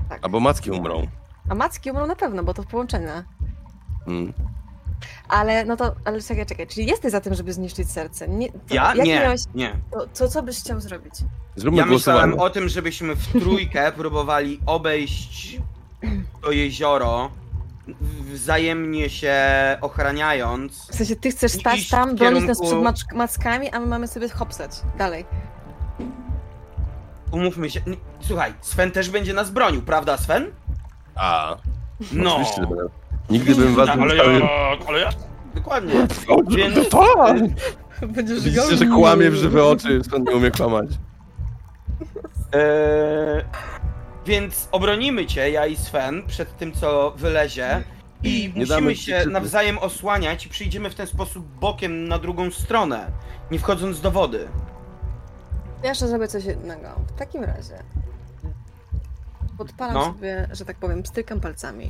Tak. 0.10 0.20
Albo 0.24 0.40
macki 0.40 0.72
umrą. 0.72 1.08
A 1.50 1.56
macki 1.56 1.92
umrą 1.92 2.08
na 2.08 2.16
pewno, 2.16 2.44
bo 2.44 2.54
to 2.54 2.64
połączenie. 2.64 3.24
Mm. 4.08 4.34
Ale 5.30 5.66
no 5.66 5.78
to, 5.78 5.96
ale 6.06 6.22
czekaj, 6.22 6.46
czekaj, 6.46 6.68
czyli 6.68 6.88
jesteś 6.88 7.12
za 7.12 7.22
tym, 7.22 7.34
żeby 7.36 7.54
zniszczyć 7.54 7.92
serce? 7.92 8.28
Nie, 8.28 8.52
to, 8.52 8.58
Ja? 8.70 8.94
Nie. 8.94 9.20
Miałeś, 9.20 9.42
Nie. 9.56 9.76
to, 9.92 10.08
to 10.08 10.28
co 10.28 10.44
byś 10.44 10.60
chciał 10.60 10.80
zrobić? 10.82 11.14
Zróbmy 11.56 11.80
Ja 11.80 11.86
myślałem 11.86 12.30
głosowanie. 12.30 12.50
o 12.52 12.54
tym, 12.54 12.70
żebyśmy 12.70 13.16
w 13.16 13.28
trójkę 13.32 13.92
próbowali 13.98 14.60
obejść 14.66 15.60
to 16.42 16.52
jezioro, 16.52 17.32
wzajemnie 18.34 19.10
się 19.10 19.36
ochraniając. 19.82 20.88
W 20.92 20.96
sensie 20.96 21.16
ty 21.16 21.32
chcesz 21.32 21.52
stać 21.52 21.90
tam, 21.90 22.16
bronić 22.16 22.44
nas 22.44 22.62
przed 22.62 22.74
mac- 22.74 23.16
mackami, 23.16 23.70
a 23.70 23.80
my 23.80 23.86
mamy 23.88 24.08
sobie 24.08 24.30
hopsać 24.30 24.72
dalej. 24.98 25.26
Umówmy 27.32 27.70
się. 27.70 27.82
Słuchaj, 28.20 28.54
Sven 28.62 28.92
też 28.92 29.10
będzie 29.10 29.34
nas 29.34 29.52
bronił, 29.52 29.82
prawda 29.82 30.18
Sven? 30.18 30.52
A, 31.16 31.56
No. 32.12 32.36
oczywiście. 32.36 32.62
Nigdy 33.30 33.56
bym 33.56 33.76
was 33.76 33.88
nie 33.88 33.94
ale 34.04 34.16
ja, 34.16 34.24
ale 34.88 35.00
ja. 35.00 35.10
Dokładnie. 35.56 35.94
Więc... 35.94 36.76
Więc- 36.76 36.90
Tak! 36.90 37.38
Będziesz 38.08 38.42
Widzicie, 38.44 38.78
że 38.78 38.86
kłamie 38.86 39.30
w 39.32 39.36
żywe 39.36 39.64
oczy, 39.66 40.02
stąd 40.04 40.30
nie 40.30 40.36
umie 40.36 40.52
kłamać. 40.52 40.90
Eee, 42.54 43.46
więc 44.26 44.68
obronimy 44.72 45.26
cię, 45.26 45.52
ja 45.52 45.66
i 45.66 45.76
Sven, 45.76 46.24
przed 46.28 46.58
tym, 46.58 46.72
co 46.74 47.14
wylezie. 47.18 47.84
I 48.24 48.54
Nie 48.56 48.62
musimy 48.66 48.96
się 48.96 49.26
nawzajem 49.32 49.78
osłaniać 49.78 50.46
i 50.46 50.50
przyjdziemy 50.50 50.90
w 50.90 50.96
ten 50.96 51.08
sposób 51.08 51.46
bokiem 51.60 52.08
na 52.08 52.20
drugą 52.20 52.52
stronę, 52.52 53.12
nie 53.52 53.60
wchodząc 53.60 54.02
do 54.02 54.12
wody. 54.12 54.48
Ja 55.84 55.90
jeszcze 55.90 56.08
zrobię 56.08 56.28
coś 56.28 56.46
innego. 56.46 56.88
W 57.16 57.20
takim 57.20 57.44
razie 57.44 57.84
podpalam 59.58 59.94
No. 59.94 60.06
sobie, 60.06 60.48
że 60.52 60.66
tak 60.66 60.78
powiem, 60.78 61.06
strykam 61.06 61.40
palcami. 61.40 61.90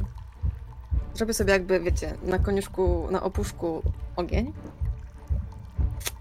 Zrobię 1.13 1.33
sobie 1.33 1.53
jakby, 1.53 1.79
wiecie, 1.79 2.13
na 2.23 2.39
koniuszku, 2.39 3.07
na 3.11 3.23
opuszku 3.23 3.81
ogień. 4.15 4.53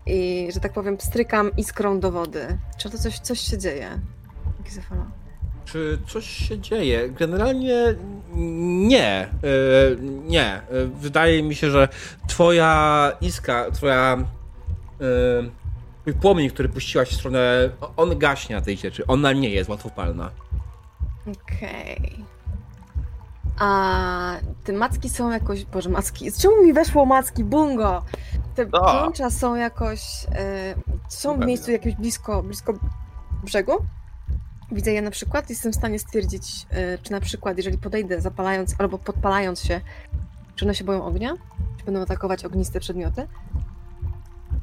I, 0.06 0.48
że 0.54 0.60
tak 0.60 0.72
powiem, 0.72 0.96
strykam 1.00 1.50
iskrą 1.56 2.00
do 2.00 2.12
wody. 2.12 2.58
Czy 2.78 2.90
to 2.90 2.98
coś, 2.98 3.18
coś 3.18 3.40
się 3.40 3.58
dzieje? 3.58 4.00
Gizefala? 4.64 5.06
Czy 5.64 5.98
coś 6.08 6.26
się 6.26 6.58
dzieje? 6.58 7.08
Generalnie 7.08 7.94
nie. 8.88 9.06
e, 9.22 9.28
Nie. 10.26 10.46
E, 10.54 10.62
Wydaje 11.00 11.42
mi 11.42 11.54
się, 11.54 11.70
że 11.70 11.88
twoja 12.28 13.12
iskra, 13.20 13.70
twoja. 13.70 14.16
e, 15.00 15.60
Twój 16.02 16.14
płomień, 16.14 16.50
który 16.50 16.68
puściłaś 16.68 17.08
w 17.08 17.14
stronę. 17.14 17.70
On 17.96 18.18
gaśnie 18.18 18.56
na 18.56 18.62
tej 18.62 18.76
rzeczy. 18.76 19.06
Ona 19.06 19.32
nie 19.32 19.50
jest 19.50 19.70
łatwopalna. 19.70 20.30
Okej. 21.26 22.24
A 23.60 24.36
te 24.64 24.72
macki 24.72 25.08
są 25.08 25.30
jakoś. 25.30 25.64
Boże, 25.64 25.90
macki. 25.90 26.30
Z 26.30 26.38
czemu 26.38 26.64
mi 26.64 26.72
weszło 26.72 27.06
macki? 27.06 27.44
Bungo! 27.44 28.02
Te 28.54 28.62
A. 28.62 28.66
plącza 28.66 29.30
są 29.30 29.54
jakoś. 29.54 30.26
E, 30.34 30.74
są 31.08 31.36
w 31.36 31.46
miejscu 31.46 31.70
jakimś 31.70 31.94
blisko, 31.94 32.42
blisko 32.42 32.74
brzegu. 33.44 33.72
Widzę 34.72 34.92
je 34.92 35.02
na 35.02 35.10
przykład, 35.10 35.50
jestem 35.50 35.72
w 35.72 35.76
stanie 35.76 35.98
stwierdzić, 35.98 36.66
e, 36.70 36.98
czy 36.98 37.12
na 37.12 37.20
przykład, 37.20 37.56
jeżeli 37.56 37.78
podejdę 37.78 38.20
zapalając 38.20 38.74
albo 38.78 38.98
podpalając 38.98 39.62
się, 39.62 39.80
czy 40.56 40.64
one 40.64 40.74
się 40.74 40.84
boją 40.84 41.04
ognia? 41.04 41.34
Czy 41.78 41.84
będą 41.84 42.02
atakować 42.02 42.44
ogniste 42.44 42.80
przedmioty? 42.80 43.28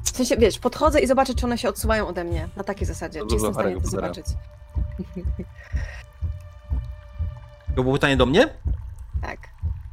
W 0.02 0.10
sensie, 0.16 0.36
wiesz, 0.36 0.58
podchodzę 0.58 1.00
i 1.00 1.06
zobaczę, 1.06 1.34
czy 1.34 1.46
one 1.46 1.58
się 1.58 1.68
odsuwają 1.68 2.08
ode 2.08 2.24
mnie. 2.24 2.48
Na 2.56 2.64
takiej 2.64 2.86
zasadzie. 2.86 3.20
To 3.20 3.26
Czy 3.26 3.34
jestem 3.34 3.52
w 3.52 3.54
stanie 3.54 3.80
to 3.80 3.88
zobaczyć? 3.88 4.26
To 7.76 7.82
było 7.82 7.94
pytanie 7.94 8.16
do 8.16 8.26
mnie? 8.26 8.48
Tak. 9.22 9.38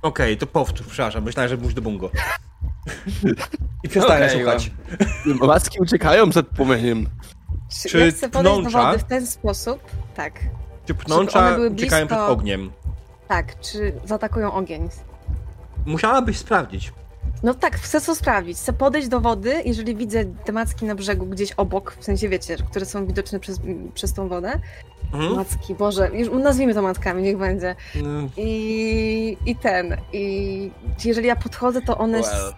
Okej, 0.02 0.38
to 0.38 0.48
powtórz, 0.48 0.88
przepraszam. 0.88 1.24
Myślałem, 1.24 1.50
że 1.50 1.58
mówisz 1.58 1.74
do 1.74 1.82
bungo. 1.82 2.10
I 3.84 3.90
przestałem 3.90 4.24
Okej, 4.24 4.38
słuchać. 4.42 4.72
Macki 5.26 5.80
uciekają 5.80 6.30
przed 6.30 6.48
płomieniem. 6.48 7.10
Czy, 7.82 7.90
Czy 7.90 8.00
ja 8.00 8.12
chcę 8.12 8.30
podejść 8.30 8.58
do 8.58 8.62
pnącza? 8.70 8.86
wody 8.86 9.00
w 9.00 9.04
ten 9.04 9.28
sposób? 9.28 9.80
Tak. 10.16 10.34
Czy 10.86 10.94
pnącza 10.94 11.56
były 11.56 11.70
uciekają 11.70 12.08
przed 12.08 12.20
blisko- 12.20 12.30
ogniem? 12.32 12.72
Tak, 13.28 13.60
czy 13.60 13.94
zaatakują 14.06 14.54
ogień? 14.54 14.90
Musiałabyś 15.86 16.38
sprawdzić. 16.38 16.94
No 17.46 17.54
tak, 17.54 17.76
chcę 17.76 18.02
to 18.02 18.16
sprawdzić. 18.16 18.58
Chcę 18.58 18.74
podejść 18.74 19.08
do 19.08 19.20
wody, 19.20 19.62
jeżeli 19.66 19.96
widzę 19.96 20.26
te 20.26 20.52
macki 20.52 20.86
na 20.86 20.96
brzegu 20.96 21.26
gdzieś 21.26 21.52
obok, 21.52 21.96
w 22.00 22.04
sensie 22.04 22.30
wiecie, 22.30 22.58
które 22.70 22.86
są 22.86 23.06
widoczne 23.06 23.40
przez, 23.40 23.60
przez 23.94 24.14
tą 24.14 24.28
wodę. 24.28 24.60
Mhm. 25.14 25.36
Macki, 25.36 25.76
Boże, 25.76 26.10
już 26.14 26.44
nazwijmy 26.44 26.74
to 26.74 26.82
matkami, 26.82 27.24
niech 27.24 27.38
będzie. 27.38 27.76
Mm, 27.96 28.30
I, 28.38 29.38
i 29.46 29.56
ten, 29.56 29.98
i 30.14 30.72
jeżeli 31.06 31.28
ja 31.28 31.36
podchodzę, 31.36 31.82
to 31.82 31.98
one 31.98 32.22
Well. 32.22 32.54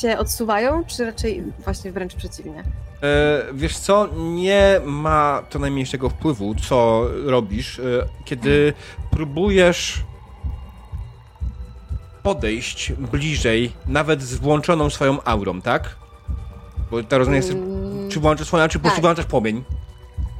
się 0.00 0.18
odsuwają, 0.18 0.84
czy 0.84 1.04
raczej 1.04 1.42
właśnie 1.64 1.92
wręcz 1.92 2.14
przeciwnie? 2.14 2.64
E, 3.02 3.42
wiesz 3.54 3.78
co, 3.78 4.08
nie 4.16 4.80
ma 4.84 5.42
to 5.50 5.58
najmniejszego 5.58 6.08
wpływu, 6.08 6.54
co 6.54 7.08
robisz, 7.24 7.78
e, 7.78 7.82
kiedy 8.24 8.72
próbujesz 9.10 10.04
podejść 12.26 12.92
bliżej, 12.92 13.72
nawet 13.86 14.22
z 14.22 14.34
włączoną 14.34 14.90
swoją 14.90 15.22
aurą, 15.24 15.62
tak? 15.62 15.96
Bo 16.90 17.02
ta 17.02 17.18
rozumiem, 17.18 17.36
jest, 17.36 17.50
Mm, 17.50 18.10
czy 18.10 18.20
włączasz 18.20 18.46
swoją, 18.46 18.68
czy 18.68 18.78
po 18.78 18.82
prostu 18.82 18.96
tak. 18.96 19.02
włączasz 19.02 19.26
płomień. 19.26 19.64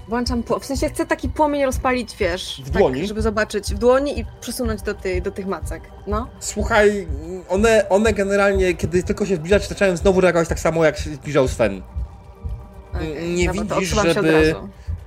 Włączam, 0.08 0.42
pło- 0.42 0.60
w 0.60 0.64
sensie 0.64 0.88
chcę 0.88 1.06
taki 1.06 1.28
płomień 1.28 1.64
rozpalić, 1.64 2.16
wiesz, 2.16 2.62
W 2.64 2.70
dłoni? 2.70 2.98
Tak, 3.00 3.08
żeby 3.08 3.22
zobaczyć 3.22 3.74
w 3.74 3.78
dłoni 3.78 4.20
i 4.20 4.24
przesunąć 4.40 4.82
do, 4.82 4.94
tej, 4.94 5.22
do 5.22 5.30
tych 5.30 5.46
macek, 5.46 5.82
no. 6.06 6.28
Słuchaj, 6.40 7.06
one, 7.48 7.88
one 7.88 8.12
generalnie, 8.12 8.74
kiedy 8.74 9.02
tylko 9.02 9.26
się 9.26 9.36
zbliżać, 9.36 9.68
zaczynają 9.68 9.96
znowu 9.96 10.20
reagować 10.20 10.48
tak 10.48 10.60
samo, 10.60 10.84
jak 10.84 10.98
się 10.98 11.14
zbliżał 11.14 11.48
Sven. 11.48 11.82
Okej, 12.94 13.30
Nie 13.34 13.46
dobra, 13.46 13.64
to 13.64 13.80
widzisz, 13.80 13.94
żeby-. 14.14 14.54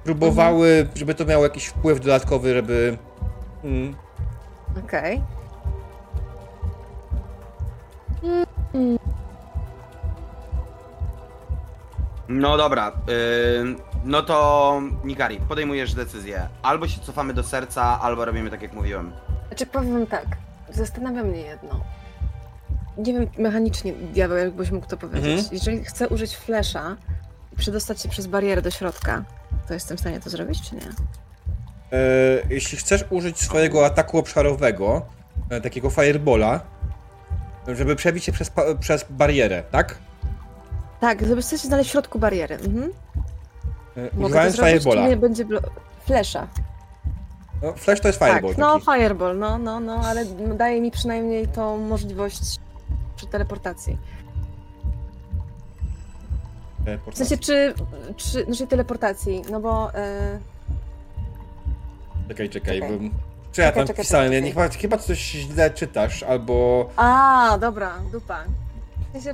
Próbowały, 0.04 0.88
żeby 0.96 1.16
to 1.16 1.26
miało 1.26 1.44
jakiś 1.44 1.66
wpływ 1.66 2.00
dodatkowy, 2.00 2.54
żeby... 2.54 2.98
Mm, 3.64 3.96
Okej. 4.86 5.22
No 12.30 12.58
dobra, 12.58 12.92
yy, 13.08 13.76
no 14.04 14.22
to 14.22 14.82
Nikari, 15.04 15.40
podejmujesz 15.40 15.94
decyzję. 15.94 16.50
Albo 16.62 16.88
się 16.88 17.02
cofamy 17.02 17.34
do 17.34 17.44
serca, 17.44 18.00
albo 18.02 18.26
robimy 18.26 18.50
tak 18.50 18.62
jak 18.62 18.74
mówiłem. 18.74 19.12
Znaczy 19.48 19.66
powiem 19.66 20.08
tak, 20.08 20.26
zastanawia 20.70 21.24
mnie 21.24 21.42
jedno. 21.42 21.82
Nie 22.98 23.14
wiem 23.14 23.28
mechanicznie, 23.38 23.94
diabeł, 23.94 24.38
jakbyś 24.38 24.72
mógł 24.72 24.88
to 24.88 24.98
powiedzieć. 24.98 25.40
Mhm. 25.40 25.48
Jeżeli 25.52 25.84
chcę 25.84 26.10
użyć 26.10 26.38
flesza 26.38 26.98
i 27.54 27.56
przedostać 27.56 28.02
się 28.02 28.10
przez 28.10 28.28
barierę 28.28 28.62
do 28.62 28.72
środka, 28.72 29.24
to 29.68 29.74
jestem 29.74 29.98
w 29.98 30.00
stanie 30.00 30.20
to 30.20 30.30
zrobić, 30.30 30.70
czy 30.70 30.76
nie? 30.76 30.82
E, 30.82 31.98
jeśli 32.50 32.78
chcesz 32.78 33.06
użyć 33.10 33.40
swojego 33.40 33.86
ataku 33.86 34.18
obszarowego, 34.18 35.06
e, 35.50 35.62
takiego 35.62 35.90
firebola, 35.90 36.62
żeby 37.76 37.96
przebić 37.96 38.24
się 38.24 38.32
przez, 38.32 38.52
przez 38.80 39.06
barierę, 39.10 39.64
tak? 39.72 39.98
Tak, 41.00 41.26
żeby 41.26 41.42
chcę 41.42 41.58
się 41.58 41.68
znaleźć 41.68 41.90
w 41.90 41.92
środku 41.92 42.20
bariery. 42.20 42.56
Mhm. 42.56 42.92
E, 43.98 44.10
Używając 44.26 44.56
firebola. 44.56 45.08
nie 45.08 45.18
będzie 45.18 45.46
blo- 45.46 45.70
flesza? 46.06 46.48
No, 47.64 47.74
flash 47.74 48.00
to 48.00 48.08
jest 48.08 48.20
fireball. 48.20 48.50
tak, 48.50 48.58
no 48.58 48.80
taki. 48.80 48.86
fireball, 49.02 49.38
no, 49.40 49.58
no, 49.58 49.80
no, 49.80 49.96
ale 50.06 50.26
daje 50.56 50.82
mi 50.82 50.92
przynajmniej 50.92 51.48
tą 51.48 51.78
możliwość 51.78 52.40
przy 53.16 53.28
teleportacji. 53.28 53.98
W 57.12 57.18
sensie, 57.18 57.38
czy, 57.38 57.74
czy 58.18 58.46
znaczy 58.46 58.68
teleportacji, 58.68 59.42
no 59.52 59.60
bo... 59.60 59.94
e, 59.96 60.40
Czekaj, 62.28 62.50
czekaj, 62.50 62.80
Czekaj. 62.80 62.98
bym... 62.98 63.12
Czy 63.60 63.64
ja 63.64 63.70
Czekaj, 63.72 63.82
tam 63.82 63.88
czekaj, 63.88 64.06
wpisałem? 64.06 64.28
czekaj, 64.32 64.44
Nie, 64.44 64.50
chyba, 64.50 64.70
chyba 64.70 64.98
coś 64.98 65.18
źle 65.20 65.70
czytasz, 65.72 66.24
albo... 66.24 66.90
A, 66.96 67.58
dobra, 67.62 67.94
dupa. 68.12 68.44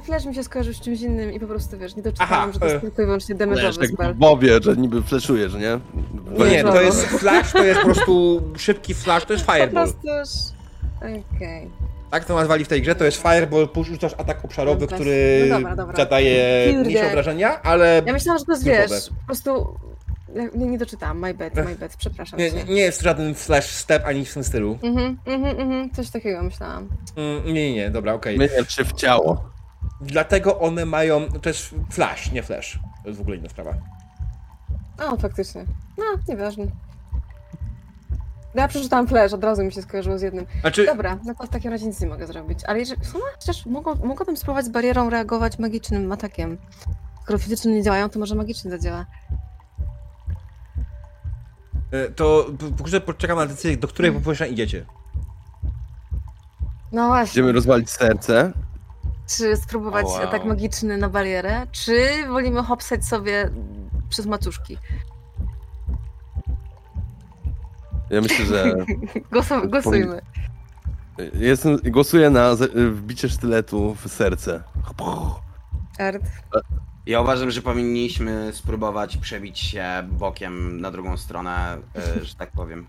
Flash 0.04 0.26
mi 0.26 0.36
się 0.36 0.44
skojarzył 0.44 0.74
z 0.74 0.82
czymś 0.82 1.02
innym 1.02 1.34
i 1.34 1.40
po 1.40 1.48
prostu, 1.48 1.78
wiesz, 1.78 1.96
nie 1.96 2.04
doczytałam, 2.04 2.34
Aha, 2.34 2.50
że 2.54 2.60
to 2.60 2.66
jest 2.66 2.78
e, 2.78 2.80
tylko 2.80 3.02
i 3.02 3.06
wyłącznie 3.06 3.36
Wiesz, 3.36 3.48
damage'owy 3.48 3.80
tak 3.80 3.90
spell. 3.90 4.14
w 4.14 4.18
Bobie, 4.18 4.60
że 4.62 4.76
niby 4.78 5.02
fleszujesz, 5.04 5.54
nie? 5.54 5.80
No 6.38 6.48
nie, 6.48 6.64
to 6.64 6.82
jest 6.82 7.06
flash, 7.06 7.52
to 7.52 7.64
jest 7.64 7.80
po 7.80 7.86
prostu 7.86 8.42
szybki 8.58 8.94
flash, 8.94 9.26
to 9.26 9.34
jest 9.34 9.46
Po 9.46 9.54
fireball. 9.54 9.84
prostu 9.84 10.08
już... 10.08 10.30
Okej. 11.36 11.70
Tak 12.12 12.26
to 12.26 12.36
nazwali 12.36 12.66
w 12.66 12.68
tej 12.68 12.82
grze, 12.82 12.96
to 12.96 13.06
jest 13.06 13.18
fireball, 13.22 13.68
rzucasz 13.84 14.14
atak 14.18 14.46
obszarowy, 14.46 14.80
Dobra, 14.80 14.96
który 14.98 15.46
no 15.50 15.56
dobra, 15.56 15.76
dobra. 15.76 15.98
zadaje 15.98 16.74
mniejsze 16.80 17.08
obrażenia, 17.10 17.62
ale 17.62 18.02
Ja 18.06 18.14
myślałam, 18.14 18.40
że 18.40 18.46
to 18.46 18.52
jest, 18.52 18.64
wiesz, 18.64 19.10
po 19.20 19.26
prostu... 19.26 19.76
Nie, 20.36 20.68
nie 20.68 20.78
doczytałam, 20.78 21.20
my 21.20 21.34
bad, 21.34 21.56
my 21.56 21.76
bad, 21.76 21.96
przepraszam 21.98 22.40
nie, 22.40 22.52
nie 22.52 22.82
jest 22.82 23.02
żaden 23.02 23.36
flash 23.36 23.70
step 23.72 24.06
ani 24.06 24.26
w 24.26 24.34
tym 24.34 24.44
stylu. 24.44 24.80
Mhm, 24.84 25.18
mhm, 25.26 25.60
mhm, 25.60 25.90
coś 25.92 26.10
takiego 26.10 26.44
myślałam. 26.44 26.90
Mm, 27.16 27.46
Nie, 27.46 27.54
nie, 27.54 27.74
nie, 27.74 27.90
dobra, 27.90 28.14
okej. 28.14 28.36
Zmieniać 28.38 28.74
się 28.74 28.86
w 28.86 28.94
ciało. 28.94 29.50
Dlatego 30.02 30.60
one 30.60 30.86
mają, 30.86 31.28
to 31.42 31.50
jest 31.50 31.76
flash, 31.92 32.32
nie 32.32 32.44
flash. 32.44 32.80
To 33.04 33.08
jest 33.10 33.20
w 33.20 33.22
ogóle 33.22 33.38
inna 33.38 33.50
sprawa. 33.50 33.74
O, 35.00 35.18
faktycznie. 35.18 35.66
No, 35.98 36.04
nieważne. 36.28 36.66
Ja 38.56 38.68
przeczytałam 38.68 39.08
flash, 39.08 39.34
od 39.34 39.44
razu 39.44 39.64
mi 39.64 39.72
się 39.72 39.82
skojarzyło 39.82 40.18
z 40.18 40.22
jednym. 40.22 40.46
Znaczy, 40.62 40.86
Dobra, 40.86 41.18
no 41.26 41.36
to 41.36 41.48
w 41.48 41.50
takim 41.50 41.72
razie 41.72 41.86
nic 41.86 42.02
nie 42.02 42.08
mogę 42.08 42.28
zrobić. 42.28 42.60
Ale 42.68 42.80
jeżeli, 42.80 43.02
w 43.02 43.08
sumie 43.08 43.24
chociaż 43.40 43.66
mogą, 43.66 43.96
mogłabym 43.96 44.38
spróbować 44.38 44.66
z 44.66 44.70
barierą 44.70 45.10
reagować 45.10 45.60
magicznym 45.60 46.12
atakiem. 46.12 46.58
Skoro 47.24 47.40
fizycznym 47.40 47.74
nie 47.74 47.84
działają, 47.84 48.10
to 48.10 48.20
może 48.20 48.36
magiczny 48.36 48.72
zadziała. 48.72 49.06
E, 51.92 52.10
to 52.10 52.46
w 52.60 52.82
grze 52.82 53.02
poczekam 53.02 53.38
na 53.38 53.46
decyzję, 53.46 53.78
do 53.78 53.88
której 53.88 54.12
powiedzenia 54.12 54.52
idziecie. 54.52 54.86
No 56.92 57.08
właśnie. 57.08 57.26
Będziemy 57.26 57.52
rozwalić 57.52 57.90
serce. 57.90 58.52
Czy 59.28 59.58
spróbować 59.58 60.06
wow. 60.06 60.22
atak 60.22 60.46
magiczny 60.46 60.98
na 60.98 61.10
barierę, 61.10 61.68
czy 61.72 62.28
wolimy 62.28 62.64
hopsać 62.64 63.06
sobie 63.06 63.50
przez 64.10 64.26
macuszki? 64.26 64.78
Ja 68.10 68.22
myślę, 68.22 68.46
że 68.46 68.74
Głosu- 69.34 69.70
głosujmy. 69.70 70.22
jestem, 71.34 71.78
głosuję 71.78 72.30
na 72.30 72.56
wbicie 72.92 73.30
sztyletu 73.30 73.96
w 73.96 74.12
serce. 74.12 74.64
Erd. 76.00 76.24
Ja 77.06 77.22
uważam, 77.22 77.52
że 77.52 77.62
powinniśmy 77.62 78.50
spróbować 78.54 79.18
przebić 79.18 79.60
się 79.60 79.86
bokiem 80.12 80.82
na 80.82 80.92
drugą 80.92 81.18
stronę, 81.18 81.78
e, 82.20 82.26
że 82.26 82.36
tak 82.36 82.52
powiem. 82.52 82.88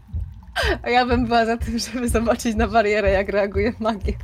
A 0.82 0.90
ja 0.90 1.06
bym 1.06 1.26
była 1.26 1.46
za 1.46 1.56
tym, 1.56 1.78
żeby 1.78 2.08
zobaczyć 2.08 2.56
na 2.56 2.68
barierę, 2.68 3.10
jak 3.10 3.28
reaguje 3.28 3.72
magia. 3.80 4.14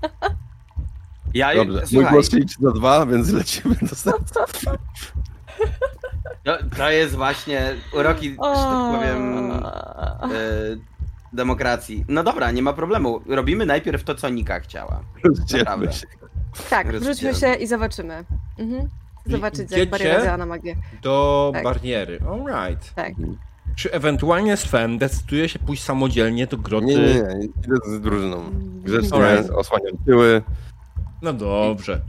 Ja 1.34 1.54
Dobrze, 1.54 1.78
mój 1.78 1.86
słuchaj, 1.86 2.12
głos 2.12 2.32
liczy 2.32 2.62
na 2.62 2.70
dwa, 2.70 3.06
więc 3.06 3.30
lecimy 3.30 3.74
do 3.82 3.94
serca. 3.96 4.44
to, 6.44 6.58
to 6.76 6.90
jest 6.90 7.14
właśnie 7.14 7.74
uroki, 7.98 8.30
że 8.30 8.36
tak 8.36 9.00
powiem, 9.00 9.50
e, 9.52 10.28
demokracji. 11.32 12.04
No 12.08 12.22
dobra, 12.22 12.50
nie 12.50 12.62
ma 12.62 12.72
problemu. 12.72 13.20
Robimy 13.26 13.66
najpierw 13.66 14.04
to, 14.04 14.14
co 14.14 14.28
Nika 14.28 14.60
chciała. 14.60 15.00
Rozdzielmy 15.24 15.64
Naprawdę. 15.64 15.92
się. 15.92 16.06
Tak, 16.70 16.86
Rozdzielmy. 16.86 17.14
wrzućmy 17.14 17.34
się 17.34 17.54
i 17.54 17.66
zobaczymy. 17.66 18.24
Mhm. 18.58 18.88
Zobaczyć, 19.26 19.70
jak 19.70 19.90
bariera 19.90 20.24
działa 20.24 20.36
na 20.36 20.46
magię. 20.46 20.76
Do 21.02 21.50
Tak. 21.54 21.64
bariery, 21.64 22.18
alright. 22.30 22.94
Tak. 22.94 23.12
Czy 23.76 23.92
ewentualnie 23.92 24.56
Sven 24.56 24.98
decyduje 24.98 25.48
się 25.48 25.58
pójść 25.58 25.82
samodzielnie 25.82 26.46
do 26.46 26.56
groty? 26.58 26.86
Nie, 26.86 26.96
nie, 26.96 27.14
nie, 27.38 27.44
idę 27.44 27.76
z 27.86 28.00
drużyną. 28.00 28.50
Grzecznie, 28.82 29.18
Alright. 29.18 29.50
osłaniam 29.50 29.96
tyły. 30.06 30.42
No 31.22 31.32
dobrze. 31.32 32.00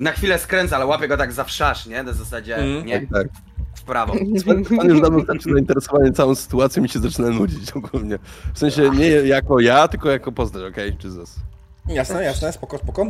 Na 0.00 0.12
chwilę 0.12 0.38
skręca, 0.38 0.76
ale 0.76 0.86
łapię 0.86 1.08
go 1.08 1.16
tak 1.16 1.32
za 1.32 1.44
wszasz, 1.44 1.86
nie? 1.86 2.02
Na 2.02 2.12
zasadzie, 2.12 2.56
Mm. 2.56 2.86
nie? 2.86 3.00
Tak, 3.00 3.08
tak. 3.12 3.28
W 3.74 3.82
prawo. 3.82 4.12
Pan, 4.76 4.88
już 4.88 5.00
dawno 5.00 5.20
zaczyna 5.20 5.54
zainteresowanie 5.54 6.12
całą 6.12 6.34
sytuacją 6.34 6.84
i 6.84 6.88
się 6.88 6.98
zaczyna 6.98 7.30
nudzić 7.30 7.72
ogólnie. 7.72 8.18
W 8.54 8.58
sensie 8.58 8.90
nie 8.90 9.08
jako 9.08 9.60
ja, 9.60 9.88
tylko 9.88 10.10
jako 10.10 10.32
postać, 10.32 10.62
okej? 10.62 10.88
Okay? 10.88 11.10
Jesus. 11.10 11.36
Jasne, 11.88 12.24
jasne, 12.24 12.52
spoko, 12.52 12.78
spoko. 12.78 13.06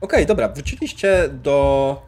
Okej, 0.00 0.26
dobra, 0.26 0.48
wróciliście 0.48 1.28
do 1.28 2.02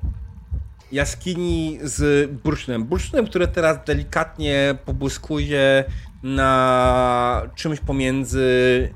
jaskini 0.92 1.78
z 1.82 2.30
bursztynem. 2.30 2.84
Bursztynem, 2.84 3.26
który 3.26 3.48
teraz 3.48 3.78
delikatnie 3.86 4.74
pobłyskuje 4.84 5.84
na 6.22 7.42
czymś 7.54 7.80
pomiędzy 7.80 8.48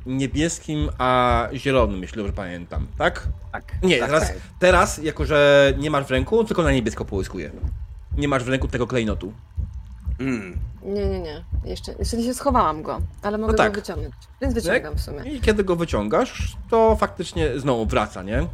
niebieskim 0.07 0.91
a 0.99 1.49
zielonym, 1.55 2.03
jeśli 2.03 2.17
dobrze 2.17 2.33
pamiętam, 2.33 2.87
tak? 2.99 3.29
Tak. 3.53 3.65
Nie, 3.83 3.99
tak, 3.99 4.09
teraz, 4.09 4.29
tak. 4.29 4.37
teraz 4.59 4.99
jako 4.99 5.25
że 5.25 5.73
nie 5.79 5.91
masz 5.91 6.05
w 6.05 6.11
ręku, 6.11 6.45
tylko 6.45 6.63
na 6.63 6.73
niebiesko 6.73 7.05
połyskuje. 7.05 7.51
Nie 8.17 8.29
masz 8.29 8.45
w 8.45 8.49
ręku 8.49 8.69
tego 8.69 8.87
klejnotu. 8.87 9.33
Mm. 10.23 10.59
Nie, 10.83 11.07
nie, 11.07 11.21
nie. 11.21 11.45
Jeszcze, 11.65 11.93
jeszcze 11.99 12.17
nie 12.17 12.25
się 12.25 12.35
schowałam 12.35 12.83
go, 12.83 13.01
ale 13.23 13.39
mogę 13.39 13.55
tak. 13.55 13.73
go 13.73 13.81
wyciągnąć. 13.81 14.15
Więc 14.41 14.55
wyciągam 14.55 14.95
w 14.95 15.01
sumie. 15.01 15.33
I 15.33 15.41
kiedy 15.41 15.65
go 15.65 15.77
wyciągasz, 15.77 16.57
to 16.71 16.97
faktycznie 16.97 17.61
znowu 17.61 17.87
wraca, 17.87 18.23
nie? 18.23 18.47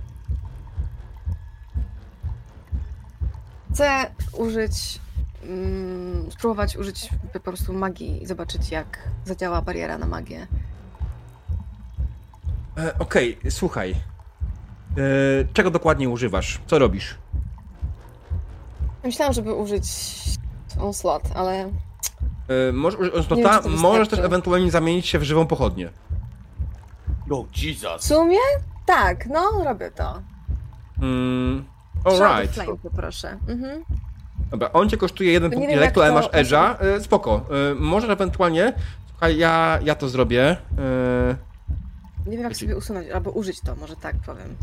Chcę 3.72 4.06
użyć, 4.32 5.00
mm, 5.44 6.32
spróbować 6.32 6.76
użyć 6.76 7.10
po 7.32 7.40
prostu 7.40 7.72
magii 7.72 8.22
i 8.22 8.26
zobaczyć, 8.26 8.70
jak 8.70 8.98
zadziała 9.24 9.62
bariera 9.62 9.98
na 9.98 10.06
magię. 10.06 10.46
E, 12.78 12.98
Okej, 12.98 13.38
słuchaj. 13.50 13.90
E, 13.90 13.94
czego 15.52 15.70
dokładnie 15.70 16.08
używasz? 16.08 16.60
Co 16.66 16.78
robisz? 16.78 17.14
Myślałam, 19.04 19.34
żeby 19.34 19.54
użyć 19.54 19.84
onslaught, 20.80 21.30
ale 21.36 21.70
E, 22.68 22.72
możesz, 22.72 23.00
użyć 23.00 23.26
wiem, 23.26 23.60
możesz 23.80 24.08
też 24.08 24.18
ewentualnie 24.18 24.70
zamienić 24.70 25.06
się 25.06 25.18
w 25.18 25.22
żywą 25.22 25.46
pochodnię. 25.46 25.90
Oh, 27.30 27.44
w 27.52 27.58
Jesus. 27.62 28.02
sumie 28.02 28.38
tak, 28.86 29.26
no 29.26 29.64
robię 29.64 29.90
to. 29.90 30.22
Mm, 31.02 31.64
alright. 32.04 32.54
Flame 32.54 32.76
poproszę. 32.82 33.36
Mhm. 33.48 33.84
Dobra, 34.50 34.72
on 34.72 34.88
cię 34.90 34.96
kosztuje 34.96 35.32
jeden 35.32 35.50
punkt 35.50 35.68
intelektu, 35.68 36.02
ale 36.02 36.10
to- 36.10 36.14
masz 36.14 36.28
edge'a. 36.28 36.74
E, 36.84 37.00
spoko. 37.00 37.44
E, 37.70 37.74
możesz 37.74 38.10
ewentualnie... 38.10 38.72
Słuchaj, 39.10 39.36
ja, 39.38 39.78
ja 39.84 39.94
to 39.94 40.08
zrobię. 40.08 40.50
E, 40.78 41.36
Nie 42.26 42.32
wiem, 42.32 42.40
jak 42.40 42.48
Wiecie- 42.52 42.60
sobie 42.60 42.76
usunąć, 42.76 43.10
albo 43.10 43.30
użyć 43.30 43.60
to, 43.60 43.76
może 43.76 43.96
tak 43.96 44.16
powiem. 44.26 44.56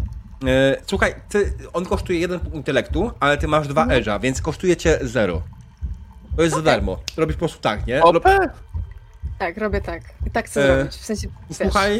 e, 0.47 0.81
słuchaj, 0.87 1.15
ty, 1.29 1.53
on 1.73 1.85
kosztuje 1.85 2.19
jeden 2.19 2.39
punkt 2.39 2.55
intelektu, 2.55 3.11
ale 3.19 3.37
ty 3.37 3.47
masz 3.47 3.67
dwa 3.67 3.81
Mhm. 3.83 4.01
edge'a, 4.03 4.21
więc 4.21 4.41
kosztuje 4.41 4.77
cię 4.77 4.99
zero. 5.01 5.41
To 6.35 6.43
jest 6.43 6.55
za 6.55 6.61
darmo. 6.61 6.99
Robisz 7.17 7.35
po 7.35 7.39
prostu 7.39 7.59
tak, 7.61 7.87
nie? 7.87 7.99
Rob-! 7.99 8.23
Tak, 9.39 9.57
robię 9.57 9.81
tak. 9.81 10.01
I 10.27 10.31
tak 10.31 10.45
chcę 10.45 10.63
E, 10.63 10.75
zrobić. 10.75 10.95
W 10.95 11.05
sensie, 11.05 11.27
wiesz, 11.49 11.57
Słuchaj, 11.57 11.97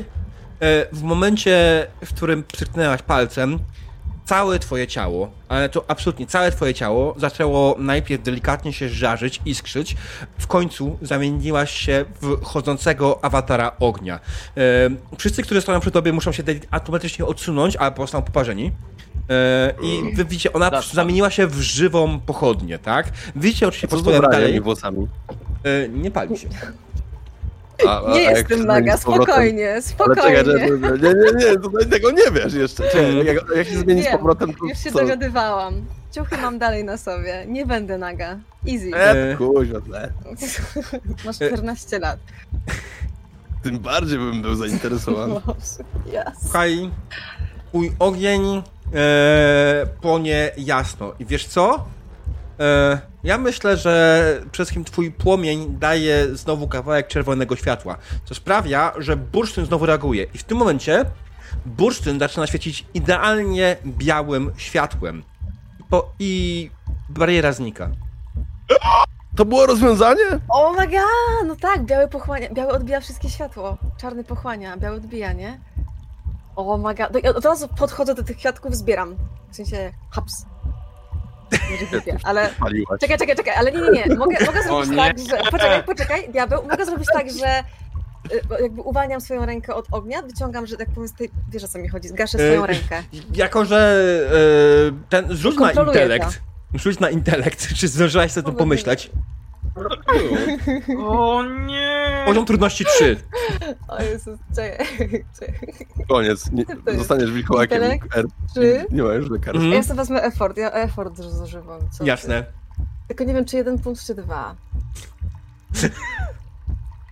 e, 0.60 0.86
w 0.92 1.04
momencie, 1.04 1.88
w 2.06 2.14
którym 2.14 2.44
przytknęłaś 2.44 3.02
palcem, 3.02 3.60
całe 4.26 4.60
twoje 4.60 4.88
ciało, 4.88 5.32
ale 5.50 5.70
to 5.70 5.86
absolutnie 5.88 6.28
całe 6.28 6.52
twoje 6.52 6.74
ciało 6.74 7.16
zaczęło 7.18 7.76
najpierw 7.80 8.24
delikatnie 8.24 8.74
się 8.74 8.90
żarzyć, 8.90 9.42
iskrzyć, 9.46 9.96
w 10.38 10.48
końcu 10.48 10.98
zamieniłaś 11.02 11.72
się 11.72 12.06
w 12.22 12.44
chodzącego 12.44 13.20
awatara 13.26 13.72
ognia. 13.80 14.20
E, 14.58 14.60
wszyscy, 15.18 15.44
którzy 15.44 15.62
stoją 15.62 15.80
przy 15.80 15.92
tobie 15.92 16.14
muszą 16.14 16.32
się 16.32 16.44
automatycznie 16.72 17.26
odsunąć, 17.26 17.76
ale 17.76 17.92
powstaną 17.92 18.24
poparzeni. 18.24 18.72
E, 19.30 19.74
I 19.82 20.16
wy 20.16 20.26
widzicie, 20.26 20.54
ona 20.54 20.70
That's 20.70 20.94
zamieniła 20.94 21.30
się 21.30 21.48
w 21.48 21.62
żywą 21.62 22.20
pochodnię, 22.20 22.80
tak? 22.80 23.08
Widzicie 23.36 23.68
oczywiście 23.68 23.88
po 23.88 23.98
ubraniami 23.98 24.32
dalej. 24.32 24.62
włosami? 24.62 25.08
E, 25.64 25.90
nie 25.90 26.12
pali 26.12 26.38
się. 26.38 26.48
A, 27.88 28.06
a, 28.06 28.14
nie 28.14 28.22
jestem 28.22 28.60
się 28.60 28.66
naga, 28.66 28.82
zmieni 28.98 29.02
z 29.02 29.06
powrotem? 29.06 29.26
spokojnie, 29.34 29.72
Ale 29.72 29.82
spokojnie. 29.82 30.44
czekaj, 30.44 30.72
nie, 31.02 31.10
nie, 31.10 31.46
nie, 31.46 31.60
tutaj 31.60 31.86
tego 31.90 32.12
nie 32.12 32.32
wiesz 32.32 32.54
jeszcze. 32.54 32.84
Czekaj, 32.84 33.26
jak, 33.26 33.38
jak 33.56 33.68
się 33.68 33.78
zmieni 33.78 34.04
z 34.04 34.08
powrotem, 34.08 34.54
to 34.54 34.66
Już 34.66 34.78
się 34.78 34.92
co? 34.92 35.00
dowiadywałam. 35.00 35.86
Ciuchy 36.12 36.38
mam 36.38 36.60
dalej 36.60 36.84
na 36.84 36.98
sobie. 36.98 37.46
Nie 37.48 37.66
będę 37.66 37.98
naga. 37.98 38.38
Easy. 38.68 38.96
E, 38.96 39.36
kuźwa, 39.38 39.82
tle. 39.82 40.12
Masz 41.26 41.36
14 41.36 42.00
lat. 42.00 42.20
Tym 43.64 43.80
bardziej 43.80 44.18
bym 44.20 44.42
był 44.42 44.56
zainteresowany. 44.56 45.36
Yes. 46.08 46.40
Słuchaj, 46.42 46.92
twój 47.70 47.92
ogień 48.00 48.64
e, 48.94 49.86
płonie 50.02 50.52
jasno. 50.58 51.14
I 51.20 51.26
wiesz 51.26 51.46
co? 51.46 51.86
E, 52.60 53.00
ja 53.24 53.38
myślę, 53.38 53.78
że 53.78 54.24
przede 54.40 54.52
wszystkim 54.52 54.84
twój 54.84 55.12
płomień 55.12 55.78
daje 55.80 56.36
znowu 56.36 56.68
kawałek 56.68 57.08
czerwonego 57.08 57.56
światła, 57.56 57.98
co 58.26 58.36
sprawia, 58.36 58.94
że 58.98 59.18
bursztyn 59.18 59.66
znowu 59.66 59.86
reaguje. 59.86 60.24
I 60.34 60.38
w 60.38 60.44
tym 60.44 60.58
momencie 60.58 61.06
bursztyn 61.66 62.20
zaczyna 62.20 62.48
świecić 62.48 62.86
idealnie 62.94 63.78
białym 63.86 64.52
światłem. 64.58 65.24
Po, 65.90 66.14
I 66.20 66.72
bariera 67.10 67.52
znika. 67.52 67.90
To 69.36 69.46
było 69.46 69.66
rozwiązanie? 69.66 70.24
O 70.50 70.74
my 70.74 70.88
god, 70.88 71.48
no 71.48 71.56
tak, 71.56 71.84
biały 71.84 72.08
pochłania, 72.08 72.50
biały 72.54 72.72
odbija 72.72 73.02
wszystkie 73.02 73.30
światło. 73.30 73.78
Czarny 73.98 74.24
pochłania, 74.24 74.78
biały 74.78 74.98
odbija, 74.98 75.34
nie? 75.34 75.60
O 76.56 76.78
my 76.78 76.96
god. 76.96 77.24
Ja 77.24 77.30
Od 77.30 77.46
razu 77.46 77.68
podchodzę 77.68 78.16
do 78.16 78.24
tych 78.24 78.38
kwiatków, 78.38 78.76
zbieram. 78.76 79.16
W 79.52 79.56
sensie, 79.56 79.92
haps. 80.12 80.46
Ale... 82.24 82.50
Czekaj, 83.02 83.18
czekaj, 83.18 83.36
czekaj, 83.36 83.54
ale 83.56 83.72
nie, 83.72 83.80
nie, 83.80 84.06
nie. 84.06 84.16
Mogę, 84.16 84.46
mogę 84.46 84.64
zrobić 84.68 84.90
nie. 84.90 84.96
tak, 84.98 85.20
że... 85.20 85.38
Poczekaj, 85.52 85.84
poczekaj, 85.84 86.30
diabeł. 86.30 86.64
Mogę 86.70 86.86
zrobić 86.86 87.08
tak, 87.14 87.28
że 87.32 87.64
y, 88.36 88.62
jakby 88.62 88.82
uwalniam 88.82 89.22
swoją 89.22 89.46
rękę 89.46 89.76
od 89.76 89.86
ognia, 89.92 90.22
wyciągam, 90.22 90.66
że 90.66 90.78
tak 90.78 90.90
powiem 90.90 91.08
z 91.08 91.14
tej... 91.14 91.32
Wiesz 91.52 91.64
o 91.64 91.68
co 91.68 91.80
mi 91.80 91.88
chodzi, 91.90 92.08
zgaszę 92.08 92.38
swoją 92.38 92.64
Y, 92.64 92.68
rękę. 92.68 93.04
Jako, 93.34 93.66
że 93.66 94.00
e, 94.92 95.10
ten 95.10 95.36
rzuć 95.36 95.58
na 95.58 95.72
intelekt. 95.72 96.42
Rzuć 96.74 97.00
na 97.00 97.10
intelekt, 97.10 97.74
czy 97.76 97.88
zdążyłaś 97.88 98.32
sobie 98.32 98.44
to 98.44 98.52
Powodzenia. 98.52 98.60
pomyśleć? 98.66 99.12
O 100.98 101.44
nie! 101.44 102.24
Poziom 102.26 102.46
trudności 102.46 102.86
3. 102.86 103.18
O 103.88 104.02
Jezus, 104.04 104.40
czekaj, 104.56 104.88
czekaj. 105.40 105.88
Koniec. 106.10 106.52
Nie, 106.52 106.66
jest 106.88 106.98
zostaniesz 107.00 107.32
wilkołakiem. 107.32 107.78
intelekt? 107.78 108.18
R. 108.18 108.26
Czy... 108.54 108.86
Nie 108.92 109.04
ma 109.04 109.14
już 109.14 109.30
lekarza. 109.30 109.56
Mhm. 109.58 109.74
Ja 109.74 109.84
sobie 109.84 109.98
wezmę 109.98 110.22
effort, 110.22 110.58
ja 110.58 110.72
effort 110.72 111.18
zużywam. 111.18 111.80
co 111.92 111.98
ty. 112.04 112.06
Jasne. 112.10 112.46
Tylko 113.08 113.24
nie 113.24 113.34
wiem, 113.34 113.46
czy 113.46 113.58
jeden 113.58 113.80
punkt, 113.80 114.06
czy 114.06 114.16
dwa. 114.16 114.56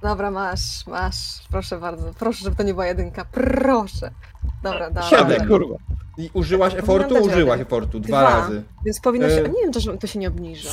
Dobra, 0.02 0.32
masz, 0.32 0.88
masz. 0.88 1.16
Proszę 1.52 1.78
bardzo. 1.80 2.14
Proszę, 2.20 2.44
żeby 2.44 2.56
to 2.56 2.64
nie 2.64 2.74
była 2.74 2.86
jedynka. 2.88 3.26
Proszę. 3.26 4.12
Dobra, 4.64 4.90
dobra. 4.92 5.46
kurwa. 5.48 5.76
I 6.18 6.30
użyłaś 6.34 6.74
efortu? 6.76 7.14
Dać 7.14 7.24
Użyłaś 7.24 7.50
radę. 7.60 7.62
efortu. 7.62 8.00
Dwa, 8.00 8.08
Dwa. 8.20 8.40
razy. 8.40 8.64
Więc 8.86 9.00
powinno 9.00 9.30
się... 9.30 9.36
E, 9.36 9.50
Nie 9.50 9.62
wiem, 9.64 9.74
czy 9.74 9.98
to 9.98 10.08
się 10.08 10.20
nie 10.20 10.28
obniża. 10.28 10.70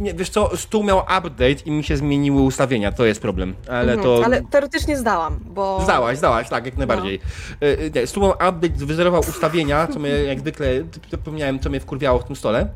Nie, 0.00 0.14
wiesz 0.14 0.28
co, 0.30 0.56
stół 0.56 0.84
miał 0.84 0.98
update 0.98 1.52
i 1.64 1.70
mi 1.70 1.84
się 1.84 1.96
zmieniły 1.96 2.42
ustawienia, 2.42 2.92
to 2.92 3.04
jest 3.04 3.22
problem. 3.22 3.54
Ale 3.68 3.92
Mhm, 3.92 4.00
to... 4.02 4.22
Ale 4.24 4.42
teoretycznie 4.42 4.96
zdałam, 4.96 5.40
bo... 5.44 5.80
Zdałaś, 5.84 6.18
zdałaś, 6.18 6.48
tak, 6.48 6.66
jak 6.66 6.76
najbardziej. 6.76 7.20
No. 7.60 7.66
Nie, 8.00 8.06
stół 8.06 8.22
miał 8.22 8.32
update, 8.32 8.86
wyzerował 8.86 9.20
ustawienia, 9.20 9.86
co 9.86 9.98
mnie 9.98 10.08
jak 10.10 10.40
zwykle, 10.40 10.66
zapomniałem, 11.10 11.58
co 11.60 11.70
mnie 11.70 11.80
wkurwiało 11.80 12.18
w 12.18 12.24
tym 12.24 12.36
stole. 12.36 12.68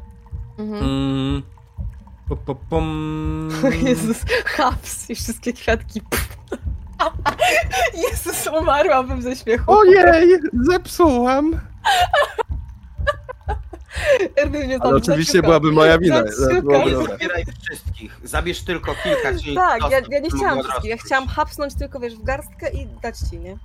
Mhm. 0.58 0.84
Mm. 0.84 1.42
Po, 2.28 2.36
po, 2.36 2.54
pom. 2.54 3.48
Jezus, 3.86 4.16
haps 4.44 5.10
i 5.10 5.14
wszystkie 5.14 5.52
kwiatki. 5.52 6.02
Jezus, 8.10 8.46
umarłabym 8.60 9.22
ze 9.22 9.36
śmiechu. 9.36 9.64
Ojej, 9.72 10.28
zepsułam. 10.52 11.60
Erwin 14.36 14.64
mnie 14.66 14.78
tam 14.78 14.88
Ale 14.88 14.96
oczywiście 14.96 15.42
byłaby 15.42 15.72
moja 15.72 15.98
wina. 15.98 16.22
Byłoby 16.62 16.90
Nie 16.90 16.96
zabieraj 17.06 17.44
wszystkich. 17.62 18.20
Zabierz 18.24 18.62
tylko 18.62 18.94
kilka, 19.02 19.38
czyli 19.42 19.54
Tak, 19.56 19.82
ja, 19.90 19.98
ja 20.10 20.18
nie 20.20 20.30
do 20.30 20.36
chciałam 20.36 20.62
wszystkich, 20.62 20.90
ja 20.90 20.96
chciałam 20.96 21.28
hapsnąć 21.28 21.74
tylko, 21.74 22.00
wiesz, 22.00 22.14
w 22.16 22.22
garstkę 22.22 22.70
i 22.70 22.86
dać 23.02 23.18
ci, 23.18 23.38
nie? 23.38 23.56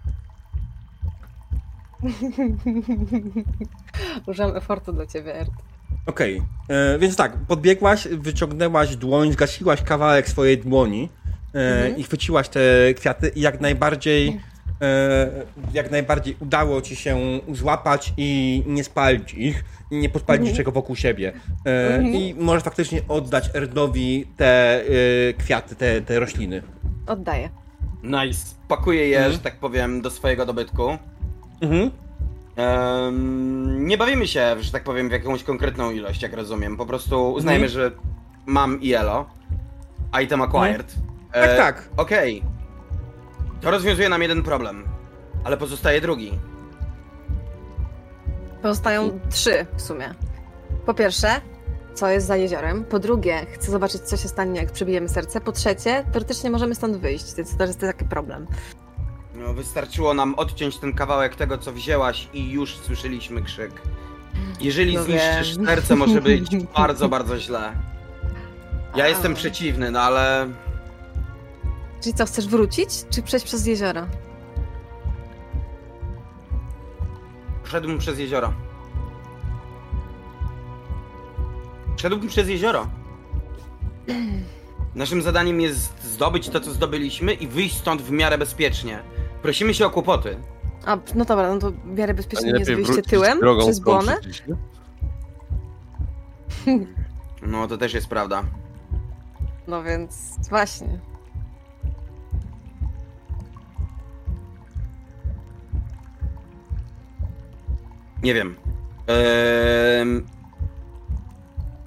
Użyłam 4.27 4.57
efortu 4.57 4.93
dla 4.93 5.05
ciebie, 5.05 5.35
Ert. 5.35 5.51
Okej, 6.05 6.41
e, 6.69 6.99
więc 6.99 7.15
tak, 7.15 7.37
podbiegłaś, 7.47 8.07
wyciągnęłaś 8.07 8.95
dłoń, 8.95 9.33
zgasiłaś 9.33 9.81
kawałek 9.81 10.29
swojej 10.29 10.57
dłoni 10.57 11.09
e, 11.55 11.57
Mhm. 11.59 11.97
i 11.97 12.03
chwyciłaś 12.03 12.49
te 12.49 12.59
kwiaty 12.97 13.31
i 13.35 13.41
jak 13.41 13.61
najbardziej 13.61 14.41
jak 15.73 15.91
najbardziej 15.91 16.35
udało 16.39 16.81
ci 16.81 16.95
się 16.95 17.17
złapać 17.51 18.13
i 18.17 18.63
nie 18.67 18.83
spalić 18.83 19.33
ich 19.33 19.63
i 19.91 19.95
nie 19.97 20.09
podpalić 20.09 20.39
Mhm. 20.39 20.53
niczego 20.53 20.71
wokół 20.71 20.95
siebie. 20.95 21.33
E, 21.65 21.95
Mhm. 21.95 22.15
I 22.15 22.35
możesz 22.39 22.63
faktycznie 22.63 23.01
oddać 23.07 23.49
Erdowi 23.55 24.27
te 24.37 24.81
e, 24.81 24.83
kwiaty, 25.33 25.75
te, 25.75 26.01
te 26.01 26.19
rośliny. 26.19 26.61
Oddaję. 27.07 27.49
Nice. 28.03 28.45
Pakuję 28.67 29.07
je, 29.09 29.17
Mhm. 29.17 29.33
że 29.33 29.39
tak 29.39 29.55
powiem, 29.55 30.01
do 30.01 30.09
swojego 30.09 30.45
dobytku. 30.45 30.97
Mhm. 31.61 31.91
Em, 32.55 33.87
nie 33.87 33.97
bawimy 33.97 34.27
się, 34.27 34.55
że 34.59 34.71
tak 34.71 34.83
powiem, 34.83 35.09
w 35.09 35.11
jakąś 35.11 35.43
konkretną 35.43 35.91
ilość, 35.91 36.21
jak 36.21 36.33
rozumiem. 36.33 36.77
Po 36.77 36.85
prostu 36.85 37.33
uznajmy, 37.33 37.65
Mhm. 37.65 37.71
że 37.73 37.91
mam 38.45 38.79
IELO. 38.83 39.25
Item 40.23 40.41
acquired. 40.41 40.95
Tak, 41.33 41.43
E, 41.49 41.57
tak. 41.57 41.89
Okej. 41.97 42.43
To 43.61 43.71
rozwiązuje 43.71 44.09
nam 44.09 44.21
jeden 44.21 44.43
problem. 44.43 44.83
Ale 45.43 45.57
pozostaje 45.57 46.01
drugi. 46.01 46.31
Pozostają 48.61 49.19
trzy 49.29 49.65
w 49.77 49.81
sumie. 49.81 50.13
Po 50.85 50.93
pierwsze, 50.93 51.41
co 51.93 52.09
jest 52.09 52.27
za 52.27 52.35
jeziorem. 52.35 52.83
Po 52.85 52.99
drugie, 52.99 53.45
chcę 53.53 53.71
zobaczyć, 53.71 54.01
co 54.01 54.17
się 54.17 54.27
stanie, 54.27 54.61
jak 54.61 54.71
przebijemy 54.71 55.09
serce. 55.09 55.41
Po 55.41 55.51
trzecie, 55.51 56.05
teoretycznie 56.11 56.49
możemy 56.51 56.75
stąd 56.75 56.97
wyjść, 56.97 57.35
więc 57.35 57.57
to 57.57 57.63
jest 57.63 57.79
taki 57.79 58.05
problem. 58.05 58.47
No, 59.35 59.53
wystarczyło 59.53 60.13
nam 60.13 60.35
odciąć 60.35 60.77
ten 60.77 60.93
kawałek 60.93 61.35
tego, 61.35 61.57
co 61.57 61.71
wzięłaś 61.73 62.27
i 62.33 62.51
już 62.51 62.77
słyszeliśmy 62.77 63.41
krzyk. 63.41 63.71
Jeżeli 64.61 64.95
No 64.95 65.03
zniszczysz 65.03 65.57
wiem. 65.57 65.65
serce, 65.65 65.95
może 65.95 66.21
być 66.21 66.55
bardzo, 66.77 67.09
bardzo 67.09 67.39
źle. 67.39 67.73
Ja 68.95 69.03
A. 69.03 69.07
jestem 69.07 69.33
przeciwny, 69.33 69.91
no 69.91 69.99
ale 70.01 70.47
Czyli 72.01 72.13
co, 72.13 72.25
chcesz 72.25 72.47
wrócić, 72.47 72.89
czy 73.09 73.21
przejść 73.21 73.45
przez 73.45 73.65
jezioro? 73.65 74.07
Szedłbym 77.63 77.97
przez 77.97 78.19
jezioro. 78.19 78.53
Szedłbym 81.97 82.27
przez 82.27 82.49
jezioro. 82.49 82.87
Naszym 84.95 85.21
zadaniem 85.21 85.61
jest 85.61 86.03
zdobyć 86.03 86.49
to, 86.49 86.59
co 86.59 86.71
zdobyliśmy 86.71 87.33
i 87.33 87.47
wyjść 87.47 87.77
stąd 87.77 88.01
w 88.01 88.11
miarę 88.11 88.37
bezpiecznie. 88.37 88.99
Prosimy 89.41 89.73
się 89.73 89.85
o 89.85 89.89
kłopoty. 89.89 90.37
A, 90.85 90.97
no 91.15 91.25
dobra, 91.25 91.53
no 91.53 91.59
to 91.59 91.71
w 91.71 91.85
miarę 91.85 92.13
bezpiecznie 92.13 92.51
nie 92.51 92.59
jest 92.59 92.71
wyjście 92.71 93.01
tyłem, 93.01 93.39
drogą, 93.39 93.61
przez 93.61 93.79
błonę? 93.79 94.17
No, 97.41 97.67
to 97.67 97.77
też 97.77 97.93
jest 97.93 98.07
prawda. 98.07 98.43
No 99.67 99.83
więc 99.83 100.35
właśnie. 100.49 100.99
Nie 108.23 108.33
wiem. 108.33 108.55
Ehm, 109.07 110.25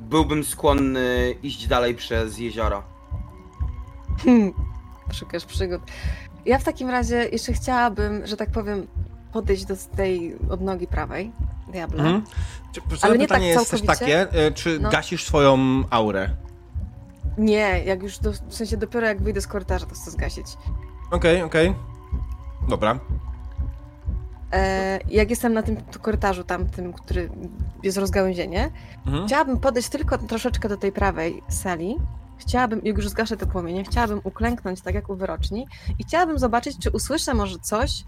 byłbym 0.01 0.45
skłonny 0.45 1.35
iść 1.43 1.67
dalej 1.67 1.95
przez 1.95 2.39
jezioro. 2.39 2.83
Hmm, 4.25 4.53
Szukasz 5.13 5.45
przygód. 5.45 5.81
Ja 6.47 6.59
w 6.59 6.65
takim 6.65 6.91
razie 6.91 7.29
jeszcze 7.33 7.53
chciałabym, 7.53 8.27
że 8.27 8.37
tak 8.37 8.51
powiem, 8.51 8.87
podejść 9.33 9.65
do 9.65 9.75
tej 9.97 10.37
odnogi 10.51 10.87
prawej, 10.87 11.33
diable. 11.73 11.99
Mhm. 12.03 12.23
Czy, 12.73 12.81
Ale 13.03 13.19
nie 13.19 13.25
pytanie 13.29 13.55
tak 13.55 13.61
jest 13.61 13.71
też 13.71 13.83
takie, 13.83 14.33
e, 14.33 14.53
czy 14.53 14.81
No. 14.81 14.91
gasisz 14.91 15.25
swoją 15.25 15.59
aurę? 15.91 16.31
Nie, 17.39 17.85
jak 17.85 18.03
już, 18.03 18.19
do, 18.19 18.33
w 18.33 18.55
sensie 18.55 18.77
dopiero 18.77 19.07
jak 19.07 19.23
wyjdę 19.23 19.41
z 19.41 19.47
korytarza, 19.47 19.87
to 19.87 19.95
chcę 19.95 20.11
zgasić. 20.11 20.47
Okej, 21.11 21.43
okej. 21.43 21.75
Dobra. 22.69 22.99
E, 24.55 24.99
jak 25.11 25.31
jestem 25.31 25.53
na 25.53 25.63
tym 25.63 25.77
korytarzu 26.03 26.45
tamtym, 26.45 26.93
który 26.93 27.31
jest 27.83 27.99
rozgałęzienie, 27.99 28.71
Mhm. 29.07 29.27
chciałabym 29.27 29.59
podejść 29.61 29.89
tylko 29.89 30.19
troszeczkę 30.19 30.69
do 30.69 30.77
tej 30.77 30.93
prawej 30.93 31.43
sali. 31.49 31.97
Chciałabym, 32.39 32.81
jak 32.85 32.97
już 32.97 33.09
zgaszę 33.09 33.37
te 33.37 33.47
płomienie, 33.47 33.85
chciałabym 33.85 34.21
uklęknąć 34.25 34.81
tak 34.81 34.95
jak 34.95 35.09
u 35.11 35.15
wyroczni 35.17 35.67
i 35.99 36.05
chciałabym 36.05 36.39
zobaczyć, 36.39 36.79
czy 36.79 36.91
usłyszę 36.91 37.35
może 37.35 37.59
coś, 37.59 38.05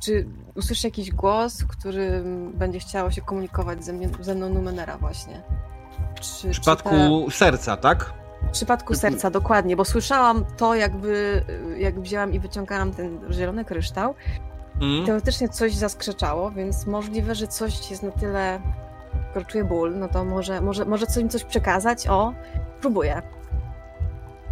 czy 0.00 0.26
usłyszę 0.54 0.88
jakiś 0.88 1.10
głos, 1.10 1.64
który 1.64 2.22
będzie 2.54 2.78
chciało 2.78 3.10
się 3.10 3.20
komunikować 3.22 3.84
ze, 3.84 3.92
mnie, 3.92 4.08
ze 4.20 4.34
mną 4.34 4.48
Numenera 4.48 4.98
właśnie. 4.98 5.42
Czy, 6.20 6.48
W 6.48 6.50
przypadku 6.50 7.30
serca, 7.30 7.76
tak? 7.76 8.12
w 8.48 8.50
przypadku 8.50 8.94
serca, 8.94 9.30
dokładnie, 9.30 9.76
bo 9.76 9.84
słyszałam 9.84 10.44
to, 10.56 10.74
jakby 10.74 11.44
jak 11.78 12.00
wzięłam 12.00 12.32
i 12.32 12.40
wyciągałam 12.40 12.92
ten 12.92 13.20
zielony 13.32 13.64
kryształ. 13.64 14.14
Mhm. 14.80 15.06
Teoretycznie 15.06 15.48
coś 15.48 15.74
zaskrzeczało, 15.74 16.50
więc 16.50 16.86
możliwe, 16.86 17.34
że 17.34 17.46
coś 17.46 17.90
jest 17.90 18.02
na 18.02 18.10
tyle. 18.10 18.60
Czuję 19.46 19.64
ból, 19.64 19.98
no 19.98 20.08
to 20.08 20.24
może, 20.24 20.60
może, 20.60 20.84
może 20.84 21.06
coś 21.06 21.22
mi 21.22 21.28
coś 21.28 21.44
przekazać. 21.44 22.08
O, 22.08 22.32
próbuję. 22.80 23.22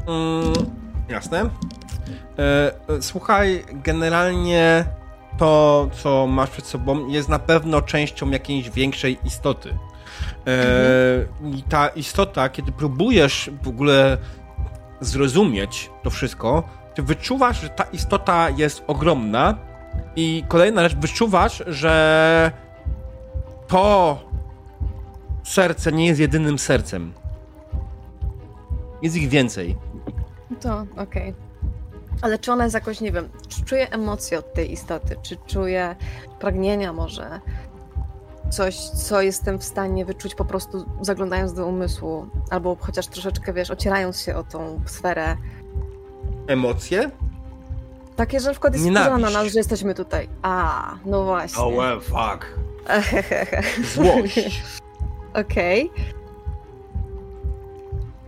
Mm, 0.07 0.53
jasne. 1.09 1.41
E, 1.41 1.51
e, 2.89 3.03
słuchaj, 3.03 3.65
generalnie 3.73 4.85
to, 5.39 5.89
co 6.03 6.27
masz 6.27 6.51
przed 6.51 6.67
sobą, 6.67 7.09
jest 7.09 7.29
na 7.29 7.39
pewno 7.39 7.83
częścią 7.83 8.31
jakiejś 8.31 8.71
większej 8.71 9.19
istoty. 9.25 9.79
E, 10.47 10.55
I 11.57 11.63
ta 11.63 11.89
istota, 11.89 12.49
kiedy 12.49 12.73
próbujesz 12.73 13.51
w 13.63 13.69
ogóle 13.69 14.19
zrozumieć 15.01 15.91
to 16.03 16.11
wszystko, 16.11 16.63
ty 16.95 17.03
wyczuwasz, 17.03 17.61
że 17.61 17.69
ta 17.69 17.85
istota 17.85 18.51
jest 18.51 18.85
ogromna 18.87 19.68
i 20.16 20.45
kolejna 20.49 20.89
rzecz, 20.89 20.99
wyczuwasz, 20.99 21.62
że 21.66 22.53
to 23.66 24.19
serce 25.45 25.93
nie 25.93 26.07
jest 26.07 26.20
jedynym 26.20 26.59
sercem. 26.59 27.12
Jest 29.03 29.16
ich 29.16 29.29
więcej. 29.29 29.77
To 30.61 30.87
okej. 30.97 31.35
Ale 32.23 32.39
czy 32.39 32.53
ona 32.53 32.65
jest 32.65 32.75
jakoś, 32.75 33.01
nie 33.01 33.12
wiem, 33.12 33.29
czy 33.49 33.65
czuje 33.65 33.91
emocje 33.91 34.39
od 34.39 34.53
tej 34.53 34.73
istoty, 34.73 35.16
czy 35.23 35.37
czuje 35.37 35.97
pragnienia 36.41 36.93
może? 36.93 37.41
Coś, 38.51 38.77
co 38.79 39.23
jestem 39.23 39.59
w 39.59 39.65
stanie 39.65 40.05
wyczuć 40.05 40.35
po 40.35 40.45
prostu 40.45 40.85
zaglądając 41.01 41.53
do 41.53 41.66
umysłu, 41.66 42.27
albo 42.51 42.77
chociaż 42.81 43.07
troszeczkę, 43.07 43.53
wiesz, 43.53 43.70
ocierając 43.70 44.20
się 44.20 44.37
o 44.37 44.45
tą 44.45 44.81
sferę. 44.87 45.37
Emocje? 46.47 47.11
Takie, 48.19 48.40
że 48.40 48.47
na 48.47 48.53
przykład 48.53 48.74
jest 48.74 48.86
na 48.86 49.19
nas, 49.19 49.47
że 49.47 49.59
jesteśmy 49.59 49.95
tutaj. 49.95 50.28
A, 50.43 50.95
no 51.05 51.24
właśnie. 51.24 51.62
Oh 51.62 51.77
well, 51.77 52.01
fuck. 52.01 52.47
Złość. 53.95 54.62
Okej. 55.35 55.90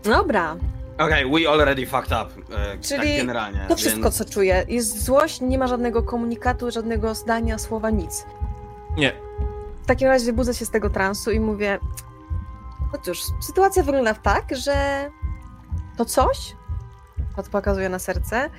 Dobra, 0.02 0.56
Okej, 0.98 1.30
we 1.30 1.50
already 1.50 1.86
fucked 1.86 2.12
up. 2.12 2.56
E, 2.56 2.78
Czyli 2.78 3.08
tak 3.08 3.16
generalnie. 3.16 3.64
to 3.68 3.76
wszystko, 3.76 4.02
więc... 4.02 4.14
co 4.14 4.24
czuję. 4.24 4.64
Jest 4.68 5.04
złość, 5.04 5.40
nie 5.40 5.58
ma 5.58 5.66
żadnego 5.66 6.02
komunikatu, 6.02 6.70
żadnego 6.70 7.14
zdania, 7.14 7.58
słowa, 7.58 7.90
nic. 7.90 8.26
Nie. 8.96 9.12
W 9.82 9.86
takim 9.86 10.08
razie 10.08 10.32
budzę 10.32 10.54
się 10.54 10.66
z 10.66 10.70
tego 10.70 10.90
transu 10.90 11.30
i 11.30 11.40
mówię: 11.40 11.78
No 12.92 12.98
cóż, 13.02 13.22
sytuacja 13.40 13.82
wygląda 13.82 14.14
tak, 14.14 14.56
że 14.56 15.10
to 15.96 16.04
coś, 16.04 16.56
pokazuje 17.52 17.88
na 17.88 17.98
serce, 17.98 18.50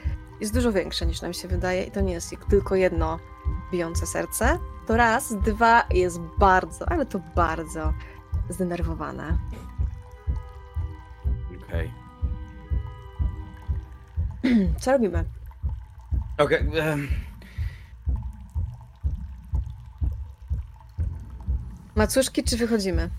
jest 0.42 0.54
dużo 0.54 0.72
większe 0.72 1.06
niż 1.06 1.22
nam 1.22 1.34
się 1.34 1.48
wydaje 1.48 1.84
i 1.84 1.92
to 1.92 2.02
nie 2.02 2.14
jest 2.14 2.36
tylko 2.50 2.76
jedno 2.76 3.20
bijące 3.72 4.08
serce. 4.08 4.60
To 4.88 4.98
raz, 4.98 5.34
dwa 5.36 5.84
jest 5.90 6.20
bardzo, 6.38 6.90
ale 6.90 7.06
to 7.06 7.20
bardzo 7.36 7.94
zdenerwowane. 8.50 9.38
Okej. 11.68 11.92
Co 14.82 14.92
robimy? 14.92 15.26
Okej. 16.38 16.80
em, 16.80 17.08
Macuszki, 21.96 22.44
czy 22.44 22.58
wychodzimy? 22.58 23.10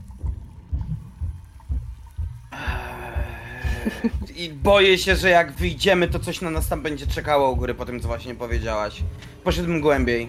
I 4.36 4.48
boję 4.48 4.98
się, 4.98 5.16
że 5.16 5.28
jak 5.30 5.52
wyjdziemy, 5.52 6.09
to 6.09 6.18
coś 6.18 6.40
na 6.40 6.50
nas 6.50 6.68
tam 6.68 6.82
będzie 6.82 7.06
czekało 7.06 7.50
u 7.50 7.56
góry 7.56 7.74
po 7.74 7.84
tym, 7.86 8.00
co 8.00 8.09
właśnie 8.09 8.34
powiedziałaś. 8.34 9.02
Poszedłbym 9.44 9.80
głębiej. 9.80 10.28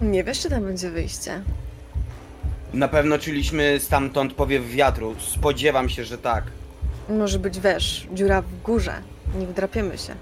Nie 0.00 0.24
wiesz, 0.24 0.40
czy 0.40 0.50
tam 0.50 0.64
będzie 0.64 0.90
wyjście. 0.90 1.42
Na 2.74 2.88
pewno 2.88 3.18
czuliśmy 3.18 3.80
stamtąd 3.80 4.32
powiew 4.34 4.70
wiatru. 4.70 5.14
Spodziewam 5.18 5.88
się, 5.88 6.04
że 6.04 6.18
tak. 6.18 6.44
Może 7.08 7.38
być, 7.38 7.60
wiesz, 7.60 8.06
dziura 8.14 8.42
w 8.42 8.62
górze. 8.62 8.94
Nie 9.38 9.46
wdrapiemy 9.46 9.98
się. 9.98 10.14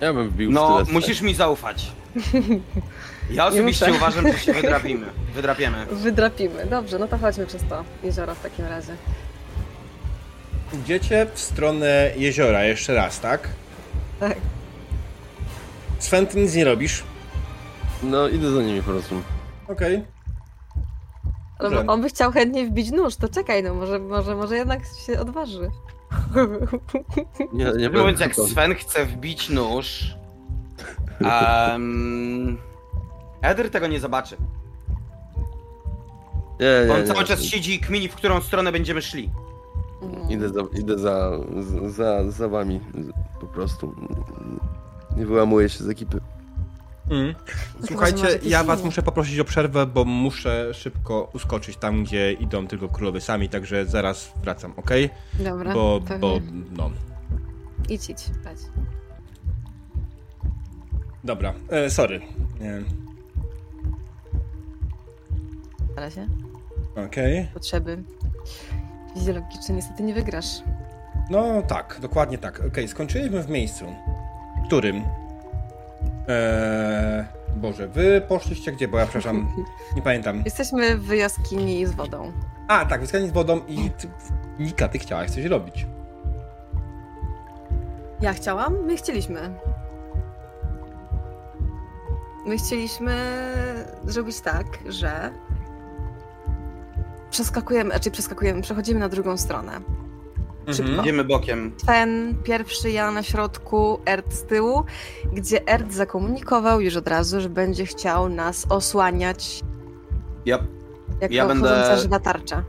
Ja 0.00 0.12
bym 0.12 0.30
wbił 0.30 0.50
No, 0.52 0.68
sztylet. 0.70 0.92
musisz 0.92 1.20
mi 1.20 1.34
zaufać. 1.34 1.92
Ja 3.30 3.46
osobiście 3.46 3.86
muszę. 3.86 3.98
uważam, 3.98 4.32
że 4.32 4.38
się 4.38 4.52
wydrapimy. 4.52 5.06
Wydrapiemy. 5.34 5.86
Wydrapimy. 5.86 6.66
Dobrze, 6.66 6.98
no 6.98 7.08
to 7.08 7.18
chodźmy 7.18 7.46
przez 7.46 7.62
to 7.68 7.84
jezioro 8.02 8.34
w 8.34 8.42
takim 8.42 8.66
razie. 8.66 8.92
Idziecie 10.72 11.26
w 11.34 11.40
stronę 11.40 12.10
jeziora 12.16 12.64
jeszcze 12.64 12.94
raz, 12.94 13.20
tak? 13.20 13.48
Tak. 14.20 14.36
Sven, 15.98 16.26
ty 16.26 16.40
nic 16.40 16.54
nie 16.54 16.64
robisz. 16.64 17.02
No, 18.02 18.28
idę 18.28 18.50
za 18.50 18.62
nimi 18.62 18.82
po 18.82 18.90
prostu. 18.90 19.22
Okej. 19.68 20.04
Ale 21.58 21.70
Dobrze. 21.70 21.86
on 21.86 22.02
by 22.02 22.08
chciał 22.08 22.32
chętnie 22.32 22.66
wbić 22.66 22.90
nóż, 22.90 23.16
to 23.16 23.28
czekaj, 23.28 23.62
no 23.62 23.74
może, 23.74 23.98
może, 23.98 24.36
może 24.36 24.56
jednak 24.56 24.80
się 25.06 25.20
odważy. 25.20 25.70
Nie, 27.52 27.72
nie 27.76 27.90
Mówiąc, 27.90 28.20
jak 28.20 28.34
Sven 28.34 28.74
chce 28.74 29.06
wbić 29.06 29.48
nóż... 29.48 30.14
Um, 31.20 32.58
Eder 33.42 33.70
tego 33.70 33.86
nie 33.86 34.00
zobaczy. 34.00 34.36
Nie, 36.60 36.86
nie, 36.86 36.92
On 36.92 37.00
nie. 37.00 37.06
cały 37.06 37.24
czas 37.24 37.42
siedzi 37.42 37.74
i 37.74 37.78
kmini, 37.78 38.08
w 38.08 38.14
którą 38.14 38.40
stronę 38.40 38.72
będziemy 38.72 39.02
szli. 39.02 39.30
Mm. 40.02 40.30
Idę 40.30 40.48
za, 40.48 40.60
idę 40.78 40.98
za, 40.98 41.30
za, 41.86 42.30
za 42.30 42.48
wami. 42.48 42.80
Po 43.40 43.46
prostu. 43.46 43.94
Nie 45.16 45.26
wyłamuję 45.26 45.68
się 45.68 45.84
z 45.84 45.88
ekipy. 45.88 46.20
Mm. 47.10 47.34
może 47.74 47.86
Słuchajcie, 47.86 48.38
ja 48.42 48.64
was 48.64 48.84
muszę 48.84 49.02
poprosić 49.02 49.38
o 49.38 49.44
przerwę, 49.44 49.86
bo 49.86 50.04
muszę 50.04 50.74
szybko 50.74 51.30
uskoczyć 51.34 51.76
tam, 51.76 52.04
gdzie 52.04 52.32
idą 52.32 52.66
tylko 52.66 52.88
królowie 52.88 53.20
sami, 53.20 53.48
także 53.48 53.86
zaraz 53.86 54.32
wracam, 54.42 54.72
ok? 54.76 54.90
Dobra, 55.34 55.74
Bo, 55.74 56.00
pewnie. 56.00 56.18
bo, 56.20 56.40
no. 56.76 56.90
Idź, 57.88 58.10
idź. 58.10 58.24
Dobra, 61.24 61.54
e, 61.68 61.90
sorry. 61.90 62.20
Nie. 62.60 62.82
Na 65.96 66.02
razie. 66.02 66.26
Okej. 67.06 67.48
Potrzeby 67.54 68.02
fizjologiczne 69.14 69.74
niestety 69.74 70.02
nie 70.02 70.14
wygrasz. 70.14 70.62
No 71.30 71.62
tak, 71.62 71.98
dokładnie 72.00 72.38
tak. 72.38 72.60
Okej, 72.68 72.88
skończyliśmy 72.88 73.42
w 73.42 73.48
miejscu. 73.48 73.84
Którym? 74.66 74.96
Eee, 76.28 77.24
Boże, 77.56 77.88
wy 77.88 78.22
poszliście 78.28 78.72
gdzie? 78.72 78.88
Bo 78.88 78.98
ja 78.98 79.04
przepraszam, 79.04 79.52
nie 79.96 80.02
pamiętam. 80.02 80.42
Jesteśmy 80.44 80.98
w 80.98 81.08
jaskini 81.08 81.86
z 81.86 81.92
wodą. 81.92 82.32
A, 82.68 82.84
tak, 82.86 83.00
wyskanie 83.00 83.28
z 83.28 83.32
wodą 83.32 83.60
i 83.68 83.90
ty, 83.90 84.08
Nika, 84.58 84.88
ty 84.88 84.98
chciałaś 84.98 85.30
coś 85.30 85.44
robić. 85.44 85.86
Ja 88.20 88.32
chciałam? 88.32 88.76
My 88.86 88.96
chcieliśmy. 88.96 89.50
My 92.46 92.56
chcieliśmy 92.58 93.16
zrobić 94.04 94.40
tak, 94.40 94.66
że 94.88 95.30
przeskakujemy, 97.30 97.90
znaczy 97.90 98.10
przeskakujemy, 98.10 98.62
przechodzimy 98.62 99.00
na 99.00 99.08
drugą 99.08 99.36
stronę. 99.36 99.80
Szybko. 100.72 101.02
Idziemy 101.02 101.24
bokiem. 101.24 101.72
Ten 101.86 102.34
pierwszy, 102.44 102.90
ja 102.90 103.10
na 103.10 103.22
środku, 103.22 104.00
Erd 104.06 104.32
z 104.34 104.42
tyłu, 104.42 104.84
gdzie 105.32 105.68
Erd 105.68 105.92
zakomunikował 105.92 106.80
już 106.80 106.96
od 106.96 107.08
razu, 107.08 107.40
że 107.40 107.48
będzie 107.48 107.86
chciał 107.86 108.28
nas 108.28 108.66
osłaniać 108.68 109.60
Ja, 110.46 110.58
jako 111.20 111.34
Ja 111.34 111.46
będę- 111.46 111.98
żywa 112.02 112.20
tarcza. 112.20 112.64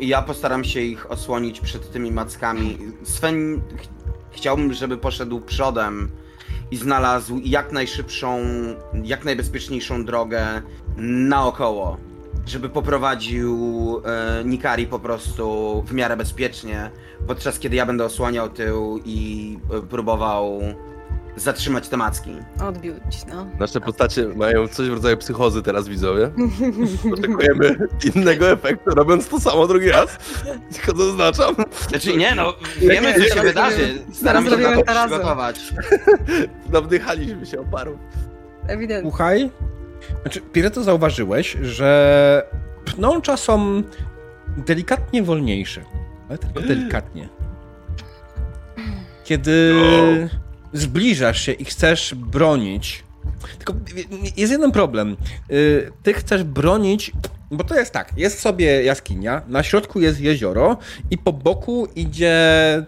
ja 0.00 0.22
postaram 0.22 0.64
się 0.64 0.80
ich 0.80 1.10
osłonić 1.10 1.60
przed 1.60 1.90
tymi 1.92 2.12
mackami. 2.12 2.78
Sven 3.02 3.60
ch 3.60 3.86
chciałbym, 4.32 4.72
żeby 4.72 4.96
poszedł 4.96 5.40
przodem 5.40 6.10
i 6.70 6.76
znalazł 6.76 7.40
jak 7.44 7.72
najszybszą, 7.72 8.38
jak 9.04 9.24
najbezpieczniejszą 9.24 10.04
drogę 10.04 10.62
naokoło. 10.96 11.96
Żeby 12.46 12.68
poprowadził 12.68 13.56
e, 14.04 14.44
Nikari 14.44 14.86
po 14.86 14.98
prostu 14.98 15.84
w 15.86 15.92
miarę 15.92 16.16
bezpiecznie, 16.16 16.90
podczas 17.26 17.58
kiedy 17.58 17.76
ja 17.76 17.86
będę 17.86 18.04
osłaniał 18.04 18.48
tył 18.48 19.00
i 19.04 19.58
e, 19.72 19.82
próbował 19.82 20.60
zatrzymać 21.36 21.88
te 21.88 21.96
macki. 21.96 22.30
Odbił 22.68 22.94
ci, 23.10 23.18
no. 23.28 23.46
Nasze 23.58 23.80
postacie 23.80 24.28
mają 24.28 24.68
coś 24.68 24.88
w 24.88 24.92
rodzaju 24.92 25.16
psychozy 25.16 25.62
teraz, 25.62 25.88
widzowie. 25.88 26.30
Oczekujemy 27.12 27.76
innego 28.14 28.50
efektu, 28.50 28.90
robiąc 28.90 29.28
to 29.28 29.40
samo 29.40 29.66
drugi 29.66 29.88
raz. 29.88 30.18
Tylko 30.72 31.02
zaznaczam. 31.02 31.54
Znaczy 31.88 32.16
nie 32.16 32.34
no, 32.34 32.54
wiemy 32.78 33.14
co 33.14 33.34
się 33.34 33.42
wydarzy. 33.42 34.04
Staramy 34.12 34.50
się 34.50 34.56
na 34.56 34.76
to 34.76 34.82
przygotować. 34.82 35.60
Nawdychaliśmy 36.72 37.46
się 37.46 37.60
oparów. 37.60 37.98
Ewidentnie. 38.68 39.10
Słuchaj, 39.10 39.50
znaczy, 40.22 40.40
Pireto 40.40 40.82
zauważyłeś, 40.82 41.56
że 41.62 42.46
pnącza 42.84 43.36
są 43.36 43.82
delikatnie 44.56 45.22
wolniejsze, 45.22 45.84
ale 46.28 46.38
tylko 46.38 46.60
delikatnie. 46.60 47.28
Kiedy 49.24 49.74
zbliżasz 50.72 51.40
się 51.40 51.52
i 51.52 51.64
chcesz 51.64 52.14
bronić, 52.14 53.04
tylko 53.58 53.74
jest 54.36 54.52
jeden 54.52 54.72
problem. 54.72 55.16
Y, 55.50 55.92
Ty 56.02 56.12
chcesz 56.14 56.44
bronić, 56.44 57.12
bo 57.50 57.64
to 57.64 57.74
jest 57.74 57.92
tak, 57.92 58.12
jest 58.16 58.40
sobie 58.40 58.82
jaskinia, 58.84 59.42
na 59.48 59.62
środku 59.62 60.00
jest 60.00 60.20
jezioro 60.20 60.76
i 61.10 61.18
po 61.18 61.32
boku 61.32 61.88
idzie 61.96 62.34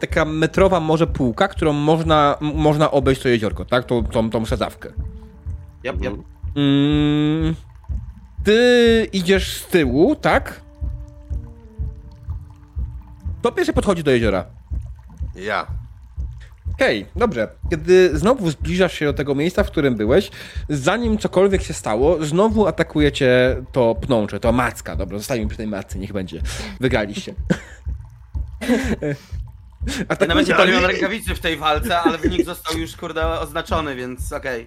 taka 0.01 0.25
metrowa 0.25 0.81
może 0.81 1.07
półka, 1.07 1.49
którą 1.49 1.73
można, 1.73 2.39
można 2.41 2.91
obejść 2.91 3.23
to 3.23 3.29
jeziorko, 3.29 3.65
tak? 3.65 3.85
Tą, 3.85 4.05
tą, 4.05 4.31
tą 4.31 4.47
sadzawkę. 4.47 4.89
Yep, 5.85 6.05
yep. 6.05 6.36
Mm, 6.57 7.55
ty 8.45 9.09
idziesz 9.13 9.57
z 9.57 9.67
tyłu, 9.67 10.17
tak? 10.17 10.61
To 13.43 13.53
pierwszy 13.53 13.73
podchodzi 13.73 14.03
do 14.05 14.11
jeziora. 14.11 14.45
Ja. 15.35 15.67
Okej, 16.75 17.07
dobrze. 17.17 17.49
Kiedy 17.71 18.19
znowu 18.19 18.51
zbliżasz 18.51 18.93
się 18.93 19.05
do 19.07 19.13
tego 19.13 19.35
miejsca, 19.35 19.65
w 19.65 19.71
którym 19.71 19.95
byłeś, 19.95 20.31
zanim 20.69 21.19
cokolwiek 21.19 21.63
się 21.63 21.75
stało, 21.75 22.25
znowu 22.25 22.67
atakujecie 22.67 23.57
to 23.73 23.95
pnącze, 23.95 24.41
to 24.41 24.53
macka. 24.53 24.97
Dobra, 24.97 25.19
zostańmy 25.19 25.47
przy 25.49 25.57
tej 25.57 25.67
matce, 25.67 25.99
niech 25.99 26.13
będzie. 26.13 26.41
Wygraliście. 26.81 27.35
Ja 28.61 30.05
Atakujecie 30.09 30.35
będzie 30.35 30.53
dalej- 30.53 30.73
palion 30.75 30.91
rękawicy 30.91 31.35
w 31.35 31.39
tej 31.41 31.57
walce, 31.57 31.99
ale 31.99 32.19
wynik 32.19 32.45
został 32.45 32.79
już 32.79 32.97
kurde 32.97 33.41
oznaczony, 33.41 33.95
więc 33.97 34.33
okej. 34.33 34.67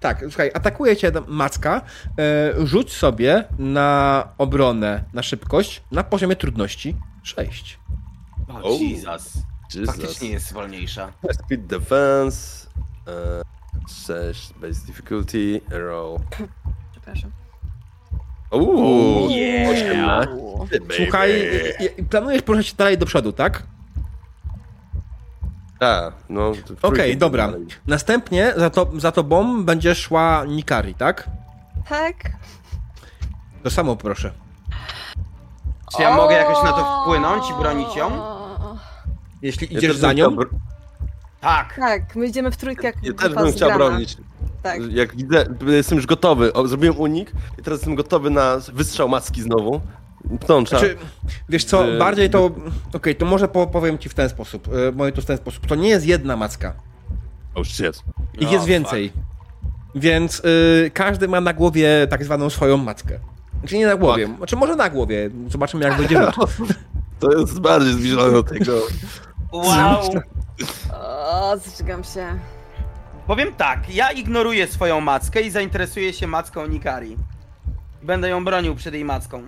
Tak, 0.00 0.20
słuchaj, 0.20 0.50
atakuje 0.54 0.96
cię 0.96 1.12
Macka. 1.28 1.82
E, 2.18 2.66
rzuć 2.66 2.92
sobie 2.92 3.44
na 3.58 4.28
obronę, 4.38 5.04
na 5.12 5.22
szybkość, 5.22 5.82
na 5.92 6.04
poziomie 6.04 6.36
trudności 6.36 6.96
6. 7.22 7.78
O, 8.48 8.62
O. 8.62 8.78
Jesus. 8.80 9.38
Jesus. 9.74 9.86
Faktycznie 9.96 10.28
jest 10.30 10.52
wolniejsza. 10.52 11.12
Speed 11.32 11.66
defense. 11.66 12.66
E, 13.08 13.42
6 13.88 14.52
base 14.52 14.86
difficulty. 14.86 15.60
Roll. 15.70 16.18
Przepraszam. 16.92 17.30
Uuu, 18.50 19.30
Yeah. 19.30 19.70
18. 19.70 20.34
Uuu. 20.34 20.58
baby. 20.58 20.94
Słuchaj, 20.96 21.50
planujesz 22.10 22.42
poruszać 22.42 22.66
się 22.66 22.76
dalej 22.76 22.98
do 22.98 23.06
przodu, 23.06 23.32
tak? 23.32 23.62
Tak, 25.80 26.14
no. 26.28 26.52
to 26.52 26.88
Okej, 26.88 26.98
trójki 26.98 27.16
dobra. 27.16 27.46
dalej. 27.46 27.66
Następnie 27.86 28.52
za, 28.56 28.70
to, 28.70 28.90
za 28.96 29.12
tobą 29.12 29.64
będzie 29.64 29.94
szła 29.94 30.44
Nikari, 30.48 30.94
tak? 30.94 31.30
Tak. 31.88 32.16
To 33.62 33.70
samo 33.70 33.96
proszę. 33.96 34.32
Czy 35.96 36.02
ja 36.02 36.16
mogę 36.16 36.34
jakoś 36.34 36.64
na 36.64 36.72
to 36.72 37.02
wpłynąć 37.02 37.50
i 37.50 37.54
bronić 37.54 37.96
ją? 37.96 38.10
Jeśli 39.42 39.74
idziesz 39.74 39.96
za 39.96 40.12
nią, 40.12 40.36
Tak. 41.40 41.76
Tak, 41.76 42.16
my 42.16 42.26
idziemy 42.26 42.50
w 42.50 42.56
trójkę 42.56 42.86
jak 42.86 42.96
Ja 43.02 43.12
też 43.12 43.34
bym 43.34 43.52
chciał 43.52 43.72
bronić. 43.72 44.16
Tak. 44.62 44.92
Jak 44.92 45.16
widzę, 45.16 45.46
jestem 45.66 45.96
już 45.96 46.06
gotowy. 46.06 46.52
O, 46.52 46.68
zrobiłem 46.68 46.98
unik 46.98 47.32
i 47.58 47.62
teraz 47.62 47.78
jestem 47.78 47.94
gotowy 47.94 48.30
na 48.30 48.56
wystrzał 48.72 49.08
maski 49.08 49.42
znowu. 49.42 49.80
Pnącza. 50.40 50.78
Znaczy, 50.78 50.96
wiesz 51.48 51.64
co, 51.64 51.84
bardziej 51.98 52.30
to. 52.30 52.50
Okej, 52.92 53.16
to 53.16 53.26
może 53.26 53.48
po, 53.48 53.66
powiem 53.66 53.98
ci 53.98 54.08
w 54.08 54.14
ten 54.14 54.28
sposób. 54.28 54.68
e, 54.88 54.92
Mówię 54.92 55.12
to 55.12 55.22
w 55.22 55.24
ten 55.24 55.36
sposób. 55.36 55.66
To 55.66 55.74
nie 55.74 55.88
jest 55.88 56.06
jedna 56.06 56.36
macka. 56.36 56.72
Oh 57.54 57.64
shit. 57.64 58.02
Ich 58.40 58.48
O, 58.48 58.52
jest 58.52 58.64
więcej. 58.66 59.12
Więc 59.94 60.42
y, 60.44 60.90
każdy 60.94 61.28
ma 61.28 61.40
na 61.40 61.52
głowie 61.52 62.06
tak 62.10 62.24
zwaną 62.24 62.50
swoją 62.50 62.76
mackę. 62.76 63.18
Znaczy 63.60 63.78
nie 63.78 63.86
na 63.86 63.96
głowie, 63.96 64.28
znaczy 64.36 64.56
może 64.56 64.76
na 64.76 64.90
głowie. 64.90 65.30
Zobaczymy 65.48 65.84
jak 65.84 65.96
dojdziemy. 65.96 66.26
To 67.20 67.38
jest 67.38 67.60
bardziej 67.60 67.92
zbliżone 67.92 68.32
do 68.32 68.42
tego. 68.42 68.72
Wow. 69.52 70.00
O, 71.32 71.56
zżygam 71.58 72.04
się. 72.04 72.26
Powiem 73.26 73.52
tak, 73.56 73.94
ja 73.94 74.10
ignoruję 74.12 74.66
swoją 74.66 75.00
mackę 75.00 75.40
i 75.40 75.50
zainteresuję 75.50 76.12
się 76.12 76.26
macką 76.26 76.66
Nikari. 76.66 77.16
Będę 78.02 78.28
ją 78.28 78.44
bronił 78.44 78.74
przed 78.74 78.94
jej 78.94 79.04
macką. 79.04 79.42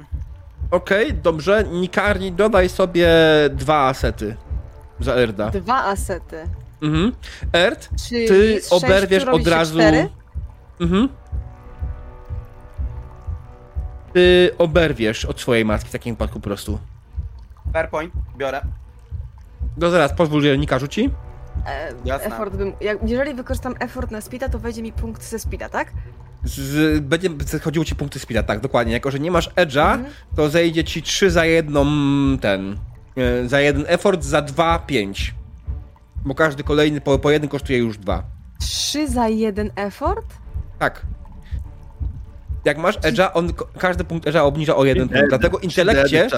Okej, 0.73 1.15
dobrze. 1.15 1.65
Nikari, 1.65 2.33
dodaj 2.33 2.69
sobie 2.69 3.09
dwa 3.51 3.89
asety 3.89 4.37
za 5.01 5.15
Erda. 5.15 5.51
Dwa 5.51 5.85
asety. 5.85 6.37
Mhm. 6.83 7.13
Erd, 7.53 7.89
Czyli 8.09 8.29
ty 8.29 8.61
oberwiesz 8.71 9.25
od 9.25 9.47
razu. 9.47 9.75
cztery? 9.79 10.09
Mhm. 10.81 11.09
Ty 14.13 14.51
oberwiesz 14.59 15.25
od 15.25 15.41
swojej 15.41 15.65
matki 15.65 15.89
w 15.89 15.93
takim 15.93 16.15
wypadku 16.15 16.41
po 16.41 16.45
prostu. 16.45 16.79
Fair 17.73 17.91
point, 17.91 18.13
biorę. 18.37 18.61
No 19.77 19.91
zaraz, 19.91 20.13
pozwól, 20.13 20.43
że 20.43 20.59
Nika 20.59 20.79
rzuci. 20.79 21.11
E, 21.67 21.93
Jasne. 22.05 22.27
effort 22.27 22.57
bym, 22.57 22.73
jak, 22.81 22.99
jeżeli 23.07 23.35
wykorzystam 23.35 23.75
effort 23.81 24.11
na 24.11 24.21
speeda, 24.21 24.49
to 24.49 24.59
wejdzie 24.59 24.83
mi 24.83 24.93
punkt 24.93 25.23
ze 25.25 25.39
speeda, 25.39 25.69
tak? 25.69 25.93
Z, 26.45 27.01
będzie 27.05 27.29
chodziło 27.63 27.85
ci 27.85 27.95
punkty 27.97 28.19
speeda, 28.19 28.43
tak, 28.43 28.61
dokładnie. 28.61 28.93
Jako, 28.93 29.11
że 29.11 29.19
nie 29.21 29.31
masz 29.31 29.49
edge'a, 29.51 29.95
Mhm. 29.95 30.05
to 30.37 30.49
zejdzie 30.51 30.85
ci 30.85 31.03
3 31.03 31.31
za 31.31 31.45
jedną 31.45 31.87
ten. 32.41 32.77
e, 33.17 33.49
Za 33.49 33.61
jeden 33.61 33.85
effort, 33.89 34.25
za 34.25 34.43
dwa 34.43 34.79
5. 34.79 35.35
Bo 36.25 36.35
każdy 36.35 36.63
kolejny 36.65 37.01
po, 37.01 37.19
po 37.19 37.31
jeden 37.31 37.49
kosztuje 37.49 37.79
już 37.79 37.99
dwa. 37.99 38.23
Trzy 38.61 39.09
za 39.09 39.29
jeden 39.29 39.71
effort? 39.77 40.27
Tak. 40.79 41.03
Jak 42.65 42.79
masz 42.79 42.99
edge'a, 42.99 43.31
on 43.35 43.53
każdy 43.79 44.05
punkt 44.05 44.27
edge'a 44.27 44.41
obniża 44.41 44.77
o 44.77 44.85
jeden 44.85 45.09
punkt. 45.09 45.29
Dlatego 45.29 45.59
intelekcie 45.59 46.29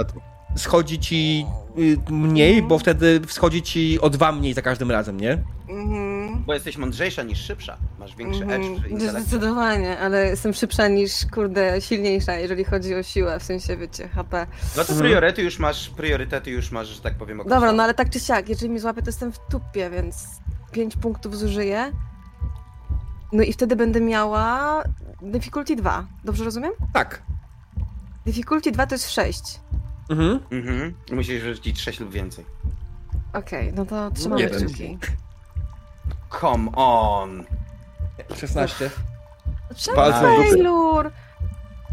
schodzi 0.56 0.98
ci 0.98 1.47
y, 1.78 2.12
mniej, 2.12 2.62
bo 2.62 2.78
wtedy 2.78 3.20
schodzi 3.28 3.62
ci 3.62 4.01
o 4.01 4.10
dwa 4.10 4.32
mniej 4.32 4.55
za 4.55 4.62
każdym 4.62 4.90
razem, 4.90 5.20
nie? 5.20 5.43
Mhm. 5.68 6.44
Bo 6.47 6.55
jesteś 6.55 6.76
mądrzejsza 6.76 7.22
niż 7.22 7.39
szybsza. 7.39 7.76
Masz 7.98 8.16
większy 8.16 8.43
Mhm. 8.43 8.62
edge 8.62 8.81
w. 8.82 9.10
Zdecydowanie, 9.10 9.98
ale 9.98 10.26
jestem 10.26 10.55
szybsza 10.55 10.89
niż, 10.89 11.12
kurde, 11.35 11.81
silniejsza, 11.81 12.35
jeżeli 12.35 12.64
chodzi 12.64 12.94
o 12.94 13.02
siłę, 13.02 13.40
w 13.40 13.43
sensie, 13.43 13.76
wiecie, 13.76 14.09
HP. 14.09 14.47
No 14.76 14.85
to 14.85 14.94
priorytety 14.94 15.43
już 15.43 15.59
masz, 15.59 15.90
priorytety 15.90 16.51
już 16.51 16.70
masz, 16.70 16.89
że 16.89 17.01
tak 17.01 17.14
powiem, 17.14 17.39
Dobra, 17.39 17.56
określone. 17.56 17.76
no 17.76 17.82
ale 17.82 17.94
tak 17.94 18.10
czy 18.10 18.20
siak, 18.20 18.48
jeżeli 18.48 18.70
mi 18.70 18.78
złapie, 18.78 19.02
to 19.02 19.09
jestem 19.09 19.32
w 19.32 19.39
tupie, 19.51 19.90
więc 19.90 20.26
5 20.72 20.97
punktów 20.97 21.39
zużyję. 21.39 21.93
No 23.32 23.43
i 23.43 23.52
wtedy 23.52 23.76
będę 23.76 24.01
miała 24.01 24.82
difficulty 25.22 25.76
2. 25.76 26.06
Dobrze 26.24 26.44
rozumiem? 26.44 26.72
Tak. 26.93 27.22
Difficulty 28.26 28.72
2 28.72 28.86
to 28.86 28.94
jest 28.94 29.10
6. 29.10 29.43
Mhm. 30.10 30.40
Mhm. 30.52 30.94
Musisz 31.12 31.43
rzucić 31.43 31.81
6 31.81 32.01
lub 32.01 32.10
więcej. 32.12 32.44
Okej, 33.32 33.72
no 33.72 33.86
to 33.86 34.10
trzymamy 34.10 34.43
jeden. 34.43 34.66
kciuki. 34.68 34.98
Come 36.40 36.70
on. 36.76 37.44
16. 38.36 38.90
Czemu 39.76 39.97
Palcem 39.97 40.31
w 40.52 40.56
dupę. 40.56 41.10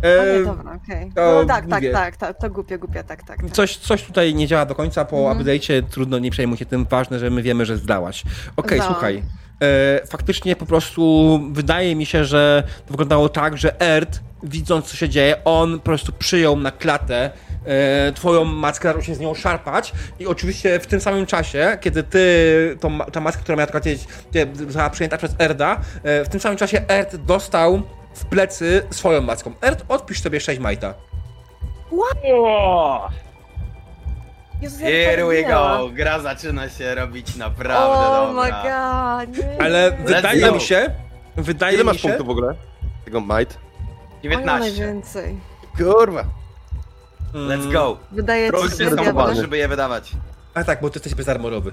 E, 0.02 0.40
nie, 0.40 0.46
dobra, 0.46 0.72
okej. 0.86 1.12
to 1.16 1.22
No 1.42 1.46
tak, 1.46 1.68
tak, 1.70 1.84
tak, 1.94 2.18
tak, 2.18 2.38
to 2.38 2.50
głupie, 2.50 2.78
głupie, 2.78 3.04
tak, 3.04 3.24
tak. 3.24 3.38
tak. 3.42 3.52
Coś, 3.52 3.78
coś 3.78 4.04
tutaj 4.04 4.36
nie 4.36 4.48
działa 4.48 4.66
do 4.66 4.76
końca 4.76 5.06
po 5.06 5.18
Mhm. 5.18 5.38
update'cie, 5.40 5.84
trudno, 5.90 6.20
nie 6.20 6.32
przejmuj 6.32 6.58
się 6.58 6.66
tym, 6.66 6.86
ważne, 6.86 7.20
że 7.20 7.30
my 7.30 7.42
wiemy, 7.42 7.66
że 7.66 7.78
zdałaś. 7.78 8.24
Okej, 8.56 8.78
Zdałam. 8.78 8.94
słuchaj, 8.94 9.24
e, 9.62 10.08
faktycznie 10.08 10.56
po 10.56 10.66
prostu 10.66 11.40
wydaje 11.52 11.96
mi 11.96 12.06
się, 12.06 12.26
że 12.26 12.64
to 12.86 12.92
wyglądało 12.92 13.30
tak, 13.30 13.58
że 13.58 13.82
Erd, 13.82 14.20
widząc 14.44 14.86
co 14.86 14.96
się 14.98 15.10
dzieje, 15.10 15.36
on 15.46 15.80
po 15.80 15.86
prostu 15.86 16.12
przyjął 16.12 16.56
na 16.58 16.72
klatę 16.72 17.32
e, 17.66 18.12
twoją 18.12 18.46
maskę, 18.46 18.88
zaczął 18.88 19.02
się 19.02 19.16
z 19.16 19.20
nią 19.20 19.34
szarpać 19.34 19.94
i 20.20 20.28
oczywiście 20.28 20.80
w 20.80 20.88
tym 20.88 21.02
samym 21.02 21.26
czasie, 21.26 21.78
kiedy 21.82 22.04
ty, 22.04 22.78
tą, 22.80 23.00
ta 23.00 23.20
maska, 23.20 23.42
która 23.42 23.56
miała 23.56 23.68
tylko 23.68 23.82
cię, 23.82 23.98
została 24.54 24.90
przyjęta 24.90 25.18
przez 25.18 25.36
Erda, 25.40 25.78
e, 26.04 26.26
w 26.26 26.30
tym 26.30 26.40
samym 26.40 26.58
czasie 26.58 26.82
Erd 26.88 27.16
dostał 27.16 27.82
w 28.14 28.26
plecy 28.26 28.84
swoją 28.90 29.22
maską. 29.22 29.54
Erd, 29.62 29.86
odpisz 29.90 30.22
sobie 30.22 30.40
6 30.40 30.60
majta. 30.60 30.94
Jezus, 34.62 34.80
ja 34.80 34.88
Here 34.88 35.26
we 35.26 35.44
go. 35.44 35.90
Gra 35.94 36.20
zaczyna 36.20 36.70
się 36.70 36.96
robić 36.96 37.36
naprawdę 37.36 37.78
Oh 37.78 38.28
dobra. 38.28 38.44
my 38.44 38.52
god, 38.52 39.38
nie. 39.38 39.62
Ale 39.62 39.92
wydaje 39.92 40.42
go. 40.42 40.52
mi 40.52 40.62
się, 40.62 40.92
wydaje 41.38 41.74
Ile 41.74 41.84
mi 41.84 41.88
masz 41.88 42.02
się, 42.02 42.08
punktów 42.08 42.28
w 42.28 42.30
ogóle? 42.30 42.56
Tego 43.06 43.22
might? 43.22 43.58
O, 44.22 44.24
19. 44.24 44.60
najwięcej. 44.60 45.40
Kurwa. 45.78 46.26
Let's 47.34 47.72
go. 47.72 47.98
Wydaje 48.12 48.52
ci 48.52 48.78
się, 48.78 48.90
żeby 49.42 49.58
je 49.58 49.68
wydawać. 49.68 50.12
A 50.54 50.64
tak, 50.64 50.82
bo 50.82 50.90
ty 50.90 50.98
jesteś 51.00 51.16
bezarmorowy. 51.16 51.72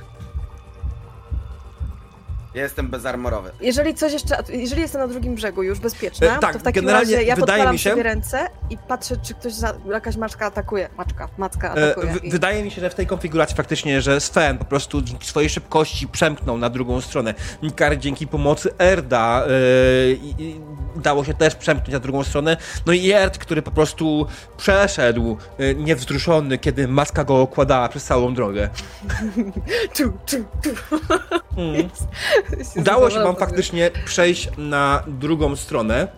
Ja 2.55 2.63
jestem 2.63 2.89
bezarmorowy. 2.89 3.51
Jeżeli 3.61 3.95
coś 3.95 4.13
jeszcze, 4.13 4.37
jeżeli 4.53 4.83
jestem 4.83 5.01
na 5.01 5.09
drugim 5.09 5.35
brzegu 5.35 5.63
już 5.63 5.79
bezpieczna, 5.79 6.27
E, 6.37 6.39
tak, 6.39 6.53
to 6.53 6.59
w 6.59 6.63
takim 6.63 6.83
generalnie 6.83 7.15
razie 7.17 7.27
ja 7.27 7.35
wydaje 7.35 7.57
podpalam 7.57 7.73
mi 7.73 7.79
się- 7.79 7.91
sobie 7.91 8.03
ręce 8.03 8.47
i 8.71 8.79
patrzę, 8.79 9.17
czy 9.23 9.35
ktoś, 9.35 9.53
za, 9.53 9.75
jakaś 9.93 10.17
maczka 10.17 10.47
atakuje. 10.47 10.89
Maczka, 10.99 11.29
macka 11.39 11.75
E, 11.75 11.91
atakuje. 11.93 12.13
w, 12.13 12.25
i... 12.25 12.31
wydaje 12.31 12.63
mi 12.65 12.71
się, 12.71 12.81
że 12.81 12.91
w 12.91 12.95
tej 12.95 13.07
konfiguracji 13.07 13.57
faktycznie, 13.57 14.03
że 14.03 14.21
Sven 14.21 14.59
po 14.59 14.65
prostu 14.65 15.03
dzięki 15.03 15.27
swojej 15.27 15.51
szybkości 15.51 16.09
przemknął 16.09 16.59
na 16.59 16.71
drugą 16.71 17.01
stronę. 17.01 17.35
Nikar 17.63 17.99
dzięki 17.99 18.27
pomocy 18.27 18.71
Erda 18.79 19.45
e, 19.47 19.51
i, 20.13 20.35
i 20.43 20.61
dało 20.97 21.25
się 21.25 21.35
też 21.35 21.55
przemknąć 21.55 21.93
na 21.93 21.99
drugą 22.01 22.25
stronę. 22.25 22.57
No 22.87 22.93
i 22.93 23.11
Erd, 23.13 23.39
który 23.39 23.63
po 23.63 23.71
prostu 23.71 24.27
przeszedł 24.57 25.37
e, 25.59 25.75
niewzruszony, 25.75 26.59
kiedy 26.59 26.89
maska 26.89 27.25
go 27.25 27.41
okładała 27.41 27.89
przez 27.89 28.05
całą 28.05 28.35
drogę. 28.35 28.69
Tu, 29.97 30.13
tu, 30.27 30.37
tu. 30.63 30.97
Mm. 31.57 31.89
Udało 32.81 33.11
się 33.11 33.19
wam 33.25 33.37
faktycznie 33.37 33.91
przejść 34.05 34.49
na 34.59 35.03
drugą 35.07 35.57
stronę 35.57 36.09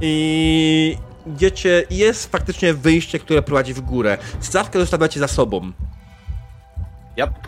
i 0.00 0.98
idziecie, 1.26 1.84
jest 1.90 2.32
faktycznie 2.32 2.74
wyjście, 2.74 3.18
które 3.18 3.42
prowadzi 3.42 3.74
w 3.74 3.80
górę. 3.80 4.18
Stawkę 4.40 4.78
zostawiacie 4.80 5.20
za 5.20 5.28
sobą. 5.28 5.72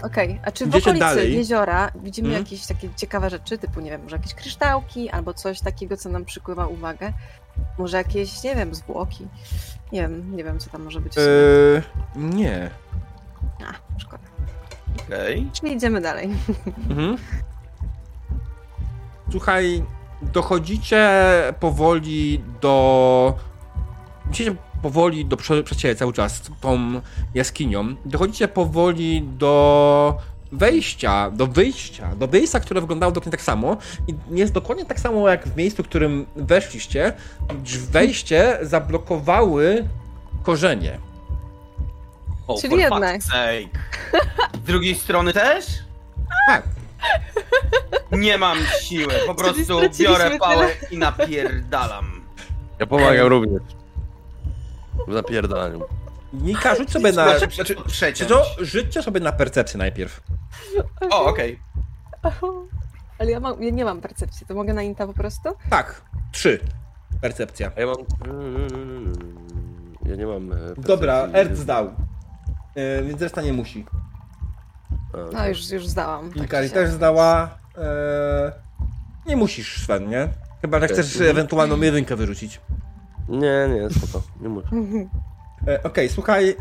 Okej, 0.02 0.40
a 0.44 0.50
czy 0.52 0.64
w 0.64 0.68
Idziecie 0.68 0.82
okolicy 0.90 1.00
dalej. 1.00 1.34
jeziora 1.34 1.90
widzimy 2.02 2.28
Mhm. 2.28 2.44
jakieś 2.44 2.66
takie 2.66 2.88
ciekawe 2.96 3.30
rzeczy, 3.30 3.58
typu, 3.58 3.80
nie 3.80 3.90
wiem, 3.90 4.02
może 4.02 4.16
jakieś 4.16 4.34
kryształki 4.34 5.10
albo 5.10 5.34
coś 5.34 5.60
takiego, 5.60 5.96
co 5.96 6.08
nam 6.08 6.24
przykuwa 6.24 6.66
uwagę? 6.66 7.12
Może 7.78 7.96
jakieś, 7.96 8.42
nie 8.42 8.56
wiem, 8.56 8.74
zwłoki? 8.74 9.26
Nie 9.92 10.00
wiem, 10.00 10.36
nie 10.36 10.44
wiem, 10.44 10.58
co 10.58 10.70
tam 10.70 10.82
może 10.82 11.00
być. 11.00 11.12
Eee, 11.18 11.82
nie. 12.16 12.70
A, 13.66 13.98
szkoda. 14.00 14.22
Okej. 15.06 15.48
Czyli 15.52 15.72
idziemy 15.72 16.00
dalej. 16.00 16.30
Mhm. 16.90 17.16
Słuchaj, 19.30 19.84
dochodzicie 20.22 21.08
powoli 21.60 22.40
do. 22.60 23.34
Musicie 24.26 24.54
powoli 24.82 25.26
do 25.26 25.36
siebie 25.76 25.96
cały 25.96 26.12
czas 26.12 26.42
tą 26.60 27.00
jaskinią. 27.34 27.94
Dochodzicie 28.04 28.48
powoli 28.48 29.22
do 29.22 30.18
wejścia, 30.52 31.30
do 31.30 31.46
wyjścia, 31.46 32.14
do 32.16 32.28
miejsca, 32.28 32.60
które 32.60 32.80
wyglądało 32.80 33.12
dokładnie 33.12 33.30
tak 33.30 33.42
samo 33.42 33.76
i 34.06 34.14
jest 34.30 34.52
dokładnie 34.52 34.84
tak 34.84 35.00
samo 35.00 35.28
jak 35.28 35.48
w 35.48 35.56
miejscu, 35.56 35.82
w 35.82 35.88
którym 35.88 36.26
weszliście. 36.36 37.12
Wejście 37.90 38.58
zablokowały 38.62 39.88
korzenie. 40.42 40.98
O, 42.46 42.60
Czyli 42.60 42.76
jednak. 42.76 43.22
Z 43.22 44.66
drugiej 44.66 44.94
strony 44.94 45.32
też? 45.32 45.66
Tak. 46.48 46.77
Nie 48.12 48.38
mam 48.38 48.58
siły, 48.80 49.14
po 49.26 49.34
prostu 49.34 49.80
biorę 49.98 50.38
pałę 50.38 50.68
i 50.90 50.98
napierdalam. 50.98 52.20
Ja 52.78 52.86
pomagam 52.86 53.26
również. 53.26 53.62
W 55.08 55.12
napierdalaniu. 55.12 55.80
Nika, 56.32 56.74
rzuć 56.74 56.90
sobie 56.90 57.12
na... 57.12 57.40
Czy 57.40 57.76
przeciąć. 57.86 58.28
to 58.28 58.44
rzućcie 58.58 59.02
sobie 59.02 59.20
na 59.20 59.32
percepcję 59.32 59.78
najpierw. 59.78 60.20
O, 61.10 61.24
okej. 61.24 61.58
Ale 63.18 63.30
ja, 63.30 63.40
mam, 63.40 63.62
ja 63.62 63.70
nie 63.70 63.84
mam 63.84 64.00
percepcji, 64.00 64.46
to 64.46 64.54
mogę 64.54 64.74
na 64.74 64.82
Inta 64.82 65.06
po 65.06 65.12
prostu? 65.12 65.48
Tak, 65.70 66.02
trzy. 66.32 66.60
Percepcja. 67.20 67.70
A 67.76 67.80
ja 67.80 67.86
mam... 67.86 67.96
Ja 70.06 70.16
nie 70.16 70.26
mam... 70.26 70.52
e, 70.52 70.56
percepcji. 70.56 70.84
Dobra, 70.84 71.28
Erd 71.32 71.56
zdał. 71.56 71.90
Yy, 72.76 73.04
więc 73.04 73.22
reszta 73.22 73.42
nie 73.42 73.52
musi. 73.52 73.86
A, 75.12 75.32
No 75.32 75.48
już, 75.48 75.70
już 75.70 75.86
zdałam. 75.86 76.32
tak 76.32 76.42
Ikari 76.44 76.68
czy 76.68 76.74
też 76.74 76.90
zdała. 76.90 77.58
E, 77.78 78.52
nie 79.26 79.36
musisz, 79.36 79.82
Sven, 79.84 80.08
nie? 80.08 80.28
Chyba, 80.62 80.80
że 80.80 80.88
chcesz 80.88 81.20
ewentualną 81.20 81.80
jedynkę 81.80 82.16
wyrzucić. 82.16 82.60
Nie, 83.28 83.68
nie, 83.74 83.90
spoko. 83.90 84.22
Nie 84.40 84.48
muszę. 84.48 84.68
E, 85.68 85.82
Okej, 85.82 86.08
słuchaj, 86.08 86.50
e, 86.50 86.54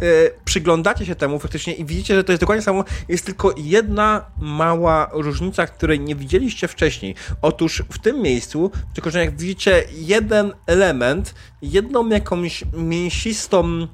przyglądacie 0.45 1.05
się 1.05 1.15
temu 1.15 1.39
faktycznie 1.39 1.73
i 1.73 1.85
widzicie, 1.85 2.15
że 2.15 2.23
to 2.23 2.31
jest 2.31 2.41
dokładnie 2.41 2.61
samo. 2.61 2.83
Jest 3.07 3.25
tylko 3.25 3.53
jedna 3.57 4.25
mała 4.37 5.09
różnica, 5.13 5.67
której 5.67 5.99
nie 5.99 6.15
widzieliście 6.15 6.67
wcześniej. 6.67 7.15
Otóż 7.41 7.83
w 7.91 7.99
tym 7.99 8.21
miejscu, 8.21 8.71
tylko 8.93 9.09
że 9.09 9.19
jak 9.19 9.37
widzicie 9.37 9.83
jeden 9.91 10.51
element, 10.65 11.35
jedną 11.61 12.09
jakąś 12.09 12.63
mięsistą 12.73 13.87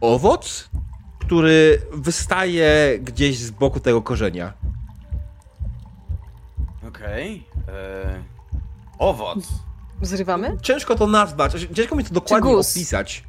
owoc, 0.00 0.70
który 1.26 1.82
wystaje 1.92 2.98
gdzieś 3.02 3.38
z 3.38 3.50
boku 3.50 3.80
tego 3.80 4.02
korzenia. 4.02 4.52
Okej. 6.88 7.46
e, 7.68 8.22
Owoc. 8.98 9.38
Zrywamy? 10.02 10.56
Ciężko 10.62 10.94
to 10.94 11.06
nazwać, 11.06 11.52
ciężko 11.74 11.96
mi 11.96 12.04
to 12.04 12.14
dokładnie 12.14 12.50
opisać. 12.56 13.24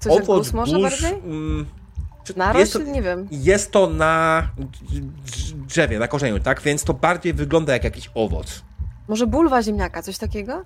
Coś 0.00 0.14
jak 0.14 0.24
guz 0.26 0.52
może 0.52 0.72
guz, 0.76 0.82
bardziej? 0.82 1.10
mm, 1.12 1.66
czy- 2.24 2.38
Narośl? 2.38 2.58
jest 2.60 2.72
to, 2.72 2.78
Nie 2.78 3.02
wiem. 3.02 3.28
jest 3.30 3.70
to 3.72 3.86
na 3.90 4.42
drz- 5.26 5.52
drzewie, 5.66 5.98
na 5.98 6.08
korzeniu, 6.08 6.40
tak? 6.40 6.60
Więc 6.62 6.84
to 6.84 6.94
bardziej 6.94 7.34
wygląda 7.34 7.72
jak 7.72 7.84
jakiś 7.84 8.10
owoc. 8.14 8.62
Może 9.08 9.26
bulwa 9.26 9.62
ziemniaka, 9.62 10.02
coś 10.02 10.18
takiego? 10.18 10.64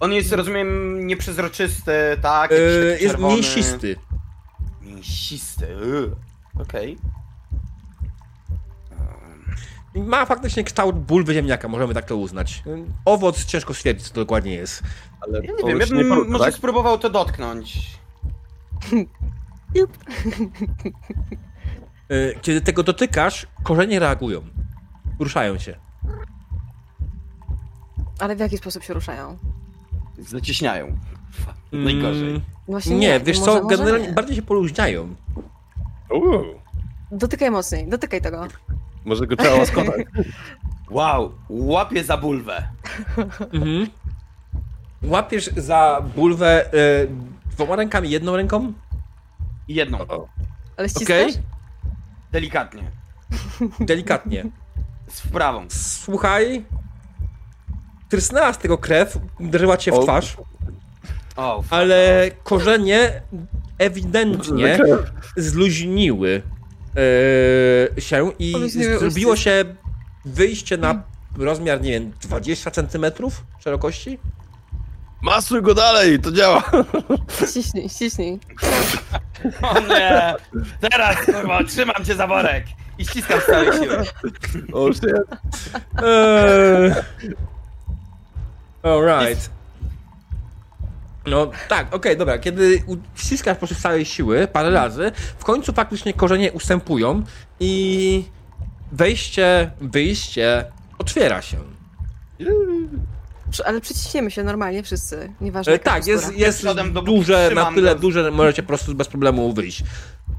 On 0.00 0.12
jest, 0.12 0.32
rozumiem, 0.32 1.00
nieprzezroczysty, 1.06 1.92
tak? 2.22 2.52
E, 2.52 2.54
jakiś 2.54 2.90
taki 2.92 3.02
jest 3.04 3.14
czerwony. 3.14 3.34
mięsisty. 3.34 3.96
Mięsisty. 4.82 5.66
yy. 5.66 6.10
Okej. 6.62 6.98
Ma 9.94 10.26
faktycznie 10.26 10.64
kształt 10.64 10.96
bulwy 10.96 11.34
ziemniaka, 11.34 11.68
możemy 11.68 11.94
tak 11.94 12.04
to 12.04 12.16
uznać. 12.16 12.62
Owoc 13.04 13.44
ciężko 13.44 13.74
stwierdzić, 13.74 14.08
co 14.08 14.14
to 14.14 14.20
dokładnie 14.20 14.54
jest. 14.54 14.82
Ale 15.20 15.38
Ja 15.46 15.52
nie 15.52 15.64
wiem, 15.74 15.78
ja 15.78 15.86
bym 15.86 16.30
może 16.30 16.44
tak? 16.44 16.54
spróbował 16.54 16.98
to 16.98 17.10
dotknąć. 17.10 17.90
E, 22.08 22.34
Kiedy 22.40 22.60
tego 22.60 22.82
dotykasz, 22.82 23.46
korzenie 23.62 23.98
reagują. 23.98 24.40
Ruszają 25.18 25.58
się. 25.58 25.76
Ale 28.18 28.36
w 28.36 28.40
jaki 28.40 28.58
sposób 28.58 28.82
się 28.84 28.94
ruszają? 28.94 29.38
Zacieśniają. 30.18 30.96
Najgorzej. 31.72 32.28
Mm, 32.28 32.40
Właśnie 32.68 32.96
Nie, 32.96 33.20
wiesz 33.20 33.38
może, 33.38 33.52
co, 33.52 33.62
może 33.62 33.76
generalnie 33.76 34.06
nie. 34.08 34.12
bardziej 34.12 34.36
się 34.36 34.42
poluźniają. 34.42 35.14
Uuu, 36.10 36.44
Dotykaj 37.10 37.50
mocniej, 37.50 37.88
dotykaj 37.88 38.20
tego. 38.22 38.46
Może 39.04 39.26
go 39.26 39.36
trzeba 39.36 39.54
łaskotać. 39.54 40.06
Wow, 40.90 41.32
łapię 41.48 42.04
za 42.04 42.16
bulwę. 42.16 42.68
Mhm. 43.52 43.86
Łapiesz 45.02 45.50
za 45.56 46.02
bulwę 46.16 46.72
e, 46.72 47.06
dwoma 47.50 47.76
rękami, 47.76 48.10
jedną 48.10 48.36
ręką? 48.36 48.72
Jedną. 49.68 49.98
O, 50.00 50.28
Ale 50.76 50.88
ściskasz? 50.88 51.22
Okej. 51.30 51.42
Delikatnie. 52.32 52.82
Delikatnie. 53.80 54.44
Z 55.08 55.20
prawą. 55.26 55.66
Słuchaj. 55.70 56.64
Trysnęła 58.08 58.52
z 58.52 58.58
tego 58.58 58.78
krew, 58.78 59.18
uderzyła 59.40 59.76
cię 59.76 59.92
w 59.92 59.98
twarz, 60.02 60.36
ale 61.70 62.30
korzenie 62.44 63.22
ewidentnie 63.78 64.78
zluźniły 65.36 66.42
e, 67.96 68.00
się 68.00 68.32
i 68.38 68.70
zrobiło 68.98 69.36
się 69.36 69.64
wyjście 70.24 70.76
na 70.76 71.02
rozmiar, 71.38 71.80
nie 71.80 71.90
wiem, 71.90 72.12
20 72.22 72.70
centymetrów 72.70 73.44
szerokości? 73.58 74.18
Masuj 75.22 75.62
go 75.62 75.74
dalej, 75.74 76.20
to 76.20 76.32
działa. 76.32 76.62
Ściśnij, 77.50 77.88
ściśnij. 77.88 78.38
O 79.62 79.80
nie! 79.80 80.34
Teraz, 80.90 81.16
kurwa, 81.26 81.64
trzymam 81.64 82.04
cię 82.04 82.14
za 82.14 82.26
worek 82.26 82.64
i 82.98 83.04
ściskam 83.04 83.40
z 83.40 83.46
całej 83.46 83.72
siły. 83.72 84.04
O 84.72 84.92
shit. 84.92 85.04
Eee. 86.02 86.94
Alright. 88.86 89.50
No 91.26 91.50
tak, 91.68 91.94
okej, 91.94 92.16
dobra. 92.16 92.38
Kiedy 92.38 92.82
ściskasz 93.14 93.54
po 93.54 93.58
prostu 93.58 93.74
z 93.76 93.82
całej 93.82 94.04
siły 94.04 94.48
parę 94.48 94.70
razy, 94.70 95.12
w 95.38 95.44
końcu 95.44 95.72
faktycznie 95.72 96.14
korzenie 96.14 96.52
ustępują 96.52 97.22
i 97.60 98.24
wejście, 98.92 99.70
wyjście 99.80 100.64
otwiera 100.98 101.42
się. 101.42 101.56
Ale 103.64 103.80
przyciśniemy 103.80 104.30
się 104.30 104.42
normalnie 104.42 104.82
wszyscy, 104.82 105.32
nieważne 105.40 105.72
E, 105.72 105.74
jaka 105.74 105.90
tak, 105.90 106.06
jest, 106.06 106.36
jest 106.36 106.58
przodem, 106.58 106.92
dopóki 106.92 107.14
duże, 107.16 107.32
na 107.42 107.46
trzymam 107.46 107.74
tyle 107.74 107.94
go. 107.94 108.00
duże, 108.00 108.24
że 108.24 108.30
możecie 108.30 108.62
po 108.62 108.68
prostu 108.68 108.94
bez 108.94 109.08
problemu 109.08 109.52
wyjść. 109.52 109.84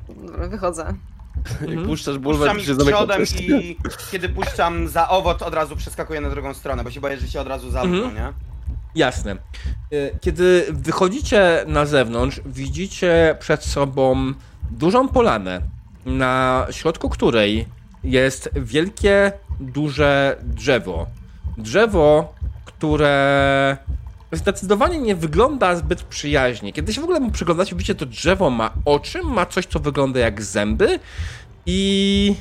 Dobra, 0.10 0.48
wychodzę. 0.48 0.94
Jak 1.68 1.86
puszczasz 1.86 2.18
bulwę, 2.18 2.40
Puszczam 2.40 2.56
to 2.58 2.62
ich 2.62 2.68
się 2.68 2.76
zamyka 2.76 2.98
przodem 2.98 3.24
i 3.62 3.78
kiedy 4.12 4.30
puszczam 4.30 4.88
za 4.88 5.10
owoc, 5.10 5.42
od 5.42 5.54
razu 5.54 5.76
przeskakuję 5.76 6.22
na 6.22 6.30
drugą 6.30 6.54
stronę, 6.54 6.84
bo 6.84 6.92
się 6.92 7.02
boję, 7.02 7.18
że 7.18 7.28
się 7.28 7.42
od 7.42 7.48
razu 7.48 7.72
zamkną, 7.72 7.98
Mhm. 7.98 8.16
nie? 8.16 8.34
Jasne. 8.96 9.32
E, 9.32 9.38
Kiedy 10.22 10.66
wychodzicie 10.70 11.64
na 11.68 11.86
zewnątrz, 11.86 12.42
widzicie 12.46 13.36
przed 13.40 13.64
sobą 13.66 14.34
dużą 14.72 15.08
polanę, 15.08 15.62
na 16.06 16.66
środku 16.72 17.10
której 17.10 17.68
jest 18.04 18.50
wielkie, 18.56 19.32
duże 19.60 20.38
drzewo. 20.44 21.06
Drzewo, 21.58 22.34
które 22.66 23.78
zdecydowanie 24.32 25.00
nie 25.00 25.16
wygląda 25.16 25.76
zbyt 25.76 26.04
przyjaźnie. 26.04 26.74
Kiedy 26.74 26.94
się 26.94 27.02
w 27.02 27.04
ogóle 27.04 27.20
mu 27.20 27.32
przyglądacie, 27.32 27.76
widzicie, 27.76 27.96
to 27.96 28.06
drzewo 28.06 28.50
ma 28.50 28.74
oczy, 28.86 29.24
ma 29.24 29.46
coś, 29.46 29.66
co 29.66 29.80
wygląda 29.80 30.20
jak 30.20 30.42
zęby 30.44 31.00
i 31.66 32.36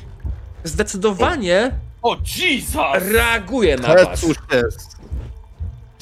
zdecydowanie 0.63 1.71
O 2.01 2.15
Jesus! 2.37 3.13
reaguje 3.13 3.75
na 3.77 3.87
was. 3.95 4.19
cóż 4.19 4.35
jest? 4.53 4.97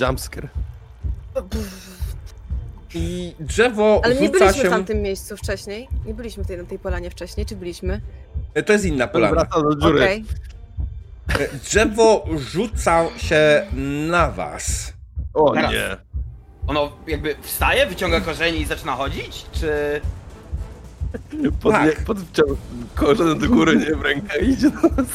Jumpscare. 0.01 0.47
I 2.93 3.35
drzewo 3.39 4.01
Ale 4.03 4.15
nie 4.15 4.29
byliśmy 4.29 4.61
się... 4.61 4.67
w 4.67 4.71
tamtym 4.71 5.01
miejscu 5.01 5.37
wcześniej. 5.37 5.87
Nie 6.05 6.13
byliśmy 6.13 6.43
w 6.43 6.47
tej, 6.47 6.57
na 6.57 6.63
tej 6.63 6.79
polanie 6.79 7.09
wcześniej, 7.09 7.45
czy 7.45 7.55
byliśmy? 7.55 8.01
To 8.65 8.73
jest 8.73 8.85
inna 8.85 9.07
polana. 9.07 9.33
Wraca 9.33 9.61
do 9.61 9.75
dziury. 9.75 10.03
Okej. 10.03 10.25
Drzewo 11.63 12.25
rzuca 12.37 13.05
się 13.17 13.67
na 14.09 14.31
was. 14.31 14.93
O 15.35 15.51
Teraz. 15.53 15.71
nie. 15.71 15.97
Ono 16.67 16.91
jakby 17.07 17.35
wstaje, 17.41 17.85
wyciąga 17.87 18.21
korzenie 18.21 18.57
i 18.57 18.65
zaczyna 18.65 18.95
chodzić? 18.95 19.45
Czy... 19.51 20.01
Pod, 21.61 21.71
Tak. 21.73 21.85
jak, 21.85 22.03
pod 22.05 22.19
wciął 22.19 22.47
korzeń 22.95 23.39
do 23.39 23.47
góry, 23.49 23.75
nie 23.75 23.95
w 23.95 24.01
rękę 24.01 24.39
i 24.39 24.49
idzie 24.49 24.69
do 24.69 24.81
nas. 24.81 25.07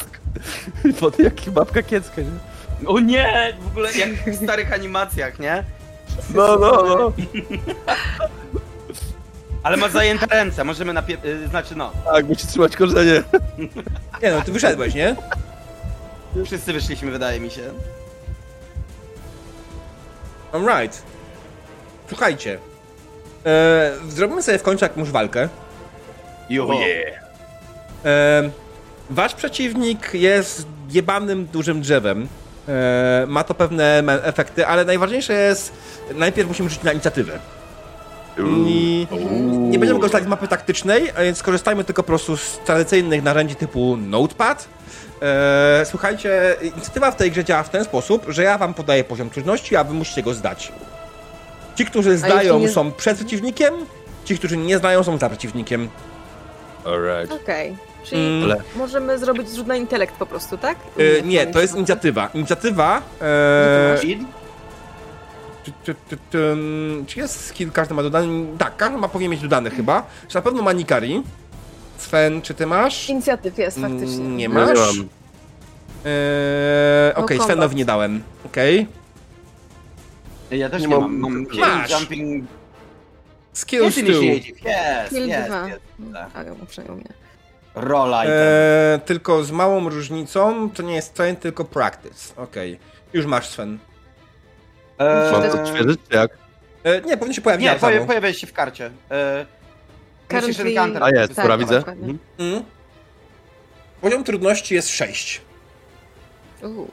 Pod 0.99 1.19
jak 1.19 1.33
babka 1.49 1.83
kiecka, 1.83 2.21
nie? 2.21 2.87
O 2.87 2.99
nie! 2.99 3.53
W 3.61 3.67
ogóle 3.67 3.91
jak 3.93 4.09
w 4.09 4.43
starych 4.43 4.73
animacjach, 4.73 5.39
nie? 5.39 5.63
No, 6.35 6.57
no, 6.59 6.71
no. 6.85 7.11
Ale 9.63 9.77
ma 9.77 9.89
zajęte 9.89 10.25
ręce, 10.25 10.63
możemy 10.63 10.93
napie... 10.93 11.17
y, 11.25 11.47
Znaczy 11.47 11.75
no, 11.75 11.91
Tak, 12.05 12.25
musi 12.27 12.47
trzymać 12.47 12.75
korzenie. 12.75 13.23
Nie 14.23 14.31
no, 14.31 14.41
ty 14.41 14.51
wyszedłeś, 14.51 14.93
nie? 14.93 15.15
wszyscy 16.45 16.73
wyszliśmy 16.73 17.11
wydaje 17.11 17.39
mi 17.39 17.49
się. 17.51 17.61
Alright. 20.51 21.03
Słuchajcie. 22.07 22.59
E, 23.45 23.91
zrobimy 24.09 24.41
sobie 24.41 24.57
w 24.57 24.63
końcu 24.63 24.85
jakąś 24.85 25.09
walkę. 25.09 25.49
Oh 26.61 26.73
yeah. 26.73 27.23
E, 28.05 28.49
wasz 29.09 29.33
przeciwnik 29.33 30.13
jest 30.13 30.67
jebanym 30.89 31.45
dużym 31.45 31.81
drzewem. 31.81 32.27
E, 32.67 33.25
ma 33.27 33.43
to 33.43 33.53
pewne 33.53 34.03
efekty, 34.23 34.67
ale 34.67 34.85
najważniejsze 34.85 35.33
jest, 35.33 35.73
najpierw 36.15 36.47
musimy 36.47 36.69
rzucić 36.69 36.83
na 36.83 36.91
inicjatywę. 36.91 37.39
I 38.67 39.07
nie 39.49 39.79
będziemy 39.79 39.99
korzystać 39.99 40.23
z 40.23 40.27
mapy 40.27 40.47
taktycznej, 40.47 41.11
a 41.17 41.21
więc 41.21 41.37
skorzystajmy 41.37 41.83
tylko 41.83 42.03
po 42.03 42.07
prostu 42.07 42.37
z 42.37 42.59
tradycyjnych 42.65 43.23
narzędzi 43.23 43.55
typu 43.55 43.97
Notepad. 43.97 44.67
E, 45.21 45.81
słuchajcie, 45.85 46.55
inicjatywa 46.61 47.11
w 47.11 47.15
tej 47.15 47.31
grze 47.31 47.43
działa 47.43 47.63
w 47.63 47.69
ten 47.69 47.83
sposób, 47.83 48.25
że 48.27 48.43
ja 48.43 48.57
wam 48.57 48.73
podaję 48.73 49.03
poziom 49.03 49.29
trudności, 49.29 49.75
a 49.75 49.83
wy 49.83 49.93
musicie 49.93 50.23
go 50.23 50.33
zdać. 50.33 50.71
Ci, 51.75 51.85
którzy 51.85 52.17
zdają, 52.17 52.59
nie- 52.59 52.69
są 52.69 52.91
przed 52.91 53.17
przeciwnikiem, 53.17 53.73
ci, 54.25 54.37
którzy 54.37 54.57
nie 54.57 54.77
znają, 54.77 55.03
są 55.03 55.17
za 55.17 55.29
przeciwnikiem. 55.29 55.89
Alright. 56.85 57.41
Okej. 57.43 57.77
Czyli 58.03 58.43
Mm, 58.43 58.57
możemy 58.75 59.17
zrobić 59.19 59.49
zrzut 59.49 59.67
na 59.67 59.75
intelekt 59.75 60.15
po 60.15 60.25
prostu, 60.25 60.57
tak? 60.57 60.77
e, 60.97 61.21
nie, 61.21 61.47
to 61.47 61.61
jest 61.61 61.75
inicjatywa. 61.75 62.29
Inicjatywa. 62.33 63.01
E? 63.21 63.97
Czy, 64.01 65.71
czy, 65.83 65.95
czy, 66.09 66.17
czy, 66.31 66.57
czy 67.07 67.19
jest 67.19 67.45
skill, 67.45 67.71
każdy 67.71 67.93
ma 67.93 68.03
dodany? 68.03 68.45
Tak, 68.57 68.77
każdy 68.77 68.97
ma 68.97 69.07
powinien 69.07 69.31
mieć 69.31 69.41
dodany 69.41 69.69
chyba. 69.69 70.03
Czy 70.27 70.35
na 70.35 70.41
pewno 70.41 70.63
ma 70.63 70.71
Nikari? 70.71 71.23
Sven, 72.01 72.41
czy 72.41 72.53
ty 72.53 72.65
masz? 72.65 73.09
Inicjatyw 73.09 73.57
jest 73.57 73.79
faktycznie. 73.81 74.15
Mm, 74.25 74.37
Nie 74.37 74.43
Ja 74.43 74.49
masz? 74.49 74.69
nie 74.69 74.75
mam. 74.99 75.09
Eee, 76.05 77.15
Okej, 77.15 77.37
No 77.37 77.43
Svenowi 77.43 77.75
nie 77.75 77.85
dałem. 77.85 78.23
Okej. 78.45 78.87
Ja 80.51 80.69
też 80.69 80.81
Nie 80.81 80.87
nie, 80.87 80.95
mam- 80.97 81.17
mam. 81.19 81.45
Masz. 81.59 81.91
jumping. 81.91 82.45
Skills 83.53 83.97
Jest 83.97 84.09
2. 84.09 84.17
initiative. 84.23 84.57
Yes, 84.65 85.09
Kill 85.09 85.29
yes, 85.29 85.45
dwa. 85.47 85.67
yes. 85.67 85.75
Ale 86.33 86.53
uprzejmie 86.53 86.91
mnie. 86.91 87.13
Item. 87.75 88.31
Eee, 88.31 88.99
tylko 89.05 89.43
z 89.43 89.51
małą 89.51 89.89
różnicą, 89.89 90.69
to 90.69 90.83
nie 90.83 90.95
jest 90.95 91.13
train, 91.13 91.35
tylko 91.35 91.65
practice. 91.65 92.35
Okej. 92.35 92.79
Już 93.13 93.25
masz 93.25 93.49
Sven. 93.49 93.77
Eee, 94.99 95.31
Mam 95.31 95.41
to 95.43 95.57
czy 95.73 96.15
jak? 96.15 96.31
Eee, 96.83 97.01
nie, 97.05 97.17
powinien 97.17 97.33
się 97.33 97.41
pojawić 97.41 97.67
Nie, 97.67 97.75
poja 97.75 98.05
pojawia 98.05 98.33
się 98.33 98.47
w 98.47 98.53
karcie. 98.53 98.91
Eee, 99.09 99.45
Currently- 100.31 100.67
encounter. 100.69 101.03
A 101.03 101.09
jest, 101.09 101.35
Tak, 101.35 101.45
dobra, 101.45 101.57
widzę. 101.57 101.77
Mhm. 101.77 102.19
Mm. 102.39 102.63
Poziom 104.01 104.23
trudności 104.23 104.75
jest 104.75 104.89
6. 104.89 105.41
Uuu. 106.63 106.87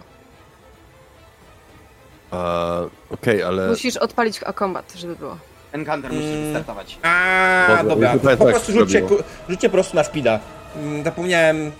A, 2.30 2.80
Okej, 3.10 3.42
ale... 3.42 3.68
Musisz 3.68 3.96
odpalić 3.96 4.40
a 4.46 4.52
combat, 4.52 4.92
żeby 4.96 5.16
było. 5.16 5.36
Encounter 5.72 6.12
musisz 6.12 6.28
Mm. 6.30 6.44
wystartować. 6.44 6.98
A, 7.02 7.78
Dobra, 7.88 8.12
Po 8.12 8.28
tak 8.28 8.38
prostu 8.38 8.72
rzućcie, 8.72 9.02
rzućcie 9.48 9.68
po 9.68 9.72
prostu 9.72 9.96
na 9.96 10.04
speeda. 10.04 10.40
Mm, 10.76 11.04
Zapomniałem. 11.04 11.72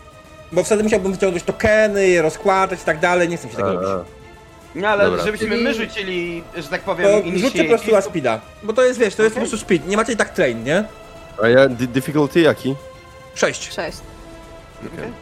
Bo 0.53 0.65
wtedy 0.65 0.83
musiałbym 0.83 1.13
wyciągnąć 1.13 1.45
tokeny, 1.45 2.09
je 2.09 2.23
rozkładać 2.23 2.83
i 2.83 2.85
tak 2.85 2.99
dalej. 2.99 3.29
Nie 3.29 3.37
chcę 3.37 3.49
się 3.49 3.57
tego 3.57 3.73
robić. 3.73 3.89
No 4.75 4.89
ale 4.89 5.05
Dobra. 5.05 5.25
żebyśmy 5.25 5.57
my 5.57 5.75
rzucili, 5.75 6.43
że 6.57 6.69
tak 6.69 6.81
powiem, 6.83 7.23
To 7.23 7.39
rzućcie 7.39 7.63
po 7.65 7.69
prostu 7.69 7.93
na 7.93 8.01
speeda. 8.01 8.41
Bo 8.63 8.73
to 8.73 8.85
jest, 8.85 8.99
wiesz, 9.01 9.15
to 9.15 9.23
jest 9.23 9.35
po 9.35 9.41
prostu 9.41 9.59
speed. 9.59 9.89
Nie 9.89 9.97
macie 9.97 10.13
i 10.13 10.17
tak 10.17 10.29
train, 10.35 10.65
nie? 10.65 10.85
A 11.43 11.49
ja... 11.49 11.69
di- 11.69 11.89
Difficulty 11.89 12.41
jaki? 12.41 12.77
6. 13.35 13.73
Sześć. 13.73 13.99
Okej. 14.87 15.13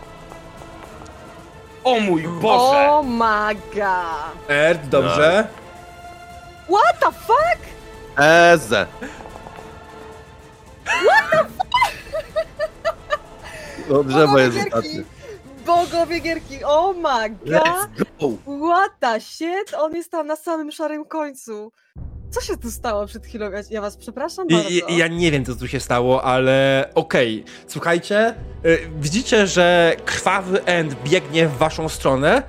O 1.85 2.01
mój 2.01 2.23
Boże! 2.23 2.89
Oh 2.91 3.03
my 3.07 3.55
god! 3.75 4.49
Erd, 4.51 4.89
dobrze. 4.89 5.49
What 6.69 7.01
the 7.01 7.13
fuck? 7.13 7.59
Eze! 8.19 8.87
No 13.89 14.05
drzewo 14.05 14.39
jest 14.39 14.57
ostatnie. 14.59 15.03
Bogowie 15.67 16.21
gierki! 16.21 16.65
Oh 16.65 16.95
my 16.97 17.31
god! 17.31 17.47
Let's 17.47 17.87
go! 18.21 18.29
What 18.69 18.91
the 19.01 19.21
shit? 19.21 19.75
On 19.79 19.95
jest 19.95 20.11
tam 20.11 20.27
na 20.27 20.37
samym 20.37 20.73
szarym 20.73 21.05
końcu. 21.05 21.73
Co 22.31 22.40
się 22.40 22.57
tu 22.57 22.70
stało 22.70 23.07
przed 23.07 23.27
chwilą? 23.27 23.51
Ja- 23.70 23.81
was 23.81 23.97
przepraszam 23.97 24.48
bardzo. 24.48 24.69
I, 24.69 24.82
i, 24.89 24.97
ja 24.97 25.09
nie 25.09 25.31
wiem, 25.31 25.44
co 25.44 25.57
tu 25.57 25.69
się 25.69 25.81
stało, 25.81 26.24
ale 26.24 26.89
okej. 26.94 27.44
Słuchajcie, 27.69 28.35
y, 28.65 28.78
widzicie, 29.01 29.47
że 29.47 29.97
krwawy 30.05 30.65
End 30.65 30.97
biegnie 31.05 31.48
w 31.48 31.57
waszą 31.57 31.89
stronę, 31.89 32.43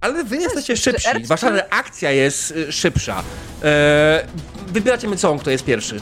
ale 0.00 0.24
wy 0.24 0.36
jesteście 0.36 0.76
szybsi. 0.76 1.26
Wasza 1.26 1.50
reakcja 1.50 2.10
jest 2.10 2.50
y, 2.50 2.72
szybsza. 2.72 3.22
E, 3.62 4.26
wybieracie 4.66 5.06
między 5.08 5.22
sobą, 5.22 5.38
kto 5.38 5.50
jest 5.50 5.64
pierwszy. 5.64 6.00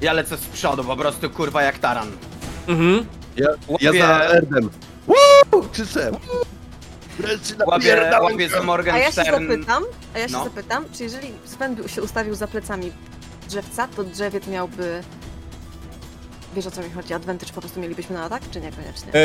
Ja 0.00 0.12
lecę 0.12 0.36
z 0.36 0.46
przodu, 0.46 0.84
po 0.84 0.96
prostu 0.96 1.30
kurwa 1.30 1.62
jak 1.62 1.78
taran. 1.78 2.10
Mhm. 2.68 3.06
Ja, 3.36 3.48
ja 3.80 3.92
za 3.92 4.24
Erdem. 4.24 4.70
Woo! 5.06 5.62
Krzyczę. 5.72 6.10
Woo! 6.10 6.18
Wreszcie 7.18 7.54
Łapię, 7.66 7.70
napierdalam 7.88 8.22
łapię 8.32 8.48
go. 8.48 8.60
z 8.62 8.64
Morgan 8.64 8.94
A 8.94 8.98
ja 8.98 9.12
się 9.12 9.24
zapytam, 9.24 9.82
a 10.14 10.18
ja 10.18 10.28
się 10.28 10.32
No. 10.32 10.44
zapytam, 10.44 10.84
czy 10.96 11.02
jeżeli 11.02 11.28
Sven 11.44 11.76
się 11.88 12.02
ustawił 12.02 12.34
za 12.34 12.46
plecami 12.46 12.92
drzewca, 13.48 13.88
to 13.96 14.04
drzewiec 14.04 14.46
miałby... 14.46 15.02
Wiesz 16.56 16.66
o 16.66 16.70
co 16.70 16.82
mi 16.82 16.90
chodzi? 16.90 17.14
Advantage 17.14 17.52
po 17.52 17.60
prostu 17.60 17.80
mielibyśmy 17.80 18.14
na 18.16 18.24
atak, 18.24 18.42
czy 18.50 18.60
niekoniecznie? 18.60 19.12
E, 19.14 19.20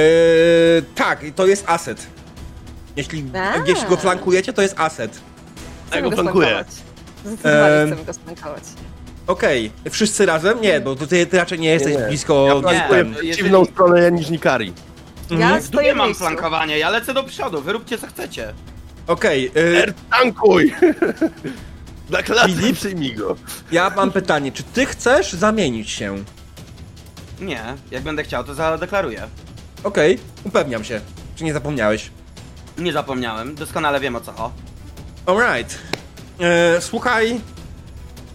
tak, 0.96 1.22
to 1.36 1.48
jest 1.48 1.64
asset. 1.70 2.08
Jeśli, 2.96 3.26
jeśli 3.66 3.88
go 3.90 3.98
flankujecie, 3.98 4.54
to 4.54 4.62
jest 4.62 4.80
asset. 4.80 5.20
Chcemy 5.88 6.02
go 6.02 6.10
go 6.10 6.16
flankuję. 6.16 6.66
Zdecydowanie 7.26 7.74
Em. 7.76 7.88
chcemy 7.90 8.06
go 8.06 8.14
splankować. 8.14 8.64
Okej, 9.28 9.72
wszyscy 9.90 10.26
razem? 10.26 10.62
Nie, 10.62 10.80
bo 10.80 10.96
ty, 10.96 11.26
ty 11.26 11.38
raczej 11.38 11.60
nie 11.60 11.70
jesteś 11.70 11.94
Nie, 11.94 12.00
nie. 12.00 12.08
blisko... 12.08 12.48
Ja 12.48 12.54
Nie, 12.54 12.62
flankuję 12.62 13.04
ten. 13.04 13.06
w 13.14 13.16
jeżeli- 13.16 13.32
przeciwną 13.32 13.66
stronę 13.66 14.12
niż 14.12 14.30
Nikari. 14.30 14.74
Mhm. 15.32 15.40
Ja 15.56 15.60
W 15.62 15.66
stoję 15.66 15.94
w 15.94 15.98
mam 15.98 16.06
miejscu. 16.08 16.24
flankowanie, 16.24 16.78
ja 16.80 16.90
lecę 16.90 17.14
do 17.14 17.24
przodu, 17.24 17.62
wyróbcie 17.62 17.98
co 17.98 18.08
chcecie. 18.08 18.54
Okej, 19.08 19.52
y, 19.58 19.78
Erd, 19.84 19.98
tankuj! 20.10 20.74
Na 22.10 22.24
klatę 22.24 22.50
Filip? 22.54 22.76
przyjmij 22.78 23.16
go. 23.16 23.36
ja 23.72 23.90
mam 23.96 24.12
pytanie, 24.12 24.52
czy 24.52 24.64
ty 24.64 24.86
chcesz 24.86 25.34
zamienić 25.34 25.90
się? 25.90 26.16
Nie, 27.40 27.62
jak 27.92 28.04
będę 28.04 28.24
chciał, 28.24 28.44
to 28.44 28.54
zadeklaruję. 28.54 29.28
Okej, 29.84 30.20
upewniam 30.44 30.84
się. 30.84 31.02
Czy 31.36 31.44
nie 31.44 31.54
zapomniałeś? 31.54 32.10
Nie 32.78 32.94
zapomniałem, 32.94 33.56
doskonale 33.56 34.00
wiem 34.00 34.16
o 34.16 34.22
co. 34.22 34.52
Alright. 35.26 35.78
E, 36.40 36.82
słuchaj, 36.82 37.42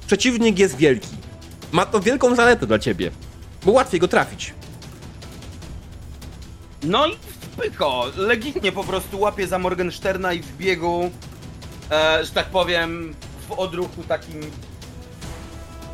przeciwnik 0.07 0.59
jest 0.59 0.77
wielki. 0.77 1.09
Ma 1.73 1.87
to 1.87 2.01
wielką 2.01 2.35
zaletę 2.35 2.67
dla 2.67 2.79
ciebie, 2.79 3.11
bo 3.65 3.73
łatwiej 3.73 4.01
go 4.01 4.09
trafić. 4.09 4.55
No 6.83 7.07
i 7.07 7.17
pyko, 7.57 8.07
legitnie 8.17 8.73
po 8.73 8.85
prostu 8.85 9.21
łapię 9.21 9.47
za 9.47 9.59
Morgensterna 9.59 10.33
i 10.33 10.43
w 10.43 10.57
biegu, 10.57 11.11
e, 11.91 12.25
że 12.25 12.31
tak 12.31 12.47
powiem, 12.47 13.15
w 13.49 13.53
odruchu 13.53 14.03
takim 14.03 14.41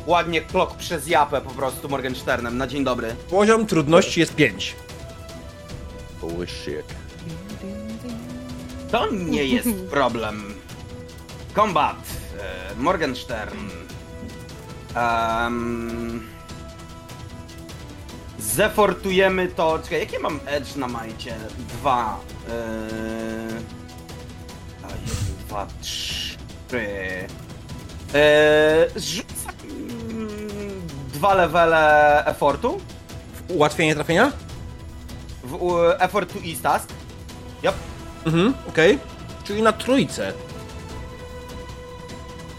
ładnie 0.07 0.41
klok 0.41 0.75
przez 0.75 1.07
japę 1.07 1.41
po 1.41 1.49
prostu 1.49 1.89
Morgensternem, 1.89 2.57
na 2.57 2.67
dzień 2.67 2.83
dobry. 2.83 3.15
Poziom 3.29 3.65
trudności 3.65 4.19
jest 4.19 4.35
5. 4.35 4.75
Oh 6.21 6.45
shit. 6.45 6.85
To 8.91 9.11
nie 9.11 9.45
jest 9.45 9.69
problem. 9.89 10.53
Combat, 11.55 11.95
e, 12.39 12.75
Morgenstern. 12.75 13.57
Um, 14.95 16.38
zefortujemy 18.55 19.47
to. 19.47 19.79
Czekaj, 19.83 19.99
jakie 19.99 20.19
mam 20.19 20.39
edge 20.45 20.75
na 20.75 20.87
majcie? 20.87 21.35
Dwa. 21.69 22.19
Yy, 22.47 22.53
a, 24.83 24.87
jeden, 24.87 25.45
dwa, 25.47 25.67
trzy. 25.81 26.37
Yy, 26.73 26.79
zrzucam 28.95 29.55
mm, 30.09 30.81
dwa 31.13 31.33
levele 31.33 32.25
effortu. 32.25 32.81
Ułatwienie 33.47 33.95
trafienia? 33.95 34.31
W, 35.43 35.53
u, 35.53 35.77
effort 35.99 36.33
to 36.33 36.39
east 36.49 36.63
task. 36.63 36.89
Yep. 37.63 37.75
Mhm, 38.25 38.53
okej. 38.69 38.99
Czyli 39.43 39.61
na 39.61 39.73
trójce. 39.73 40.33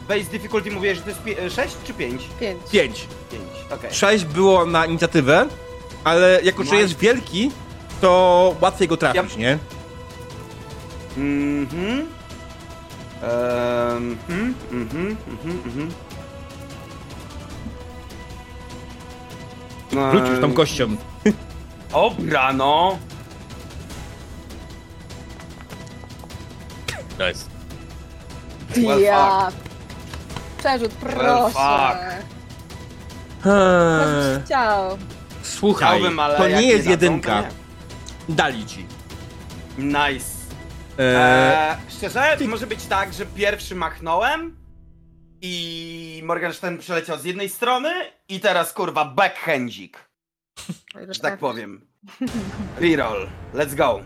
Base 0.08 0.30
difficulty 0.30 0.70
mówię, 0.70 0.94
że 0.94 1.00
to 1.00 1.08
jest 1.08 1.54
6 1.54 1.76
czy 1.84 1.94
5? 1.94 2.22
Pięć. 2.40 2.62
5. 2.72 3.06
5, 3.30 3.42
okej. 3.70 3.94
6 3.94 4.24
było 4.24 4.66
na 4.66 4.86
inicjatywę, 4.86 5.46
ale 6.04 6.40
jako, 6.42 6.64
że 6.64 6.76
jest 6.76 6.98
wielki, 6.98 7.50
to 8.00 8.54
łatwiej 8.60 8.88
go 8.88 8.96
trafić, 8.96 9.22
Yep. 9.32 9.36
nie? 9.38 9.58
Mhm. 11.16 12.06
Ehm, 13.22 14.16
mhm, 14.28 14.54
mhm, 14.72 15.16
mhm, 15.28 15.60
mhm. 15.66 15.90
No, 19.92 20.12
Rzucisz 20.12 20.40
tą 20.40 20.52
kością. 20.52 20.96
Dobra, 21.92 22.52
no. 22.52 22.98
Nice. 27.18 27.44
Well, 28.86 29.00
ja 29.00 29.48
przerzut, 30.58 30.92
proszę. 30.92 31.16
Well, 31.18 31.50
fuck. 31.50 32.00
Eee, 33.46 34.42
chciał. 34.44 34.98
Słuchaj, 35.50 35.98
Chciałbym, 35.98 36.18
ale 36.20 36.36
to 36.36 36.48
jak 36.48 36.60
nie 36.60 36.66
jest 36.68 36.78
dadzą, 36.78 36.98
to 36.98 37.04
jedynka. 37.04 37.40
nie. 38.28 38.34
Dali 38.34 38.66
ci. 38.66 38.86
Nice. 39.78 40.30
Eee, 40.98 41.16
Eee, 41.16 41.76
szczerze, 41.88 42.36
może 42.48 42.66
być 42.66 42.86
tak, 42.86 43.12
że 43.12 43.26
pierwszy 43.26 43.74
machnąłem 43.74 44.56
i 45.42 46.22
Morgenstern 46.24 46.78
przeleciał 46.78 47.18
z 47.18 47.24
jednej 47.24 47.48
strony 47.48 47.90
i 48.28 48.40
teraz 48.40 48.72
kurwa 48.72 49.04
backhandzik, 49.04 49.98
że 51.10 51.20
tak 51.20 51.38
powiem. 51.38 51.86
Reroll, 52.78 53.28
let's 53.54 53.74
go. 53.74 54.00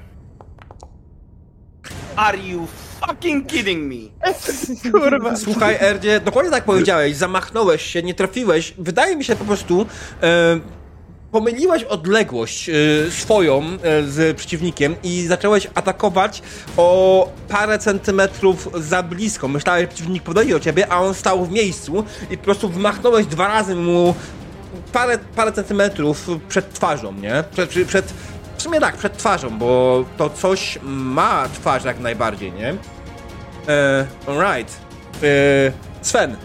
Are 2.17 2.39
you 2.39 2.67
fucking 3.01 3.47
kidding 3.51 3.93
me? 3.93 4.31
Kurwa. 4.93 5.37
Słuchaj, 5.37 5.77
Erdzie, 5.81 6.21
dokładnie 6.21 6.51
tak 6.51 6.65
powiedziałeś, 6.65 7.17
zamachnąłeś 7.17 7.83
się, 7.83 8.03
nie 8.03 8.15
trafiłeś. 8.15 8.75
Wydaje 8.79 9.17
mi 9.17 9.25
się 9.25 9.37
po 9.37 9.45
prostu. 9.45 9.87
E, 10.23 10.61
pomyliłeś 11.35 11.85
odległość 11.85 12.69
e, 12.69 12.73
swoją 13.11 13.63
e, 13.63 14.03
z 14.03 14.37
przeciwnikiem 14.37 14.97
i 15.03 15.27
zacząłeś 15.27 15.69
atakować 15.75 16.43
o 16.77 17.29
parę 17.49 17.79
centymetrów 17.79 18.69
za 18.75 19.03
blisko. 19.03 19.49
Myślałeś, 19.49 19.83
że 19.83 19.89
przeciwnik 19.89 20.23
podejdzie 20.23 20.53
do 20.53 20.61
ciebie, 20.61 20.93
a 20.93 21.01
on 21.01 21.15
stał 21.15 21.45
w 21.45 21.51
miejscu 21.51 22.05
i 22.31 22.39
po 22.39 22.45
prostu 22.45 22.69
wmachnąłeś 22.69 23.27
dwa 23.27 23.49
razy 23.49 23.75
mu 23.75 24.15
parę, 24.93 25.19
parę 25.37 25.53
centymetrów 25.53 26.29
przed 26.49 26.73
twarzą, 26.73 27.13
nie? 27.13 27.45
Przed, 27.53 27.89
przed, 27.89 28.15
w 28.57 28.63
sumie 28.63 28.81
tak, 28.81 28.97
przed 28.97 29.17
twarzą, 29.17 29.59
bo 29.59 30.05
to 30.17 30.31
coś 30.31 30.79
ma 30.83 31.49
twarz 31.49 31.85
jak 31.85 32.01
najbardziej, 32.01 32.53
nie? 32.53 32.75
E, 33.69 34.07
alright. 34.27 34.77
E, 35.23 35.73
Sven, 36.03 36.37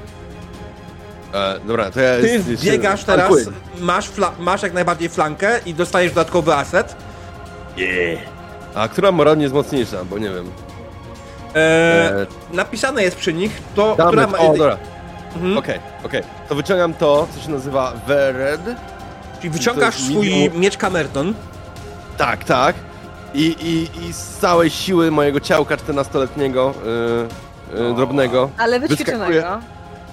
E, 1.34 1.60
dobra, 1.60 1.92
to 1.92 2.00
ja 2.02 2.22
ty 2.22 2.44
biegasz 2.64 3.04
teraz, 3.04 3.34
masz, 3.80 4.10
fla- 4.10 4.32
masz 4.40 4.62
jak 4.62 4.74
najbardziej 4.74 5.10
flankę 5.10 5.60
i 5.66 5.74
dostajesz 5.74 6.12
dodatkowy 6.14 6.54
aset. 6.54 6.96
Yeah. 7.78 8.20
A 8.76 8.88
która 8.88 9.12
moralnie 9.12 9.44
jest 9.44 9.56
mocniejsza, 9.56 10.06
bo 10.06 10.18
nie 10.18 10.30
wiem. 10.30 10.52
E, 11.56 11.60
E, 12.22 12.26
napisane 12.54 13.04
jest 13.04 13.16
przy 13.18 13.34
nich 13.34 13.62
to, 13.76 13.96
Damet, 13.96 14.12
która 14.14 14.28
ma... 14.28 14.38
o, 14.38 14.58
dobra. 14.58 14.78
Mhm. 15.36 15.58
Okej, 15.58 15.80
okej. 16.04 16.24
To 16.50 16.56
wyciągam 16.56 16.94
to, 16.94 17.28
co 17.36 17.42
się 17.42 17.52
nazywa 17.52 17.94
Vered. 18.08 18.62
Czyli 19.38 19.50
wyciągasz 19.50 19.96
swój 19.96 20.30
minimum- 20.30 20.60
miecz 20.60 20.78
Camerton. 20.78 21.34
Tak, 22.18 22.44
tak. 22.44 22.76
I, 23.34 23.42
i, 23.46 24.06
I 24.08 24.14
z 24.14 24.38
całej 24.38 24.70
siły 24.70 25.12
mojego 25.12 25.40
ciałka 25.40 25.76
14-letniego, 25.76 26.74
yy, 27.74 27.80
yy, 27.88 27.94
drobnego, 27.96 28.50
Ale 28.58 28.80
Wyskakuje. 28.80 29.18
wyćwiczonego. 29.18 29.60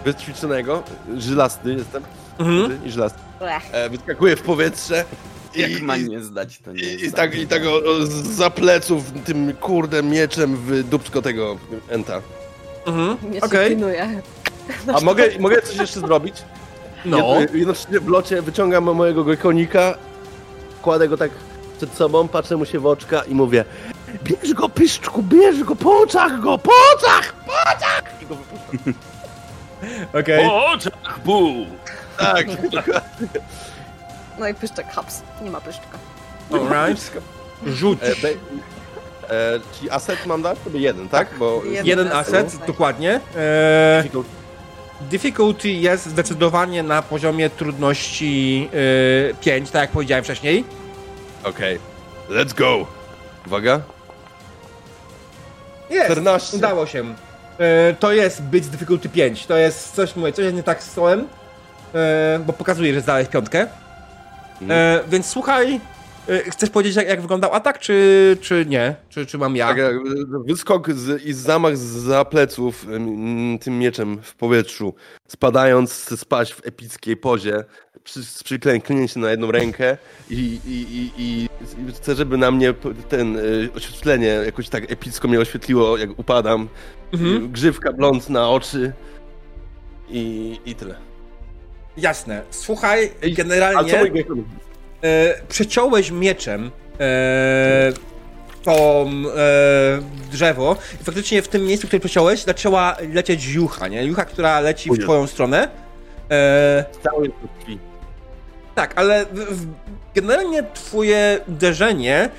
Wyćwiczonego, 0.07 0.83
żylasty 1.19 1.75
jestem, 1.75 2.03
Mhm. 2.39 2.85
i 2.85 2.91
żelasty, 2.91 3.19
Blech. 3.39 3.63
e, 3.73 3.91
wyskakuję 3.91 4.37
w 4.37 4.43
powietrze 4.43 5.05
i, 5.55 5.61
Jak 5.61 5.83
ma 5.83 5.97
i, 5.97 6.05
nie 6.09 6.21
zdać, 6.21 6.59
to 6.65 6.73
nie 6.73 6.83
i, 6.83 7.05
i 7.05 7.13
tak, 7.13 7.35
i 7.35 7.47
tak 7.47 7.63
o, 7.67 7.75
o, 7.75 8.07
za 8.23 8.51
pleców 8.51 9.03
tym 9.25 9.53
kurde 9.61 10.03
mieczem 10.03 10.57
w 10.57 10.83
dupsko 10.83 11.23
tego 11.23 11.57
enta. 11.89 12.21
Mhm. 12.87 13.17
Się 13.51 13.69
pilnuje. 13.69 14.23
A 14.95 15.01
mogę, 15.01 15.29
mogę 15.41 15.63
coś 15.63 15.77
jeszcze 15.77 16.01
zrobić? 16.01 16.35
No. 17.05 17.19
Jed- 17.19 17.55
Jednocześnie 17.55 18.01
w 18.01 18.09
locie 18.09 18.43
wyciągam 18.43 18.85
mojego 18.85 19.25
gojkonika, 19.25 19.95
kładę 20.83 21.09
go 21.09 21.17
tak 21.17 21.31
przed 21.77 21.95
sobą, 21.95 22.29
patrzę 22.29 22.57
mu 22.57 22.65
się 22.65 22.79
w 22.79 22.87
oczka 22.87 23.23
i 23.23 23.35
mówię 23.35 23.65
Bierz 24.25 24.55
go, 24.55 24.69
pyszczku, 24.69 25.23
bierz 25.23 25.65
go, 25.65 25.77
po 25.77 25.99
oczach 26.01 26.41
go, 26.41 26.59
po 26.59 26.71
oczach, 26.97 27.35
po 27.47 27.53
oczach! 27.53 28.03
I 28.23 28.27
go 28.27 28.35
wypuszczam. 28.35 28.95
Okej. 30.21 30.47
oczach, 30.47 31.21
bu! 31.25 31.67
Tak. 32.19 32.47
No 34.39 34.49
i 34.49 34.55
pyszczek, 34.55 34.87
haps. 34.87 35.23
Nie 35.43 35.51
ma 35.51 35.61
pyszczka. 35.61 35.99
Alright. 36.53 37.13
Rzuć. 37.67 37.99
E, 38.03 38.17
be, 38.23 38.29
e, 38.29 39.61
czyli 39.79 39.91
aset 39.91 40.27
mam 40.27 40.43
dać? 40.43 40.59
To 40.65 40.71
by 40.71 40.79
jeden, 40.79 41.09
tak? 41.09 41.29
Bo 41.39 41.63
jeden. 41.65 41.87
Jeden 41.87 42.13
aset. 42.13 42.47
aset, 42.47 42.67
dokładnie. 42.67 43.21
E, 43.37 44.05
difficulty 45.01 45.69
jest 45.69 46.07
zdecydowanie 46.07 46.83
na 46.83 47.03
poziomie 47.03 47.51
trudności 47.51 48.69
e, 49.31 49.35
5, 49.35 49.71
tak 49.71 49.83
jak 49.83 49.91
powiedziałem 49.91 50.25
wcześniej. 50.25 50.65
Okej, 51.45 51.79
let's 52.31 52.55
go! 52.55 52.87
Uwaga. 53.47 53.81
Jest, 55.91 56.07
14. 56.07 56.57
udało 56.57 56.87
się. 56.87 57.15
E, 57.59 57.95
to 57.95 58.13
jest 58.13 58.43
być 58.43 58.67
difficulty 58.67 59.09
5. 59.09 59.47
To 59.47 59.57
jest 59.57 59.95
coś, 59.95 60.17
mówię, 60.17 60.33
coś 60.33 60.45
jest 60.45 60.57
nie 60.57 60.63
tak 60.63 60.83
z 60.83 60.91
stołem, 60.91 61.29
e, 61.95 62.41
bo 62.47 62.53
pokazuje, 62.53 62.95
że 62.95 63.01
zdałeś 63.01 63.29
piątkę. 63.29 63.67
E, 64.69 65.01
więc 65.09 65.27
słuchaj, 65.27 65.81
chcesz 66.51 66.71
powiedzieć 66.71 66.97
jak, 66.97 67.09
jak 67.09 67.21
wyglądał 67.21 67.55
atak, 67.55 67.79
czy, 67.79 68.39
czy 68.41 68.67
nie? 68.69 68.95
Czy, 69.09 69.27
czy 69.27 69.39
mam 69.39 69.57
ja? 69.57 69.69
Tak, 69.69 69.77
jak 69.77 69.95
wyskok 70.47 70.93
z, 70.93 71.23
i 71.23 71.33
zamach 71.33 71.77
za 71.77 72.25
pleców 72.25 72.87
ym, 72.89 73.59
tym 73.59 73.79
mieczem 73.79 74.23
w 74.23 74.35
powietrzu, 74.35 74.95
spadając 75.29 76.21
spaść 76.21 76.53
w 76.53 76.67
epickiej 76.67 77.17
pozie, 77.17 77.65
przy, 78.07 78.25
z 78.25 78.43
przyklęknięciem 78.43 79.23
na 79.23 79.31
jedną 79.31 79.51
rękę 79.51 79.97
i, 80.31 80.61
i, 80.67 80.87
i, 80.97 81.13
i, 81.19 81.49
chcę, 81.93 82.15
żeby 82.15 82.37
na 82.37 82.51
mnie 82.51 82.75
ten 83.09 83.37
y, 83.37 83.69
oświetlenie 83.77 84.27
jakoś 84.27 84.69
tak 84.69 84.93
epicko 84.93 85.29
mnie 85.29 85.41
oświetliło, 85.41 85.99
jak 85.99 86.19
upadam. 86.19 86.69
Mhm. 87.13 87.45
Y, 87.45 87.49
Grzywka 87.49 87.93
blond 87.93 88.31
na 88.31 88.51
oczy 88.51 88.93
i, 90.09 90.59
i 90.67 90.75
tyle. 90.75 90.95
Jasne. 91.97 92.43
Słuchaj, 92.51 93.11
generalnie 93.23 94.01
e, 95.03 95.35
przeciąłeś 95.49 96.11
mieczem 96.11 96.71
e, 97.01 97.93
to 98.63 99.07
e, 99.37 100.03
drzewo 100.31 100.77
i 101.01 101.05
faktycznie 101.05 101.43
w 101.43 101.49
tym 101.49 101.65
miejscu, 101.65 101.87
które 101.87 102.01
przeciąłeś, 102.01 102.43
zaczęła 102.43 102.97
lecieć 103.13 103.47
jucha, 103.47 103.89
nie? 103.89 104.05
Jucha, 104.05 104.25
która 104.25 104.61
leci 104.61 104.91
w 104.91 104.99
twoją 104.99 105.27
stronę. 105.27 105.69
E, 106.31 106.85
Cały 107.03 107.31
krwi. 107.59 107.79
Tak, 108.77 108.93
ale 108.97 109.27
w, 109.27 109.39
w, 109.39 109.67
generalnie 110.15 110.63
twoje 110.63 111.41
uderzenie 111.49 112.31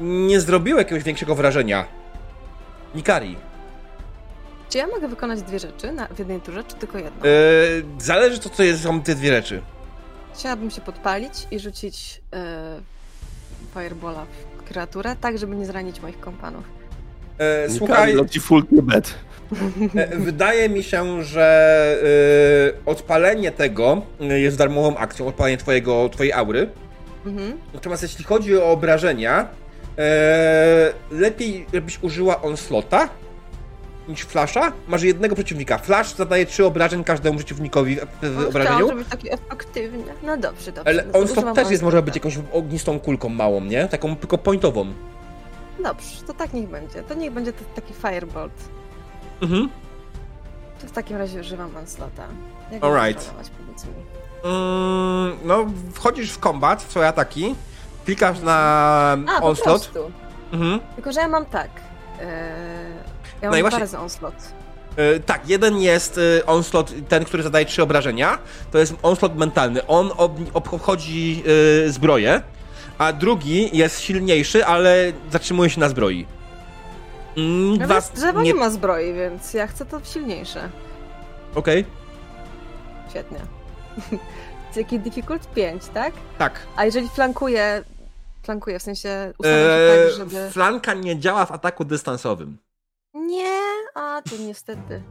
nie 0.00 0.40
zrobiło 0.40 0.78
jakiegoś 0.78 1.02
większego 1.04 1.34
wrażenia. 1.34 1.84
Nikari. 2.94 3.36
Czy 4.68 4.78
ja 4.78 4.86
mogę 4.86 5.08
wykonać 5.08 5.42
dwie 5.42 5.58
rzeczy 5.58 5.92
na, 5.92 6.06
w 6.06 6.18
jednej 6.18 6.40
turze, 6.40 6.64
czy 6.64 6.74
tylko 6.74 6.98
jedną? 6.98 7.22
E, 7.22 7.26
zależy 7.98 8.38
to, 8.38 8.48
co 8.48 8.62
jest, 8.62 8.82
są 8.82 9.02
te 9.02 9.14
dwie 9.14 9.28
rzeczy. 9.30 9.62
Chciałabym 10.34 10.70
się 10.70 10.80
podpalić 10.80 11.32
i 11.50 11.58
rzucić 11.58 12.20
e, 12.32 12.80
firebola 13.74 14.26
w 14.58 14.62
kreaturę, 14.68 15.16
tak 15.20 15.38
żeby 15.38 15.56
nie 15.56 15.66
zranić 15.66 16.00
moich 16.00 16.20
kompanów. 16.20 16.64
E, 17.38 17.68
Nie 17.68 17.74
słuchaj, 17.78 18.14
leci 18.14 18.40
full 18.40 18.64
bed. 18.72 19.14
E, 19.96 20.16
wydaje 20.16 20.68
mi 20.68 20.82
się, 20.82 21.22
że 21.22 21.96
e, 22.82 22.90
odpalenie 22.90 23.50
tego 23.52 24.02
e, 24.20 24.40
jest 24.40 24.58
darmową 24.58 24.96
akcją, 24.96 25.26
odpalenie 25.26 25.56
twojego, 25.56 26.08
twojej 26.08 26.32
aury. 26.32 26.68
Mhm. 27.26 27.58
Natomiast 27.74 28.02
jeśli 28.02 28.24
chodzi 28.24 28.56
o 28.58 28.64
obrażenia, 28.70 29.48
e, 29.98 30.92
lepiej, 31.10 31.66
żebyś 31.74 32.02
użyła 32.02 32.42
onslota 32.42 33.08
niż 34.08 34.20
flasha. 34.22 34.72
Masz 34.88 35.02
jednego 35.02 35.34
przeciwnika. 35.34 35.78
Flash 35.78 36.14
zadaje 36.14 36.46
trzy 36.46 36.64
obrażeń 36.66 37.04
każdemu 37.04 37.38
przeciwnikowi 37.38 37.96
w- 37.96 38.36
No, 38.40 38.48
obrażeniu. 38.48 38.84
Chciałam 38.86 39.04
taki 39.04 39.32
efektywny. 39.32 40.02
No 40.22 40.36
dobrze, 40.36 40.72
dobrze. 40.72 40.90
Ale 40.90 41.04
onslot 41.12 41.54
też 41.54 41.70
jest, 41.70 41.82
może 41.82 42.02
być 42.02 42.14
jakąś 42.14 42.38
ognistą 42.52 43.00
kulką 43.00 43.28
małą, 43.28 43.60
nie? 43.60 43.88
Taką 43.88 44.16
tylko 44.16 44.38
pointową. 44.38 44.86
Dobrze, 45.84 46.22
to 46.26 46.34
tak 46.34 46.52
niech 46.52 46.68
będzie. 46.68 47.02
To 47.02 47.14
niech 47.14 47.32
będzie 47.32 47.52
taki 47.74 47.94
firebolt. 47.94 48.52
Mhm. 49.42 49.68
To 50.80 50.86
w 50.86 50.90
takim 50.92 51.16
razie 51.16 51.40
używam 51.40 51.76
onslota. 51.76 52.22
Jak 52.72 52.84
Alright. 52.84 53.34
Mm, 54.44 55.36
no, 55.44 55.66
wchodzisz 55.94 56.30
w 56.30 56.38
kombat, 56.38 56.82
w 56.82 56.90
swoje 56.90 57.08
ataki, 57.08 57.54
klikasz 58.04 58.40
na 58.40 58.56
A, 59.36 59.40
po 59.40 59.46
onslot. 59.46 59.66
prostu. 59.88 60.10
Mhm. 60.52 60.80
Tylko, 60.94 61.12
że 61.12 61.20
ja 61.20 61.28
mam 61.28 61.46
tak. 61.46 61.70
Yy, 62.20 62.26
ja 62.26 62.30
mam 63.42 63.50
No 63.50 63.56
i 63.56 63.60
dwa 63.60 63.60
właśnie- 63.60 63.78
razy 63.78 63.98
onslot. 63.98 64.34
E, 64.96 65.20
tak, 65.20 65.48
jeden 65.48 65.78
jest 65.80 66.20
e, 66.38 66.46
onslot, 66.46 66.92
ten, 67.08 67.24
który 67.24 67.42
zadaje 67.42 67.66
trzy 67.66 67.82
obrażenia. 67.82 68.38
To 68.72 68.78
jest 68.78 68.94
onslot 69.02 69.36
mentalny. 69.36 69.86
On 69.86 70.10
ob, 70.16 70.32
obchodzi 70.54 71.42
e, 71.86 71.90
zbroję, 71.90 72.42
a 72.98 73.12
drugi 73.12 73.76
jest 73.78 74.00
silniejszy, 74.00 74.66
ale 74.66 75.12
zatrzymuje 75.32 75.70
się 75.70 75.80
na 75.80 75.88
zbroi. 75.88 76.26
Mm, 77.36 77.78
No 77.78 77.84
dwa- 77.86 77.88
więc 77.94 78.10
drzewo 78.10 78.42
nie... 78.42 78.52
nie- 78.52 78.54
ma 78.60 78.70
zbroi, 78.70 79.12
więc 79.14 79.54
ja 79.54 79.66
chcę 79.66 79.86
to 79.86 80.00
silniejsze. 80.04 80.68
Okej, 81.54 81.84
Świetnie. 83.10 83.38
Jaki 84.76 85.00
difficult 85.00 85.46
5, 85.54 85.86
tak? 85.94 86.12
tak. 86.38 86.52
A 86.76 86.84
jeżeli 86.84 87.08
flankuje, 87.08 87.84
flankuje 88.42 88.78
w 88.78 88.82
sensie 88.82 89.32
ustawiam 89.38 89.58
się 89.66 89.70
E, 89.70 90.06
tak, 90.06 90.16
żeby... 90.16 90.50
Flanka 90.50 90.94
nie 90.94 91.18
działa 91.18 91.46
w 91.46 91.52
ataku 91.52 91.84
dystansowym. 91.84 92.58
Nie, 93.14 93.60
a 93.94 94.22
to 94.30 94.36
niestety. 94.40 95.02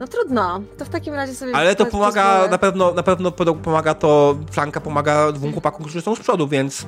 No 0.00 0.06
trudno, 0.06 0.60
to 0.78 0.84
w 0.84 0.88
takim 0.88 1.14
razie 1.14 1.34
sobie... 1.34 1.56
Ale 1.56 1.74
to 1.76 1.86
pomaga, 1.86 2.48
na 2.48 2.58
pewno, 2.58 2.92
na 2.94 3.02
pewno 3.02 3.30
pomaga 3.32 3.94
to, 3.94 4.36
flanka 4.50 4.80
pomaga 4.80 5.32
dwóm 5.32 5.52
chłopakom, 5.52 5.80
którzy 5.82 6.00
są 6.02 6.14
z 6.16 6.20
przodu, 6.20 6.48
więc... 6.48 6.86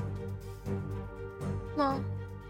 No, 1.77 1.95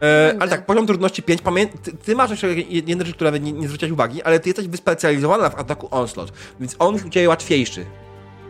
E, 0.03 0.37
ale 0.41 0.51
tak, 0.51 0.66
poziom 0.66 0.87
trudności 0.87 1.23
5, 1.23 1.43
pamię... 1.43 1.66
ty, 1.66 1.93
ty 1.97 2.15
masz 2.16 2.31
jeszcze 2.31 2.55
jedną 2.55 3.05
rzecz, 3.07 3.15
która 3.16 3.31
nie, 3.31 3.53
nie 3.53 3.66
zwróciłaś 3.69 3.93
uwagi, 3.93 4.23
ale 4.23 4.41
ty 4.41 4.49
jesteś 4.49 4.69
wyspecjalizowana 4.69 5.51
w 5.51 5.55
ataku 5.55 5.89
onslaught, 5.91 6.35
więc 6.61 6.77
on 6.79 6.95
już 6.95 7.05
u 7.05 7.09
ciebie 7.11 7.29
łatwiejszy. 7.29 7.87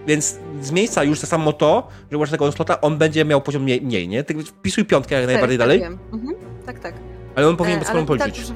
Więc 0.06 0.38
z 0.60 0.70
miejsca 0.70 1.04
już 1.04 1.20
to 1.20 1.26
samo 1.26 1.52
to, 1.52 1.88
że 2.12 2.18
masz 2.18 2.30
tego 2.30 2.44
onslaughta, 2.44 2.80
on 2.80 2.98
będzie 2.98 3.24
miał 3.24 3.40
poziom 3.40 3.62
mniej, 3.62 3.80
mniej 3.82 4.08
nie? 4.08 4.24
Ty 4.24 4.44
wpisuj 4.44 4.84
piątkę 4.84 5.14
jak 5.14 5.26
najbardziej 5.26 5.58
tak, 5.58 5.66
dalej, 5.68 5.80
Tak, 5.80 5.90
wiem. 5.90 5.98
mhm. 6.12 6.34
tak, 6.66 6.78
tak. 6.78 6.94
ale 7.34 7.48
on 7.48 7.56
powinien 7.56 7.76
E, 7.78 7.80
bez 7.80 7.88
problemu 7.90 8.18
tak, 8.18 8.18
policzyć. 8.18 8.46
że- 8.46 8.54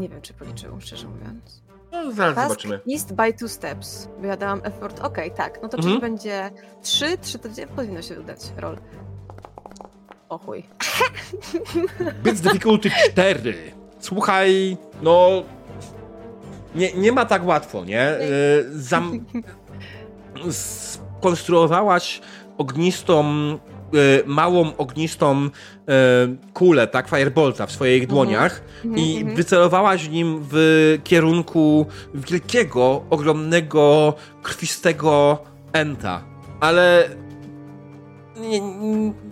Nie 0.00 0.08
wiem, 0.08 0.22
czy 0.22 0.34
policzył, 0.34 0.80
szczerze 0.80 1.08
mówiąc. 1.08 1.62
No, 1.92 2.12
zaraz 2.12 2.34
Task 2.34 2.48
zobaczymy. 2.48 2.80
East 2.92 3.14
by 3.14 3.32
two 3.32 3.48
steps. 3.48 4.08
Bo 4.20 4.26
ja 4.26 4.36
dałam 4.36 4.60
effort. 4.64 5.00
Okej, 5.00 5.30
tak. 5.30 5.58
No 5.62 5.68
to 5.68 5.76
Mhm. 5.76 5.82
czyli 5.94 6.00
będzie 6.00 6.50
3, 6.82 7.18
3 7.18 7.38
to 7.38 7.48
gdzie 7.48 7.66
powinno 7.66 8.02
się 8.02 8.20
udać. 8.20 8.38
Roll. 8.56 8.76
O 10.30 10.38
chuj. 10.38 10.62
Bits 12.24 12.40
difficulty 12.40 12.90
4. 13.12 13.54
Słuchaj, 13.98 14.76
no. 15.02 15.42
Nie, 16.74 16.92
nie 16.92 17.12
ma 17.12 17.24
tak 17.24 17.46
łatwo, 17.46 17.84
nie? 17.84 18.00
E, 18.00 18.20
Zam... 18.72 19.24
Skonstruowałaś 20.50 22.20
ognistą, 22.58 23.24
e, 23.24 23.58
małą 24.26 24.76
ognistą 24.76 25.36
e, 25.44 25.50
kulę, 26.54 26.86
tak, 26.86 27.08
firebolta 27.08 27.66
w 27.66 27.72
swoich 27.72 28.06
dłoniach 28.06 28.62
Mhm, 28.84 28.98
i 29.06 29.16
mhm. 29.16 29.36
wycelowałaś 29.36 30.08
nim 30.08 30.40
w 30.50 30.98
kierunku 31.04 31.86
wielkiego, 32.14 33.02
ogromnego, 33.10 34.14
krwistego 34.42 35.38
enta. 35.72 36.24
Ale 36.60 37.08
nie, 38.40 38.60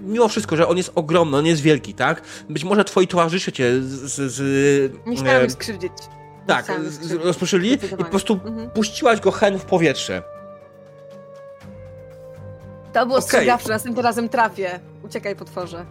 mimo 0.01 0.29
wszystko, 0.29 0.57
że 0.57 0.69
on 0.69 0.77
jest 0.77 0.93
ogromny, 0.95 1.37
on 1.37 1.47
jest 1.47 1.63
wielki, 1.63 1.95
tak? 1.95 2.23
Być 2.49 2.65
może 2.65 2.85
twoi 2.85 3.09
towarzysze 3.09 3.53
cię 3.53 3.83
z... 3.83 3.87
z, 3.87 4.33
z 4.33 5.07
Nie 5.07 5.17
chciałam 5.17 5.43
e, 5.43 5.51
skrzywdzić. 5.51 5.93
Tak, 6.47 6.73
rozproszyli 7.25 7.73
i 7.73 7.79
po 7.79 8.05
prostu 8.05 8.41
Mhm. 8.45 8.71
puściłaś 8.71 9.21
go 9.21 9.31
hen 9.31 9.59
w 9.59 9.65
powietrze. 9.65 10.23
To 12.93 13.07
było 13.07 13.19
Okej. 13.19 13.29
strzegawcze, 13.29 13.69
następnym 13.69 14.05
razem 14.05 14.29
trafię. 14.29 14.81
Uciekaj, 15.05 15.37
potworze. 15.37 15.87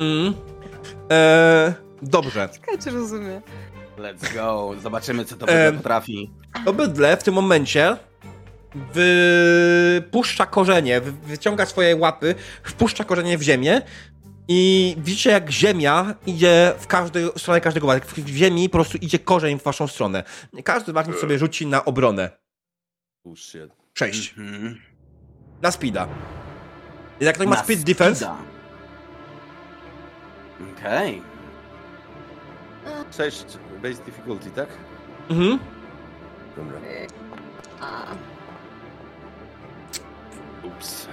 Mm. 0.00 0.34
E, 1.10 1.74
dobrze. 2.02 2.48
Ciekawe, 2.52 2.78
czy 2.78 2.90
rozumie. 2.90 3.42
Let's 3.98 4.34
go, 4.34 4.74
zobaczymy 4.82 5.24
co 5.24 5.36
to 5.36 5.46
bydle 5.46 5.72
potrafi. 5.72 6.30
To 6.64 6.72
bydle 6.72 7.16
w 7.16 7.22
tym 7.22 7.34
momencie 7.34 7.96
wypuszcza 8.74 10.46
korzenie, 10.46 11.00
wy- 11.00 11.12
wyciąga 11.12 11.66
swoje 11.66 11.96
łapy, 11.96 12.34
wpuszcza 12.62 13.04
korzenie 13.04 13.38
w 13.38 13.42
ziemię 13.42 13.82
i 14.48 14.94
widzicie 14.98 15.30
jak 15.30 15.50
ziemia 15.50 16.14
idzie 16.26 16.72
w 16.78 16.86
każdej 16.86 17.24
w 17.36 17.40
stronę 17.40 17.60
każdego 17.60 17.86
was. 17.86 18.00
W 18.00 18.28
ziemi 18.28 18.68
po 18.68 18.78
prostu 18.78 18.98
idzie 18.98 19.18
korzeń 19.18 19.58
w 19.58 19.62
waszą 19.62 19.86
stronę. 19.88 20.24
Każdy 20.64 20.92
z 20.92 20.94
was 20.94 21.06
sobie 21.20 21.38
rzuci 21.38 21.66
na 21.66 21.84
obronę. 21.84 22.30
6. 23.94 24.34
Mhm. 24.38 24.80
Na 25.62 25.70
speeda. 25.70 26.08
Jak 27.20 27.34
ktoś 27.34 27.46
ma 27.46 27.56
speed 27.64 27.84
defense. 27.84 28.30
Okej. 30.78 31.22
6 33.16 33.44
base 33.82 34.04
difficulty, 34.04 34.50
tak? 34.50 34.68
mhm. 35.30 35.58
Dobra. 36.56 36.78
A, 37.80 38.06
Ups. 40.62 41.08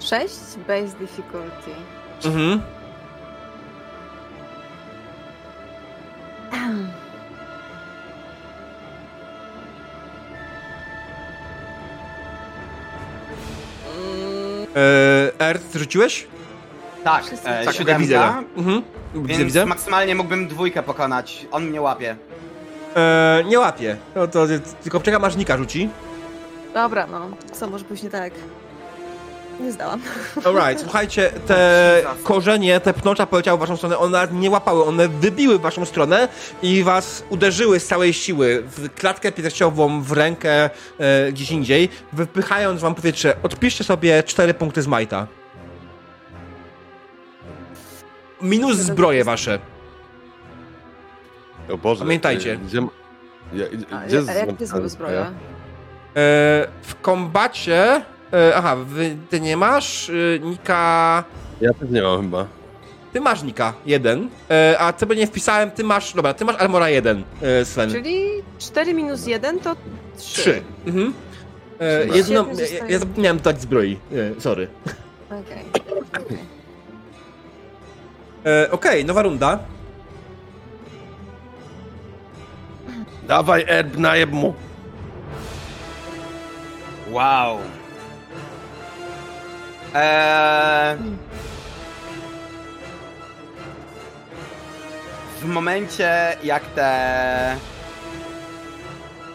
6 0.00 0.30
base 0.68 0.98
difficulty. 0.98 1.70
Mhm. 2.24 2.60
Mm, 13.86 14.66
E, 14.76 15.40
Earth 15.40 15.76
rzuciłeś? 15.76 16.26
Tak, 17.04 17.24
e, 17.44 17.64
Tak, 17.64 17.74
siódemka, 17.74 17.98
widzę. 18.00 18.20
Mhm. 18.56 18.82
Widzę, 19.14 19.26
więc 19.28 19.44
widzę. 19.44 19.66
maksymalnie 19.66 20.14
mógłbym 20.14 20.48
dwójkę 20.48 20.82
pokonać. 20.82 21.46
On 21.52 21.64
mnie 21.64 21.80
łapie. 21.80 22.16
E, 22.96 23.42
nie 23.46 23.58
łapie. 23.58 23.96
No 24.16 24.26
to 24.26 24.46
tylko 24.82 25.00
czekam 25.00 25.24
aż 25.24 25.36
Nika 25.36 25.56
rzuci. 25.56 25.88
Dobra, 26.74 27.06
no. 27.06 27.30
Co 27.52 27.66
może 27.66 27.84
pójść 27.84 28.02
nie 28.02 28.10
tak? 28.10 28.32
Nie 29.60 29.72
zdałam. 29.72 30.00
Alright, 30.44 30.80
słuchajcie, 30.80 31.30
te 31.46 32.02
korzenie, 32.22 32.80
te 32.80 32.94
pnącza 32.94 33.26
poleciały 33.26 33.58
w 33.58 33.60
waszą 33.60 33.76
stronę, 33.76 33.98
one 33.98 34.28
nie 34.32 34.50
łapały, 34.50 34.84
one 34.84 35.08
wybiły 35.08 35.58
w 35.58 35.60
waszą 35.60 35.84
stronę 35.84 36.28
i 36.62 36.82
was 36.82 37.24
uderzyły 37.30 37.80
z 37.80 37.86
całej 37.86 38.12
siły 38.12 38.62
w 38.76 38.94
klatkę 38.94 39.32
piersiową, 39.32 40.02
w 40.02 40.12
rękę, 40.12 40.70
e, 40.98 41.32
gdzieś 41.32 41.50
indziej, 41.50 41.88
wypychając 42.12 42.80
wam 42.80 42.94
powietrze. 42.94 43.36
Odpiszcie 43.42 43.84
sobie 43.84 44.22
4 44.22 44.54
punkty 44.54 44.82
z 44.82 44.86
Majta. 44.86 45.26
Minus 48.42 48.76
zbroje 48.76 49.24
wasze. 49.24 49.58
O 51.70 51.78
Boże. 51.78 52.04
Pamiętajcie. 52.04 52.56
Gdzie, 52.56 52.86
ja, 53.52 53.66
A, 53.90 54.06
gdzie 54.06 54.22
a 54.28 54.32
jak 54.32 54.56
ty 54.56 54.66
zbroja? 54.66 55.32
E, 56.16 56.68
w 56.82 56.94
kombacie... 57.02 58.02
E, 58.32 58.56
aha, 58.56 58.76
wy, 58.76 59.16
ty 59.30 59.40
nie 59.40 59.56
masz, 59.56 60.10
e, 60.10 60.38
Nika... 60.38 61.24
Ja 61.60 61.74
też 61.74 61.90
nie 61.90 62.02
mam 62.02 62.22
chyba. 62.22 62.46
Ty 63.12 63.20
masz 63.20 63.42
Nika, 63.42 63.72
jeden, 63.86 64.28
e, 64.50 64.76
a 64.78 64.92
co 64.92 65.06
by 65.06 65.16
nie 65.16 65.26
wpisałem, 65.26 65.70
ty 65.70 65.84
masz, 65.84 66.14
dobra, 66.14 66.34
ty 66.34 66.44
masz 66.44 66.56
Armora 66.56 66.88
jeden, 66.88 67.22
e, 67.42 67.64
Sven. 67.64 67.90
Czyli 67.90 68.26
4 68.58 68.94
minus 68.94 69.26
1 69.26 69.60
to 69.60 69.76
3. 70.16 70.40
Trzy. 70.42 70.62
Mhm. 70.86 71.12
E, 71.80 72.06
jedno, 72.16 72.46
ja, 72.80 72.86
ja 72.88 72.98
zapomniałem 72.98 73.38
dać 73.38 73.60
zbroi, 73.60 73.98
e, 74.36 74.40
sorry. 74.40 74.68
Okej. 75.26 75.64
okej. 76.24 76.38
E, 78.46 78.70
Okej, 78.70 79.04
nowa 79.04 79.22
runda. 79.22 79.58
Dawaj 83.28 83.64
Erb, 83.68 83.96
najeb 83.96 84.32
mu. 84.32 84.54
Wow. 87.12 87.58
Eee... 89.94 90.96
W 95.40 95.44
momencie 95.44 96.36
jak 96.42 96.62
te... 96.66 97.56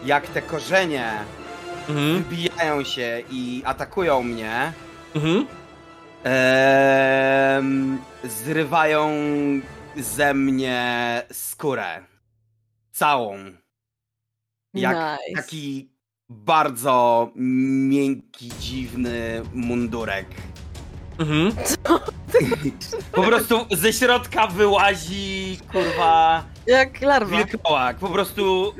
Jak 0.04 0.26
te 0.26 0.42
korzenie 0.42 1.12
Mhm. 1.88 2.22
wbijają 2.22 2.84
się 2.84 3.22
i 3.30 3.62
atakują 3.64 4.22
mnie, 4.22 4.72
Mhm. 5.14 5.46
em, 6.24 7.98
zrywają 8.24 9.10
ze 9.96 10.34
mnie 10.34 11.22
skórę. 11.32 12.04
Całą. 12.92 13.38
Jak 14.74 14.96
nice. 14.96 15.42
taki 15.42 15.90
bardzo 16.30 17.30
miękki, 17.88 18.50
dziwny 18.60 19.42
mundurek. 19.54 20.26
Mhm. 21.18 21.52
Po 23.12 23.22
prostu 23.22 23.66
ze 23.70 23.92
środka 23.92 24.46
wyłazi, 24.46 25.58
kurwa, 25.72 26.44
Jak 26.66 27.00
larwa. 27.00 27.36
wilkołak. 27.36 27.96
Po 27.96 28.08
prostu, 28.08 28.74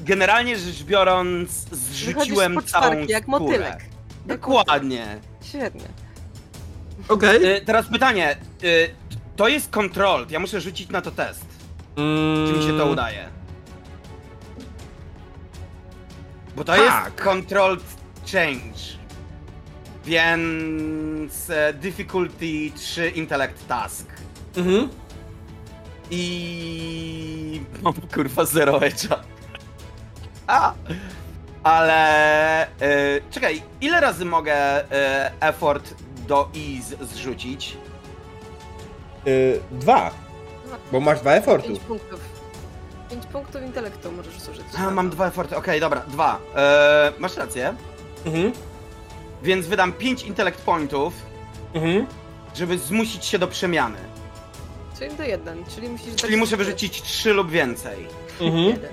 generalnie 0.00 0.58
rzecz 0.58 0.82
biorąc, 0.82 1.50
zrzuciłem 1.72 2.52
całą 2.66 2.84
szparki, 2.92 3.12
jak 3.12 3.22
skórę. 3.24 3.40
motylek. 3.40 3.84
Dokładnie. 4.26 5.20
Świetnie. 5.42 5.88
Okej. 7.08 7.56
Y, 7.56 7.60
teraz 7.60 7.86
pytanie. 7.86 8.36
Y, 8.64 8.90
to 9.36 9.48
jest 9.48 9.70
controlled. 9.70 10.30
Ja 10.30 10.40
muszę 10.40 10.60
rzucić 10.60 10.88
na 10.90 11.00
to 11.02 11.10
test. 11.10 11.46
Czy 12.46 12.52
mi 12.56 12.62
się 12.62 12.68
to 12.68 12.82
Mm, 12.82 12.90
udaje? 12.90 13.28
Bo 16.56 16.64
to 16.64 16.72
Tak. 16.72 16.80
jest 17.04 17.16
controlled 17.24 17.82
change. 18.32 19.02
Więc 20.04 21.50
e, 21.50 21.72
difficulty 21.72 22.70
3 22.76 23.10
intellect 23.10 23.66
task. 23.68 24.06
Mhm. 24.56 24.88
I 26.10 27.60
mam 27.82 27.94
kurwa 28.14 28.44
zero 28.44 28.78
edge'a. 28.80 29.16
A! 30.46 30.74
Ale 31.62 32.62
e, 32.66 32.68
czekaj, 33.30 33.62
ile 33.80 34.00
razy 34.00 34.24
mogę 34.24 34.54
e, 34.92 35.32
effort 35.40 35.94
do 36.28 36.48
ease 36.56 36.96
zrzucić? 37.06 37.76
Y, 39.26 39.60
dwa. 39.70 40.10
Bo 40.92 41.00
masz 41.00 41.20
dwa 41.20 41.32
effortu. 41.32 41.68
5 41.68 41.78
punktów. 41.80 42.20
5 43.12 43.26
punktów 43.26 43.62
intelektu 43.62 44.12
możesz 44.12 44.40
zużyć. 44.40 44.64
A, 44.78 44.90
mam 44.90 45.10
dwa 45.10 45.26
eforty, 45.26 45.56
okej, 45.56 45.80
dobra, 45.80 46.00
dwa. 46.00 46.38
Eee, 46.56 47.12
masz 47.18 47.36
rację. 47.36 47.74
Mhm. 48.26 48.52
Więc 49.42 49.66
wydam 49.66 49.92
5 49.92 50.22
intelekt 50.22 50.60
pointów, 50.60 51.14
Mhm. 51.74 52.06
żeby 52.54 52.78
zmusić 52.78 53.24
się 53.24 53.38
do 53.38 53.48
przemiany. 53.48 53.98
Czyli 54.98 55.14
do 55.16 55.22
jeden, 55.22 55.64
czyli 55.74 55.88
musisz... 55.88 56.14
Czyli 56.16 56.36
muszę 56.36 56.56
wyrzucić 56.56 57.02
3 57.02 57.32
lub 57.32 57.50
więcej. 57.50 58.06
Mhm. 58.40 58.64
Jeden. 58.64 58.92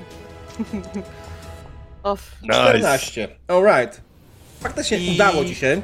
Off. 2.04 2.32
14. 2.44 3.28
Alright. 3.48 4.02
Faktycznie 4.62 4.98
I- 4.98 5.16
udało 5.16 5.46
ci 5.46 5.56
się. 5.56 5.82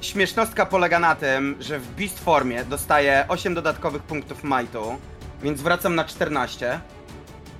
Śmiesznostka 0.00 0.66
polega 0.66 0.98
na 0.98 1.14
tym, 1.14 1.56
że 1.60 1.78
w 1.78 1.88
Beast 1.88 2.20
formie 2.20 2.64
dostaję 2.64 3.24
8 3.28 3.54
dodatkowych 3.54 4.02
punktów 4.02 4.44
majtu, 4.44 4.96
więc 5.42 5.60
wracam 5.62 5.94
na 5.94 6.04
14. 6.04 6.80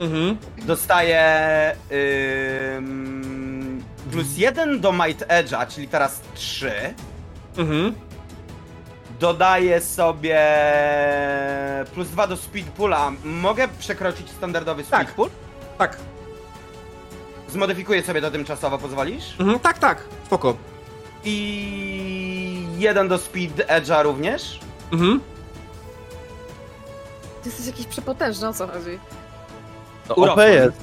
Mhm. 0.01 0.37
Dostaję 0.63 1.23
ym, 2.77 3.83
plus 4.13 4.37
1 4.39 4.81
do 4.81 4.93
Might 4.93 5.25
Edge'a, 5.29 5.67
czyli 5.67 5.89
teraz 5.89 6.21
3. 6.35 6.73
Mhm. 7.57 7.95
Dodaję 9.21 9.81
sobie 9.81 10.41
plus 11.95 12.09
2 12.09 12.27
do 12.27 12.37
Speed 12.37 12.71
Pula. 12.71 13.13
Mogę 13.25 13.69
przekroczyć 13.79 14.31
standardowy 14.31 14.85
Speed 14.85 15.05
Tak. 15.07 15.15
Pool? 15.15 15.29
Tak. 15.79 15.97
Zmodyfikuję 17.49 18.03
sobie 18.03 18.21
to 18.21 18.31
tymczasowo, 18.31 18.79
pozwolisz? 18.79 19.37
Mhm. 19.41 19.59
Tak, 19.61 19.79
tak. 19.79 20.03
Spoko. 20.27 20.57
I 21.25 22.67
jeden 22.79 23.09
do 23.09 23.19
Speed 23.19 23.67
Edge'a 23.69 24.03
również. 24.03 24.61
Mhm. 24.93 25.21
Ty 27.47 27.51
jesteś 27.51 27.67
jakiś 27.67 27.87
przepotężny, 27.87 28.49
o 28.49 28.53
co 28.53 28.67
chodzi? 28.67 28.99
No, 30.09 30.15
OP 30.15 30.19
Urosłem. 30.19 30.53
jest. 30.53 30.77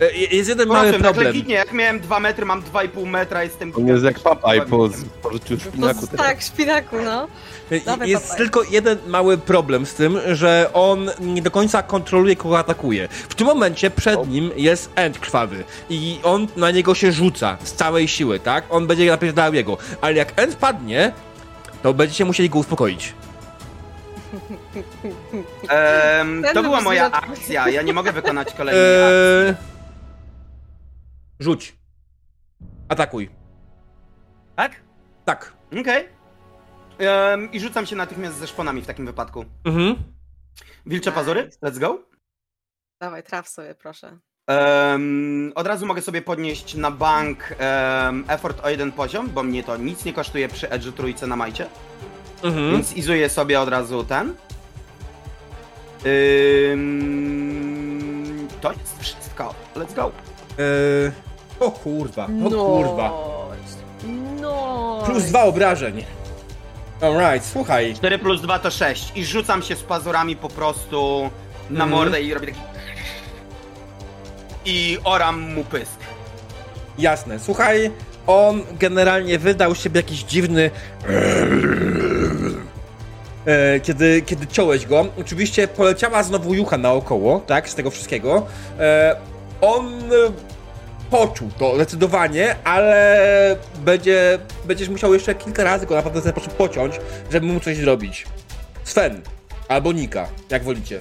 E, 0.00 0.36
Jest 0.36 0.48
jeden 0.48 0.68
Mały 0.68 0.78
mały 0.80 0.90
problem. 0.90 1.02
problem. 1.12 1.26
Legitnie, 1.26 1.54
jak 1.54 1.72
miałem 1.72 2.00
2 2.00 2.20
metry, 2.20 2.46
mam 2.46 2.62
2,5 2.62 3.06
metra, 3.06 3.44
jestem 3.44 3.72
On 3.76 3.86
jest 3.88 4.04
jak 4.04 4.20
papaj 4.20 4.66
po 4.66 4.88
spożyciu 4.90 5.60
szpinaku. 5.60 6.06
Po, 6.06 6.16
tak, 6.16 6.42
szpinaku, 6.42 6.96
no. 7.04 7.26
E, 7.70 7.80
Dawaj, 7.80 8.08
Jest 8.10 8.22
papaj. 8.24 8.38
tylko 8.38 8.62
jeden 8.62 8.98
mały 9.06 9.38
problem 9.38 9.86
z 9.86 9.94
tym, 9.94 10.18
że 10.32 10.70
on 10.72 11.10
nie 11.20 11.42
do 11.42 11.50
końca 11.50 11.82
kontroluje, 11.82 12.36
kogo 12.36 12.58
atakuje. 12.58 13.08
W 13.28 13.34
tym 13.34 13.46
momencie 13.46 13.90
przed 13.90 14.18
O. 14.18 14.24
nim 14.26 14.50
jest 14.56 14.90
End 14.94 15.18
krwawy 15.18 15.64
i 15.90 16.20
on 16.22 16.46
na 16.56 16.70
niego 16.70 16.94
się 16.94 17.12
rzuca 17.12 17.56
z 17.64 17.72
całej 17.72 18.08
siły, 18.08 18.38
tak? 18.40 18.64
On 18.70 18.86
będzie 18.86 19.06
napierdalał 19.10 19.54
jego, 19.54 19.76
ale 20.00 20.14
jak 20.14 20.32
End 20.40 20.56
padnie, 20.56 21.12
to 21.82 21.94
będziecie 21.94 22.24
musieli 22.24 22.50
go 22.50 22.58
uspokoić. 22.58 23.14
Em, 25.68 26.42
Ten 26.42 26.54
to 26.54 26.62
była 26.62 26.76
był 26.76 26.84
moja 26.84 27.10
akcja, 27.10 27.68
ja 27.68 27.82
nie 27.82 27.92
mogę 27.92 28.12
wykonać 28.12 28.54
kolejnej 28.58 29.02
akcji. 29.02 29.48
Eee... 29.48 29.54
Rzuć. 31.40 31.76
Atakuj. 32.88 33.30
Tak? 34.56 34.72
Tak. 35.24 35.52
Okej. 35.80 36.08
Em, 36.98 37.52
I 37.52 37.60
rzucam 37.60 37.86
się 37.86 37.96
natychmiast 37.96 38.38
ze 38.38 38.46
szponami 38.46 38.82
w 38.82 38.86
takim 38.86 39.06
wypadku. 39.06 39.44
Mhm. 39.64 39.94
Wilcze 40.86 41.12
pazury, 41.12 41.50
let's 41.62 41.78
go. 41.78 41.98
Dawaj, 43.00 43.22
traf 43.22 43.48
sobie, 43.48 43.74
proszę. 43.74 44.18
Em, 44.48 45.52
od 45.54 45.66
razu 45.66 45.86
mogę 45.86 46.02
sobie 46.02 46.22
podnieść 46.22 46.74
na 46.74 46.90
bank 46.90 47.54
em, 47.58 48.24
effort 48.28 48.64
o 48.64 48.68
jeden 48.70 48.92
poziom, 48.92 49.28
bo 49.30 49.42
mnie 49.42 49.64
to 49.64 49.76
nic 49.76 50.04
nie 50.04 50.12
kosztuje 50.12 50.48
przy 50.48 50.68
edge'u 50.68 50.92
trójce 50.92 51.26
na 51.26 51.36
majcie. 51.36 51.66
Mhm. 52.42 52.72
Więc 52.72 52.96
izuję 52.96 53.28
sobie 53.28 53.60
od 53.60 53.68
razu 53.68 54.04
ten. 54.04 54.34
Ym, 57.08 58.48
to 58.60 58.72
jest 58.72 58.98
wszystko. 59.00 59.54
Let's 59.76 59.94
go. 59.94 60.12
Eee... 60.58 61.12
O 61.60 61.70
kurwa, 61.70 62.28
o 62.46 62.50
kurwa. 62.50 63.12
No. 64.40 65.02
Plus 65.06 65.24
dwa 65.24 65.42
obrażeń. 65.42 66.04
Alright, 67.00 67.48
słuchaj. 67.52 67.94
4 67.94 68.18
plus 68.18 68.40
2 68.42 68.58
to 68.58 68.70
6. 68.70 69.12
I 69.16 69.24
rzucam 69.24 69.62
się 69.62 69.76
z 69.76 69.82
pazurami 69.82 70.36
po 70.36 70.48
prostu 70.48 71.30
na 71.70 71.84
Mhm. 71.84 71.90
mordę 71.90 72.22
i 72.22 72.34
robię 72.34 72.46
taki... 72.46 72.60
I 74.64 74.98
oram 75.04 75.40
mu 75.54 75.64
pysk. 75.64 75.98
Jasne. 76.98 77.38
Słuchaj, 77.38 77.90
on 78.26 78.62
generalnie 78.78 79.38
wydał 79.38 79.74
siebie 79.74 79.98
jakiś 80.00 80.22
dziwny. 80.22 80.70
E, 83.48 83.80
kiedy, 83.80 84.22
kiedy 84.22 84.46
ciąłeś 84.46 84.86
go, 84.86 85.06
oczywiście 85.20 85.68
poleciała 85.68 86.22
znowu 86.22 86.54
jucha 86.54 86.78
naokoło, 86.78 87.40
tak, 87.40 87.68
z 87.68 87.74
tego 87.74 87.90
wszystkiego. 87.90 88.46
E, 88.78 89.16
on 89.60 89.86
e, 89.86 90.16
poczuł 91.10 91.50
to 91.58 91.74
zdecydowanie, 91.74 92.56
ale 92.64 93.56
będzie, 93.84 94.38
będziesz 94.64 94.88
musiał 94.88 95.14
jeszcze 95.14 95.34
kilka 95.34 95.64
razy 95.64 95.86
go 95.86 95.94
naprawdę 95.94 96.22
ten 96.22 96.32
sposób 96.32 96.52
pociąć, 96.52 97.00
żeby 97.30 97.46
mu 97.46 97.60
coś 97.60 97.76
zrobić. 97.76 98.26
Sven 98.84 99.22
albo 99.68 99.92
Nika, 99.92 100.28
jak 100.50 100.64
wolicie. 100.64 101.00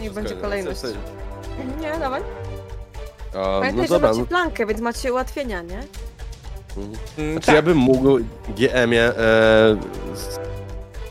Niech 0.00 0.12
będzie 0.12 0.34
kolejność. 0.34 0.80
Nie, 1.80 1.98
dawaj. 1.98 2.22
A, 3.34 3.38
no 3.38 3.60
Pamiętaj, 3.60 3.86
że 3.86 3.94
dobra, 3.94 4.08
macie 4.08 4.20
no, 4.20 4.26
plankę, 4.26 4.66
więc 4.66 4.80
macie 4.80 5.12
ułatwienia, 5.12 5.62
nie? 5.62 5.82
Mm, 7.18 7.32
Znaczy 7.32 7.52
ja 7.52 7.62
bym 7.62 7.76
mógł 7.76 8.18
GM-ie 8.48 9.02
e, 9.02 9.76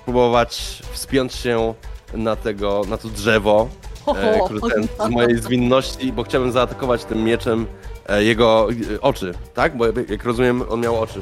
spróbować 0.02 0.82
wspiąć 0.91 1.34
się 1.34 1.73
na 2.14 2.36
tego, 2.36 2.82
na 2.88 2.98
to 2.98 3.07
drzewo, 3.07 3.68
e, 4.07 4.40
który 4.45 4.61
ten, 4.73 5.07
z 5.07 5.10
mojej 5.10 5.38
zwinności, 5.38 6.14
bo 6.14 6.23
chciałbym 6.23 6.52
zaatakować 6.52 7.03
tym 7.06 7.23
mieczem 7.23 7.68
e, 8.10 8.23
jego 8.23 8.68
e, 8.95 9.02
oczy, 9.02 9.34
tak? 9.53 9.78
Bo 9.78 9.86
jak- 9.86 10.23
rozumiem, 10.23 10.64
on 10.69 10.82
miał 10.82 10.99
oczy. 10.99 11.19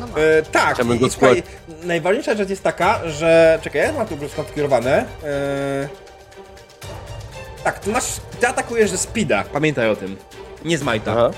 No 0.00 0.06
ma. 0.06 0.12
E, 0.18 0.42
tak, 0.42 0.74
Chciałbym 0.74 0.96
i, 0.96 1.00
go 1.00 1.10
słuchaj, 1.10 1.42
najważniejsza 1.82 2.34
rzecz 2.34 2.50
jest 2.50 2.62
taka, 2.62 3.08
że... 3.08 3.58
Czekaj, 3.62 3.82
ja 3.82 3.92
mam 3.92 4.06
tu 4.06 4.28
skonfigurowane. 4.28 5.04
E... 5.24 5.88
Tak, 7.64 7.78
ty, 7.78 7.90
masz, 7.90 8.04
ty 8.40 8.48
atakujesz 8.48 8.90
ze 8.90 8.98
speeda, 8.98 9.44
pamiętaj 9.52 9.90
o 9.90 9.96
tym. 9.96 10.16
Nie 10.64 10.78
z 10.78 10.82
majta. 10.82 11.12
Aha. 11.12 11.30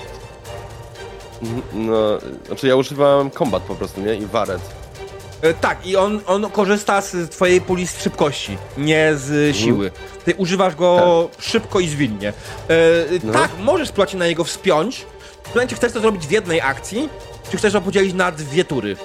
Mhm, 1.41 1.85
No, 1.85 1.95
znaczy 2.47 2.67
ja 2.67 2.75
używałem 2.75 3.29
kombat 3.29 3.63
po 3.63 3.75
prostu, 3.75 4.01
nie? 4.01 4.15
I 4.15 4.25
waret. 4.25 4.61
E, 5.43 5.53
tak, 5.53 5.85
i 5.87 5.95
on, 5.95 6.19
on 6.27 6.49
korzysta 6.49 7.01
z 7.01 7.29
twojej 7.29 7.61
puli 7.61 7.87
z 7.87 8.01
szybkości, 8.03 8.57
nie 8.77 9.11
z 9.15 9.55
siły. 9.55 9.91
Ty 10.25 10.33
używasz 10.37 10.75
go 10.75 11.29
szybko 11.39 11.79
i 11.79 11.87
zwinnie. 11.87 12.29
E, 12.29 12.33
No. 13.23 13.33
Tak, 13.33 13.51
możesz 13.63 13.91
się 14.07 14.17
na 14.17 14.27
niego 14.27 14.43
wspiąć. 14.43 15.05
Pytanie, 15.43 15.67
czy 15.67 15.75
chcesz 15.75 15.91
to 15.91 15.99
zrobić 15.99 16.27
w 16.27 16.31
jednej 16.31 16.61
akcji, 16.61 17.09
czy 17.51 17.57
chcesz 17.57 17.73
to 17.73 17.81
podzielić 17.81 18.13
na 18.13 18.31
dwie 18.31 18.63
tury. 18.65 18.95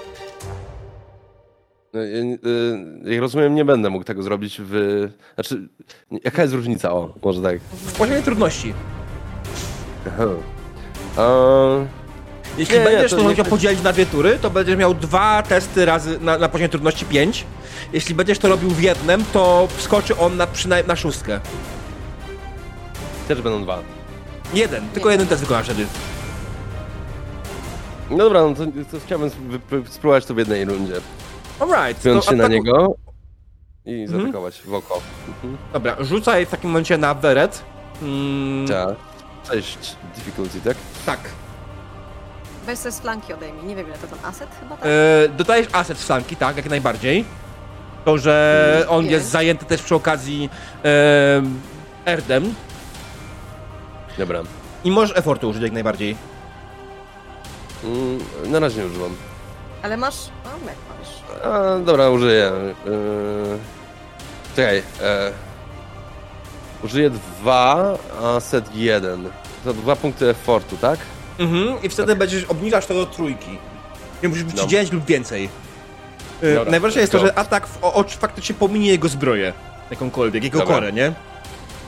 No, 1.93 2.01
e, 2.01 3.11
Jak 3.13 3.21
rozumiem, 3.21 3.55
nie 3.55 3.65
będę 3.65 3.91
mógł 3.91 4.05
tego 4.05 4.23
zrobić 4.23 4.61
w... 4.65 5.09
Znaczy, 5.35 5.69
jaka 6.25 6.43
jest 6.43 6.55
różnica? 6.55 6.93
O, 6.93 7.15
może 7.23 7.43
tak. 7.43 7.61
W 7.61 7.93
poziomie 7.99 8.23
trudności. 8.23 8.75
Aha. 10.07 10.25
E, 11.19 11.98
Jeśli 12.59 12.75
Nie, 12.75 12.81
nie, 12.81 12.87
będziesz 12.91 13.11
to 13.11 13.29
chciał 13.29 13.45
podzielić 13.45 13.83
na 13.83 13.93
dwie 13.93 14.07
tury, 14.07 14.39
to 14.43 14.51
będziesz 14.51 14.77
miał 14.77 14.95
dwa 14.95 15.43
testy 15.43 15.85
razy 15.85 16.21
na, 16.21 16.39
na 16.39 16.49
poziomie 16.49 16.69
trudności 16.69 17.05
5. 17.05 17.45
Jeśli 17.93 18.15
będziesz 18.15 18.39
to 18.39 18.49
robił 18.49 18.71
w 18.71 18.83
jednym, 18.83 19.25
to 19.33 19.69
wskoczy 19.77 20.17
on 20.17 20.37
na, 20.37 20.47
przynajmniej 20.47 20.89
na 20.89 20.97
szóstkę. 20.97 21.41
też 23.29 23.43
będą 23.43 23.63
dwa. 23.63 23.79
Jeden, 24.55 24.89
tylko 24.89 25.11
jeden 25.11 25.27
test 25.27 25.41
wykonasz 25.43 25.65
wtedy. 25.67 25.87
No 28.11 28.17
dobra, 28.19 28.41
no 28.43 28.55
to, 28.55 28.65
to 28.93 29.01
chciałbym 29.07 29.29
sp- 29.37 29.51
sp- 29.71 29.89
spróbować 29.91 30.25
to 30.27 30.35
w 30.35 30.39
jednej 30.39 30.65
rundzie. 30.65 30.95
Alright. 31.61 32.01
Wpiąć 32.01 32.25
to 32.25 32.31
się 32.31 32.37
na 32.37 32.45
ataku- 32.45 32.51
niego 32.53 32.95
i 33.87 34.03
Mhm. 34.03 34.21
zaatakować 34.23 34.63
w 34.67 34.75
oko. 34.75 35.01
Mhm. 35.29 35.57
Dobra, 35.73 35.97
rzucaj 36.01 36.47
w 36.47 36.51
takim 36.51 36.71
momencie 36.71 36.99
na 36.99 37.15
beret. 37.15 37.63
Mm, 38.03 38.69
Tak. 38.69 38.97
Cześć, 39.51 39.97
difficulty, 40.17 40.61
tak? 40.61 40.77
tak. 41.07 41.21
Weź 42.69 42.79
sobie 42.79 42.93
z 42.93 43.01
flanki 43.01 43.33
odejmij. 43.33 43.65
Nie 43.65 43.77
wiem, 43.77 43.87
ile 43.87 43.99
to 43.99 44.07
ten 44.07 44.19
aset 44.25 44.49
chyba 44.61 44.77
tak? 44.77 44.87
E, 44.87 45.29
dodajesz 45.29 45.67
aset 45.73 45.99
z 45.99 46.05
flanki, 46.05 46.37
tak, 46.37 46.57
jak 46.57 46.71
najbardziej. 46.71 47.25
To, 48.05 48.19
że 48.19 48.85
on 48.89 49.05
Jest. 49.05 49.13
jest 49.13 49.31
zajęty 49.31 49.65
też 49.65 49.83
przy 49.83 49.95
okazji 49.95 50.51
e, 50.85 51.43
Erdem. 52.05 52.55
Dobra. 54.19 54.43
I 54.85 54.91
możesz 54.91 55.19
efortu 55.19 55.49
użyć 55.49 55.63
jak 55.63 55.73
najbardziej. 55.73 56.17
Mm, 57.85 58.19
na 58.45 58.59
razie 58.59 58.81
nie 58.81 58.87
używam. 58.87 59.17
Ale 59.83 59.97
masz... 59.97 60.17
O, 60.45 60.49
jak 60.67 60.77
masz. 60.99 61.43
A, 61.45 61.79
dobra, 61.79 62.11
użyję. 62.11 62.53
Yy... 62.87 63.59
Czekaj. 64.57 64.83
E... 65.03 65.33
Użyję 66.85 67.11
dwa, 67.11 67.95
a 68.23 68.41
set 68.41 68.75
jeden. 68.75 69.29
To 69.65 69.73
dwa 69.73 69.97
punkty 69.97 70.31
effortu, 70.31 70.77
tak? 70.77 70.99
Mhm, 71.39 71.83
i 71.83 71.89
wtedy 71.89 72.17
będziesz 72.17 72.45
obniżasz 72.45 72.87
to 72.87 72.95
do 72.95 73.07
trójki. 73.07 73.59
I 74.23 74.29
musisz 74.29 74.45
być 74.45 74.55
Dobra. 74.55 74.69
9 74.71 74.93
lub 74.93 75.05
więcej. 75.05 75.49
E, 76.43 76.55
Dobra, 76.55 76.71
Najważniejsze 76.71 77.01
jest 77.01 77.13
to, 77.13 77.19
że 77.19 77.39
atak 77.39 77.67
w 77.67 77.85
o- 77.85 77.95
oczy 77.95 78.19
faktycznie 78.19 78.55
pominie 78.55 78.91
jego 78.91 79.09
zbroję. 79.09 79.53
jakąkolwiek, 79.91 80.45
jego 80.45 80.59
Dobra. 80.59 80.75
korę, 80.75 80.93
nie? 80.93 81.13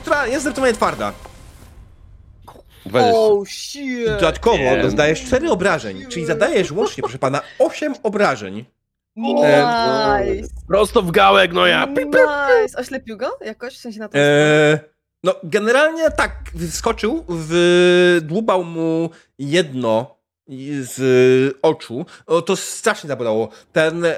Która 0.01 0.27
jest 0.27 0.41
zdecydowanie 0.41 0.73
twarda. 0.73 1.11
20. 2.85 3.19
Oh 3.19 3.45
shit! 3.45 4.05
Dodatkowo 4.05 4.57
Nie. 4.57 4.89
zdajesz 4.89 5.23
4 5.25 5.51
obrażeń, 5.51 6.05
czyli 6.09 6.25
zadajesz 6.25 6.71
łącznie, 6.71 7.01
proszę 7.03 7.17
pana, 7.19 7.41
8 7.59 7.93
obrażeń. 8.03 8.65
Nice! 9.15 10.47
Prosto 10.67 11.01
w 11.01 11.11
gałek, 11.11 11.53
no 11.53 11.67
ja. 11.67 11.85
Nice! 11.85 12.77
Oślepił 12.77 13.17
go 13.17 13.37
jakoś? 13.45 13.73
W 13.77 13.81
sensie 13.81 13.99
na 13.99 14.09
to. 14.09 14.17
Eee, 14.17 14.77
no, 15.23 15.35
generalnie 15.43 16.11
tak, 16.11 16.31
wskoczył, 16.71 17.25
wydłubał 17.29 18.63
mu 18.63 19.09
jedno 19.39 20.15
z 20.81 21.57
oczu. 21.61 22.05
O, 22.27 22.41
to 22.41 22.55
strasznie 22.55 23.07
zabolało. 23.07 23.49
Ten 23.73 24.05
e, 24.05 24.17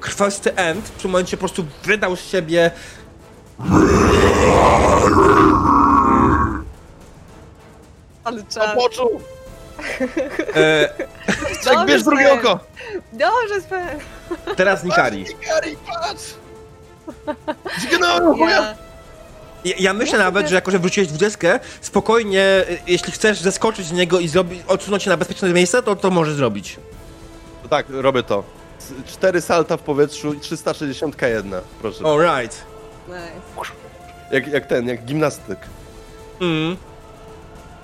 krwasty 0.00 0.54
end 0.56 0.84
w 0.84 1.02
tym 1.02 1.10
momencie 1.10 1.36
po 1.36 1.40
prostu 1.40 1.64
wydał 1.84 2.16
z 2.16 2.20
siebie 2.20 2.70
Ale 8.24 8.42
czas. 8.42 8.74
Poczuł! 8.74 9.20
e, 10.54 10.88
Tak, 11.64 11.88
bierz 11.88 12.02
drugie 12.02 12.32
oko! 12.32 12.58
Dobrze, 13.12 13.60
Sven! 13.68 13.98
teraz 14.56 14.84
Nikari. 14.84 15.24
Gary, 15.48 15.76
patrz! 15.86 16.34
Zginąłem, 17.78 18.34
chuja! 18.38 18.74
Ja... 19.64 19.70
Ja, 19.70 19.74
ja 19.78 19.94
myślę 19.94 20.18
nawet, 20.18 20.48
że 20.48 20.54
jako, 20.54 20.70
że 20.70 20.78
wróciłeś 20.78 21.08
w 21.08 21.16
deskę, 21.16 21.60
spokojnie, 21.80 22.42
e, 22.42 22.64
jeśli 22.86 23.12
chcesz 23.12 23.40
zeskoczyć 23.40 23.86
z 23.86 23.92
niego 23.92 24.20
i 24.20 24.28
zrobić, 24.28 24.62
odsunąć 24.66 25.02
się 25.02 25.10
na 25.10 25.16
bezpieczne 25.16 25.52
miejsce, 25.52 25.82
to 25.82 25.96
to 25.96 26.10
możesz 26.10 26.34
zrobić. 26.34 26.76
No 27.62 27.68
tak, 27.68 27.86
robię 27.90 28.22
to. 28.22 28.44
Cztery 29.06 29.40
salta 29.40 29.76
w 29.76 29.80
powietrzu 29.80 30.32
i 30.32 30.40
361, 30.40 31.60
proszę. 31.80 32.04
Alright. 32.04 32.64
Nice. 33.08 33.70
Jak, 34.30 34.46
jak 34.46 34.66
ten, 34.66 34.88
jak 34.88 35.04
gimnastyk. 35.04 35.58
Mm. 36.40 36.76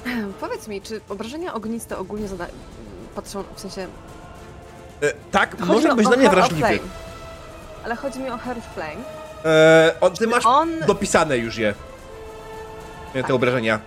Powiedz 0.40 0.68
mi, 0.68 0.82
czy 0.82 1.00
obrażenia 1.08 1.54
ogniste 1.54 1.98
ogólnie 1.98 2.28
zada... 2.28 2.46
patrzą, 3.14 3.44
w 3.56 3.60
sensie... 3.60 3.86
E, 5.02 5.12
tak, 5.30 5.60
Chodzi 5.60 5.72
może 5.72 5.88
mi 5.88 5.94
być 5.96 6.08
na 6.08 6.16
nie 6.16 6.30
wrażliwy. 6.30 6.78
Ale 7.84 7.96
chodzi 7.96 8.18
mi 8.18 8.30
o 8.30 8.34
of 8.34 8.42
Flame. 8.74 9.25
E, 9.46 9.94
on, 10.00 10.12
ty 10.12 10.26
masz 10.26 10.46
On... 10.46 10.80
dopisane 10.86 11.38
już 11.38 11.56
je. 11.56 11.74
Te 13.12 13.22
Tak. 13.22 13.30
obrażenia. 13.30 13.80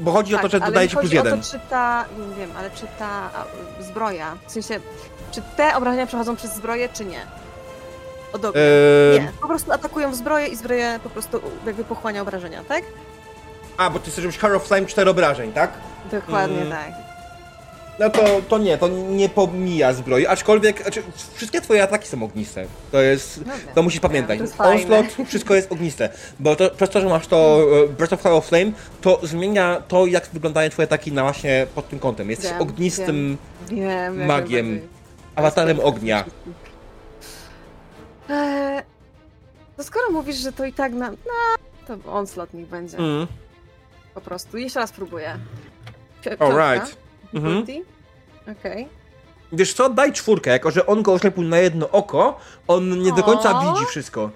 Bo 0.00 0.12
chodzi 0.12 0.34
o 0.34 0.38
to, 0.38 0.48
że 0.48 0.60
dodaje 0.60 0.88
ci 0.88 0.96
plus 0.96 1.12
jeden. 1.12 1.40
To, 1.40 1.46
czy 1.50 1.60
ta, 1.70 2.04
wiem, 2.18 2.34
wiem, 2.34 2.50
ale 2.58 2.70
czy 2.70 2.86
ta 2.98 3.30
zbroja, 3.80 4.36
w 4.46 4.52
sensie, 4.52 4.80
czy 5.32 5.42
te 5.56 5.76
obrażenia 5.76 6.06
przechodzą 6.06 6.36
przez 6.36 6.54
zbroję, 6.54 6.88
czy 6.88 7.04
nie? 7.04 7.20
O 8.32 8.38
dobra. 8.38 8.60
E, 9.16 9.20
Nie, 9.20 9.32
po 9.40 9.48
prostu 9.48 9.72
atakują 9.72 10.10
w 10.10 10.14
zbroję 10.14 10.46
i 10.46 10.56
zbroja 10.56 10.98
po 10.98 11.10
prostu 11.10 11.40
jakby 11.66 11.84
pochłania 11.84 12.22
obrażenia, 12.22 12.64
tak? 12.68 12.82
A, 13.76 13.90
bo 13.90 13.98
ty 13.98 14.10
chcesz 14.10 14.24
robić 14.24 14.44
of 14.44 14.62
Flame 14.66 14.86
4 14.86 15.10
obrażeń, 15.10 15.52
tak? 15.52 15.70
Dokładnie 16.12 16.56
Mm. 16.62 16.70
tak. 16.70 17.01
No 17.98 18.10
to, 18.10 18.20
to 18.48 18.58
nie, 18.58 18.78
to 18.78 18.88
nie 18.88 19.28
pomija 19.28 19.92
zbroi, 19.92 20.26
aczkolwiek 20.26 20.82
znaczy, 20.82 21.02
wszystkie 21.34 21.60
twoje 21.60 21.82
ataki 21.82 22.08
są 22.08 22.22
ogniste. 22.22 22.66
To 22.92 23.00
jest, 23.00 23.46
No 23.46 23.52
wiem. 23.52 23.74
to 23.74 23.82
musisz 23.82 24.00
pamiętać. 24.00 24.40
Onslaught, 24.58 25.16
wszystko 25.28 25.54
jest 25.54 25.72
ogniste, 25.72 26.08
bo 26.40 26.56
to, 26.56 26.70
przez 26.70 26.90
to, 26.90 27.00
że 27.00 27.08
masz 27.08 27.26
to 27.26 27.60
e, 27.84 27.88
Breath 27.88 28.12
of 28.12 28.22
Heart 28.22 28.36
of 28.36 28.46
Flame, 28.46 28.72
to 29.00 29.20
zmienia 29.22 29.82
to, 29.88 30.06
jak 30.06 30.26
wyglądają 30.32 30.70
twoje 30.70 30.88
ataki 30.88 31.12
na 31.12 31.22
właśnie 31.22 31.66
pod 31.74 31.88
tym 31.88 31.98
kątem. 31.98 32.30
Jesteś 32.30 32.50
Wiem, 32.50 32.62
ognistym 32.62 33.36
Wiem, 33.68 34.18
jak 34.18 34.28
magiem, 34.28 34.80
awatarem 35.36 35.80
ognia. 35.80 36.24
Eee, 38.30 38.82
to 39.76 39.84
skoro 39.84 40.10
mówisz, 40.10 40.36
że 40.36 40.52
to 40.52 40.64
i 40.64 40.72
tak 40.72 40.92
na... 40.92 41.10
No, 41.10 41.16
to 41.86 42.12
onslaught 42.12 42.54
niech 42.54 42.66
będzie. 42.66 42.98
Mm. 42.98 43.26
Po 44.14 44.20
prostu. 44.20 44.58
Jeszcze 44.58 44.80
raz 44.80 44.92
próbuję. 44.92 45.38
Alright. 46.38 47.02
Mhm. 47.34 47.64
Okej. 48.60 48.88
Wiesz 49.52 49.74
co, 49.74 49.88
daj 49.88 50.12
czwórkę, 50.12 50.50
jako 50.50 50.70
że 50.70 50.86
on 50.86 51.02
go 51.02 51.12
oślepił 51.12 51.42
na 51.42 51.58
jedno 51.58 51.90
oko, 51.90 52.40
on 52.68 53.02
nie 53.02 53.12
do 53.12 53.22
końca 53.22 53.58
O. 53.60 53.72
widzi 53.74 53.86
wszystko. 53.86 54.30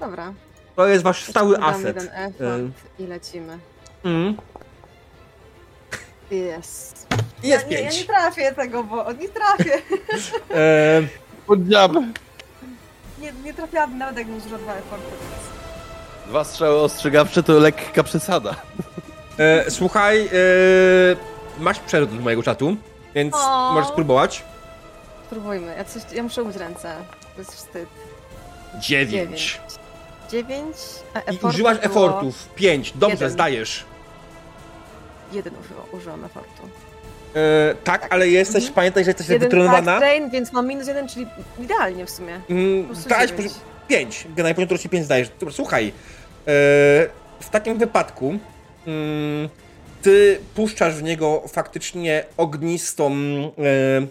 Dobra. 0.00 0.32
To 0.76 0.86
jest 0.86 1.04
wasz 1.04 1.24
stały 1.24 1.58
aset. 1.58 1.86
jeden 1.86 2.08
effort 2.14 2.72
i 2.98 3.06
lecimy. 3.06 3.58
Mm. 4.04 4.36
Jest. 6.30 7.06
Jest 7.42 7.70
ja, 7.70 7.76
nie, 7.78 7.82
ja 7.82 7.90
nie 7.90 8.04
trafię 8.04 8.52
tego, 8.52 8.84
bo 8.84 9.12
nie 9.12 9.28
trafię. 9.28 9.72
E, 10.54 11.02
Poddziamy. 11.46 12.12
Nie, 13.18 13.32
nie 13.44 13.54
trafiłabym 13.54 13.98
nawet 13.98 14.16
jakbym 14.18 14.36
użyła 14.36 14.58
dwa 14.58 14.74
efforty. 14.74 15.04
Więc... 15.10 15.42
Dwa 16.28 16.44
strzały 16.44 16.80
ostrzegawcze 16.80 17.42
to 17.42 17.52
lekka 17.52 18.02
przesada. 18.02 18.54
e, 19.38 19.70
słuchaj, 19.70 20.26
e, 20.26 20.30
masz 21.60 21.78
przerwę 21.78 22.16
do 22.16 22.22
mojego 22.22 22.42
czatu, 22.42 22.76
więc 23.14 23.34
O. 23.34 23.72
możesz 23.74 23.88
spróbować. 23.90 24.42
Spróbujmy. 25.26 25.74
Ja, 25.78 25.84
coś, 25.84 26.02
ja 26.14 26.22
muszę 26.22 26.42
umyć 26.42 26.56
ręce. 26.56 26.94
To 27.34 27.40
jest 27.40 27.54
wstyd. 27.54 27.88
Dziewięć. 28.80 29.60
Dziewięć. 30.30 30.76
a 31.14 31.20
I 31.30 31.36
było- 31.38 31.70
efortów. 31.72 32.48
Pięć. 32.54 32.92
Dobrze, 32.92 33.14
Jeden. 33.14 33.30
zdajesz. 33.30 33.84
Jeden 35.32 35.52
użyłam, 35.92 36.24
efortu. 36.24 36.62
E, 37.36 37.74
tak, 37.84 38.06
ale 38.14 38.28
jesteś, 38.28 38.56
Mhm. 38.56 38.74
pamiętaj, 38.74 39.04
że 39.04 39.10
jesteś 39.10 39.28
Jeden 39.28 39.40
wytrenowana. 39.40 39.92
tak, 39.92 40.00
train, 40.00 40.30
więc 40.30 40.52
mam 40.52 40.66
minus 40.66 40.86
jeden, 40.88 41.08
czyli 41.08 41.26
idealnie 41.58 42.06
w 42.06 42.10
sumie. 42.10 42.40
Mm, 42.50 42.80
Po 42.82 42.86
prostu 42.86 43.04
Zdałeś 43.04 43.30
dziewięć. 43.30 43.52
pięć. 43.88 44.24
Generalnie 44.28 44.54
poziom 44.54 44.68
trudności 44.68 44.88
pięć 44.88 45.04
zdajesz. 45.04 45.28
Dobra, 45.40 45.54
słuchaj. 45.54 45.88
E, 45.88 45.92
w 47.40 47.48
takim 47.50 47.78
wypadku 47.78 48.38
mm, 48.86 49.48
ty 50.02 50.40
puszczasz 50.54 50.94
w 50.94 51.02
niego 51.02 51.42
faktycznie 51.48 52.24
ognistą 52.36 53.12
e, 53.58 54.06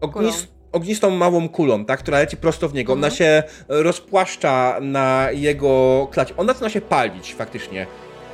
ognis, 0.00 0.48
ognistą 0.72 1.10
małą 1.10 1.48
kulą, 1.48 1.84
tak, 1.84 2.00
która 2.00 2.18
leci 2.18 2.36
prosto 2.36 2.68
w 2.68 2.74
niego. 2.74 2.92
Ona 2.92 3.06
Mhm. 3.06 3.16
się 3.18 3.42
rozpłaszcza 3.68 4.78
na 4.80 5.28
jego 5.32 6.06
klacie. 6.12 6.36
Ona 6.36 6.52
zaczyna 6.52 6.70
się 6.70 6.80
palić 6.80 7.34
faktycznie. 7.34 7.86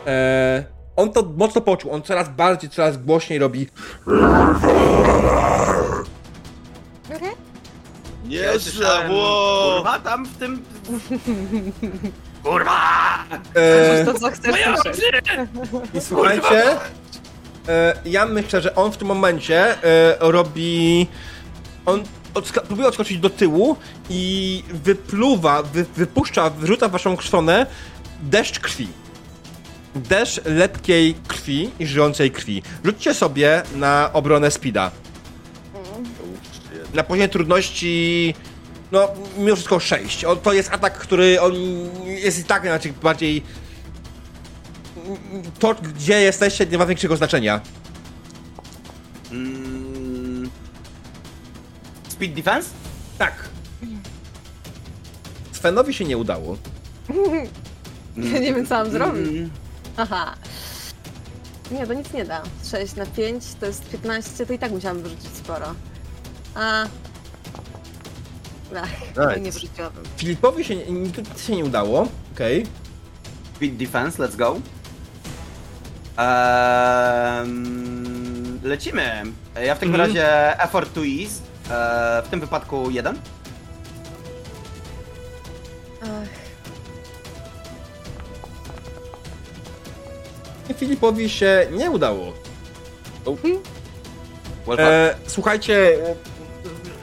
E, 0.07 0.65
on 0.97 1.13
to 1.13 1.23
mocno 1.37 1.61
poczuł. 1.61 1.93
On 1.93 2.03
coraz 2.03 2.29
bardziej, 2.29 2.71
coraz 2.71 2.97
głośniej 2.97 3.39
robi. 3.39 3.69
Okej. 7.17 7.31
Ja 8.29 8.59
słyszałem, 8.59 9.09
Kurwa, 9.11 9.99
tam 10.05 10.27
w 10.27 10.37
tym... 10.39 10.63
Kurwa! 12.43 13.25
E, 13.55 14.05
To 14.05 14.15
co 14.15 14.31
chcesz 14.31 14.55
słyszeć. 14.83 15.01
I 15.95 16.01
słuchajcie, 16.01 16.77
e, 17.69 17.95
ja 18.05 18.27
myślę, 18.27 18.61
że 18.61 18.75
on 18.75 18.93
w 18.93 18.97
tym 18.97 19.09
momencie 19.09 19.83
e, 19.85 20.17
robi. 20.21 21.07
On 21.87 22.03
odska- 22.35 22.61
próbuje 22.67 22.89
odskoczyć 22.89 23.19
do 23.19 23.31
tyłu 23.31 23.77
i 24.11 24.63
wypluwa, 24.71 25.63
wy- 25.63 25.87
wypuszcza, 25.97 26.51
wyrzuca 26.51 26.89
w 26.89 26.93
waszą 26.93 27.17
stronę 27.17 27.67
deszcz 28.23 28.61
krwi. 28.61 28.89
Deszcz 29.95 30.41
letkiej 30.45 31.15
krwi 31.29 31.71
i 31.79 31.87
żyjącej 31.87 32.31
krwi. 32.31 32.63
Rzućcie 32.85 33.15
sobie 33.15 33.63
na 33.75 34.11
obronę 34.13 34.51
Speeda. 34.51 34.91
Na 36.95 37.03
poziomie 37.03 37.29
trudności. 37.29 38.35
No, 38.93 39.09
mimo 39.39 39.55
wszystko 39.57 39.81
6. 39.81 40.25
On, 40.25 40.39
to 40.39 40.53
jest 40.53 40.73
atak, 40.73 40.99
który 40.99 41.41
on 41.41 41.55
jest 42.07 42.39
i 42.39 42.45
tak 42.45 42.63
znaczy 42.63 42.93
bardziej 43.03 43.43
to, 45.59 45.75
gdzie 45.75 46.21
jesteście, 46.21 46.67
nie 46.67 46.79
ma 46.79 46.87
większego 46.87 47.17
znaczenia. 47.17 47.61
Mm. 49.31 50.51
Speed 52.09 52.35
defense? 52.35 52.71
Tak. 53.19 53.49
Svenowi 55.53 55.95
się 55.95 56.05
nie 56.05 56.17
udało. 56.17 56.57
Ja 58.17 58.39
nie 58.39 58.55
wiem, 58.55 58.67
co 58.67 58.75
mam 58.75 58.91
zrobić. 58.91 59.29
Mm. 59.29 59.51
Aha. 59.97 60.35
Nie, 61.71 61.87
to 61.87 61.95
nic 61.95 62.13
nie 62.13 62.25
da. 62.25 62.43
6 62.71 62.97
na 62.97 63.07
5 63.07 63.45
to 63.61 63.67
jest 63.67 63.85
15, 63.85 64.47
to 64.47 64.53
i 64.53 64.59
tak 64.59 64.73
musiałam 64.73 65.03
wyrzucić 65.03 65.37
sporo. 65.37 65.75
A. 66.55 66.85
Nice. 68.73 69.41
nie 69.41 69.53
wyrzuciłabym. 69.53 70.05
Filipowi 70.17 70.65
się, 70.65 70.77
nic 70.77 71.17
się 71.47 71.57
nie 71.57 71.65
udało. 71.65 72.07
Okej. 72.35 72.67
Speed 73.57 73.77
defense, 73.77 74.23
let's 74.23 74.37
go. 74.37 74.57
Ehm, 77.31 78.61
lecimy. 78.63 79.23
Ja 79.65 79.75
w 79.75 79.79
takim 79.79 79.95
Mhm. 79.95 80.09
razie 80.09 80.61
effort 80.61 80.95
to 80.95 81.01
ease. 81.01 81.41
E, 81.71 82.23
w 82.27 82.29
tym 82.29 82.41
wypadku 82.41 82.91
jeden. 82.91 83.19
Ach, 86.03 86.29
Filipowi 90.79 91.31
się 91.31 91.67
nie 91.73 91.91
udało. 91.91 92.33
Well, 94.67 94.77
fuck. 94.77 94.81
E, 94.81 95.15
słuchajcie, 95.27 95.99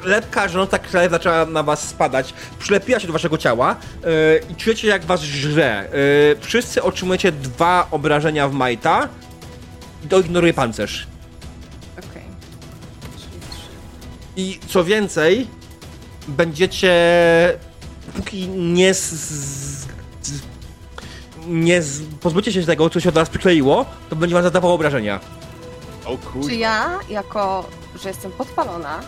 lepka 0.08 0.48
żrąca 0.48 0.80
krew 0.80 1.12
zaczęła 1.12 1.46
na 1.46 1.64
was 1.64 1.88
spadać, 1.88 2.34
przylepiła 2.60 3.00
się 3.00 3.08
do 3.08 3.14
waszego 3.14 3.38
ciała 3.38 3.76
yy, 4.04 4.10
i 4.50 4.56
czujecie 4.56 4.88
jak 4.88 5.06
was 5.06 5.22
żre. 5.22 5.88
Yy, 5.94 6.42
wszyscy 6.42 6.84
otrzymujecie 6.84 7.32
dwa 7.32 7.88
obrażenia 7.92 8.48
w 8.48 8.54
majta 8.54 9.08
i 10.06 10.08
to 10.08 10.20
ignoruje 10.20 10.54
pancerz. 10.54 11.08
Okej. 11.98 12.24
Trzy. 13.18 13.28
I 14.36 14.60
co 14.68 14.84
więcej, 14.84 15.48
będziecie. 16.28 16.94
Póki 18.16 18.48
nie. 18.48 18.94
Z, 18.94 19.12
z, 19.12 19.88
nie 21.48 21.82
z, 21.82 22.02
pozbycie 22.22 22.54
się 22.54 22.64
tego, 22.64 22.90
co 22.90 23.00
się 23.00 23.10
od 23.10 23.16
was 23.16 23.30
przykleiło, 23.30 23.86
to 24.10 24.16
będzie 24.16 24.36
wam 24.36 24.44
zadawało 24.44 24.74
obrażenia. 24.74 25.20
O 26.06 26.18
kurwa. 26.18 26.50
Czy 26.50 26.56
ja, 26.56 27.00
jako 27.10 27.70
że 28.02 28.10
jestem 28.10 28.32
podpalona, 28.32 29.00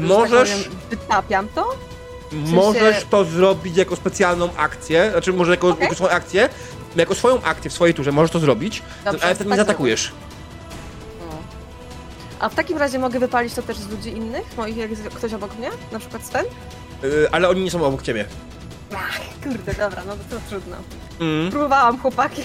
tak 0.00 0.08
Możesz, 0.08 0.50
powiem, 0.50 0.78
wytapiam 0.90 1.48
to? 1.48 1.68
możesz 2.32 3.04
to 3.10 3.24
zrobić 3.24 3.76
jako 3.76 3.96
specjalną 3.96 4.48
akcję, 4.56 5.10
znaczy 5.10 5.32
może 5.32 5.50
jako, 5.50 5.68
Okej. 5.68 5.82
jako 5.82 5.94
swoją 5.94 6.10
akcję, 6.10 6.48
jako 6.96 7.14
swoją 7.14 7.42
akcję 7.42 7.70
w 7.70 7.74
swojej 7.74 7.94
turze 7.94 8.12
możesz 8.12 8.30
to 8.30 8.38
zrobić, 8.38 8.82
Dobrze, 9.04 9.24
ale 9.24 9.34
wtedy 9.34 9.50
nie 9.50 9.56
tak 9.56 9.66
zaatakujesz. 9.66 10.12
A 12.40 12.48
w 12.48 12.54
takim 12.54 12.78
razie 12.78 12.98
mogę 12.98 13.18
wypalić 13.18 13.54
to 13.54 13.62
też 13.62 13.76
z 13.76 13.88
ludzi 13.88 14.10
innych? 14.10 14.56
Moich, 14.56 14.76
jak 14.76 14.90
ktoś 15.14 15.32
obok 15.32 15.58
mnie? 15.58 15.70
Na 15.92 15.98
przykład 15.98 16.26
Sven? 16.26 16.44
Yy, 17.02 17.28
ale 17.32 17.48
oni 17.48 17.64
nie 17.64 17.70
są 17.70 17.84
obok 17.84 18.02
ciebie. 18.02 18.24
Ach, 18.94 19.20
kurde, 19.42 19.74
dobra, 19.74 20.02
no 20.06 20.16
to 20.30 20.36
trudno. 20.48 20.76
Mm. 21.20 21.50
Próbowałam, 21.50 21.98
chłopaki. 21.98 22.42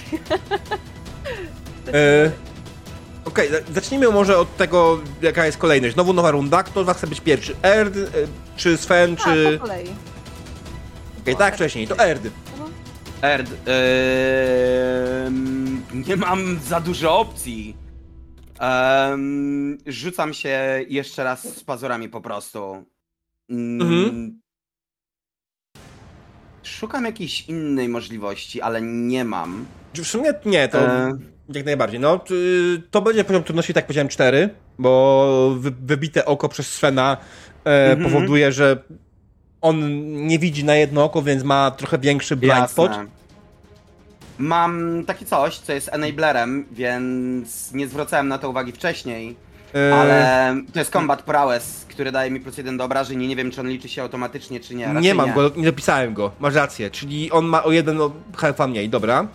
E, 1.94 2.32
Okej, 3.26 3.50
za- 3.52 3.74
zacznijmy 3.74 4.10
może 4.10 4.38
od 4.38 4.58
tego, 4.58 5.00
jaka 5.22 5.46
jest 5.46 5.58
kolejność. 5.58 5.94
Znowu 5.94 6.14
nowa 6.14 6.32
runda. 6.32 6.64
Kto 6.64 6.84
z 6.84 6.86
was 6.86 6.98
chce 6.98 7.08
być 7.08 7.22
pierwszy? 7.22 7.56
Erd, 7.64 7.98
e, 7.98 8.02
czy 8.56 8.78
Sven, 8.78 9.16
A, 9.20 9.24
czy... 9.24 9.58
po 9.60 9.68
kolei. 9.68 9.90
Okej, 11.22 11.36
tak 11.36 11.56
wcześniej, 11.56 11.88
to 11.88 12.00
Erd. 12.00 12.28
Erd, 13.22 13.50
em, 15.26 15.82
nie 16.08 16.16
mam 16.16 16.60
za 16.60 16.80
dużo 16.80 17.20
opcji. 17.20 17.76
Em, 18.60 19.78
rzucam 19.86 20.34
się 20.34 20.86
jeszcze 20.88 21.24
raz 21.24 21.56
z 21.58 21.64
pazurami 21.64 22.10
po 22.10 22.22
prostu. 22.22 22.86
Mm, 23.50 23.82
Mhm. 23.82 24.42
Szukam 26.64 27.06
jakiejś 27.06 27.42
innej 27.50 27.90
możliwości, 27.90 28.62
ale 28.62 28.82
nie 28.82 29.26
mam. 29.26 29.66
W 29.94 30.06
sumie 30.08 30.34
nie, 30.46 30.68
to 30.68 30.80
E, 30.80 31.12
jak 31.60 31.66
najbardziej. 31.66 32.00
No, 32.00 32.20
to 32.92 33.02
będzie 33.02 33.24
poziom 33.24 33.44
trudności, 33.44 33.74
tak 33.74 33.86
powiedziałem, 33.86 34.08
4, 34.08 34.50
bo 34.80 35.56
wy, 35.60 35.72
wybite 35.82 36.26
oko 36.26 36.50
przez 36.50 36.74
Svena 36.74 37.18
e, 37.66 37.92
Mhm. 37.92 38.12
powoduje, 38.12 38.52
że 38.52 38.78
on 39.62 39.78
nie 40.28 40.40
widzi 40.40 40.64
na 40.64 40.76
jedno 40.76 41.04
oko, 41.04 41.22
więc 41.22 41.44
ma 41.44 41.72
trochę 41.72 41.98
większy 41.98 42.36
blind 42.36 42.72
spot. 42.72 42.92
Mam 44.38 45.04
takie 45.08 45.26
coś, 45.26 45.58
co 45.60 45.74
jest 45.74 45.90
enablerem, 45.94 46.66
więc 46.72 47.72
nie 47.74 47.88
zwracałem 47.88 48.28
na 48.28 48.38
to 48.38 48.50
uwagi 48.50 48.72
wcześniej. 48.72 49.36
E, 49.76 49.96
Ale 49.96 50.56
to 50.74 50.80
jest 50.80 50.92
combat 50.92 51.22
prowess, 51.24 51.86
który 51.90 52.12
daje 52.12 52.32
mi 52.32 52.40
plus 52.40 52.58
jeden 52.58 52.78
do 52.78 52.84
obrażeń 52.84 53.22
i 53.24 53.28
nie 53.28 53.36
wiem, 53.36 53.52
czy 53.52 53.62
on 53.62 53.68
liczy 53.70 53.90
się 53.90 54.02
automatycznie, 54.02 54.60
czy 54.60 54.76
nie. 54.76 54.86
Raczej 54.86 55.02
nie 55.02 55.14
mam 55.16 55.34
go, 55.34 55.52
nie 55.56 55.64
dopisałem 55.66 56.14
go. 56.14 56.32
Masz 56.40 56.56
rację, 56.56 56.92
czyli 56.92 57.32
on 57.32 57.46
ma 57.46 57.64
o 57.64 57.72
jeden 57.72 57.98
health'a 58.34 58.70
mniej, 58.70 58.90
dobra. 58.90 59.28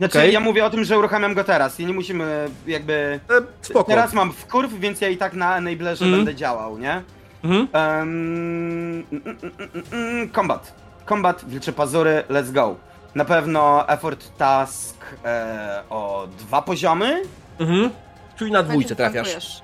Znaczy, 0.00 0.18
Okej. 0.18 0.32
ja 0.32 0.40
mówię 0.40 0.64
o 0.64 0.70
tym, 0.70 0.84
że 0.84 0.98
uruchamiam 0.98 1.34
go 1.34 1.44
teraz 1.44 1.80
i 1.80 1.86
nie 1.86 1.92
musimy 1.92 2.48
jakby... 2.66 3.20
E, 3.30 3.42
spoko. 3.62 3.90
Teraz 3.90 4.12
mam 4.12 4.32
wkurw, 4.32 4.74
więc 4.74 5.00
ja 5.00 5.08
i 5.08 5.16
tak 5.16 5.32
na 5.34 5.56
enablerze 5.56 6.04
Mhm. 6.04 6.24
będę 6.24 6.34
działał, 6.34 6.78
nie? 6.78 7.02
Mhm. 7.44 7.68
Mm, 7.72 9.04
mm, 9.12 9.22
mm, 9.26 9.36
mm, 9.74 9.84
mm, 9.92 10.30
combat. 10.30 10.74
Combat, 11.08 11.44
wilcze 11.48 11.72
pazury, 11.72 12.22
let's 12.30 12.52
go. 12.52 12.76
Na 13.14 13.24
pewno 13.24 13.88
effort 13.88 14.36
task 14.36 14.96
e, 15.24 15.82
o 15.90 16.28
dwa 16.38 16.62
poziomy. 16.62 17.22
Mhm. 17.58 17.90
Czyli 18.36 18.52
na 18.52 18.62
dwójce 18.62 18.96
trafiasz. 18.96 19.62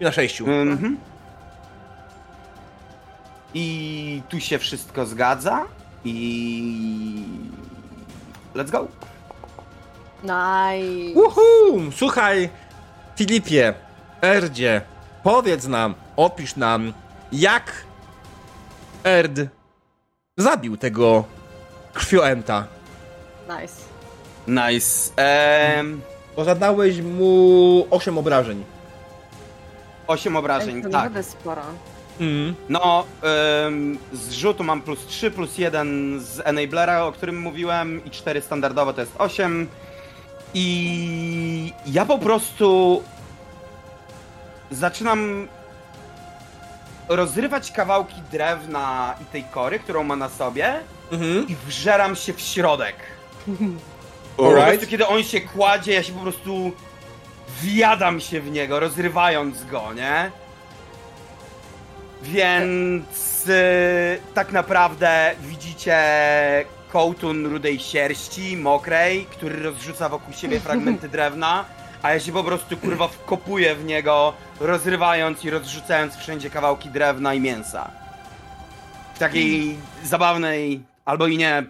I 0.00 0.04
na 0.04 0.12
sześciu. 0.12 0.46
Mhm. 0.50 0.96
I 3.54 4.22
tu 4.28 4.40
się 4.40 4.58
wszystko 4.58 5.06
zgadza. 5.06 5.64
I... 6.04 7.24
Let's 8.54 8.70
go. 8.70 8.88
Nice. 10.22 11.14
Uhu! 11.20 11.92
Słuchaj, 11.96 12.48
Filipie, 13.16 13.74
Erdzie, 14.22 14.80
powiedz 15.22 15.66
nam, 15.66 15.94
opisz 16.16 16.56
nam, 16.56 16.92
jak 17.32 17.72
Erd 19.04 19.40
zabił 20.36 20.76
tego 20.76 21.24
krwioenta. 21.94 22.66
Nice. 23.48 23.74
Nice. 24.48 25.10
Ehm, 25.16 26.00
Bo 26.36 26.44
zadałeś 26.44 27.00
mu 27.00 27.86
8 27.90 28.18
obrażeń. 28.18 28.64
8 30.06 30.36
obrażeń, 30.36 30.76
to 30.76 30.82
tak. 30.82 30.92
naprawdę 30.92 31.22
sporo. 31.22 31.62
Mm. 32.20 32.54
No, 32.68 33.04
ym, 33.66 33.98
z 34.12 34.32
rzutu 34.32 34.64
mam 34.64 34.82
plus 34.82 35.06
3, 35.06 35.30
plus 35.30 35.58
1 35.58 36.20
z 36.20 36.40
Enablera, 36.44 37.04
o 37.04 37.12
którym 37.12 37.40
mówiłem, 37.40 38.04
i 38.04 38.10
4 38.10 38.40
standardowo 38.40 38.92
to 38.92 39.00
jest 39.00 39.12
8. 39.18 39.66
I 40.54 41.72
ja 41.86 42.04
po 42.06 42.18
prostu 42.18 43.02
zaczynam 44.70 45.48
rozrywać 47.08 47.72
kawałki 47.72 48.22
drewna 48.32 49.14
i 49.22 49.24
tej 49.24 49.44
kory, 49.44 49.78
którą 49.78 50.04
ma 50.04 50.16
na 50.16 50.28
sobie, 50.28 50.74
Mhm. 51.12 51.48
i 51.48 51.56
wżeram 51.66 52.16
się 52.16 52.32
w 52.32 52.40
środek. 52.40 52.96
Po 54.36 54.50
prostu 54.50 54.86
kiedy 54.86 55.06
on 55.06 55.22
się 55.24 55.40
kładzie, 55.40 55.92
ja 55.92 56.02
się 56.02 56.12
po 56.12 56.20
prostu 56.20 56.72
wjadam 57.62 58.20
się 58.20 58.40
w 58.40 58.50
niego, 58.50 58.80
rozrywając 58.80 59.64
go, 59.64 59.92
nie? 59.92 60.30
Więc 62.22 63.46
y, 63.48 64.20
tak 64.34 64.52
naprawdę 64.52 65.34
widzicie 65.40 65.96
kołtun 66.88 67.46
rudej 67.46 67.78
sierści, 67.78 68.56
mokrej, 68.56 69.26
który 69.26 69.62
rozrzuca 69.62 70.08
wokół 70.08 70.34
siebie 70.34 70.60
fragmenty 70.66 71.08
drewna, 71.08 71.64
a 72.02 72.12
ja 72.12 72.20
się 72.20 72.32
po 72.32 72.44
prostu 72.44 72.76
kurwa 72.76 73.08
wkopuję 73.08 73.74
w 73.74 73.84
niego, 73.84 74.32
rozrywając 74.60 75.44
i 75.44 75.50
rozrzucając 75.50 76.16
wszędzie 76.16 76.50
kawałki 76.50 76.90
drewna 76.90 77.34
i 77.34 77.40
mięsa. 77.40 77.90
W 79.14 79.18
takiej 79.18 79.78
zabawnej, 80.04 80.82
albo 81.04 81.26
i 81.26 81.36
nie, 81.36 81.66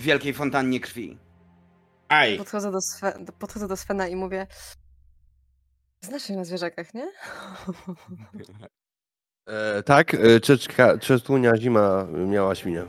wielkiej 0.00 0.34
fontannie 0.34 0.80
krwi. 0.80 1.18
Aj. 2.08 2.38
Podchodzę 2.38 2.70
do, 2.72 2.78
Swe- 2.80 3.32
podchodzę 3.38 3.68
do 3.68 3.76
Svena 3.76 4.08
i 4.08 4.16
mówię 4.16 4.46
Znasz 6.04 6.22
się 6.22 6.36
na 6.36 6.44
zwierzakach, 6.44 6.94
nie? 6.94 7.08
E, 9.46 9.82
tak, 9.82 10.14
e, 10.14 10.40
czeczka, 10.40 10.98
czesłunia 10.98 11.56
zima 11.56 12.04
miała 12.04 12.54
świnia. 12.54 12.84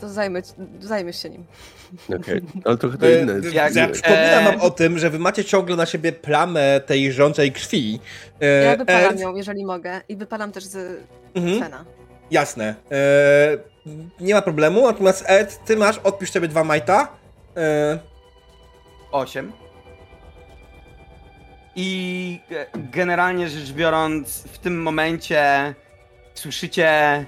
To 0.00 0.08
zajmę, 0.08 0.42
zajmiesz 0.80 1.22
się 1.22 1.30
nim. 1.30 1.44
Okej, 2.20 2.40
ale 2.64 2.76
trochę 2.76 2.98
to 2.98 3.06
E, 3.06 3.20
inne. 3.22 3.32
e, 3.32 3.52
Jak- 3.52 3.74
ja 3.74 3.88
przypominam 3.88 4.22
e, 4.24 4.44
wam 4.44 4.60
o 4.60 4.70
tym, 4.70 4.98
że 4.98 5.10
wy 5.10 5.18
macie 5.18 5.44
ciągle 5.44 5.76
na 5.76 5.86
siebie 5.86 6.12
plamę 6.12 6.80
tej 6.86 7.12
żrącej 7.12 7.52
krwi. 7.52 8.00
E, 8.40 8.46
Ja 8.64 8.76
wypalam 8.76 9.14
Erd- 9.14 9.20
ją, 9.20 9.34
jeżeli 9.36 9.64
mogę. 9.64 10.00
I 10.08 10.16
wypalam 10.16 10.52
też 10.52 10.64
z 10.64 11.00
Mhm. 11.34 11.58
Svena. 11.58 11.84
Jasne. 12.30 12.74
E, 12.92 13.58
nie 14.20 14.34
ma 14.34 14.42
problemu, 14.42 14.86
natomiast 14.86 15.24
Ed, 15.26 15.60
ty 15.64 15.76
masz, 15.76 15.98
odpisz 15.98 16.30
sobie 16.30 16.48
dwa 16.48 16.64
majta. 16.64 17.08
E, 17.56 17.98
8. 19.12 19.52
I 21.76 22.40
e, 22.50 22.66
generalnie 22.74 23.48
rzecz 23.48 23.72
biorąc, 23.72 24.42
w 24.42 24.58
tym 24.58 24.82
momencie 24.82 25.74
słyszycie 26.34 27.24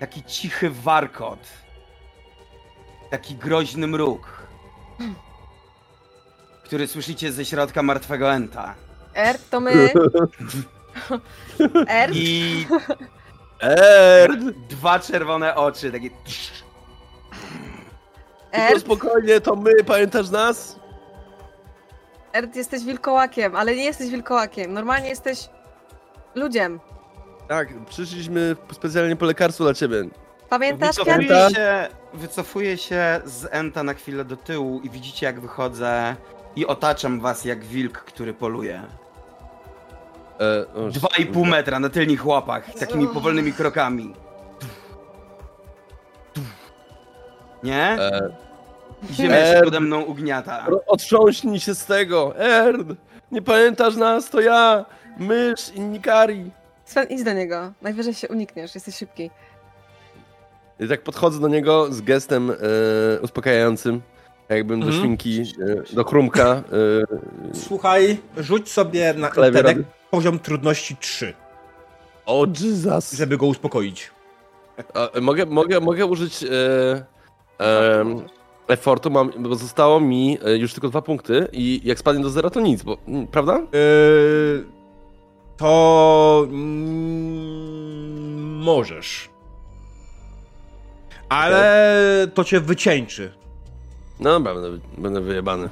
taki 0.00 0.22
cichy 0.22 0.70
warkot. 0.70 1.38
Taki 3.10 3.34
groźny 3.34 3.86
mruk. 3.86 4.40
Który 6.64 6.86
słyszycie 6.86 7.32
ze 7.32 7.44
środka 7.44 7.82
martwego 7.82 8.32
enta. 8.32 8.74
Erd, 9.14 9.50
to 9.50 9.60
my. 9.60 9.72
Erd, 11.88 12.12
I 12.14 12.66
Eee, 13.60 14.28
dwa 14.68 14.98
czerwone 14.98 15.54
oczy, 15.54 15.92
takie. 15.92 16.10
Erd, 18.52 18.80
spokojnie, 18.80 19.40
to 19.40 19.56
my, 19.56 19.84
pamiętasz 19.86 20.30
nas? 20.30 20.80
Erd, 22.32 22.56
jesteś 22.56 22.84
wilkołakiem, 22.84 23.56
ale 23.56 23.76
nie 23.76 23.84
jesteś 23.84 24.10
wilkołakiem. 24.10 24.72
Normalnie 24.72 25.08
jesteś 25.08 25.48
ludziem. 26.34 26.80
Tak, 27.48 27.68
przyszliśmy 27.88 28.56
specjalnie 28.72 29.16
po 29.16 29.24
lekarstwo 29.24 29.64
dla 29.64 29.74
ciebie. 29.74 30.04
Pamiętasz? 30.50 30.96
Pamiętam. 31.06 31.54
się, 31.54 31.88
wycofuję 32.14 32.78
się 32.78 33.20
z 33.24 33.48
enta 33.50 33.82
na 33.82 33.94
chwilę 33.94 34.24
do 34.24 34.36
tyłu 34.36 34.80
i 34.84 34.90
widzicie 34.90 35.26
jak 35.26 35.40
wychodzę 35.40 36.16
i 36.56 36.66
otaczam 36.66 37.20
was 37.20 37.44
jak 37.44 37.64
wilk, 37.64 37.98
który 37.98 38.34
poluje. 38.34 38.82
E, 40.40 40.74
o, 40.74 40.88
Dwa 40.90 41.08
i 41.18 41.26
pół 41.26 41.44
metra 41.44 41.80
na 41.80 41.88
tylnych 41.88 42.26
łapach, 42.26 42.74
takimi 42.74 43.08
powolnymi 43.08 43.52
krokami. 43.52 44.14
Nie? 47.62 47.82
E, 48.00 48.30
I 49.10 49.14
Ziemia 49.14 49.46
się 49.54 49.60
pode 49.64 49.80
mną 49.80 50.02
ugniata. 50.02 50.66
otrząśnij 50.86 51.60
się 51.60 51.74
z 51.74 51.84
tego! 51.86 52.36
Erd! 52.38 52.86
Nie 53.32 53.42
pamiętasz 53.42 53.96
nas? 53.96 54.30
To 54.30 54.40
ja! 54.40 54.84
Mysz 55.18 55.68
i 55.74 55.80
Nikari! 55.80 56.50
Sven, 56.84 57.06
idź 57.08 57.22
do 57.22 57.32
niego. 57.32 57.72
Najwyżej 57.82 58.14
się 58.14 58.28
unikniesz, 58.28 58.74
jesteś 58.74 58.96
szybki. 58.96 59.30
I 60.80 60.88
tak 60.88 61.02
podchodzę 61.02 61.40
do 61.40 61.48
niego 61.48 61.92
z 61.92 62.00
gestem 62.00 62.50
e, 62.50 62.54
uspokajającym, 63.20 64.00
jakbym 64.48 64.80
do 64.80 64.86
Mhm. 64.86 65.02
świnki, 65.02 65.42
e, 65.42 65.44
do 65.94 66.04
chrumka. 66.04 66.50
E, 66.52 66.62
Słuchaj, 67.54 68.18
rzuć 68.36 68.70
sobie 68.72 69.14
na 69.14 69.28
intelekt 69.28 69.80
poziom 70.10 70.38
trudności 70.38 70.96
3, 70.96 71.34
o 72.26 72.46
Jesus! 72.60 73.12
żeby 73.12 73.36
go 73.36 73.46
uspokoić. 73.46 74.10
A, 74.94 75.20
mogę, 75.20 75.46
mogę, 75.46 75.80
mogę 75.80 76.06
użyć 76.06 76.44
e, 76.44 76.48
e, 77.60 78.04
effortu, 78.68 79.10
mam, 79.10 79.30
bo 79.38 79.54
zostało 79.54 80.00
mi 80.00 80.38
e, 80.44 80.56
już 80.56 80.72
tylko 80.72 80.88
dwa 80.88 81.02
punkty 81.02 81.48
i 81.52 81.80
jak 81.84 81.98
spadnie 81.98 82.22
do 82.22 82.30
zera 82.30 82.50
to 82.50 82.60
nic, 82.60 82.82
bo, 82.82 82.98
mm, 83.08 83.26
prawda? 83.26 83.58
Yy, 83.72 84.64
to 85.56 86.46
mm, 86.50 88.56
możesz. 88.62 89.29
Ale 91.30 92.28
to 92.34 92.44
cię 92.44 92.60
wycieńczy. 92.60 93.32
No 94.20 94.30
dobra, 94.30 94.54
będę, 94.54 94.78
będę 94.98 95.20
wyjebany. 95.20 95.68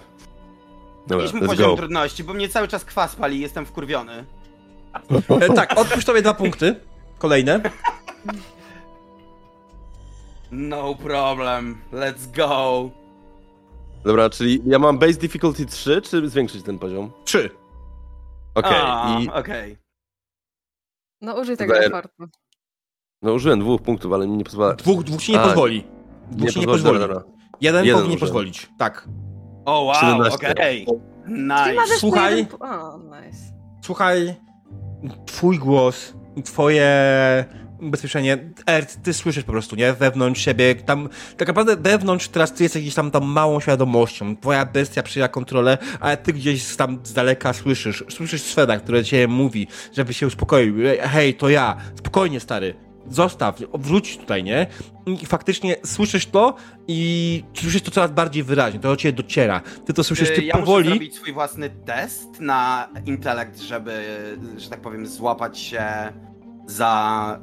Dobra, 1.06 1.16
Mieliśmy 1.16 1.40
let's 1.40 1.46
poziom 1.46 1.70
go. 1.70 1.76
trudności, 1.76 2.24
bo 2.24 2.34
mnie 2.34 2.48
cały 2.48 2.68
czas 2.68 2.84
kwas 2.84 3.16
pali 3.16 3.36
i 3.36 3.40
jestem 3.40 3.66
wkurwiony. 3.66 4.24
E, 5.40 5.54
tak, 5.54 5.78
odpuść 5.78 6.06
sobie 6.06 6.22
dwa 6.22 6.34
punkty. 6.34 6.74
Kolejne. 7.18 7.60
No 10.50 10.94
problem, 10.94 11.80
let's 11.92 12.36
go. 12.36 12.90
Dobra, 14.04 14.30
czyli 14.30 14.62
ja 14.66 14.78
mam 14.78 14.98
base 14.98 15.12
difficulty 15.12 15.66
3, 15.66 16.02
czy 16.02 16.28
zwiększyć 16.28 16.62
ten 16.62 16.78
poziom? 16.78 17.10
Trzy. 17.24 17.50
Okej, 18.54 18.72
A, 18.82 19.18
i 19.20 19.28
Okej. 19.30 19.78
No 21.20 21.34
użyj 21.40 21.56
tego 21.56 21.78
effortu. 21.78 22.24
No 23.22 23.32
użyłem 23.32 23.60
dwóch 23.60 23.82
punktów, 23.82 24.12
ale 24.12 24.26
mi 24.28 24.36
nie 24.36 24.44
pozwala. 24.44 24.74
Dwóch, 24.74 25.04
dwóch 25.04 25.22
ci 25.22 25.32
nie 25.32 25.40
A, 25.40 25.44
pozwoli. 25.44 25.84
Dwóch 26.30 26.50
ci 26.50 26.60
nie 26.60 26.66
pozwoli. 26.66 26.98
Dobra, 26.98 27.14
dobra. 27.14 27.32
Jeden, 27.60 27.84
Jeden 27.84 28.00
powinien 28.00 28.16
użyłem. 28.16 28.20
pozwolić. 28.20 28.68
Tak. 28.78 29.08
O 29.64 29.82
wow, 29.82 29.94
17. 29.94 30.52
okej. 30.52 30.86
Nice. 31.28 31.74
możesz 31.74 31.94
po 31.94 31.98
Słuchaj. 31.98 32.36
jeden 32.36 32.52
O, 32.60 32.98
nice. 32.98 33.38
Słuchaj, 33.84 34.34
twój 35.26 35.58
głos 35.58 36.14
i 36.36 36.42
twoje 36.42 36.88
ubezpieczenie, 37.80 38.38
Ert, 38.66 39.02
ty 39.02 39.14
słyszysz 39.14 39.44
po 39.44 39.52
prostu, 39.52 39.76
nie? 39.76 39.92
Wewnątrz 39.92 40.40
siebie, 40.44 40.74
tam, 40.74 41.08
tak 41.36 41.48
naprawdę 41.48 41.76
wewnątrz 41.76 42.28
teraz 42.28 42.52
ty 42.52 42.62
jesteś 42.62 42.82
gdzieś 42.82 42.94
tam, 42.94 43.10
tam 43.10 43.24
małą 43.24 43.60
świadomością, 43.60 44.36
twoja 44.36 44.66
bestia 44.66 45.02
przyjęła 45.02 45.28
kontrolę, 45.28 45.78
ale 46.00 46.16
ty 46.16 46.32
gdzieś 46.32 46.76
tam 46.76 46.98
z 47.02 47.12
daleka 47.12 47.52
słyszysz, 47.52 48.04
słyszysz 48.08 48.42
Sweda, 48.42 48.76
który 48.76 49.04
cię 49.04 49.28
mówi, 49.28 49.66
żeby 49.92 50.14
się 50.14 50.26
uspokoił, 50.26 50.74
hej, 51.00 51.34
to 51.34 51.48
ja, 51.48 51.76
spokojnie 51.98 52.40
stary, 52.40 52.74
zostaw, 53.10 53.58
wróć 53.74 54.18
tutaj, 54.18 54.44
nie? 54.44 54.66
I 55.06 55.26
faktycznie 55.26 55.76
słyszysz 55.84 56.26
to 56.26 56.54
i 56.88 57.44
słyszysz 57.54 57.82
to 57.82 57.90
coraz 57.90 58.10
bardziej 58.10 58.42
wyraźnie, 58.42 58.80
to 58.80 58.88
do 58.88 58.96
ciebie 58.96 59.22
dociera, 59.22 59.60
ty 59.86 59.92
to 59.92 60.04
słyszysz, 60.04 60.28
Czy 60.28 60.34
ty 60.34 60.42
ja 60.42 60.54
muszę 60.54 60.66
powoli... 60.66 60.88
zrobić 60.88 61.14
swój 61.14 61.32
własny 61.32 61.70
test 61.70 62.40
na 62.40 62.88
intelekt, 63.06 63.58
żeby, 63.58 64.04
że 64.56 64.70
tak 64.70 64.80
powiem, 64.80 65.06
złapać 65.06 65.58
się 65.58 65.84
za, 66.66 67.40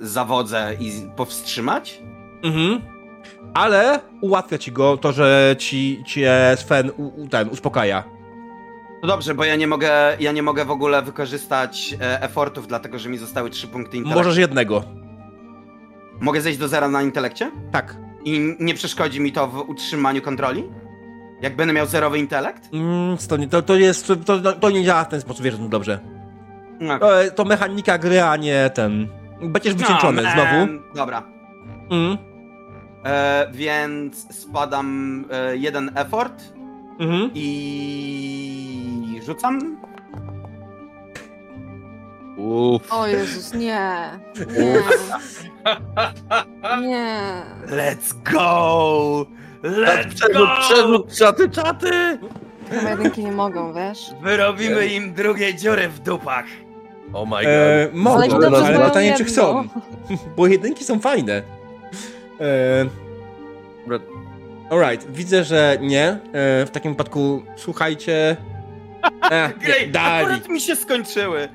y, 0.00 0.08
za 0.08 0.24
wodzę 0.24 0.76
i 0.80 0.92
powstrzymać? 1.16 2.02
Mhm. 2.42 2.80
Ale 3.54 4.00
ułatwia 4.20 4.58
ci 4.58 4.72
go 4.72 4.96
to, 4.96 5.12
że 5.12 5.56
ci 5.58 6.02
cię 6.06 6.56
Sven 6.56 6.90
u, 6.96 7.28
ten 7.28 7.48
uspokaja. 7.48 8.04
No 9.02 9.08
dobrze, 9.08 9.34
bo 9.34 9.44
ja 9.44 9.56
nie 9.56 9.66
mogę, 9.66 10.16
ja 10.20 10.32
nie 10.32 10.42
mogę 10.42 10.64
w 10.64 10.70
ogóle 10.70 11.02
wykorzystać 11.02 11.94
e, 12.00 12.22
effortów, 12.22 12.66
dlatego 12.66 12.98
że 12.98 13.08
mi 13.08 13.18
zostały 13.18 13.50
trzy 13.50 13.68
punkty 13.68 13.96
intelektu. 13.96 14.18
Możesz 14.20 14.36
jednego. 14.38 14.84
Mogę 16.20 16.40
zejść 16.40 16.58
do 16.58 16.68
zera 16.68 16.88
na 16.88 17.02
intelekcie? 17.02 17.50
Tak. 17.72 17.96
I 18.24 18.56
nie 18.60 18.74
przeszkodzi 18.74 19.20
mi 19.20 19.32
to 19.32 19.46
w 19.48 19.68
utrzymaniu 19.68 20.22
kontroli? 20.22 20.64
Jak 21.42 21.56
będę 21.56 21.74
miał 21.74 21.86
zerowy 21.86 22.18
intelekt? 22.18 22.68
Mm, 22.74 23.16
to, 23.28 23.36
nie, 23.36 23.48
to, 23.48 23.62
to 23.62 23.76
jest. 23.76 24.12
To, 24.26 24.52
to 24.52 24.70
nie 24.70 24.84
działa 24.84 25.04
w 25.04 25.08
ten 25.08 25.20
sposób, 25.20 25.44
wiesz, 25.44 25.54
no 25.58 25.68
dobrze. 25.68 25.98
No, 26.80 26.98
To, 26.98 27.08
to 27.36 27.44
mechanika 27.44 27.98
gry, 27.98 28.22
a 28.22 28.36
nie 28.36 28.70
ten. 28.74 29.08
Będziesz 29.42 29.74
wycieńczony 29.74 30.22
no, 30.22 30.30
znowu. 30.30 30.54
em, 30.56 30.82
Dobra. 30.94 31.22
Mm, 31.90 32.18
E, 33.04 33.46
więc 33.52 34.34
spadam 34.42 35.24
e, 35.30 35.56
jeden 35.56 35.90
effort 35.94 36.42
mhm. 37.00 37.30
i 37.34 39.20
rzucam. 39.26 39.76
Uff. 42.36 42.92
O 42.92 43.06
Jezus, 43.06 43.54
nie. 43.54 44.10
Nie. 44.58 44.82
Nie. 46.80 47.20
Let's 47.66 48.14
go! 48.32 49.26
Let's 49.62 50.14
Przerzut, 50.14 50.32
go! 50.32 50.46
przerzut, 50.60 51.16
czaty, 51.16 51.50
czaty! 51.50 52.18
Chyba 52.70 52.90
jedynki 52.90 53.24
nie 53.24 53.32
mogą, 53.32 53.74
wiesz? 53.74 54.10
Wyrobimy 54.22 54.86
im 54.86 55.14
drugie 55.14 55.54
dziury 55.54 55.88
w 55.88 56.00
dupach. 56.00 56.44
Oh 57.12 57.24
my 57.24 57.36
god. 57.36 57.46
E, 57.46 57.88
mogą, 57.92 58.36
Ale 58.36 58.58
ale, 58.58 58.88
pytanie, 58.88 59.14
czy 59.16 59.24
chcą. 59.24 59.68
Bo 60.36 60.46
jedynki 60.46 60.84
są 60.84 61.00
fajne. 61.00 61.42
E, 62.40 62.86
alright, 64.70 65.10
widzę, 65.12 65.44
że 65.44 65.78
nie. 65.80 66.06
E, 66.08 66.18
w 66.66 66.70
takim 66.72 66.92
wypadku 66.92 67.42
słuchajcie. 67.56 68.36
E, 69.30 69.50
dali. 69.88 70.24
akurat 70.24 70.48
mi 70.48 70.60
się 70.60 70.76
skończyły. 70.76 71.48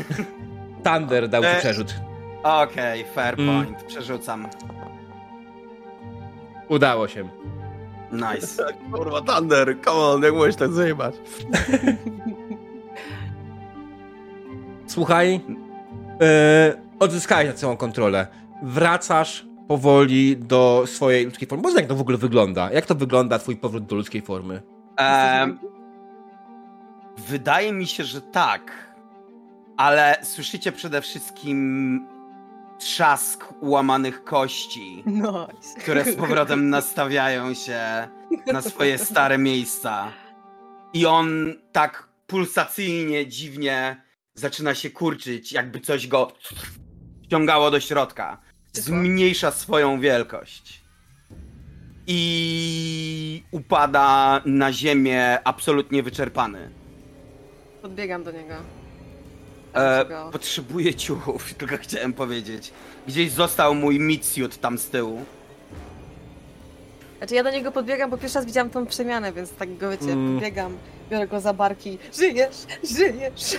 Thunder 0.84 1.28
dał 1.28 1.42
ci 1.42 1.48
E, 1.48 1.56
przerzut. 1.58 1.94
Okej, 2.42 3.04
fair 3.14 3.34
Mm. 3.40 3.64
point. 3.64 3.82
Przerzucam. 3.84 4.48
Udało 6.68 7.08
się. 7.08 7.28
Nice. 8.12 8.64
Kurwa, 8.92 9.20
Thunder, 9.20 9.76
come 9.84 9.96
on, 9.96 10.22
jak 10.22 10.34
możesz 10.34 10.56
tak 10.56 10.72
zajebać? 10.72 11.14
Słuchaj, 14.86 15.40
e, 16.20 16.74
odzyskałeś 17.00 17.54
całą 17.54 17.76
kontrolę. 17.76 18.26
Wracasz 18.62 19.46
powoli 19.68 20.36
do 20.36 20.84
swojej 20.86 21.24
ludzkiej 21.24 21.48
formy. 21.48 21.62
Może 21.62 21.76
jak 21.76 21.86
to 21.86 21.94
w 21.94 22.00
ogóle 22.00 22.18
wygląda? 22.18 22.72
Jak 22.72 22.86
to 22.86 22.94
wygląda 22.94 23.38
twój 23.38 23.56
powrót 23.56 23.86
do 23.86 23.96
ludzkiej 23.96 24.22
formy? 24.22 24.62
Wydaje 27.28 27.72
mi 27.72 27.86
się, 27.86 28.04
że 28.04 28.20
tak. 28.20 28.88
Ale 29.76 30.16
słyszycie 30.22 30.72
przede 30.72 31.00
wszystkim 31.02 32.06
trzask 32.78 33.44
łamanych 33.62 34.24
kości, 34.24 35.02
Nice. 35.06 35.80
które 35.80 36.04
z 36.04 36.16
powrotem 36.16 36.70
nastawiają 36.70 37.54
się 37.54 37.80
na 38.52 38.62
swoje 38.62 38.98
stare 38.98 39.38
miejsca. 39.38 40.12
I 40.92 41.06
on 41.06 41.54
tak 41.72 42.08
pulsacyjnie, 42.26 43.26
dziwnie 43.26 44.02
zaczyna 44.34 44.74
się 44.74 44.90
kurczyć, 44.90 45.52
jakby 45.52 45.80
coś 45.80 46.06
go 46.06 46.32
ściągało 47.24 47.70
do 47.70 47.80
środka. 47.80 48.40
Zmniejsza 48.82 49.50
swoją 49.50 50.00
wielkość. 50.00 50.82
I 52.06 53.42
upada 53.50 54.40
na 54.44 54.72
ziemię 54.72 55.38
absolutnie 55.44 56.02
wyczerpany. 56.02 56.70
Podbiegam 57.82 58.24
do 58.24 58.32
niego. 58.32 58.54
E, 59.74 60.04
potrzebuję 60.32 60.94
ciuchów, 60.94 61.54
tylko 61.58 61.76
chciałem 61.76 62.12
powiedzieć. 62.12 62.72
Gdzieś 63.06 63.30
został 63.30 63.74
mój 63.74 64.00
mitsuit 64.00 64.58
tam 64.60 64.78
z 64.78 64.86
tyłu. 64.90 65.24
Znaczy 67.18 67.34
ja 67.34 67.42
do 67.44 67.50
niego 67.50 67.72
podbiegam, 67.72 68.10
bo 68.10 68.18
pierwszy 68.18 68.38
raz 68.38 68.46
widziałam 68.46 68.70
tą 68.70 68.86
przemianę, 68.86 69.32
więc 69.32 69.50
tak 69.50 69.76
go 69.76 69.90
wiecie, 69.90 70.04
Mm. 70.12 70.32
podbiegam, 70.34 70.76
biorę 71.10 71.26
go 71.28 71.40
za 71.40 71.52
barki. 71.54 71.98
Żyjesz, 72.18 72.56
żyjesz. 72.96 73.56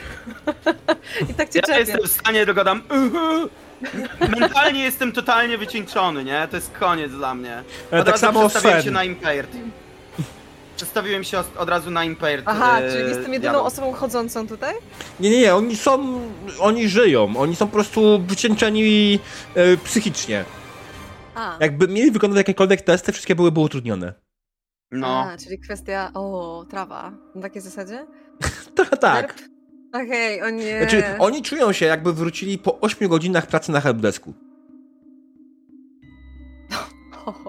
I 1.30 1.34
tak 1.34 1.50
cię 1.50 1.60
Ja 1.60 1.62
czepię. 1.62 1.80
jestem 1.80 2.02
w 2.04 2.12
stanie, 2.12 2.46
tylko 2.46 2.64
dam 2.64 2.82
"Uhu". 2.90 3.50
Mentalnie 4.40 4.84
jestem 4.84 5.12
totalnie 5.12 5.58
wycieńczony, 5.58 6.24
nie? 6.24 6.48
To 6.52 6.56
jest 6.56 6.72
koniec 6.72 7.12
dla 7.12 7.36
mnie. 7.36 7.54
E, 7.94 8.00
Od 8.00 8.06
tak 8.06 8.08
razu 8.08 8.18
samo 8.18 8.40
przestawiłem 8.50 8.78
się 8.78 8.84
Sven. 8.84 8.94
na 8.94 9.04
Impaired. 9.04 9.52
Przestawiłem 10.76 11.24
się 11.24 11.40
od, 11.40 11.58
od 11.58 11.70
razu 11.70 11.92
na 11.92 12.04
Impaired. 12.04 12.46
Aha, 12.48 12.80
e, 12.82 12.92
czyli 12.92 13.04
jestem 13.04 13.34
jedyną 13.34 13.40
diabeł. 13.40 13.64
osobą 13.66 13.94
chodzącą 13.94 14.48
tutaj? 14.48 14.76
Nie, 15.20 15.30
nie, 15.30 15.40
nie, 15.42 15.56
oni 15.56 15.76
są, 15.78 16.22
oni 16.60 16.90
żyją, 16.90 17.34
oni 17.38 17.56
są 17.56 17.68
po 17.68 17.74
prostu 17.74 18.20
wycieńczeni 18.20 19.20
e, 19.56 19.78
psychicznie. 19.78 20.46
A, 21.36 21.58
Jakby 21.60 21.88
mieli 21.88 22.12
wykonać 22.12 22.38
jakiekolwiek 22.38 22.82
testy, 22.82 23.12
wszystkie 23.12 23.36
byłyby 23.36 23.60
utrudnione. 23.60 24.14
No. 24.92 25.08
A 25.34 25.38
czyli 25.38 25.60
kwestia, 25.60 26.12
o, 26.14 26.66
trawa. 26.70 27.12
Na 27.36 27.42
takiej 27.42 27.62
zasadzie? 27.62 28.06
Trochę 28.76 28.98
tak. 28.98 29.34
Herb? 29.38 29.50
Okej, 29.94 30.42
o 30.42 30.50
nie. 30.50 30.80
Znaczy, 30.80 31.04
oni 31.20 31.42
czują 31.42 31.72
się 31.72 31.86
jakby 31.86 32.14
wrócili 32.14 32.58
po 32.58 32.80
8 32.80 33.08
godzinach 33.08 33.48
pracy 33.48 33.72
na 33.72 33.82
helpdesku. 33.82 34.34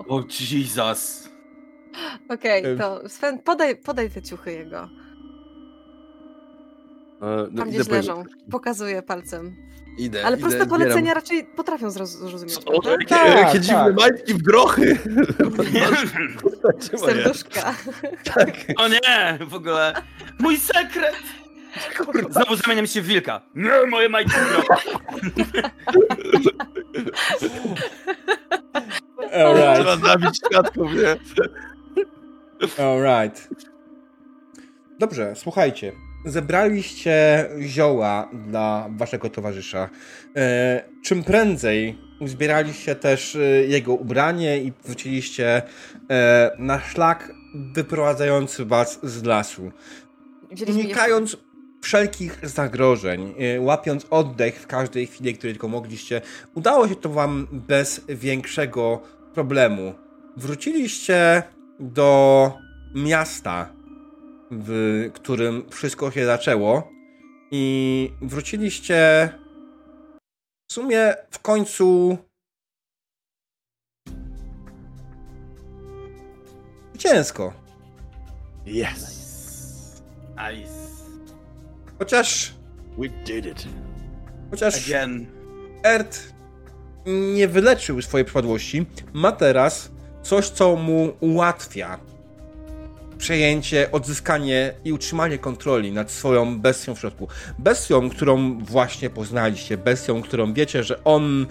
O 0.09 0.23
Jesus. 0.51 1.29
Okej, 2.29 2.65
Ym. 2.67 2.79
to 2.79 3.09
Sven, 3.09 3.39
podaj, 3.39 3.77
podaj 3.77 4.11
te 4.11 4.23
ciuchy 4.23 4.53
jego. 4.53 4.79
E, 4.83 4.89
no, 7.53 7.59
Tam 7.59 7.71
gdzieś 7.71 7.87
po- 7.89 7.95
leżą. 7.95 8.25
Pokazuje 8.51 9.03
palcem. 9.03 9.57
Idę, 9.99 10.25
Ale 10.27 10.37
idę, 10.37 10.41
proste 10.43 10.61
zbieram. 10.65 10.81
polecenia 10.81 11.15
raczej 11.15 11.45
potrafią 11.57 11.89
zroz- 11.89 12.05
zrozumieć. 12.29 12.55
Co? 12.59 12.91
Jakie, 12.91 13.07
Tak, 13.07 13.29
jakie 13.29 13.53
tak. 13.53 13.61
dziwne 13.61 13.93
majtki 13.93 14.35
w 14.35 14.43
grochy! 14.43 14.99
Serduszka. 17.07 17.75
Tak. 18.35 18.51
O 18.77 18.89
nie, 18.89 19.39
w 19.47 19.55
ogóle. 19.55 19.95
Mój 20.39 20.57
sekret! 20.57 21.15
Znowu 22.31 22.57
zamieniam 22.57 22.87
się 22.87 23.03
w 23.03 23.07
wilka. 23.07 23.41
Nie, 23.55 23.87
moje 23.91 24.09
majtki. 24.09 24.37
Alright, 29.33 29.75
Trzeba 29.75 29.97
zabić 29.97 30.41
świadków, 30.47 30.91
nie? 30.95 31.17
alright. 32.85 33.49
Dobrze, 34.99 35.33
słuchajcie. 35.37 35.93
Zebraliście 36.25 37.49
zioła 37.61 38.29
dla 38.47 38.89
waszego 38.91 39.31
towarzysza. 39.31 39.89
E, 40.37 40.85
czym 41.05 41.25
prędzej 41.25 41.99
uzbieraliście 42.21 42.95
też 42.95 43.37
e, 43.37 43.41
jego 43.67 43.93
ubranie 43.95 44.59
i 44.63 44.73
wróciliście 44.85 45.63
e, 46.11 46.51
na 46.59 46.81
szlak 46.81 47.33
wyprowadzający 47.55 48.65
was 48.65 49.01
z 49.03 49.25
lasu. 49.25 49.73
Unikając 50.69 51.37
wszelkich 51.83 52.39
zagrożeń, 52.43 53.35
e, 53.39 53.61
łapiąc 53.61 54.07
oddech 54.11 54.61
w 54.61 54.67
każdej 54.67 55.07
chwili, 55.07 55.35
której 55.35 55.55
tylko 55.55 55.69
mogliście, 55.69 56.21
udało 56.55 56.89
się 56.89 56.97
to 56.97 57.09
wam 57.09 57.47
bez 57.53 58.01
większego 58.09 59.03
problemu. 59.35 59.95
Wróciliście 60.37 61.43
do 61.81 62.53
miasta, 62.95 63.73
w 64.51 65.09
którym 65.15 65.65
wszystko 65.71 66.11
się 66.11 66.27
zaczęło 66.27 66.93
i 67.51 68.11
wróciliście 68.23 69.29
w 70.71 70.73
sumie 70.73 71.15
w 71.31 71.39
końcu 71.39 72.19
zwycięsko. 77.01 77.53
Yes! 78.67 80.03
Nice. 80.37 80.70
Chociaż 82.01 82.55
We 82.99 83.09
did 83.09 83.47
it. 83.47 83.67
chociaż 84.51 84.89
Again. 84.89 85.27
Ert 85.83 86.33
nie 87.07 87.49
wyleczył 87.49 88.03
swojej 88.03 88.25
przypadłości, 88.25 88.87
ma 89.13 89.33
teraz 89.33 89.91
coś, 90.23 90.49
co 90.49 90.77
mu 90.77 91.13
ułatwia 91.21 91.99
przejęcie, 93.19 93.93
odzyskanie 93.93 94.75
i 94.85 94.93
utrzymanie 94.93 95.39
kontroli 95.39 95.93
nad 95.93 96.11
swoją 96.11 96.61
bestią 96.61 96.95
w 96.95 96.99
środku. 96.99 97.29
Bestią, 97.59 98.11
którą 98.11 98.59
właśnie 98.59 99.11
poznaliście, 99.11 99.77
bestią, 99.77 100.23
którą 100.23 100.53
wiecie, 100.53 100.85
że 100.85 101.05
on 101.05 101.47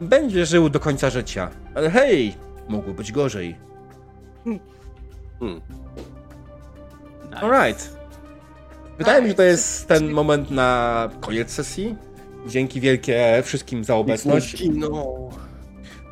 będzie 0.00 0.46
żył 0.46 0.68
do 0.68 0.80
końca 0.80 1.10
życia. 1.10 1.50
Ale 1.74 1.90
hej, 1.90 2.34
mogło 2.68 2.94
być 2.94 3.12
gorzej. 3.12 3.56
Hmm. 4.44 5.60
Nice. 7.30 7.40
Alright. 7.40 8.03
Wydaje 8.98 9.22
mi 9.22 9.26
się, 9.26 9.30
że 9.30 9.36
to 9.36 9.42
jest 9.42 9.88
ten 9.88 10.10
moment 10.10 10.50
na 10.50 11.10
koniec 11.20 11.50
sesji. 11.50 11.96
Dzięki 12.46 12.80
wielkie 12.80 13.42
wszystkim 13.44 13.84
za 13.84 13.94
obecność. 13.96 14.54
Kino. 14.54 15.14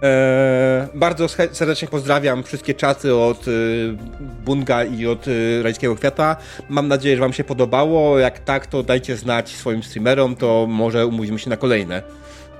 Eee, 0.02 0.88
bardzo 0.94 1.28
serdecznie 1.28 1.88
pozdrawiam 1.88 2.42
wszystkie 2.42 2.74
czaty 2.74 3.14
od 3.16 3.48
y, 3.48 3.96
Bunga 4.44 4.84
i 4.84 5.06
od 5.06 5.28
y, 5.28 5.62
Rajskiego 5.62 5.96
Kwiata. 5.96 6.36
Mam 6.68 6.88
nadzieję, 6.88 7.16
że 7.16 7.20
Wam 7.20 7.32
się 7.32 7.44
podobało. 7.44 8.18
Jak 8.18 8.38
tak, 8.38 8.66
to 8.66 8.82
dajcie 8.82 9.16
znać 9.16 9.48
swoim 9.48 9.82
streamerom, 9.82 10.36
to 10.36 10.66
może 10.68 11.06
umówimy 11.06 11.38
się 11.38 11.50
na 11.50 11.56
kolejne. 11.56 12.02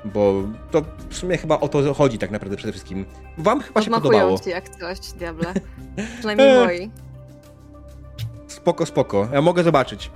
Bo 0.05 0.43
to 0.71 0.83
w 1.09 1.17
sumie 1.17 1.39
chyba 1.39 1.61
o 1.61 1.69
to 1.69 1.95
chodzi 1.95 2.19
tak 2.19 2.31
naprawdę 2.31 2.57
przede 2.57 2.73
wszystkim. 2.73 3.05
Wam 3.39 3.61
chyba 3.61 3.83
się 3.83 3.91
podobało. 3.91 4.35
Odmachują 4.35 4.45
ci 4.45 4.51
jak 4.51 4.69
coś, 4.69 5.13
diable. 5.13 5.55
Przynajmniej 6.19 6.67
moi. 6.67 6.91
Spoko, 8.63 8.87
spoko. 8.87 9.29
Ja 9.33 9.41
mogę 9.43 9.63
zobaczyć. 9.65 10.11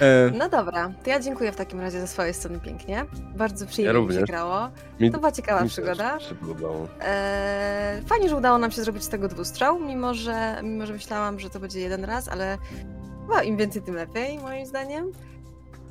Eee, 0.00 0.32
No 0.38 0.48
dobra, 0.48 0.92
to 1.04 1.10
ja 1.10 1.20
dziękuję 1.20 1.52
w 1.52 1.56
takim 1.56 1.80
razie 1.80 2.00
za 2.00 2.06
swoje 2.06 2.32
strony 2.34 2.60
pięknie. 2.60 3.06
Bardzo 3.36 3.66
przyjemnie 3.66 4.00
Ja 4.00 4.06
mi 4.08 4.14
się 4.14 4.20
grało. 4.20 4.68
Mi, 5.00 5.10
To 5.10 5.18
była 5.18 5.32
ciekawa 5.32 5.62
mi 5.62 5.68
przygoda. 5.68 6.18
też 6.18 6.28
się 6.28 6.34
podobało. 6.34 6.88
Eee, 7.00 8.02
fajnie, 8.02 8.28
że 8.28 8.36
udało 8.36 8.58
nam 8.58 8.70
się 8.70 8.82
zrobić 8.82 9.04
z 9.04 9.08
tego 9.08 9.28
dwustrzał, 9.28 9.80
mimo 9.80 10.14
że, 10.14 10.60
mimo 10.62 10.86
że 10.86 10.92
myślałam, 10.92 11.40
że 11.40 11.50
to 11.50 11.60
będzie 11.60 11.80
jeden 11.80 12.04
raz, 12.04 12.28
ale 12.28 12.58
chyba 13.26 13.42
im 13.42 13.56
więcej, 13.56 13.82
tym 13.82 13.94
lepiej, 13.94 14.38
moim 14.38 14.66
zdaniem. 14.66 15.12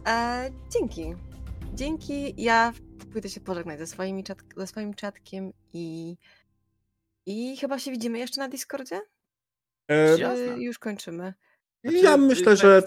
Eee, 0.05 0.51
dzięki. 0.73 1.15
Dzięki. 1.73 2.43
Ja 2.43 2.73
pójdę 3.11 3.29
się 3.29 3.39
pożegnać 3.41 3.79
ze, 3.79 3.87
swoimi 3.87 4.23
czat, 4.23 4.37
ze 4.57 4.67
swoim 4.67 4.93
czatkiem 4.93 5.51
i, 5.73 6.17
i 7.25 7.57
chyba 7.57 7.79
się 7.79 7.91
widzimy 7.91 8.17
jeszcze 8.19 8.41
na 8.41 8.47
Discordzie? 8.49 9.01
Jasne. 10.19 10.63
już 10.63 10.79
kończymy? 10.79 11.33
ja 11.83 12.17
myślę, 12.17 12.55
że. 12.55 12.83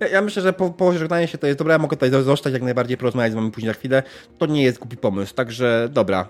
Ja, 0.00 0.08
ja 0.08 0.22
myślę, 0.22 0.42
że 0.42 0.52
po, 0.52 0.70
po 0.70 0.92
żegnaniu 0.92 1.26
się 1.26 1.38
to 1.38 1.46
jest 1.46 1.58
dobra, 1.58 1.72
ja 1.72 1.78
mogę 1.78 1.96
tutaj 1.96 2.10
zostać 2.24 2.52
jak 2.52 2.62
najbardziej, 2.62 2.96
porozmawiać 2.96 3.32
z 3.32 3.34
wami 3.34 3.50
później 3.50 3.68
na 3.68 3.74
chwilę. 3.74 4.02
To 4.38 4.46
nie 4.46 4.62
jest 4.62 4.78
głupi 4.78 4.96
pomysł, 4.96 5.34
także 5.34 5.88
dobra. 5.92 6.28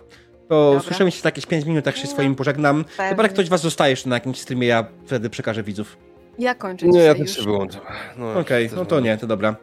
To 0.49 0.65
Dobra. 0.73 0.81
słyszymy 0.81 1.11
się 1.11 1.21
za 1.23 1.29
jakieś 1.29 1.47
5 1.47 1.65
minut, 1.65 1.87
jak 1.87 1.97
się 1.97 2.05
No, 2.05 2.11
swoim 2.11 2.35
pożegnam. 2.35 2.85
Chyba 2.91 3.05
jak 3.05 3.17
pewnie. 3.17 3.29
ktoś 3.33 3.49
was 3.49 3.61
zostaje 3.63 3.91
jeszcze 3.91 4.09
na 4.09 4.17
jakimś 4.17 4.41
streamie, 4.41 4.67
ja 4.67 4.87
wtedy 5.07 5.31
przekażę 5.31 5.63
widzów. 5.63 5.97
Ja 6.39 6.55
kończę 6.55 6.87
Nie, 6.89 7.01
ja 7.01 7.13
też 7.15 7.21
już. 7.21 7.37
się 7.37 7.43
wyłączam. 7.43 7.81
No, 8.17 8.39
Okej, 8.41 8.69
też 8.69 8.79
no 8.79 8.85
to 8.85 9.01
nie, 9.01 9.19
to 9.19 9.27
dobra. 9.27 9.57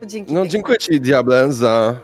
To 0.00 0.06
Dzięki. 0.06 0.34
No 0.34 0.46
dziękuję 0.46 0.78
ci 0.78 1.00
Diable 1.00 1.52
za 1.52 1.96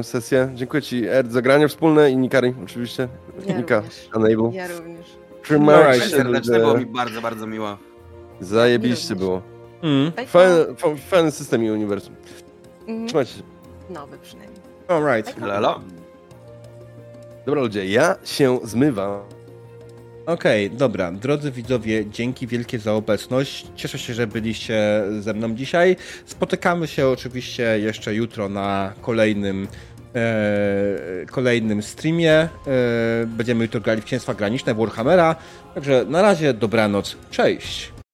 y, 0.00 0.02
sesję. 0.04 0.50
Dziękuję 0.54 0.82
ci 0.82 1.06
Erd 1.06 1.32
za 1.32 1.42
granie 1.42 1.68
wspólne 1.68 2.10
i 2.10 2.16
Nikari 2.16 2.54
oczywiście. 2.64 3.08
Ja 3.46 3.56
Nika, 3.58 3.76
również. 3.76 4.08
Enable. 4.16 4.50
Ja 4.52 4.68
również. 4.68 4.97
Trzymajcie 5.48 6.04
się, 6.04 6.16
Serdeczne, 6.16 6.58
było 6.58 6.78
mi 6.78 6.86
bardzo, 6.86 7.20
bardzo 7.22 7.46
miło. 7.46 7.78
Zajebiście 8.40 9.16
było. 9.16 9.42
Mm. 9.82 10.12
Fajny, 10.26 10.74
fa- 10.76 10.96
fajny 11.08 11.30
system 11.30 11.64
i 11.64 11.70
uniwersum. 11.70 12.14
Mhm. 12.80 13.08
Trzymajcie 13.08 13.32
się. 13.32 13.42
Nowy 13.90 14.18
przynajmniej. 14.18 14.60
Alright. 14.88 15.40
Lelo. 15.40 15.80
Dobra 17.46 17.60
ludzie, 17.62 17.86
ja 17.86 18.16
się 18.24 18.58
zmywam. 18.64 19.20
Okej, 20.26 20.70
dobra. 20.70 21.12
Drodzy 21.12 21.50
widzowie, 21.50 22.06
dzięki 22.10 22.46
wielkie 22.46 22.78
za 22.78 22.92
obecność. 22.94 23.66
Cieszę 23.76 23.98
się, 23.98 24.14
że 24.14 24.26
byliście 24.26 25.02
ze 25.20 25.34
mną 25.34 25.54
dzisiaj. 25.54 25.96
Spotykamy 26.26 26.86
się 26.86 27.08
oczywiście 27.08 27.78
jeszcze 27.78 28.14
jutro 28.14 28.48
na 28.48 28.92
kolejnym 29.00 29.68
kolejnym 31.30 31.82
streamie. 31.82 32.32
E, 32.32 32.48
będziemy 33.26 33.64
jutro 33.64 33.80
grali 33.80 34.00
w 34.00 34.04
Księstwa 34.04 34.34
Graniczne 34.34 34.74
Warhammera. 34.74 35.36
Także 35.74 36.04
na 36.08 36.22
razie 36.22 36.54
dobranoc. 36.54 37.16
Cześć! 37.30 37.97